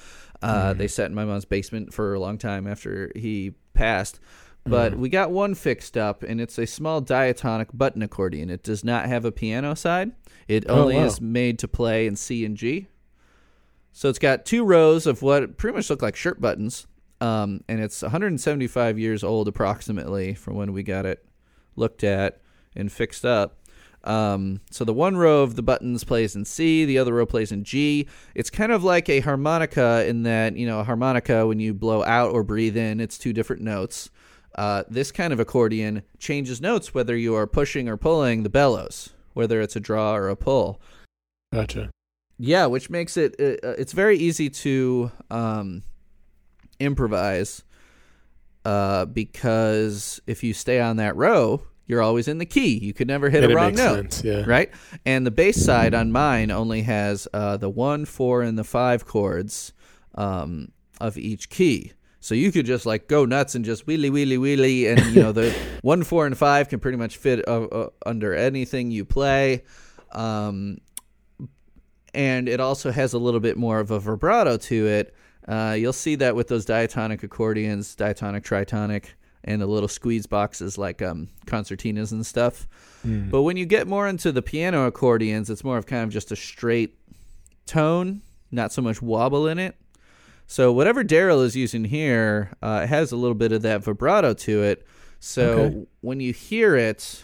Uh, 0.41 0.73
They 0.73 0.87
sat 0.87 1.07
in 1.07 1.15
my 1.15 1.25
mom's 1.25 1.45
basement 1.45 1.93
for 1.93 2.13
a 2.15 2.19
long 2.19 2.37
time 2.37 2.65
after 2.65 3.11
he 3.15 3.53
passed. 3.73 4.19
But 4.65 4.97
we 4.97 5.09
got 5.09 5.31
one 5.31 5.55
fixed 5.55 5.97
up, 5.97 6.21
and 6.21 6.39
it's 6.41 6.57
a 6.59 6.67
small 6.67 7.01
diatonic 7.01 7.69
button 7.73 8.01
accordion. 8.03 8.49
It 8.49 8.61
does 8.61 8.83
not 8.83 9.05
have 9.07 9.25
a 9.25 9.31
piano 9.31 9.73
side. 9.73 10.11
It 10.47 10.65
Oh, 10.67 10.81
only 10.81 10.95
wow. 10.95 11.05
is 11.05 11.19
made 11.21 11.57
to 11.59 11.67
play 11.67 12.05
in 12.07 12.15
C 12.15 12.45
and 12.45 12.55
G. 12.57 12.87
So 13.91 14.09
it's 14.09 14.19
got 14.19 14.45
two 14.45 14.63
rows 14.63 15.07
of 15.07 15.21
what 15.21 15.57
pretty 15.57 15.75
much 15.75 15.89
look 15.89 16.01
like 16.01 16.15
shirt 16.15 16.39
buttons, 16.39 16.87
um, 17.21 17.63
and 17.67 17.79
it's 17.79 18.01
175 18.01 18.99
years 18.99 19.23
old 19.23 19.47
approximately 19.47 20.33
from 20.35 20.55
when 20.55 20.71
we 20.73 20.83
got 20.83 21.05
it 21.05 21.25
looked 21.75 22.03
at 22.03 22.39
and 22.75 22.91
fixed 22.91 23.25
up. 23.25 23.57
Um, 24.03 24.61
so 24.71 24.85
the 24.85 24.93
one 24.93 25.17
row 25.17 25.41
of 25.43 25.55
the 25.55 25.61
buttons 25.61 26.03
plays 26.03 26.35
in 26.35 26.45
C, 26.45 26.85
the 26.85 26.97
other 26.97 27.13
row 27.13 27.25
plays 27.25 27.51
in 27.51 27.63
G. 27.63 28.07
It's 28.33 28.49
kind 28.49 28.71
of 28.71 28.83
like 28.83 29.09
a 29.09 29.19
harmonica 29.19 30.05
in 30.07 30.23
that 30.23 30.55
you 30.55 30.65
know 30.65 30.79
a 30.79 30.83
harmonica 30.83 31.45
when 31.45 31.59
you 31.59 31.73
blow 31.73 32.03
out 32.03 32.31
or 32.31 32.43
breathe 32.43 32.77
in, 32.77 32.99
it's 32.99 33.17
two 33.17 33.33
different 33.33 33.61
notes. 33.61 34.09
Uh, 34.55 34.83
this 34.89 35.11
kind 35.11 35.31
of 35.31 35.39
accordion 35.39 36.03
changes 36.17 36.59
notes 36.59 36.93
whether 36.93 37.15
you 37.15 37.35
are 37.35 37.47
pushing 37.47 37.87
or 37.87 37.97
pulling 37.97 38.43
the 38.43 38.49
bellows, 38.49 39.09
whether 39.33 39.61
it's 39.61 39.75
a 39.75 39.79
draw 39.79 40.15
or 40.15 40.29
a 40.29 40.35
pull. 40.35 40.81
Gotcha. 41.53 41.91
Yeah, 42.37 42.67
which 42.67 42.89
makes 42.89 43.17
it 43.17 43.35
uh, 43.39 43.67
uh, 43.67 43.75
it's 43.77 43.91
very 43.91 44.17
easy 44.17 44.49
to 44.49 45.11
um, 45.29 45.83
improvise 46.79 47.63
uh, 48.63 49.05
because 49.05 50.21
if 50.25 50.43
you 50.43 50.53
stay 50.53 50.79
on 50.79 50.97
that 50.97 51.15
row, 51.17 51.61
you're 51.89 52.03
always 52.03 52.27
in 52.27 52.37
the 52.37 52.45
key. 52.45 52.77
You 52.77 52.93
could 52.93 53.07
never 53.07 53.31
hit 53.31 53.43
And 53.43 53.51
a 53.51 53.53
it 53.53 53.55
wrong 53.55 53.73
note, 53.73 54.13
sense, 54.13 54.23
yeah. 54.23 54.43
right? 54.45 54.69
And 55.07 55.25
the 55.25 55.31
bass 55.31 55.61
side 55.61 55.95
on 55.95 56.11
mine 56.11 56.51
only 56.51 56.83
has 56.83 57.27
uh, 57.33 57.57
the 57.57 57.69
one, 57.69 58.05
four, 58.05 58.43
and 58.43 58.59
the 58.59 58.63
five 58.63 59.07
chords 59.07 59.73
um, 60.13 60.71
of 61.01 61.17
each 61.17 61.49
key. 61.49 61.93
So 62.19 62.35
you 62.35 62.51
could 62.51 62.67
just 62.67 62.85
like 62.85 63.07
go 63.07 63.25
nuts 63.25 63.55
and 63.55 63.65
just 63.65 63.87
wheelie 63.87 64.11
wheelie 64.11 64.37
wheelie, 64.37 64.91
and 64.91 65.15
you 65.15 65.23
know 65.23 65.31
the 65.31 65.51
one, 65.81 66.03
four, 66.03 66.27
and 66.27 66.37
five 66.37 66.69
can 66.69 66.79
pretty 66.79 66.97
much 66.97 67.17
fit 67.17 67.45
uh, 67.47 67.63
uh, 67.63 67.89
under 68.05 68.35
anything 68.35 68.91
you 68.91 69.03
play. 69.03 69.63
Um, 70.11 70.77
and 72.13 72.47
it 72.47 72.59
also 72.59 72.91
has 72.91 73.13
a 73.13 73.17
little 73.19 73.39
bit 73.39 73.57
more 73.57 73.79
of 73.79 73.89
a 73.89 73.99
vibrato 73.99 74.57
to 74.57 74.87
it. 74.87 75.15
Uh, 75.47 75.75
you'll 75.77 75.91
see 75.93 76.13
that 76.15 76.35
with 76.35 76.49
those 76.49 76.65
diatonic 76.65 77.23
accordions, 77.23 77.95
diatonic, 77.95 78.43
tritonic, 78.43 79.05
and 79.49 79.59
the 79.61 79.65
little 79.65 79.89
squeeze 79.89 80.27
boxes 80.27 80.77
like 80.77 81.01
um, 81.01 81.27
concertinas 81.47 82.11
and 82.11 82.25
stuff. 82.25 82.67
But 83.03 83.41
when 83.43 83.57
you 83.57 83.65
get 83.65 83.87
more 83.87 84.07
into 84.07 84.31
the 84.31 84.41
piano 84.41 84.85
accordions, 84.85 85.49
it's 85.49 85.63
more 85.63 85.77
of 85.77 85.85
kind 85.85 86.03
of 86.03 86.09
just 86.11 86.31
a 86.31 86.35
straight 86.35 86.95
tone, 87.65 88.21
not 88.51 88.71
so 88.71 88.81
much 88.81 89.01
wobble 89.01 89.47
in 89.47 89.57
it. 89.57 89.75
So 90.47 90.71
whatever 90.71 91.03
Daryl 91.03 91.43
is 91.43 91.55
using 91.55 91.85
here, 91.85 92.51
uh, 92.61 92.81
it 92.83 92.87
has 92.87 93.11
a 93.11 93.15
little 93.15 93.35
bit 93.35 93.51
of 93.51 93.61
that 93.63 93.83
vibrato 93.83 94.33
to 94.33 94.63
it. 94.63 94.85
So 95.19 95.51
Okay. 95.51 95.85
when 96.01 96.19
you 96.19 96.33
hear 96.33 96.75
it, 96.75 97.23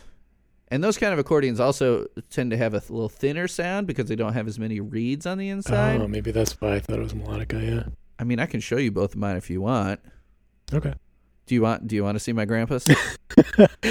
and 0.69 0.83
those 0.83 0.97
kind 0.97 1.13
of 1.13 1.19
accordions 1.19 1.59
also 1.59 2.07
tend 2.29 2.51
to 2.51 2.57
have 2.57 2.73
a 2.73 2.77
little 2.89 3.09
thinner 3.09 3.47
sound 3.47 3.85
because 3.87 4.07
they 4.07 4.15
don't 4.15 4.33
have 4.33 4.47
as 4.47 4.57
many 4.59 4.79
reeds 4.79 5.25
on 5.25 5.37
the 5.37 5.49
inside. 5.49 6.01
Oh, 6.01 6.07
maybe 6.07 6.31
that's 6.31 6.59
why 6.61 6.75
I 6.75 6.79
thought 6.79 6.97
it 6.99 7.03
was 7.03 7.13
melodica. 7.13 7.61
Yeah. 7.61 7.83
I 8.17 8.23
mean, 8.23 8.39
I 8.39 8.45
can 8.45 8.59
show 8.61 8.77
you 8.77 8.91
both 8.91 9.13
of 9.13 9.19
mine 9.19 9.35
if 9.37 9.49
you 9.49 9.61
want. 9.61 9.99
Okay. 10.73 10.93
Do 11.45 11.55
you 11.55 11.61
want? 11.61 11.87
Do 11.87 11.95
you 11.95 12.03
want 12.03 12.15
to 12.15 12.19
see 12.19 12.33
my 12.33 12.45
grandpa's? 12.45 12.87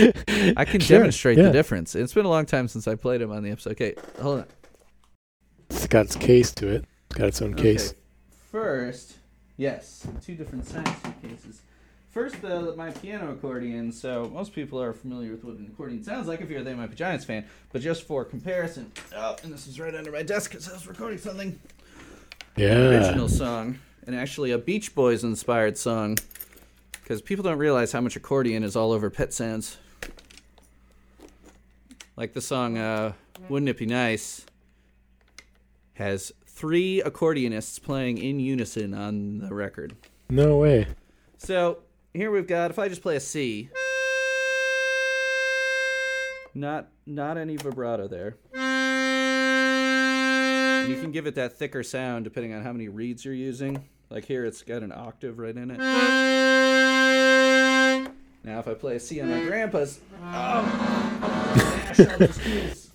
I 0.56 0.64
can 0.64 0.80
Sure, 0.80 0.98
demonstrate 0.98 1.38
yeah. 1.38 1.44
the 1.44 1.52
difference. 1.52 1.94
It's 1.94 2.12
been 2.12 2.24
a 2.26 2.30
long 2.30 2.46
time 2.46 2.66
since 2.68 2.88
I 2.88 2.96
played 2.96 3.20
him 3.22 3.30
on 3.30 3.42
the 3.42 3.50
episode. 3.50 3.72
Okay, 3.72 3.94
hold 4.20 4.40
on. 4.40 4.46
It's 5.70 5.86
got 5.86 6.06
its 6.06 6.16
case 6.16 6.52
to 6.54 6.68
it. 6.68 6.84
It's 7.10 7.18
got 7.18 7.28
its 7.28 7.40
own 7.42 7.54
case. 7.54 7.90
Okay. 7.90 7.98
First, 8.50 9.14
yes, 9.56 10.06
two 10.24 10.34
different 10.34 10.66
size 10.66 10.86
suitcases. 11.02 11.62
First, 12.10 12.40
the 12.42 12.74
my 12.76 12.90
piano 12.90 13.32
accordion. 13.32 13.92
So 13.92 14.30
most 14.32 14.52
people 14.52 14.80
are 14.82 14.92
familiar 14.92 15.30
with 15.32 15.44
what 15.44 15.56
an 15.56 15.66
accordion 15.72 16.02
sounds 16.02 16.26
like 16.26 16.40
if 16.40 16.50
you're 16.50 16.60
a 16.60 16.64
They 16.64 16.74
Might 16.74 16.90
Be 16.90 16.96
Giants 16.96 17.24
fan. 17.24 17.44
But 17.72 17.82
just 17.82 18.02
for 18.04 18.24
comparison, 18.24 18.90
oh, 19.16 19.36
and 19.42 19.52
this 19.52 19.66
is 19.66 19.78
right 19.78 19.94
under 19.94 20.10
my 20.12 20.22
desk 20.22 20.50
because 20.50 20.68
I 20.68 20.72
was 20.72 20.86
recording 20.86 21.18
something. 21.18 21.58
Yeah. 22.56 22.74
Original 22.74 23.28
song, 23.28 23.78
and 24.06 24.14
actually 24.14 24.50
a 24.52 24.58
Beach 24.58 24.94
Boys 24.94 25.22
inspired 25.24 25.76
song. 25.76 26.16
Because 27.04 27.20
people 27.20 27.42
don't 27.42 27.58
realize 27.58 27.92
how 27.92 28.00
much 28.00 28.16
accordion 28.16 28.64
is 28.64 28.74
all 28.76 28.90
over 28.90 29.10
Pet 29.10 29.34
Sounds. 29.34 29.76
Like 32.16 32.32
the 32.32 32.40
song 32.40 32.78
uh, 32.78 33.12
"Wouldn't 33.50 33.68
It 33.68 33.76
Be 33.76 33.84
Nice" 33.84 34.46
has 35.94 36.32
three 36.46 37.02
accordionists 37.04 37.82
playing 37.82 38.16
in 38.16 38.40
unison 38.40 38.94
on 38.94 39.40
the 39.40 39.54
record. 39.54 39.94
No 40.30 40.56
way. 40.56 40.86
So 41.36 41.80
here 42.14 42.30
we've 42.30 42.46
got 42.46 42.70
if 42.70 42.78
I 42.78 42.88
just 42.88 43.02
play 43.02 43.16
a 43.16 43.20
C, 43.20 43.68
not 46.54 46.88
not 47.04 47.36
any 47.36 47.56
vibrato 47.56 48.08
there. 48.08 48.36
You 50.88 51.00
can 51.02 51.12
give 51.12 51.26
it 51.26 51.34
that 51.34 51.58
thicker 51.58 51.82
sound 51.82 52.24
depending 52.24 52.54
on 52.54 52.62
how 52.62 52.72
many 52.72 52.88
reeds 52.88 53.26
you're 53.26 53.34
using. 53.34 53.84
Like 54.10 54.24
here, 54.24 54.44
it's 54.44 54.62
got 54.62 54.82
an 54.82 54.92
octave 54.92 55.38
right 55.38 55.56
in 55.56 55.70
it. 55.70 55.78
Now, 58.44 58.58
if 58.58 58.68
I 58.68 58.74
play 58.74 58.96
a 58.96 59.00
C 59.00 59.20
on 59.22 59.30
my 59.30 59.42
grandpa's, 59.44 60.00
um, 60.22 60.22
oh, 60.22 61.82
mash 61.86 62.00
all 62.00 62.18
those 62.18 62.38
keys. 62.44 62.90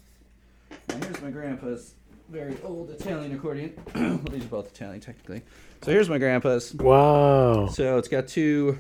Now 0.87 0.95
here's 0.97 1.21
my 1.21 1.31
grandpa's 1.31 1.95
very 2.29 2.55
old 2.63 2.91
Italian 2.91 3.33
accordion. 3.33 3.73
well, 3.95 4.19
these 4.31 4.45
are 4.45 4.49
both 4.49 4.71
Italian 4.71 5.01
technically. 5.01 5.41
So 5.81 5.91
here's 5.91 6.09
my 6.09 6.19
grandpa's. 6.19 6.73
Wow. 6.75 7.67
So 7.67 7.97
it's 7.97 8.07
got 8.07 8.27
two 8.27 8.77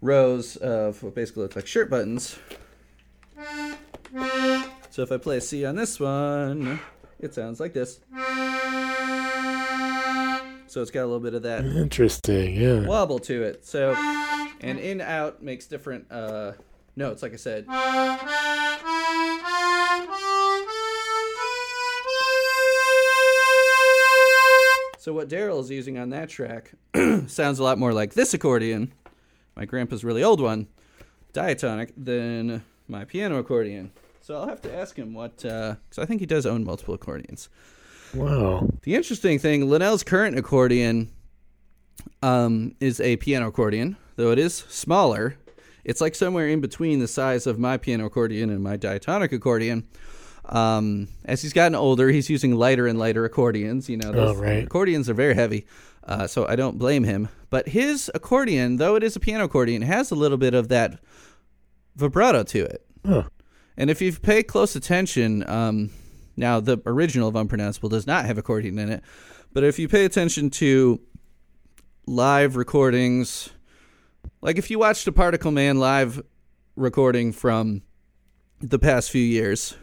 rows 0.00 0.56
of 0.56 1.02
what 1.02 1.14
basically 1.14 1.42
look 1.42 1.56
like 1.56 1.66
shirt 1.66 1.90
buttons. 1.90 2.38
So 4.90 5.02
if 5.02 5.10
I 5.10 5.16
play 5.16 5.38
a 5.38 5.40
C 5.40 5.64
on 5.64 5.74
this 5.74 5.98
one, 5.98 6.78
it 7.18 7.34
sounds 7.34 7.58
like 7.58 7.72
this. 7.72 7.98
So 10.74 10.82
it's 10.82 10.90
got 10.90 11.02
a 11.02 11.06
little 11.06 11.20
bit 11.20 11.34
of 11.34 11.42
that 11.44 11.64
Interesting. 11.64 12.56
Yeah. 12.56 12.80
wobble 12.80 13.20
to 13.20 13.44
it. 13.44 13.64
So, 13.64 13.94
and 14.60 14.80
in 14.80 15.00
out 15.00 15.40
makes 15.40 15.66
different 15.66 16.10
uh, 16.10 16.54
notes, 16.96 17.22
like 17.22 17.32
I 17.32 17.36
said. 17.36 17.64
So 24.98 25.12
what 25.12 25.28
Daryl 25.28 25.60
is 25.60 25.70
using 25.70 25.96
on 25.96 26.10
that 26.10 26.28
track 26.28 26.72
sounds 27.28 27.60
a 27.60 27.62
lot 27.62 27.78
more 27.78 27.92
like 27.92 28.14
this 28.14 28.34
accordion, 28.34 28.92
my 29.54 29.66
grandpa's 29.66 30.02
really 30.02 30.24
old 30.24 30.40
one, 30.40 30.66
diatonic, 31.32 31.92
than 31.96 32.64
my 32.88 33.04
piano 33.04 33.36
accordion. 33.36 33.92
So 34.22 34.34
I'll 34.34 34.48
have 34.48 34.62
to 34.62 34.74
ask 34.74 34.96
him 34.96 35.14
what, 35.14 35.36
because 35.36 35.98
I 35.98 36.04
think 36.04 36.18
he 36.18 36.26
does 36.26 36.46
own 36.46 36.64
multiple 36.64 36.94
accordions. 36.94 37.48
Wow. 38.14 38.68
The 38.82 38.94
interesting 38.94 39.38
thing, 39.38 39.68
Linnell's 39.68 40.02
current 40.02 40.38
accordion 40.38 41.10
um, 42.22 42.74
is 42.80 43.00
a 43.00 43.16
piano 43.16 43.48
accordion, 43.48 43.96
though 44.16 44.30
it 44.30 44.38
is 44.38 44.54
smaller. 44.54 45.36
It's 45.84 46.00
like 46.00 46.14
somewhere 46.14 46.48
in 46.48 46.60
between 46.60 46.98
the 47.00 47.08
size 47.08 47.46
of 47.46 47.58
my 47.58 47.76
piano 47.76 48.06
accordion 48.06 48.50
and 48.50 48.62
my 48.62 48.76
diatonic 48.76 49.32
accordion. 49.32 49.86
Um, 50.46 51.08
as 51.24 51.42
he's 51.42 51.52
gotten 51.52 51.74
older, 51.74 52.08
he's 52.10 52.28
using 52.30 52.54
lighter 52.54 52.86
and 52.86 52.98
lighter 52.98 53.24
accordions. 53.24 53.88
You 53.88 53.96
know, 53.98 54.12
those 54.12 54.36
Oh, 54.36 54.40
right. 54.40 54.64
accordions 54.64 55.08
are 55.08 55.14
very 55.14 55.34
heavy, 55.34 55.66
uh, 56.04 56.26
so 56.26 56.46
I 56.46 56.56
don't 56.56 56.78
blame 56.78 57.04
him. 57.04 57.28
But 57.50 57.68
his 57.68 58.10
accordion, 58.14 58.76
though 58.76 58.94
it 58.96 59.02
is 59.02 59.16
a 59.16 59.20
piano 59.20 59.44
accordion, 59.44 59.82
has 59.82 60.10
a 60.10 60.14
little 60.14 60.38
bit 60.38 60.54
of 60.54 60.68
that 60.68 61.00
vibrato 61.96 62.42
to 62.44 62.64
it. 62.64 62.84
Huh. 63.06 63.24
And 63.76 63.90
if 63.90 64.00
you 64.00 64.12
pay 64.12 64.42
close 64.42 64.76
attention, 64.76 65.48
um, 65.48 65.90
now 66.36 66.60
the 66.60 66.78
original 66.86 67.28
of 67.28 67.36
Unpronounceable 67.36 67.88
does 67.88 68.06
not 68.06 68.24
have 68.24 68.38
accordion 68.38 68.78
in 68.78 68.90
it, 68.90 69.02
but 69.52 69.64
if 69.64 69.78
you 69.78 69.88
pay 69.88 70.04
attention 70.04 70.50
to 70.50 71.00
live 72.06 72.56
recordings, 72.56 73.50
like 74.40 74.58
if 74.58 74.70
you 74.70 74.78
watched 74.78 75.06
a 75.06 75.12
Particle 75.12 75.50
Man 75.50 75.78
live 75.78 76.22
recording 76.76 77.32
from 77.32 77.82
the 78.60 78.78
past 78.78 79.10
few 79.10 79.22
years 79.22 79.76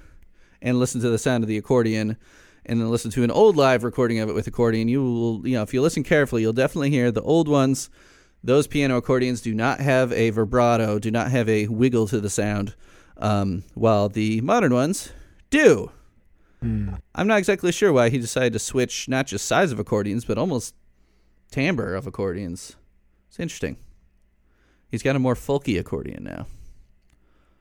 and 0.62 0.80
listen 0.80 1.02
to 1.02 1.10
the 1.10 1.18
sound 1.18 1.44
of 1.44 1.48
the 1.48 1.58
accordion, 1.58 2.18
and 2.66 2.80
then 2.80 2.90
listen 2.90 3.12
to 3.12 3.24
an 3.24 3.32
old 3.32 3.58
live 3.58 3.84
recording 3.84 4.20
of 4.20 4.30
it 4.30 4.36
with 4.36 4.48
accordion, 4.48 4.88
you 4.88 5.02
will, 5.02 5.48
you 5.48 5.56
know, 5.56 5.64
if 5.64 5.74
you 5.74 5.82
listen 5.82 6.04
carefully, 6.04 6.42
you'll 6.42 6.54
definitely 6.54 6.92
hear 6.92 7.12
the 7.12 7.22
old 7.22 7.48
ones. 7.48 7.90
Those 8.44 8.68
piano 8.68 8.98
accordions 8.98 9.42
do 9.42 9.54
not 9.54 9.80
have 9.80 10.12
a 10.14 10.30
vibrato, 10.30 11.00
do 11.00 11.12
not 11.12 11.32
have 11.32 11.48
a 11.50 11.68
wiggle 11.68 12.08
to 12.08 12.20
the 12.20 12.30
sound, 12.30 12.76
um, 13.18 13.64
while 13.74 14.10
the 14.10 14.42
modern 14.42 14.74
ones 14.74 15.12
do. 15.50 15.92
Hmm. 16.62 16.96
I'm 17.16 17.28
not 17.28 17.40
exactly 17.40 17.72
sure 17.72 17.92
why 17.92 18.10
he 18.10 18.18
decided 18.20 18.54
to 18.54 18.60
switch 18.60 19.08
not 19.10 19.28
just 19.28 19.46
size 19.46 19.72
of 19.72 19.80
accordions, 19.80 20.26
but 20.26 20.38
almost 20.38 20.76
timbre 21.50 21.96
of 21.96 22.06
accordions. 22.08 22.76
It's 23.30 23.40
interesting. 23.40 23.78
He's 24.90 25.02
got 25.04 25.16
a 25.16 25.20
more 25.20 25.36
folky 25.36 25.80
accordion 25.80 26.24
now. 26.24 26.48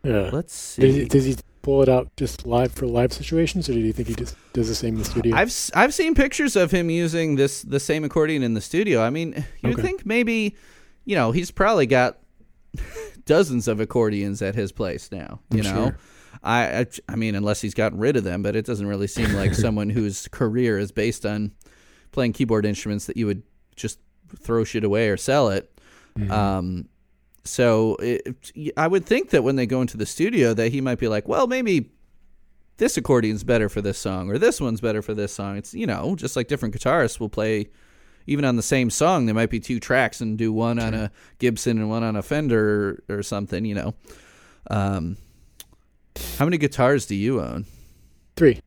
Yeah. 0.02 0.30
Let's 0.32 0.76
Does 0.76 0.94
see. 0.94 1.00
he, 1.02 1.04
does 1.06 1.24
he 1.24 1.36
pull 1.62 1.82
it 1.82 1.88
out 1.88 2.08
just 2.16 2.46
live 2.46 2.72
for 2.72 2.86
live 2.86 3.12
situations, 3.12 3.68
or 3.68 3.72
do 3.74 3.78
you 3.80 3.92
think 3.92 4.08
he 4.08 4.14
just 4.14 4.34
does 4.52 4.68
the 4.68 4.74
same 4.74 4.94
in 4.94 5.00
the 5.00 5.04
studio? 5.04 5.36
I've 5.36 5.54
I've 5.74 5.94
seen 5.94 6.14
pictures 6.14 6.56
of 6.56 6.70
him 6.70 6.90
using 6.90 7.36
this 7.36 7.62
the 7.62 7.80
same 7.80 8.02
accordion 8.04 8.42
in 8.42 8.54
the 8.54 8.60
studio. 8.60 9.02
I 9.02 9.10
mean, 9.10 9.44
you'd 9.62 9.74
Okay. 9.74 9.82
think 9.82 10.04
maybe, 10.06 10.56
you 11.04 11.14
know, 11.14 11.32
he's 11.32 11.50
probably 11.50 11.86
got 11.86 12.18
dozens 13.26 13.68
of 13.68 13.78
accordions 13.80 14.42
at 14.42 14.54
his 14.54 14.72
place 14.72 15.10
now. 15.12 15.40
You 15.50 15.58
I'm 15.60 15.64
know, 15.64 15.84
sure. 15.84 15.98
I, 16.42 16.80
I 16.80 16.86
I 17.08 17.16
mean, 17.16 17.34
unless 17.34 17.60
he's 17.60 17.74
gotten 17.74 17.98
rid 17.98 18.16
of 18.16 18.24
them, 18.24 18.42
but 18.42 18.56
it 18.56 18.66
doesn't 18.66 18.86
really 18.86 19.06
seem 19.06 19.32
like 19.34 19.54
someone 19.66 19.90
whose 19.90 20.28
career 20.28 20.78
is 20.78 20.92
based 20.92 21.26
on 21.26 21.52
playing 22.12 22.32
keyboard 22.32 22.66
instruments 22.66 23.06
that 23.06 23.16
you 23.16 23.26
would 23.26 23.42
just 23.76 23.98
throw 24.36 24.64
shit 24.64 24.84
away 24.84 25.08
or 25.08 25.16
sell 25.16 25.48
it. 25.48 25.78
Mm-hmm. 26.18 26.30
Um, 26.30 26.88
so 27.44 27.96
it, 27.96 28.72
I 28.76 28.86
would 28.86 29.06
think 29.06 29.30
that 29.30 29.42
when 29.42 29.56
they 29.56 29.66
go 29.66 29.80
into 29.80 29.96
the 29.96 30.06
studio, 30.06 30.54
that 30.54 30.70
he 30.70 30.80
might 30.80 30.98
be 30.98 31.08
like, 31.08 31.26
well, 31.26 31.46
maybe 31.46 31.90
this 32.76 32.96
accordion's 32.96 33.44
better 33.44 33.68
for 33.68 33.80
this 33.80 33.98
song, 33.98 34.30
or 34.30 34.38
this 34.38 34.60
one's 34.60 34.80
better 34.80 35.02
for 35.02 35.14
this 35.14 35.32
song. 35.32 35.56
It's 35.56 35.74
you 35.74 35.86
know 35.86 36.16
just 36.16 36.36
like 36.36 36.48
different 36.48 36.74
guitarists 36.74 37.20
will 37.20 37.28
play. 37.28 37.68
Even 38.26 38.44
on 38.44 38.56
the 38.56 38.62
same 38.62 38.90
song, 38.90 39.26
there 39.26 39.34
might 39.34 39.50
be 39.50 39.58
two 39.58 39.80
tracks 39.80 40.20
and 40.20 40.36
do 40.36 40.52
one 40.52 40.78
on 40.78 40.94
a 40.94 41.10
Gibson 41.38 41.78
and 41.78 41.88
one 41.88 42.04
on 42.04 42.16
a 42.16 42.22
Fender 42.22 43.02
or, 43.08 43.16
or 43.18 43.22
something. 43.22 43.64
You 43.64 43.74
know, 43.74 43.94
um, 44.70 45.16
how 46.38 46.44
many 46.44 46.58
guitars 46.58 47.06
do 47.06 47.14
you 47.14 47.40
own? 47.40 47.66
Three. 48.36 48.60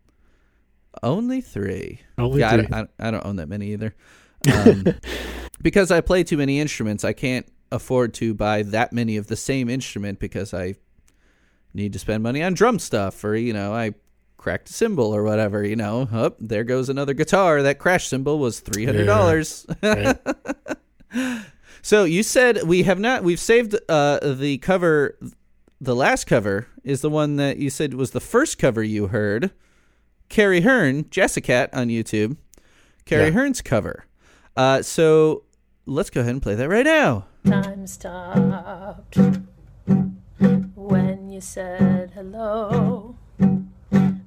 Only 1.01 1.41
three. 1.41 2.01
Only 2.17 2.41
yeah, 2.41 2.49
I 2.49 2.53
three. 2.53 2.67
don't, 2.67 2.89
I, 2.99 3.07
I 3.07 3.11
don't 3.11 3.25
own 3.25 3.35
that 3.37 3.49
many 3.49 3.73
either. 3.73 3.95
Um, 4.51 4.85
because 5.61 5.91
I 5.91 6.01
play 6.01 6.23
too 6.23 6.37
many 6.37 6.59
instruments, 6.59 7.03
I 7.03 7.13
can't 7.13 7.45
afford 7.71 8.13
to 8.15 8.33
buy 8.33 8.63
that 8.63 8.93
many 8.93 9.17
of 9.17 9.27
the 9.27 9.35
same 9.35 9.69
instrument 9.69 10.19
because 10.19 10.53
I 10.53 10.75
need 11.73 11.93
to 11.93 11.99
spend 11.99 12.21
money 12.21 12.43
on 12.43 12.53
drum 12.53 12.77
stuff 12.79 13.23
or, 13.23 13.35
you 13.35 13.53
know, 13.53 13.73
I 13.73 13.93
cracked 14.37 14.69
a 14.69 14.73
cymbal 14.73 15.15
or 15.15 15.23
whatever, 15.23 15.65
you 15.65 15.75
know. 15.75 16.07
Up 16.11 16.37
there 16.39 16.63
goes 16.63 16.89
another 16.89 17.13
guitar. 17.13 17.63
That 17.63 17.79
crash 17.79 18.07
cymbal 18.07 18.37
was 18.37 18.61
$300. 18.61 20.17
Right. 21.13 21.39
So 21.83 22.05
you 22.05 22.23
said 22.23 22.63
we 22.63 22.83
have 22.83 22.97
not. 22.97 23.23
We've 23.23 23.39
saved 23.39 23.75
uh, 23.89 24.19
the 24.23 24.57
cover. 24.59 25.17
The 25.83 25.95
last 25.97 26.27
cover 26.27 26.67
is 26.85 27.01
the 27.01 27.09
one 27.09 27.35
that 27.35 27.57
you 27.57 27.69
said 27.69 27.93
was 27.93 28.11
the 28.11 28.21
first 28.21 28.57
cover 28.57 28.81
you 28.81 29.07
heard. 29.07 29.51
Carrie 30.29 30.61
Hearn, 30.61 31.09
Jessica 31.09 31.67
on 31.73 31.89
YouTube. 31.89 32.37
Carrie 33.03 33.25
Yeah. 33.25 33.31
Hearn's 33.31 33.61
cover. 33.61 34.05
Uh, 34.55 34.81
so 34.81 35.43
let's 35.85 36.09
go 36.09 36.21
ahead 36.21 36.31
and 36.35 36.41
play 36.41 36.55
that 36.55 36.69
right 36.69 36.85
now. 36.85 37.25
Time 37.45 37.85
stopped 37.85 39.17
when 40.75 41.29
you 41.29 41.41
said 41.41 42.11
hello. 42.15 43.17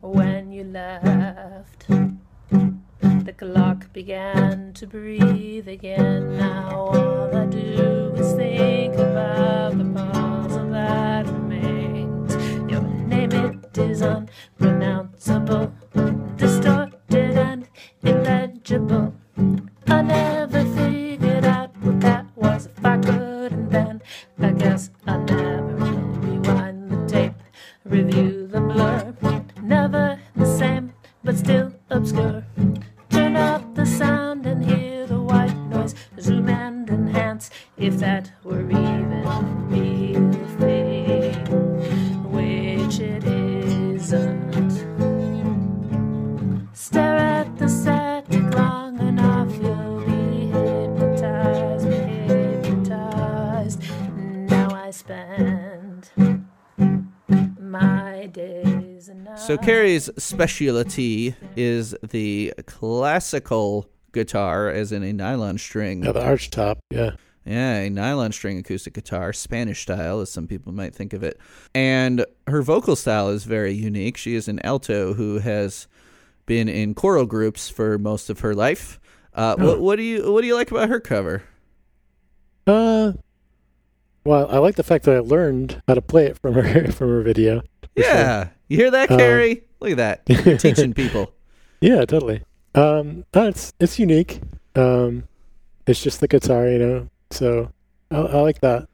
When 0.02 0.52
you 0.52 0.64
left, 0.64 1.88
the 1.88 3.32
clock 3.34 3.90
began 3.94 4.74
to 4.74 4.86
breathe 4.86 5.68
again. 5.68 6.36
Now 6.36 6.68
all 6.92 7.34
I 7.34 7.46
do 7.46 8.12
is 8.16 8.32
think 8.34 8.94
about 8.96 9.78
the 9.78 9.84
puzzle 9.94 10.68
that 10.72 11.26
is 13.78 14.01
unpronounceable, 14.01 15.73
distorted 16.36 17.36
and 17.36 17.69
illegible. 18.03 19.15
I 19.86 20.03
never 20.03 20.65
figured 20.74 21.44
out 21.44 21.77
what 21.82 22.01
that 22.01 22.27
was 22.35 22.66
if 22.66 22.85
I 22.85 22.97
couldn't 22.98 23.69
then. 23.70 24.03
I 24.39 24.53
guess 24.53 24.90
I 25.07 25.19
never 25.19 25.74
will 25.77 26.03
rewind 26.24 26.90
the 26.90 27.07
tape, 27.07 27.35
review 27.85 28.47
the 28.47 28.61
blur. 28.61 29.15
Never 29.62 30.19
the 30.36 30.47
same, 30.47 30.93
but 31.23 31.36
still 31.36 31.73
obscure. 31.90 32.44
Turn 33.11 33.36
up 33.36 33.74
the 33.74 33.85
sound 33.85 34.47
and 34.47 34.65
hear 34.65 35.07
the 35.07 35.20
white 35.20 35.57
noise. 35.69 35.94
Zoom 36.20 36.48
and 36.48 36.89
enhance 36.89 37.51
if 37.77 37.98
that 37.98 38.32
were 38.43 38.62
real 38.62 38.95
So 59.36 59.57
Carrie's 59.59 60.11
specialty 60.19 61.35
is 61.57 61.94
the 62.03 62.53
classical 62.66 63.89
guitar, 64.12 64.69
as 64.69 64.93
in 64.93 65.03
a 65.03 65.12
nylon 65.12 65.59
string. 65.59 66.03
Yeah, 66.03 66.12
the 66.12 66.24
arch 66.24 66.51
top. 66.51 66.78
Yeah. 66.90 67.12
Yeah, 67.44 67.77
a 67.77 67.90
nylon 67.90 68.32
string 68.32 68.59
acoustic 68.59 68.94
guitar, 68.94 69.32
Spanish 69.32 69.82
style, 69.82 70.20
as 70.20 70.32
some 70.32 70.48
people 70.48 70.73
might 70.73 70.94
think 70.94 71.12
of 71.12 71.23
it. 71.23 71.39
And 71.74 72.27
her 72.48 72.61
vocal 72.61 72.97
style 72.97 73.28
is 73.28 73.44
very 73.44 73.73
unique. 73.73 74.16
She 74.16 74.35
is 74.35 74.48
an 74.48 74.59
alto 74.65 75.15
who 75.15 75.39
has 75.39 75.86
been 76.47 76.69
in 76.69 76.94
choral 76.94 77.24
groups 77.24 77.69
for 77.69 77.98
most 77.98 78.31
of 78.31 78.40
her 78.40 78.53
life. 78.55 78.98
Uh, 79.32 79.55
what, 79.59 79.81
what 79.81 79.97
do 79.97 80.03
you 80.03 80.32
What 80.32 80.40
do 80.40 80.47
you 80.48 80.57
like 80.57 80.70
about 80.73 80.89
her 80.89 80.98
cover? 80.98 81.44
Uh, 82.66 83.12
well, 84.24 84.48
I 84.51 84.59
like 84.59 84.74
the 84.74 84.82
fact 84.82 85.05
that 85.05 85.15
I 85.15 85.20
learned 85.20 85.82
how 85.86 85.94
to 85.94 86.03
play 86.03 86.27
it 86.27 86.39
from 86.39 86.55
her 86.55 86.90
from 86.93 87.09
her 87.11 87.23
video. 87.23 87.62
For 87.97 88.02
sure. 88.02 88.12
Yeah, 88.12 88.48
you 88.68 88.77
hear 88.77 88.90
that, 88.90 89.10
Um, 89.10 89.18
Carrie? 89.18 89.62
Look 89.81 89.93
at 89.93 89.97
that, 89.98 90.23
You're 90.47 90.56
teaching 90.59 90.94
people. 90.94 91.32
Yeah, 91.81 92.05
totally. 92.05 92.43
Um, 92.74 93.24
no, 93.35 93.48
it's 93.48 93.73
it's 93.81 93.98
unique. 93.98 94.40
Um, 94.74 95.24
it's 95.86 96.02
just 96.02 96.20
the 96.20 96.28
guitar, 96.28 96.68
you 96.68 96.78
know. 96.78 97.09
So 97.31 97.70
I, 98.10 98.16
I 98.16 98.40
like 98.40 98.60
that. 98.60 98.89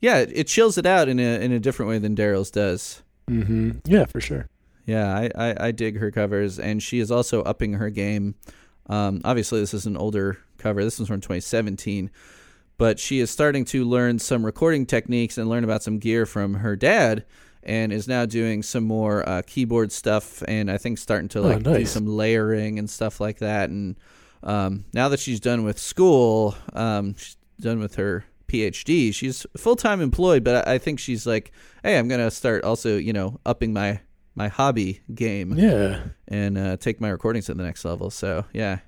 Yeah, 0.00 0.18
it, 0.18 0.30
it 0.32 0.46
chills 0.46 0.78
it 0.78 0.86
out 0.86 1.08
in 1.08 1.18
a 1.18 1.40
in 1.40 1.52
a 1.52 1.58
different 1.60 1.88
way 1.90 1.98
than 1.98 2.14
Daryl's 2.16 2.50
does. 2.50 3.02
Mm-hmm. 3.28 3.72
Yeah, 3.84 4.06
for 4.06 4.20
sure. 4.20 4.48
Yeah, 4.86 5.14
I, 5.14 5.30
I, 5.50 5.66
I 5.66 5.70
dig 5.72 5.98
her 5.98 6.10
covers, 6.10 6.58
and 6.58 6.82
she 6.82 6.98
is 6.98 7.10
also 7.10 7.42
upping 7.42 7.74
her 7.74 7.90
game. 7.90 8.36
Um, 8.86 9.20
obviously, 9.24 9.60
this 9.60 9.74
is 9.74 9.84
an 9.84 9.96
older 9.98 10.38
cover. 10.56 10.82
This 10.82 10.98
one's 10.98 11.08
from 11.08 11.20
2017, 11.20 12.10
but 12.78 12.98
she 12.98 13.18
is 13.20 13.30
starting 13.30 13.66
to 13.66 13.84
learn 13.84 14.18
some 14.18 14.46
recording 14.46 14.86
techniques 14.86 15.36
and 15.36 15.46
learn 15.48 15.62
about 15.62 15.82
some 15.82 15.98
gear 15.98 16.24
from 16.24 16.54
her 16.54 16.74
dad, 16.74 17.26
and 17.62 17.92
is 17.92 18.08
now 18.08 18.24
doing 18.26 18.62
some 18.62 18.84
more 18.84 19.28
uh, 19.28 19.42
keyboard 19.46 19.92
stuff, 19.92 20.42
and 20.48 20.70
I 20.70 20.78
think 20.78 20.98
starting 20.98 21.28
to 21.30 21.38
Oh, 21.40 21.42
like 21.42 21.62
do 21.62 21.84
some 21.86 22.06
layering 22.06 22.78
and 22.78 22.88
stuff 22.88 23.20
like 23.20 23.38
that. 23.38 23.70
And 23.70 23.96
um, 24.42 24.84
now 24.92 25.08
that 25.08 25.20
she's 25.20 25.40
done 25.40 25.64
with 25.64 25.78
school, 25.78 26.54
um, 26.72 27.14
she's 27.16 27.36
done 27.60 27.80
with 27.80 27.96
her 27.96 28.24
PhD. 28.46 29.12
She's 29.14 29.44
full 29.56 29.76
time 29.76 30.00
employed, 30.00 30.44
but 30.44 30.66
I 30.68 30.74
I 30.74 30.78
think 30.78 30.98
she's 31.00 31.26
like, 31.26 31.52
hey, 31.82 31.98
I'm 31.98 32.08
gonna 32.08 32.30
start 32.30 32.64
also, 32.64 32.96
you 32.96 33.12
know, 33.12 33.38
upping 33.44 33.72
my 33.72 34.00
my 34.34 34.48
hobby 34.48 35.00
game 35.14 35.54
Yeah. 35.58 36.00
and 36.28 36.56
uh, 36.56 36.76
take 36.76 37.00
my 37.00 37.08
recordings 37.08 37.46
to 37.46 37.54
the 37.54 37.62
next 37.64 37.84
level. 37.84 38.08
So 38.08 38.44
yeah, 38.52 38.78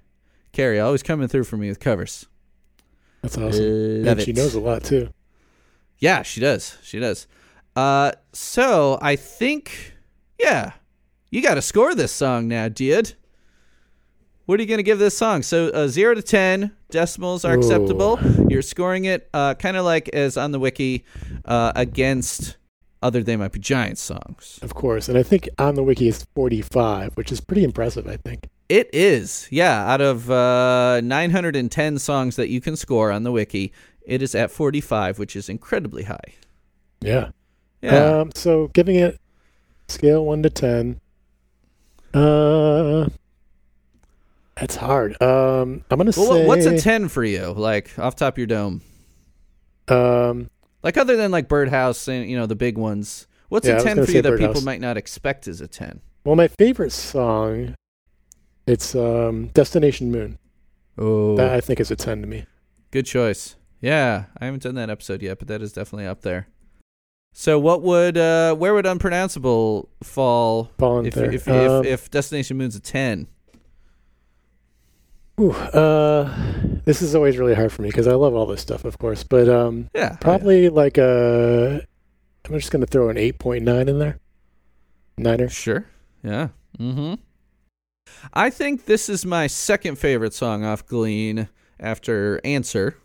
Carrie 0.53 0.79
always 0.79 1.03
coming 1.03 1.27
through 1.29 1.45
for 1.45 1.57
me 1.57 1.69
with 1.69 1.81
covers. 1.81 2.27
That's 3.23 3.37
awesome. 3.37 4.05
Love 4.05 4.19
and 4.19 4.23
she 4.23 4.33
knows 4.33 4.55
a 4.55 4.61
lot 4.61 4.85
too. 4.85 5.11
Yeah, 5.99 6.23
she 6.23 6.41
does. 6.41 6.79
She 6.83 6.99
does. 7.01 7.27
Uh, 7.77 8.13
so 8.33 8.99
I 9.01 9.17
think, 9.17 9.95
yeah, 10.39 10.73
you 11.31 11.43
got 11.43 11.55
to 11.55 11.63
score 11.63 11.95
this 11.95 12.13
song 12.13 12.49
now, 12.49 12.69
dude. 12.69 13.15
What 14.47 14.59
are 14.59 14.65
you 14.65 14.69
gonna 14.69 14.83
give 14.83 14.99
this 14.99 15.17
song? 15.17 15.43
So 15.43 15.69
uh, 15.69 15.87
zero 15.87 16.13
to 16.13 16.23
ten 16.23 16.73
decimals 16.91 17.45
are 17.45 17.55
Ooh. 17.55 17.59
acceptable. 17.59 18.19
You're 18.49 18.63
scoring 18.63 19.05
it 19.05 19.31
uh, 19.33 19.55
kind 19.55 19.77
of 19.77 19.85
like 19.85 20.09
as 20.09 20.37
on 20.37 20.51
the 20.51 20.59
wiki 20.59 21.05
uh, 21.45 21.71
against 21.77 22.57
other 23.03 23.23
They 23.23 23.37
Might 23.37 23.53
Be 23.53 23.61
Giants 23.61 24.03
songs. 24.03 24.59
Of 24.63 24.75
course. 24.75 25.09
And 25.09 25.17
I 25.17 25.23
think 25.23 25.49
on 25.59 25.75
the 25.75 25.83
wiki 25.83 26.09
is 26.09 26.27
45, 26.35 27.17
which 27.17 27.33
is 27.33 27.41
pretty 27.41 27.65
impressive, 27.65 28.07
I 28.07 28.17
think. 28.17 28.49
It 28.69 28.91
is, 28.93 29.49
yeah. 29.51 29.91
Out 29.91 30.01
of 30.01 30.31
uh, 30.31 31.01
910 31.03 31.99
songs 31.99 32.37
that 32.37 32.49
you 32.49 32.61
can 32.61 32.77
score 32.77 33.11
on 33.11 33.23
the 33.23 33.33
wiki, 33.33 33.73
it 34.03 34.23
is 34.23 34.35
at 34.35 34.51
45, 34.51 35.19
which 35.19 35.35
is 35.35 35.49
incredibly 35.49 36.05
high. 36.05 36.35
Yeah. 37.01 37.31
Yeah. 37.83 38.21
Um, 38.21 38.31
so 38.35 38.69
giving 38.69 38.97
it 38.97 39.19
scale 39.89 40.25
1 40.25 40.43
to 40.43 40.51
10, 40.51 41.01
Uh, 42.13 43.09
that's 44.57 44.77
hard. 44.77 45.21
Um, 45.23 45.85
I'm 45.91 45.99
gonna 45.99 46.13
Well, 46.17 46.33
say. 46.35 46.47
what's 46.47 46.67
a 46.67 46.79
10 46.79 47.09
for 47.09 47.25
you, 47.25 47.53
like 47.53 47.99
off 47.99 48.17
top 48.17 48.35
of 48.35 48.39
your 48.39 48.47
dome? 48.47 48.83
Um, 49.89 50.51
Like 50.83 50.97
other 50.97 51.17
than 51.17 51.31
like 51.31 51.49
Birdhouse 51.49 52.09
and 52.09 52.29
you 52.29 52.37
know 52.37 52.47
the 52.47 52.57
big 52.57 52.77
ones. 52.79 53.27
What's 53.49 53.67
Yeah, 53.67 53.79
a 53.79 53.83
10 53.83 54.05
for 54.05 54.11
you 54.11 54.23
that 54.23 54.39
people 54.39 54.61
might 54.63 54.81
not 54.81 54.97
expect 54.97 55.49
as 55.49 55.61
a 55.61 55.67
10? 55.69 56.01
well, 56.25 56.37
my 56.37 56.49
favorite 56.49 56.93
song, 56.93 57.75
it's 58.67 58.95
um, 58.95 59.47
"Destination 59.49 60.11
Moon." 60.13 60.39
Oh, 60.99 61.37
That 61.37 61.53
I 61.55 61.61
think 61.61 61.81
is 61.81 61.91
a 61.91 61.97
ten 61.97 62.21
to 62.21 62.27
me. 62.27 62.45
good 62.91 63.07
choice. 63.07 63.57
Yeah, 63.81 64.25
I 64.39 64.45
haven't 64.45 64.63
done 64.63 64.75
that 64.75 64.91
episode 64.91 65.23
yet, 65.23 65.39
but 65.39 65.49
that 65.49 65.63
is 65.63 65.73
definitely 65.73 66.07
up 66.07 66.21
there. 66.21 66.49
So 67.33 67.59
what 67.59 67.83
would 67.83 68.17
uh 68.19 68.55
where 68.57 68.75
would 68.75 68.87
unpronounceable 68.87 69.89
fall 70.03 70.71
Falling 70.79 71.07
if 71.07 71.15
there. 71.15 71.33
if, 71.33 71.49
Um, 71.49 71.85
if 71.85 71.93
if 72.05 72.11
Destination 72.11 72.57
Moon's 72.57 72.77
a 72.77 72.81
10? 72.81 73.27
Ooh, 75.41 75.53
uh, 75.53 76.31
this 76.85 77.01
is 77.01 77.15
always 77.15 77.39
really 77.39 77.55
hard 77.55 77.73
for 77.73 77.81
me 77.81 77.89
because 77.89 78.07
I 78.07 78.13
love 78.13 78.35
all 78.35 78.45
this 78.45 78.61
stuff, 78.61 78.85
of 78.85 78.99
course. 78.99 79.25
But 79.25 79.49
um, 79.49 79.89
Yeah. 79.95 80.17
probably 80.21 80.69
like 80.69 80.99
a. 80.99 81.81
I'm 82.47 82.59
just 82.59 82.71
gonna 82.71 82.85
throw 82.87 83.09
an 83.09 83.17
eight 83.17 83.39
point 83.39 83.65
nine 83.65 83.89
in 83.89 83.99
there. 83.99 84.19
Niner. 85.17 85.49
Sure. 85.49 85.87
Yeah. 86.23 86.49
Mm-hmm. 86.79 87.15
I 88.35 88.51
think 88.51 88.85
this 88.85 89.09
is 89.09 89.25
my 89.25 89.47
second 89.47 89.97
favorite 89.97 90.35
song 90.35 90.65
off 90.65 90.85
Glean 90.85 91.49
after 91.79 92.41
Answer, 92.45 92.97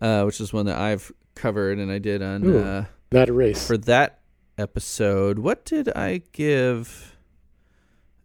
uh, 0.00 0.22
which 0.24 0.40
is 0.40 0.52
one 0.52 0.66
that 0.66 0.78
I've 0.78 1.12
covered 1.36 1.78
and 1.78 1.90
I 1.92 1.98
did 1.98 2.20
on 2.22 2.56
uh, 2.56 2.84
Not 3.12 3.28
a 3.28 3.32
race. 3.32 3.66
for 3.66 3.76
that 3.76 4.20
episode. 4.56 5.38
What 5.38 5.64
did 5.64 5.88
I 5.96 6.22
give 6.32 7.16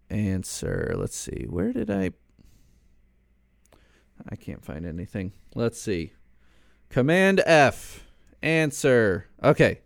Answer? 0.10 0.94
Let's 0.96 1.18
see. 1.18 1.46
Where 1.50 1.74
did 1.74 1.90
I? 1.90 2.12
I 4.30 4.36
can't 4.36 4.64
find 4.64 4.86
anything. 4.86 5.34
Let's 5.56 5.82
see. 5.82 6.14
Command 6.90 7.42
F. 7.46 8.04
Answer. 8.42 9.28
Okay. 9.44 9.82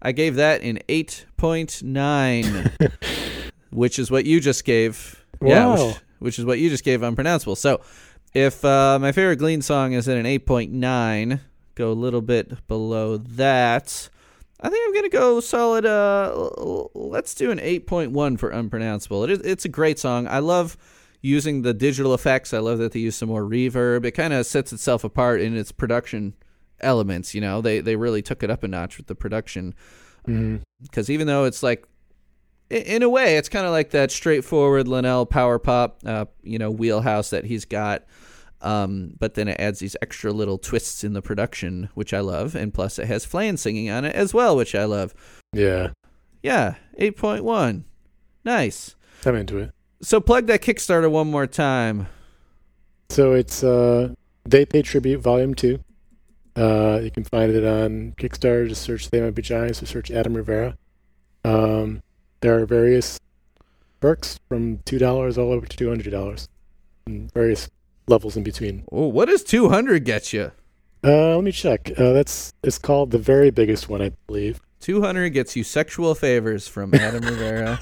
I 0.00 0.12
gave 0.12 0.36
that 0.36 0.62
an 0.62 0.78
8.9, 0.88 3.50
which 3.70 3.98
is 3.98 4.10
what 4.10 4.24
you 4.24 4.40
just 4.40 4.64
gave. 4.64 5.24
Yeah, 5.40 5.74
which, 5.74 5.96
which 6.18 6.38
is 6.38 6.44
what 6.44 6.58
you 6.58 6.68
just 6.68 6.84
gave 6.84 7.02
unpronounceable. 7.02 7.56
So 7.56 7.80
if 8.34 8.64
uh, 8.64 8.98
my 9.00 9.12
favorite 9.12 9.36
Glean 9.36 9.62
song 9.62 9.92
is 9.92 10.08
at 10.08 10.16
an 10.16 10.26
8.9, 10.26 11.40
go 11.74 11.90
a 11.90 11.94
little 11.94 12.22
bit 12.22 12.66
below 12.68 13.16
that. 13.16 14.08
I 14.62 14.70
think 14.70 14.86
I'm 14.86 14.92
going 14.92 15.10
to 15.10 15.16
go 15.16 15.40
solid. 15.40 15.84
Uh, 15.84 16.86
let's 16.94 17.34
do 17.34 17.50
an 17.50 17.58
8.1 17.58 18.38
for 18.38 18.50
unpronounceable. 18.50 19.24
It 19.24 19.30
is, 19.30 19.38
it's 19.40 19.64
a 19.64 19.68
great 19.68 19.98
song. 19.98 20.28
I 20.28 20.38
love 20.38 20.76
using 21.20 21.62
the 21.62 21.74
digital 21.74 22.14
effects. 22.14 22.54
I 22.54 22.58
love 22.58 22.78
that 22.78 22.92
they 22.92 23.00
use 23.00 23.16
some 23.16 23.28
more 23.28 23.42
reverb. 23.42 24.04
It 24.04 24.12
kind 24.12 24.32
of 24.32 24.46
sets 24.46 24.72
itself 24.72 25.02
apart 25.02 25.40
in 25.40 25.56
its 25.56 25.72
production 25.72 26.34
elements. 26.80 27.34
You 27.34 27.40
know, 27.40 27.60
they 27.60 27.80
they 27.80 27.96
really 27.96 28.22
took 28.22 28.42
it 28.42 28.50
up 28.50 28.62
a 28.62 28.68
notch 28.68 28.98
with 28.98 29.08
the 29.08 29.14
production 29.14 29.74
because 30.24 31.10
even 31.10 31.26
though 31.26 31.44
it's 31.44 31.62
like 31.62 31.86
in 32.70 33.02
a 33.02 33.08
way 33.08 33.36
it's 33.36 33.48
kind 33.48 33.66
of 33.66 33.72
like 33.72 33.90
that 33.90 34.10
straightforward 34.10 34.86
Linnell 34.86 35.26
power 35.26 35.58
pop 35.58 35.98
uh, 36.06 36.26
you 36.42 36.58
know 36.58 36.70
wheelhouse 36.70 37.30
that 37.30 37.44
he's 37.44 37.64
got 37.64 38.04
um, 38.62 39.14
but 39.18 39.34
then 39.34 39.48
it 39.48 39.58
adds 39.60 39.80
these 39.80 39.96
extra 40.00 40.32
little 40.32 40.58
twists 40.58 41.04
in 41.04 41.12
the 41.12 41.22
production 41.22 41.88
which 41.94 42.14
I 42.14 42.20
love 42.20 42.54
and 42.54 42.72
plus 42.72 42.98
it 42.98 43.06
has 43.06 43.24
Flan 43.24 43.56
singing 43.56 43.90
on 43.90 44.04
it 44.04 44.14
as 44.14 44.32
well 44.32 44.56
which 44.56 44.74
I 44.74 44.84
love 44.84 45.14
Yeah, 45.52 45.90
yeah 46.42 46.74
8.1 46.98 47.82
nice 48.44 48.94
I'm 49.26 49.34
into 49.36 49.58
it. 49.58 49.70
so 50.02 50.20
plug 50.20 50.46
that 50.46 50.62
Kickstarter 50.62 51.10
one 51.10 51.30
more 51.30 51.46
time 51.46 52.06
So 53.10 53.32
it's 53.32 53.62
uh, 53.62 54.14
They 54.44 54.64
Pay 54.64 54.82
Tribute 54.82 55.20
Volume 55.20 55.54
2. 55.54 55.78
Uh, 56.56 57.00
you 57.02 57.10
can 57.10 57.24
find 57.24 57.52
it 57.52 57.64
on 57.64 58.12
Kickstarter. 58.18 58.68
Just 58.68 58.82
search 58.82 59.10
They 59.10 59.20
Might 59.20 59.34
Be 59.34 59.42
Giants 59.42 59.82
or 59.82 59.86
search 59.86 60.10
Adam 60.10 60.34
Rivera. 60.34 60.76
Um, 61.44 62.02
there 62.40 62.58
are 62.58 62.66
various 62.66 63.18
perks 64.00 64.38
from 64.48 64.78
$2 64.78 65.38
all 65.38 65.52
over 65.52 65.66
to 65.66 65.76
$200 65.76 66.48
and 67.06 67.32
various 67.32 67.68
levels 68.06 68.36
in 68.36 68.42
between. 68.42 68.84
oh 68.92 69.06
what 69.08 69.28
does 69.28 69.42
200 69.44 70.04
get 70.04 70.32
you 70.32 70.52
Uh, 71.04 71.34
let 71.36 71.44
me 71.44 71.52
check. 71.52 71.90
Uh, 71.98 72.12
that's 72.12 72.52
It's 72.62 72.78
called 72.78 73.10
the 73.10 73.18
very 73.18 73.50
biggest 73.50 73.88
one, 73.88 74.00
I 74.02 74.12
believe. 74.26 74.60
200 74.80 75.30
gets 75.30 75.54
you 75.56 75.64
sexual 75.64 76.14
favors 76.14 76.66
from 76.68 76.94
Adam 77.06 77.24
Rivera 77.24 77.78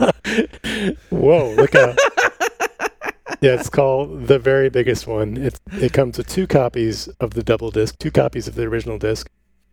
Whoa, 1.11 1.53
look 1.55 1.75
out. 1.75 1.99
yeah, 3.41 3.55
it's 3.55 3.71
called 3.71 4.27
the 4.27 4.39
very 4.39 4.69
biggest 4.71 5.07
one. 5.07 5.37
It 5.37 5.59
it 5.73 5.93
comes 5.93 6.19
with 6.19 6.29
two 6.29 6.47
copies 6.47 7.09
of 7.21 7.31
the 7.35 7.43
double 7.43 7.71
disc, 7.71 7.97
two 7.99 8.11
copies 8.11 8.47
of 8.49 8.55
the 8.55 8.63
original 8.65 8.99
disc, 8.99 9.29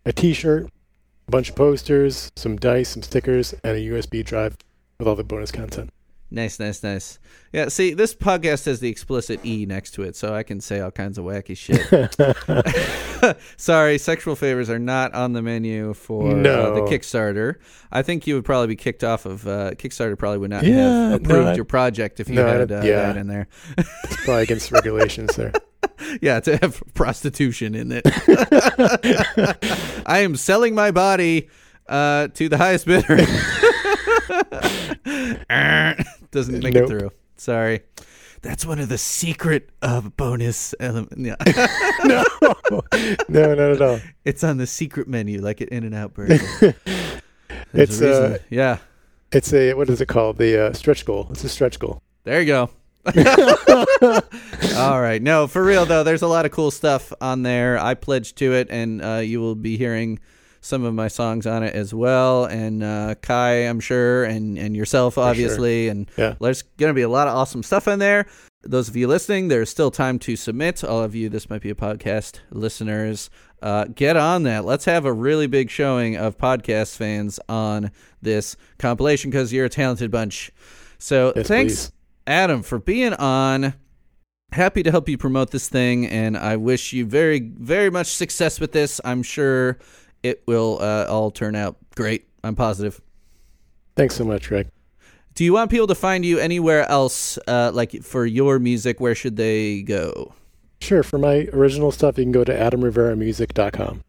a 0.05 0.13
T-shirt, 0.13 0.67
a 1.27 1.31
bunch 1.31 1.49
of 1.49 1.55
posters, 1.55 2.31
some 2.35 2.55
dice, 2.57 2.89
some 2.89 3.03
stickers, 3.03 3.53
and 3.63 3.75
a 3.77 3.81
USB 3.81 4.23
drive 4.23 4.57
with 4.97 5.07
all 5.07 5.15
the 5.15 5.23
bonus 5.23 5.51
content. 5.51 5.89
Nice, 6.29 6.59
nice, 6.59 6.83
nice. 6.83 7.19
Yeah, 7.53 7.69
see, 7.69 7.93
this 7.93 8.13
podcast 8.13 8.65
has 8.65 8.81
the 8.81 8.89
explicit 8.89 9.39
E 9.45 9.65
next 9.65 9.91
to 9.91 10.03
it, 10.03 10.13
so 10.17 10.33
I 10.35 10.43
can 10.43 10.59
say 10.59 10.81
all 10.81 10.91
kinds 10.91 11.17
of 11.17 11.23
wacky 11.23 11.55
shit. 11.55 11.87
Sorry, 13.57 13.97
sexual 13.97 14.35
favors 14.35 14.69
are 14.69 14.77
not 14.79 15.13
on 15.13 15.31
the 15.31 15.41
menu 15.41 15.93
for 15.93 16.31
uh, 16.31 16.33
the 16.73 16.81
Kickstarter. 16.81 17.55
I 17.93 18.01
think 18.01 18.27
you 18.27 18.35
would 18.35 18.43
probably 18.43 18.67
be 18.67 18.75
kicked 18.75 19.05
off 19.05 19.25
of 19.25 19.47
uh, 19.47 19.71
Kickstarter. 19.75 20.17
Probably 20.19 20.39
would 20.39 20.49
not 20.49 20.63
Yeah, 20.63 21.11
have 21.11 21.21
no, 21.21 21.25
approved 21.29 21.47
I- 21.49 21.55
your 21.55 21.65
project 21.65 22.19
if 22.19 22.27
you 22.27 22.35
no, 22.35 22.45
had 22.45 22.71
uh, 22.73 22.81
yeah. 22.83 23.03
that 23.13 23.15
in 23.17 23.27
there. 23.27 23.47
It's 23.77 24.17
probably 24.25 24.43
against 24.43 24.69
regulations 24.73 25.33
there. 25.37 25.53
yeah, 26.21 26.41
to 26.41 26.57
have 26.57 26.83
prostitution 26.93 27.73
in 27.73 27.91
it. 27.93 28.03
I 30.05 30.19
am 30.19 30.35
selling 30.35 30.75
my 30.75 30.91
body 30.91 31.47
uh, 31.87 32.27
to 32.33 32.49
the 32.49 32.57
highest 32.57 32.85
bidder. 32.85 33.25
Doesn't 36.31 36.63
make 36.63 36.73
Nope. 36.73 36.83
it 36.83 36.87
through. 36.87 37.11
Sorry. 37.37 37.81
That's 38.41 38.65
one 38.65 38.79
of 38.79 38.89
the 38.89 38.97
secret 38.97 39.69
uh, 39.81 40.01
bonus 40.01 40.75
element. 40.79 41.13
Yeah. 41.17 41.35
no, 42.05 42.23
no, 43.29 43.55
not 43.55 43.59
at 43.59 43.81
all. 43.81 43.99
it's 44.25 44.43
on 44.43 44.57
the 44.57 44.67
secret 44.67 45.07
menu, 45.07 45.41
like 45.41 45.61
at 45.61 45.69
In-N-Out 45.69 46.13
Burger. 46.13 46.75
It's, 47.73 48.01
a 48.01 48.35
uh, 48.35 48.37
yeah. 48.49 48.77
It's 49.31 49.53
a 49.53 49.73
what 49.73 49.89
is 49.89 49.99
it 49.99 50.07
called? 50.07 50.37
The 50.37 50.67
uh, 50.67 50.73
stretch 50.73 51.05
goal. 51.05 51.27
It's 51.31 51.43
a 51.43 51.49
stretch 51.49 51.79
goal. 51.79 52.01
There 52.23 52.39
you 52.39 52.45
go. 52.45 52.69
All 54.77 55.01
right. 55.01 55.21
No, 55.21 55.47
for 55.47 55.63
real 55.63 55.85
though, 55.85 56.03
there's 56.03 56.21
a 56.21 56.27
lot 56.27 56.45
of 56.45 56.51
cool 56.51 56.71
stuff 56.71 57.11
on 57.21 57.43
there. 57.43 57.77
I 57.77 57.93
pledged 57.93 58.37
to 58.37 58.53
it, 58.53 58.67
and 58.69 59.03
uh, 59.03 59.15
you 59.17 59.39
will 59.41 59.55
be 59.55 59.77
hearing 59.77 60.19
some 60.67 60.83
of 60.83 60.93
my 60.93 61.07
songs 61.07 61.47
on 61.47 61.63
it 61.63 61.73
as 61.73 61.93
well. 61.93 62.45
And 62.45 62.83
uh, 62.83 63.15
Kai, 63.21 63.53
I'm 63.67 63.79
sure, 63.79 64.23
and 64.25 64.57
and 64.57 64.75
yourself, 64.75 65.17
obviously. 65.17 65.87
And 65.87 66.09
Yeah. 66.17 66.35
there's 66.39 66.61
gonna 66.61 66.93
be 66.93 67.01
a 67.01 67.09
lot 67.09 67.27
of 67.27 67.35
awesome 67.35 67.63
stuff 67.63 67.87
in 67.87 67.99
there. 67.99 68.27
Those 68.63 68.89
of 68.89 68.95
you 68.95 69.07
listening, 69.07 69.47
there's 69.47 69.69
still 69.69 69.91
time 69.91 70.19
to 70.19 70.35
submit. 70.35 70.83
All 70.83 71.01
of 71.01 71.15
you, 71.15 71.29
this 71.29 71.49
might 71.49 71.61
be 71.61 71.69
a 71.69 71.75
podcast 71.75 72.39
listeners. 72.51 73.29
Uh, 73.61 73.85
get 73.85 74.15
on 74.17 74.43
that. 74.43 74.65
Let's 74.65 74.85
have 74.85 75.05
a 75.05 75.13
really 75.13 75.47
big 75.47 75.69
showing 75.69 76.15
of 76.17 76.37
podcast 76.37 76.95
fans 76.97 77.39
on 77.49 77.91
this 78.21 78.55
compilation 78.77 79.31
because 79.31 79.51
you're 79.53 79.65
a 79.65 79.69
talented 79.69 80.11
bunch. 80.11 80.51
So 80.99 81.33
Yes, 81.35 81.47
thanks, 81.47 81.73
please. 81.87 81.91
Adam, 82.27 82.61
for 82.61 82.77
being 82.79 83.13
on. 83.13 83.73
Happy 84.53 84.81
to 84.81 84.91
help 84.91 85.09
you 85.09 85.17
promote 85.17 85.51
this 85.51 85.67
thing, 85.67 86.07
and 86.07 86.37
I 86.37 86.55
wish 86.55 86.93
you 86.93 87.05
very, 87.05 87.39
very 87.41 87.89
much 87.89 88.07
success 88.07 88.61
with 88.61 88.71
this. 88.71 89.01
I'm 89.03 89.21
sure 89.21 89.77
it 90.23 90.43
will 90.45 90.79
uh, 90.81 91.05
all 91.09 91.31
turn 91.31 91.55
out 91.55 91.77
great. 91.95 92.27
I'm 92.43 92.55
positive. 92.55 93.01
Thanks 93.95 94.15
so 94.15 94.23
much, 94.23 94.47
Greg. 94.47 94.67
Do 95.33 95.43
you 95.43 95.53
want 95.53 95.69
people 95.69 95.87
to 95.87 95.95
find 95.95 96.25
you 96.25 96.39
anywhere 96.39 96.87
else, 96.89 97.37
uh, 97.47 97.71
like 97.73 98.03
for 98.03 98.25
your 98.25 98.59
music? 98.59 98.99
Where 98.99 99.15
should 99.15 99.35
they 99.35 99.81
go? 99.83 100.33
Sure. 100.79 101.03
For 101.03 101.17
my 101.17 101.47
original 101.53 101.91
stuff, 101.91 102.17
you 102.17 102.23
can 102.23 102.31
go 102.31 102.43
to 102.43 102.51
adamriveramusic.com. 102.53 104.03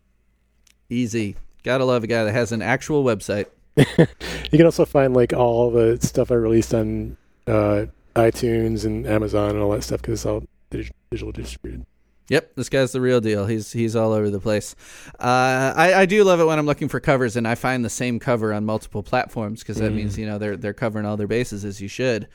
Easy. 0.91 1.37
Gotta 1.65 1.85
love 1.85 2.05
a 2.05 2.07
guy 2.07 2.25
that 2.25 2.33
has 2.33 2.53
an 2.53 2.63
actual 2.63 3.05
website. 3.05 3.47
You 4.51 4.57
can 4.57 4.65
also 4.65 4.87
find 4.87 5.13
like 5.15 5.35
all 5.35 5.71
the 5.71 5.99
stuff 6.01 6.31
I 6.31 6.35
released 6.37 6.73
on 6.73 7.19
uh, 7.47 7.85
iTunes 8.17 8.87
and 8.87 9.07
Amazon 9.07 9.51
and 9.51 9.59
all 9.61 9.71
that 9.73 9.83
stuff 9.85 10.01
because 10.01 10.15
it's 10.21 10.27
all 10.27 10.43
dig- 10.71 10.91
digital 11.11 11.33
distributed. 11.33 11.85
Yep, 12.31 12.57
this 12.57 12.69
guy's 12.69 12.93
the 12.93 13.01
real 13.01 13.21
deal. 13.21 13.47
He's 13.47 13.73
he's 13.73 13.97
all 13.97 14.13
over 14.13 14.29
the 14.31 14.41
place. 14.41 14.77
Uh, 15.19 15.73
I 15.75 15.95
I 15.95 16.07
do 16.07 16.25
love 16.25 16.41
it 16.41 16.45
when 16.45 16.59
I'm 16.59 16.67
looking 16.67 16.89
for 16.89 17.01
covers 17.01 17.37
and 17.37 17.49
I 17.49 17.55
find 17.55 17.85
the 17.85 17.91
same 17.91 18.19
cover 18.19 18.53
on 18.53 18.65
multiple 18.67 19.03
platforms 19.03 19.61
because 19.61 19.77
that 19.79 19.93
Mm. 19.93 19.97
means 19.97 20.19
you 20.19 20.27
know 20.27 20.37
they're 20.39 20.57
they're 20.57 20.75
covering 20.75 21.07
all 21.07 21.17
their 21.17 21.27
bases 21.27 21.65
as 21.65 21.81
you 21.81 21.89
should. 21.89 22.29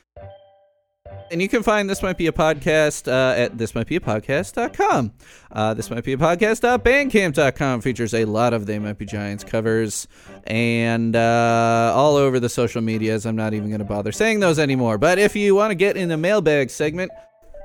And 1.31 1.41
you 1.41 1.49
can 1.49 1.63
find 1.63 1.89
This 1.89 2.01
Might 2.01 2.17
Be 2.17 2.27
a 2.27 2.31
Podcast 2.31 3.07
uh, 3.07 3.35
at 3.39 3.57
thismightbeapodcast.com. 3.57 5.13
Uh, 5.51 5.73
this 5.73 5.89
might 5.89 6.03
be 6.03 6.13
a 6.13 6.17
podcast.bandcamp.com 6.17 7.81
features 7.81 8.13
a 8.13 8.25
lot 8.25 8.53
of 8.53 8.65
They 8.65 8.79
Might 8.79 8.97
Be 8.97 9.05
Giants 9.05 9.43
covers 9.43 10.07
and 10.45 11.15
uh, 11.15 11.91
all 11.95 12.15
over 12.15 12.39
the 12.39 12.49
social 12.49 12.81
medias. 12.81 13.25
I'm 13.25 13.35
not 13.35 13.53
even 13.53 13.69
going 13.69 13.79
to 13.79 13.85
bother 13.85 14.11
saying 14.11 14.39
those 14.39 14.59
anymore. 14.59 14.97
But 14.97 15.19
if 15.19 15.35
you 15.35 15.55
want 15.55 15.71
to 15.71 15.75
get 15.75 15.97
in 15.97 16.09
the 16.09 16.17
mailbag 16.17 16.69
segment, 16.69 17.11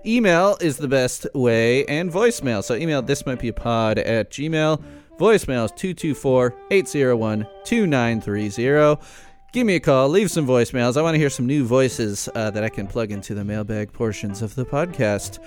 email 0.08 0.56
is 0.60 0.78
the 0.78 0.88
best 0.88 1.26
way 1.34 1.84
and 1.86 2.10
voicemail. 2.10 2.64
So 2.64 2.74
email 2.74 3.02
this 3.02 3.26
might 3.26 3.38
be 3.38 3.48
a 3.48 3.52
pod 3.52 3.98
at 3.98 4.30
gmail. 4.30 4.82
Voicemail 5.18 5.64
is 5.64 5.72
224 5.72 6.54
801 6.70 7.46
2930. 7.64 9.02
Give 9.50 9.66
me 9.66 9.76
a 9.76 9.80
call, 9.80 10.10
leave 10.10 10.30
some 10.30 10.46
voicemails. 10.46 10.98
I 10.98 11.02
want 11.02 11.14
to 11.14 11.18
hear 11.18 11.30
some 11.30 11.46
new 11.46 11.64
voices 11.64 12.28
uh, 12.34 12.50
that 12.50 12.62
I 12.62 12.68
can 12.68 12.86
plug 12.86 13.10
into 13.10 13.34
the 13.34 13.44
mailbag 13.44 13.94
portions 13.94 14.42
of 14.42 14.54
the 14.54 14.66
podcast. 14.66 15.38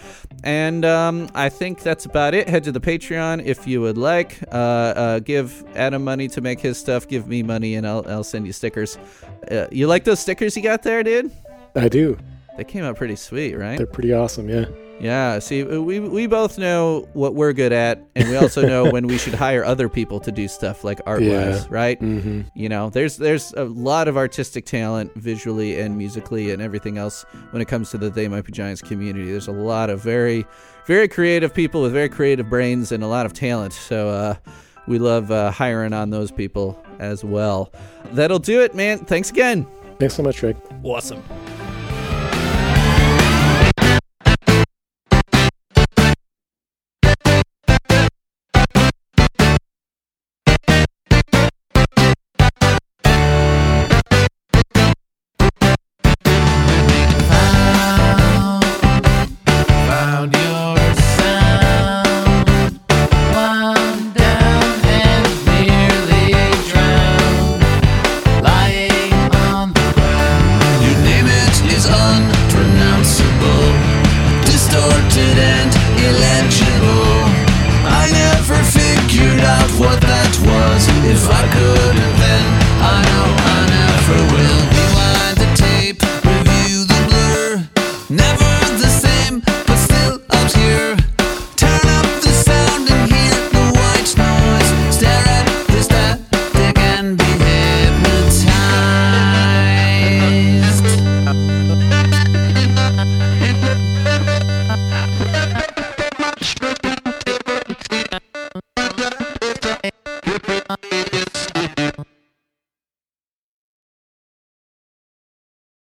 And 0.43 0.83
um, 0.83 1.29
I 1.35 1.49
think 1.49 1.81
that's 1.83 2.05
about 2.05 2.33
it. 2.33 2.49
Head 2.49 2.63
to 2.63 2.71
the 2.71 2.79
Patreon 2.79 3.45
if 3.45 3.67
you 3.67 3.79
would 3.79 3.99
like. 3.99 4.39
Uh, 4.51 4.55
uh, 4.55 5.19
give 5.19 5.63
Adam 5.75 6.03
money 6.03 6.27
to 6.29 6.41
make 6.41 6.59
his 6.59 6.79
stuff. 6.79 7.07
Give 7.07 7.27
me 7.27 7.43
money, 7.43 7.75
and 7.75 7.85
I'll, 7.87 8.03
I'll 8.07 8.23
send 8.23 8.47
you 8.47 8.53
stickers. 8.53 8.97
Uh, 9.49 9.67
you 9.71 9.85
like 9.85 10.03
those 10.03 10.19
stickers 10.19 10.57
you 10.57 10.63
got 10.63 10.81
there, 10.81 11.03
dude? 11.03 11.31
I 11.75 11.87
do. 11.87 12.17
They 12.61 12.65
came 12.71 12.83
out 12.83 12.95
pretty 12.95 13.15
sweet, 13.15 13.55
right? 13.55 13.75
They're 13.77 13.87
pretty 13.87 14.13
awesome. 14.13 14.47
Yeah. 14.47 14.65
Yeah, 14.99 15.39
see, 15.39 15.63
we 15.63 15.99
we 15.99 16.27
both 16.27 16.59
know 16.59 17.09
what 17.13 17.33
we're 17.33 17.53
good 17.53 17.71
at, 17.73 18.03
and 18.15 18.29
we 18.29 18.37
also 18.37 18.61
know 18.61 18.91
when 18.91 19.07
we 19.07 19.17
should 19.17 19.33
hire 19.33 19.65
other 19.65 19.89
people 19.89 20.19
to 20.19 20.31
do 20.31 20.47
stuff 20.47 20.83
like 20.83 20.99
art 21.07 21.21
wise, 21.21 21.27
Yeah. 21.31 21.65
right? 21.71 21.99
Mm-hmm. 21.99 22.41
You 22.53 22.69
know, 22.69 22.91
there's 22.91 23.17
there's 23.17 23.51
a 23.53 23.63
lot 23.63 24.07
of 24.07 24.15
artistic 24.15 24.67
talent 24.67 25.11
visually 25.15 25.79
and 25.79 25.97
musically 25.97 26.51
and 26.51 26.61
everything 26.61 26.99
else 26.99 27.23
when 27.49 27.63
it 27.63 27.67
comes 27.67 27.89
to 27.91 27.97
the 27.97 28.11
They 28.11 28.27
Might 28.27 28.45
Be 28.45 28.51
Giants 28.51 28.83
community. 28.83 29.31
There's 29.31 29.47
a 29.47 29.51
lot 29.51 29.89
of 29.89 30.03
very 30.03 30.45
very 30.85 31.07
creative 31.07 31.51
people 31.51 31.81
with 31.81 31.93
very 31.93 32.09
creative 32.09 32.47
brains 32.47 32.91
and 32.91 33.03
a 33.03 33.07
lot 33.07 33.25
of 33.25 33.33
talent. 33.33 33.73
So 33.73 34.09
uh, 34.09 34.35
we 34.87 34.99
love 34.99 35.31
uh, 35.31 35.49
hiring 35.49 35.93
on 35.93 36.11
those 36.11 36.31
people 36.31 36.79
as 36.99 37.23
well. 37.23 37.73
That'll 38.11 38.37
do 38.37 38.61
it, 38.61 38.75
man. 38.75 38.99
Thanks 38.99 39.31
again. 39.31 39.65
Thanks 39.97 40.13
so 40.13 40.21
much, 40.21 40.43
Rick. 40.43 40.57
Awesome. 40.83 41.23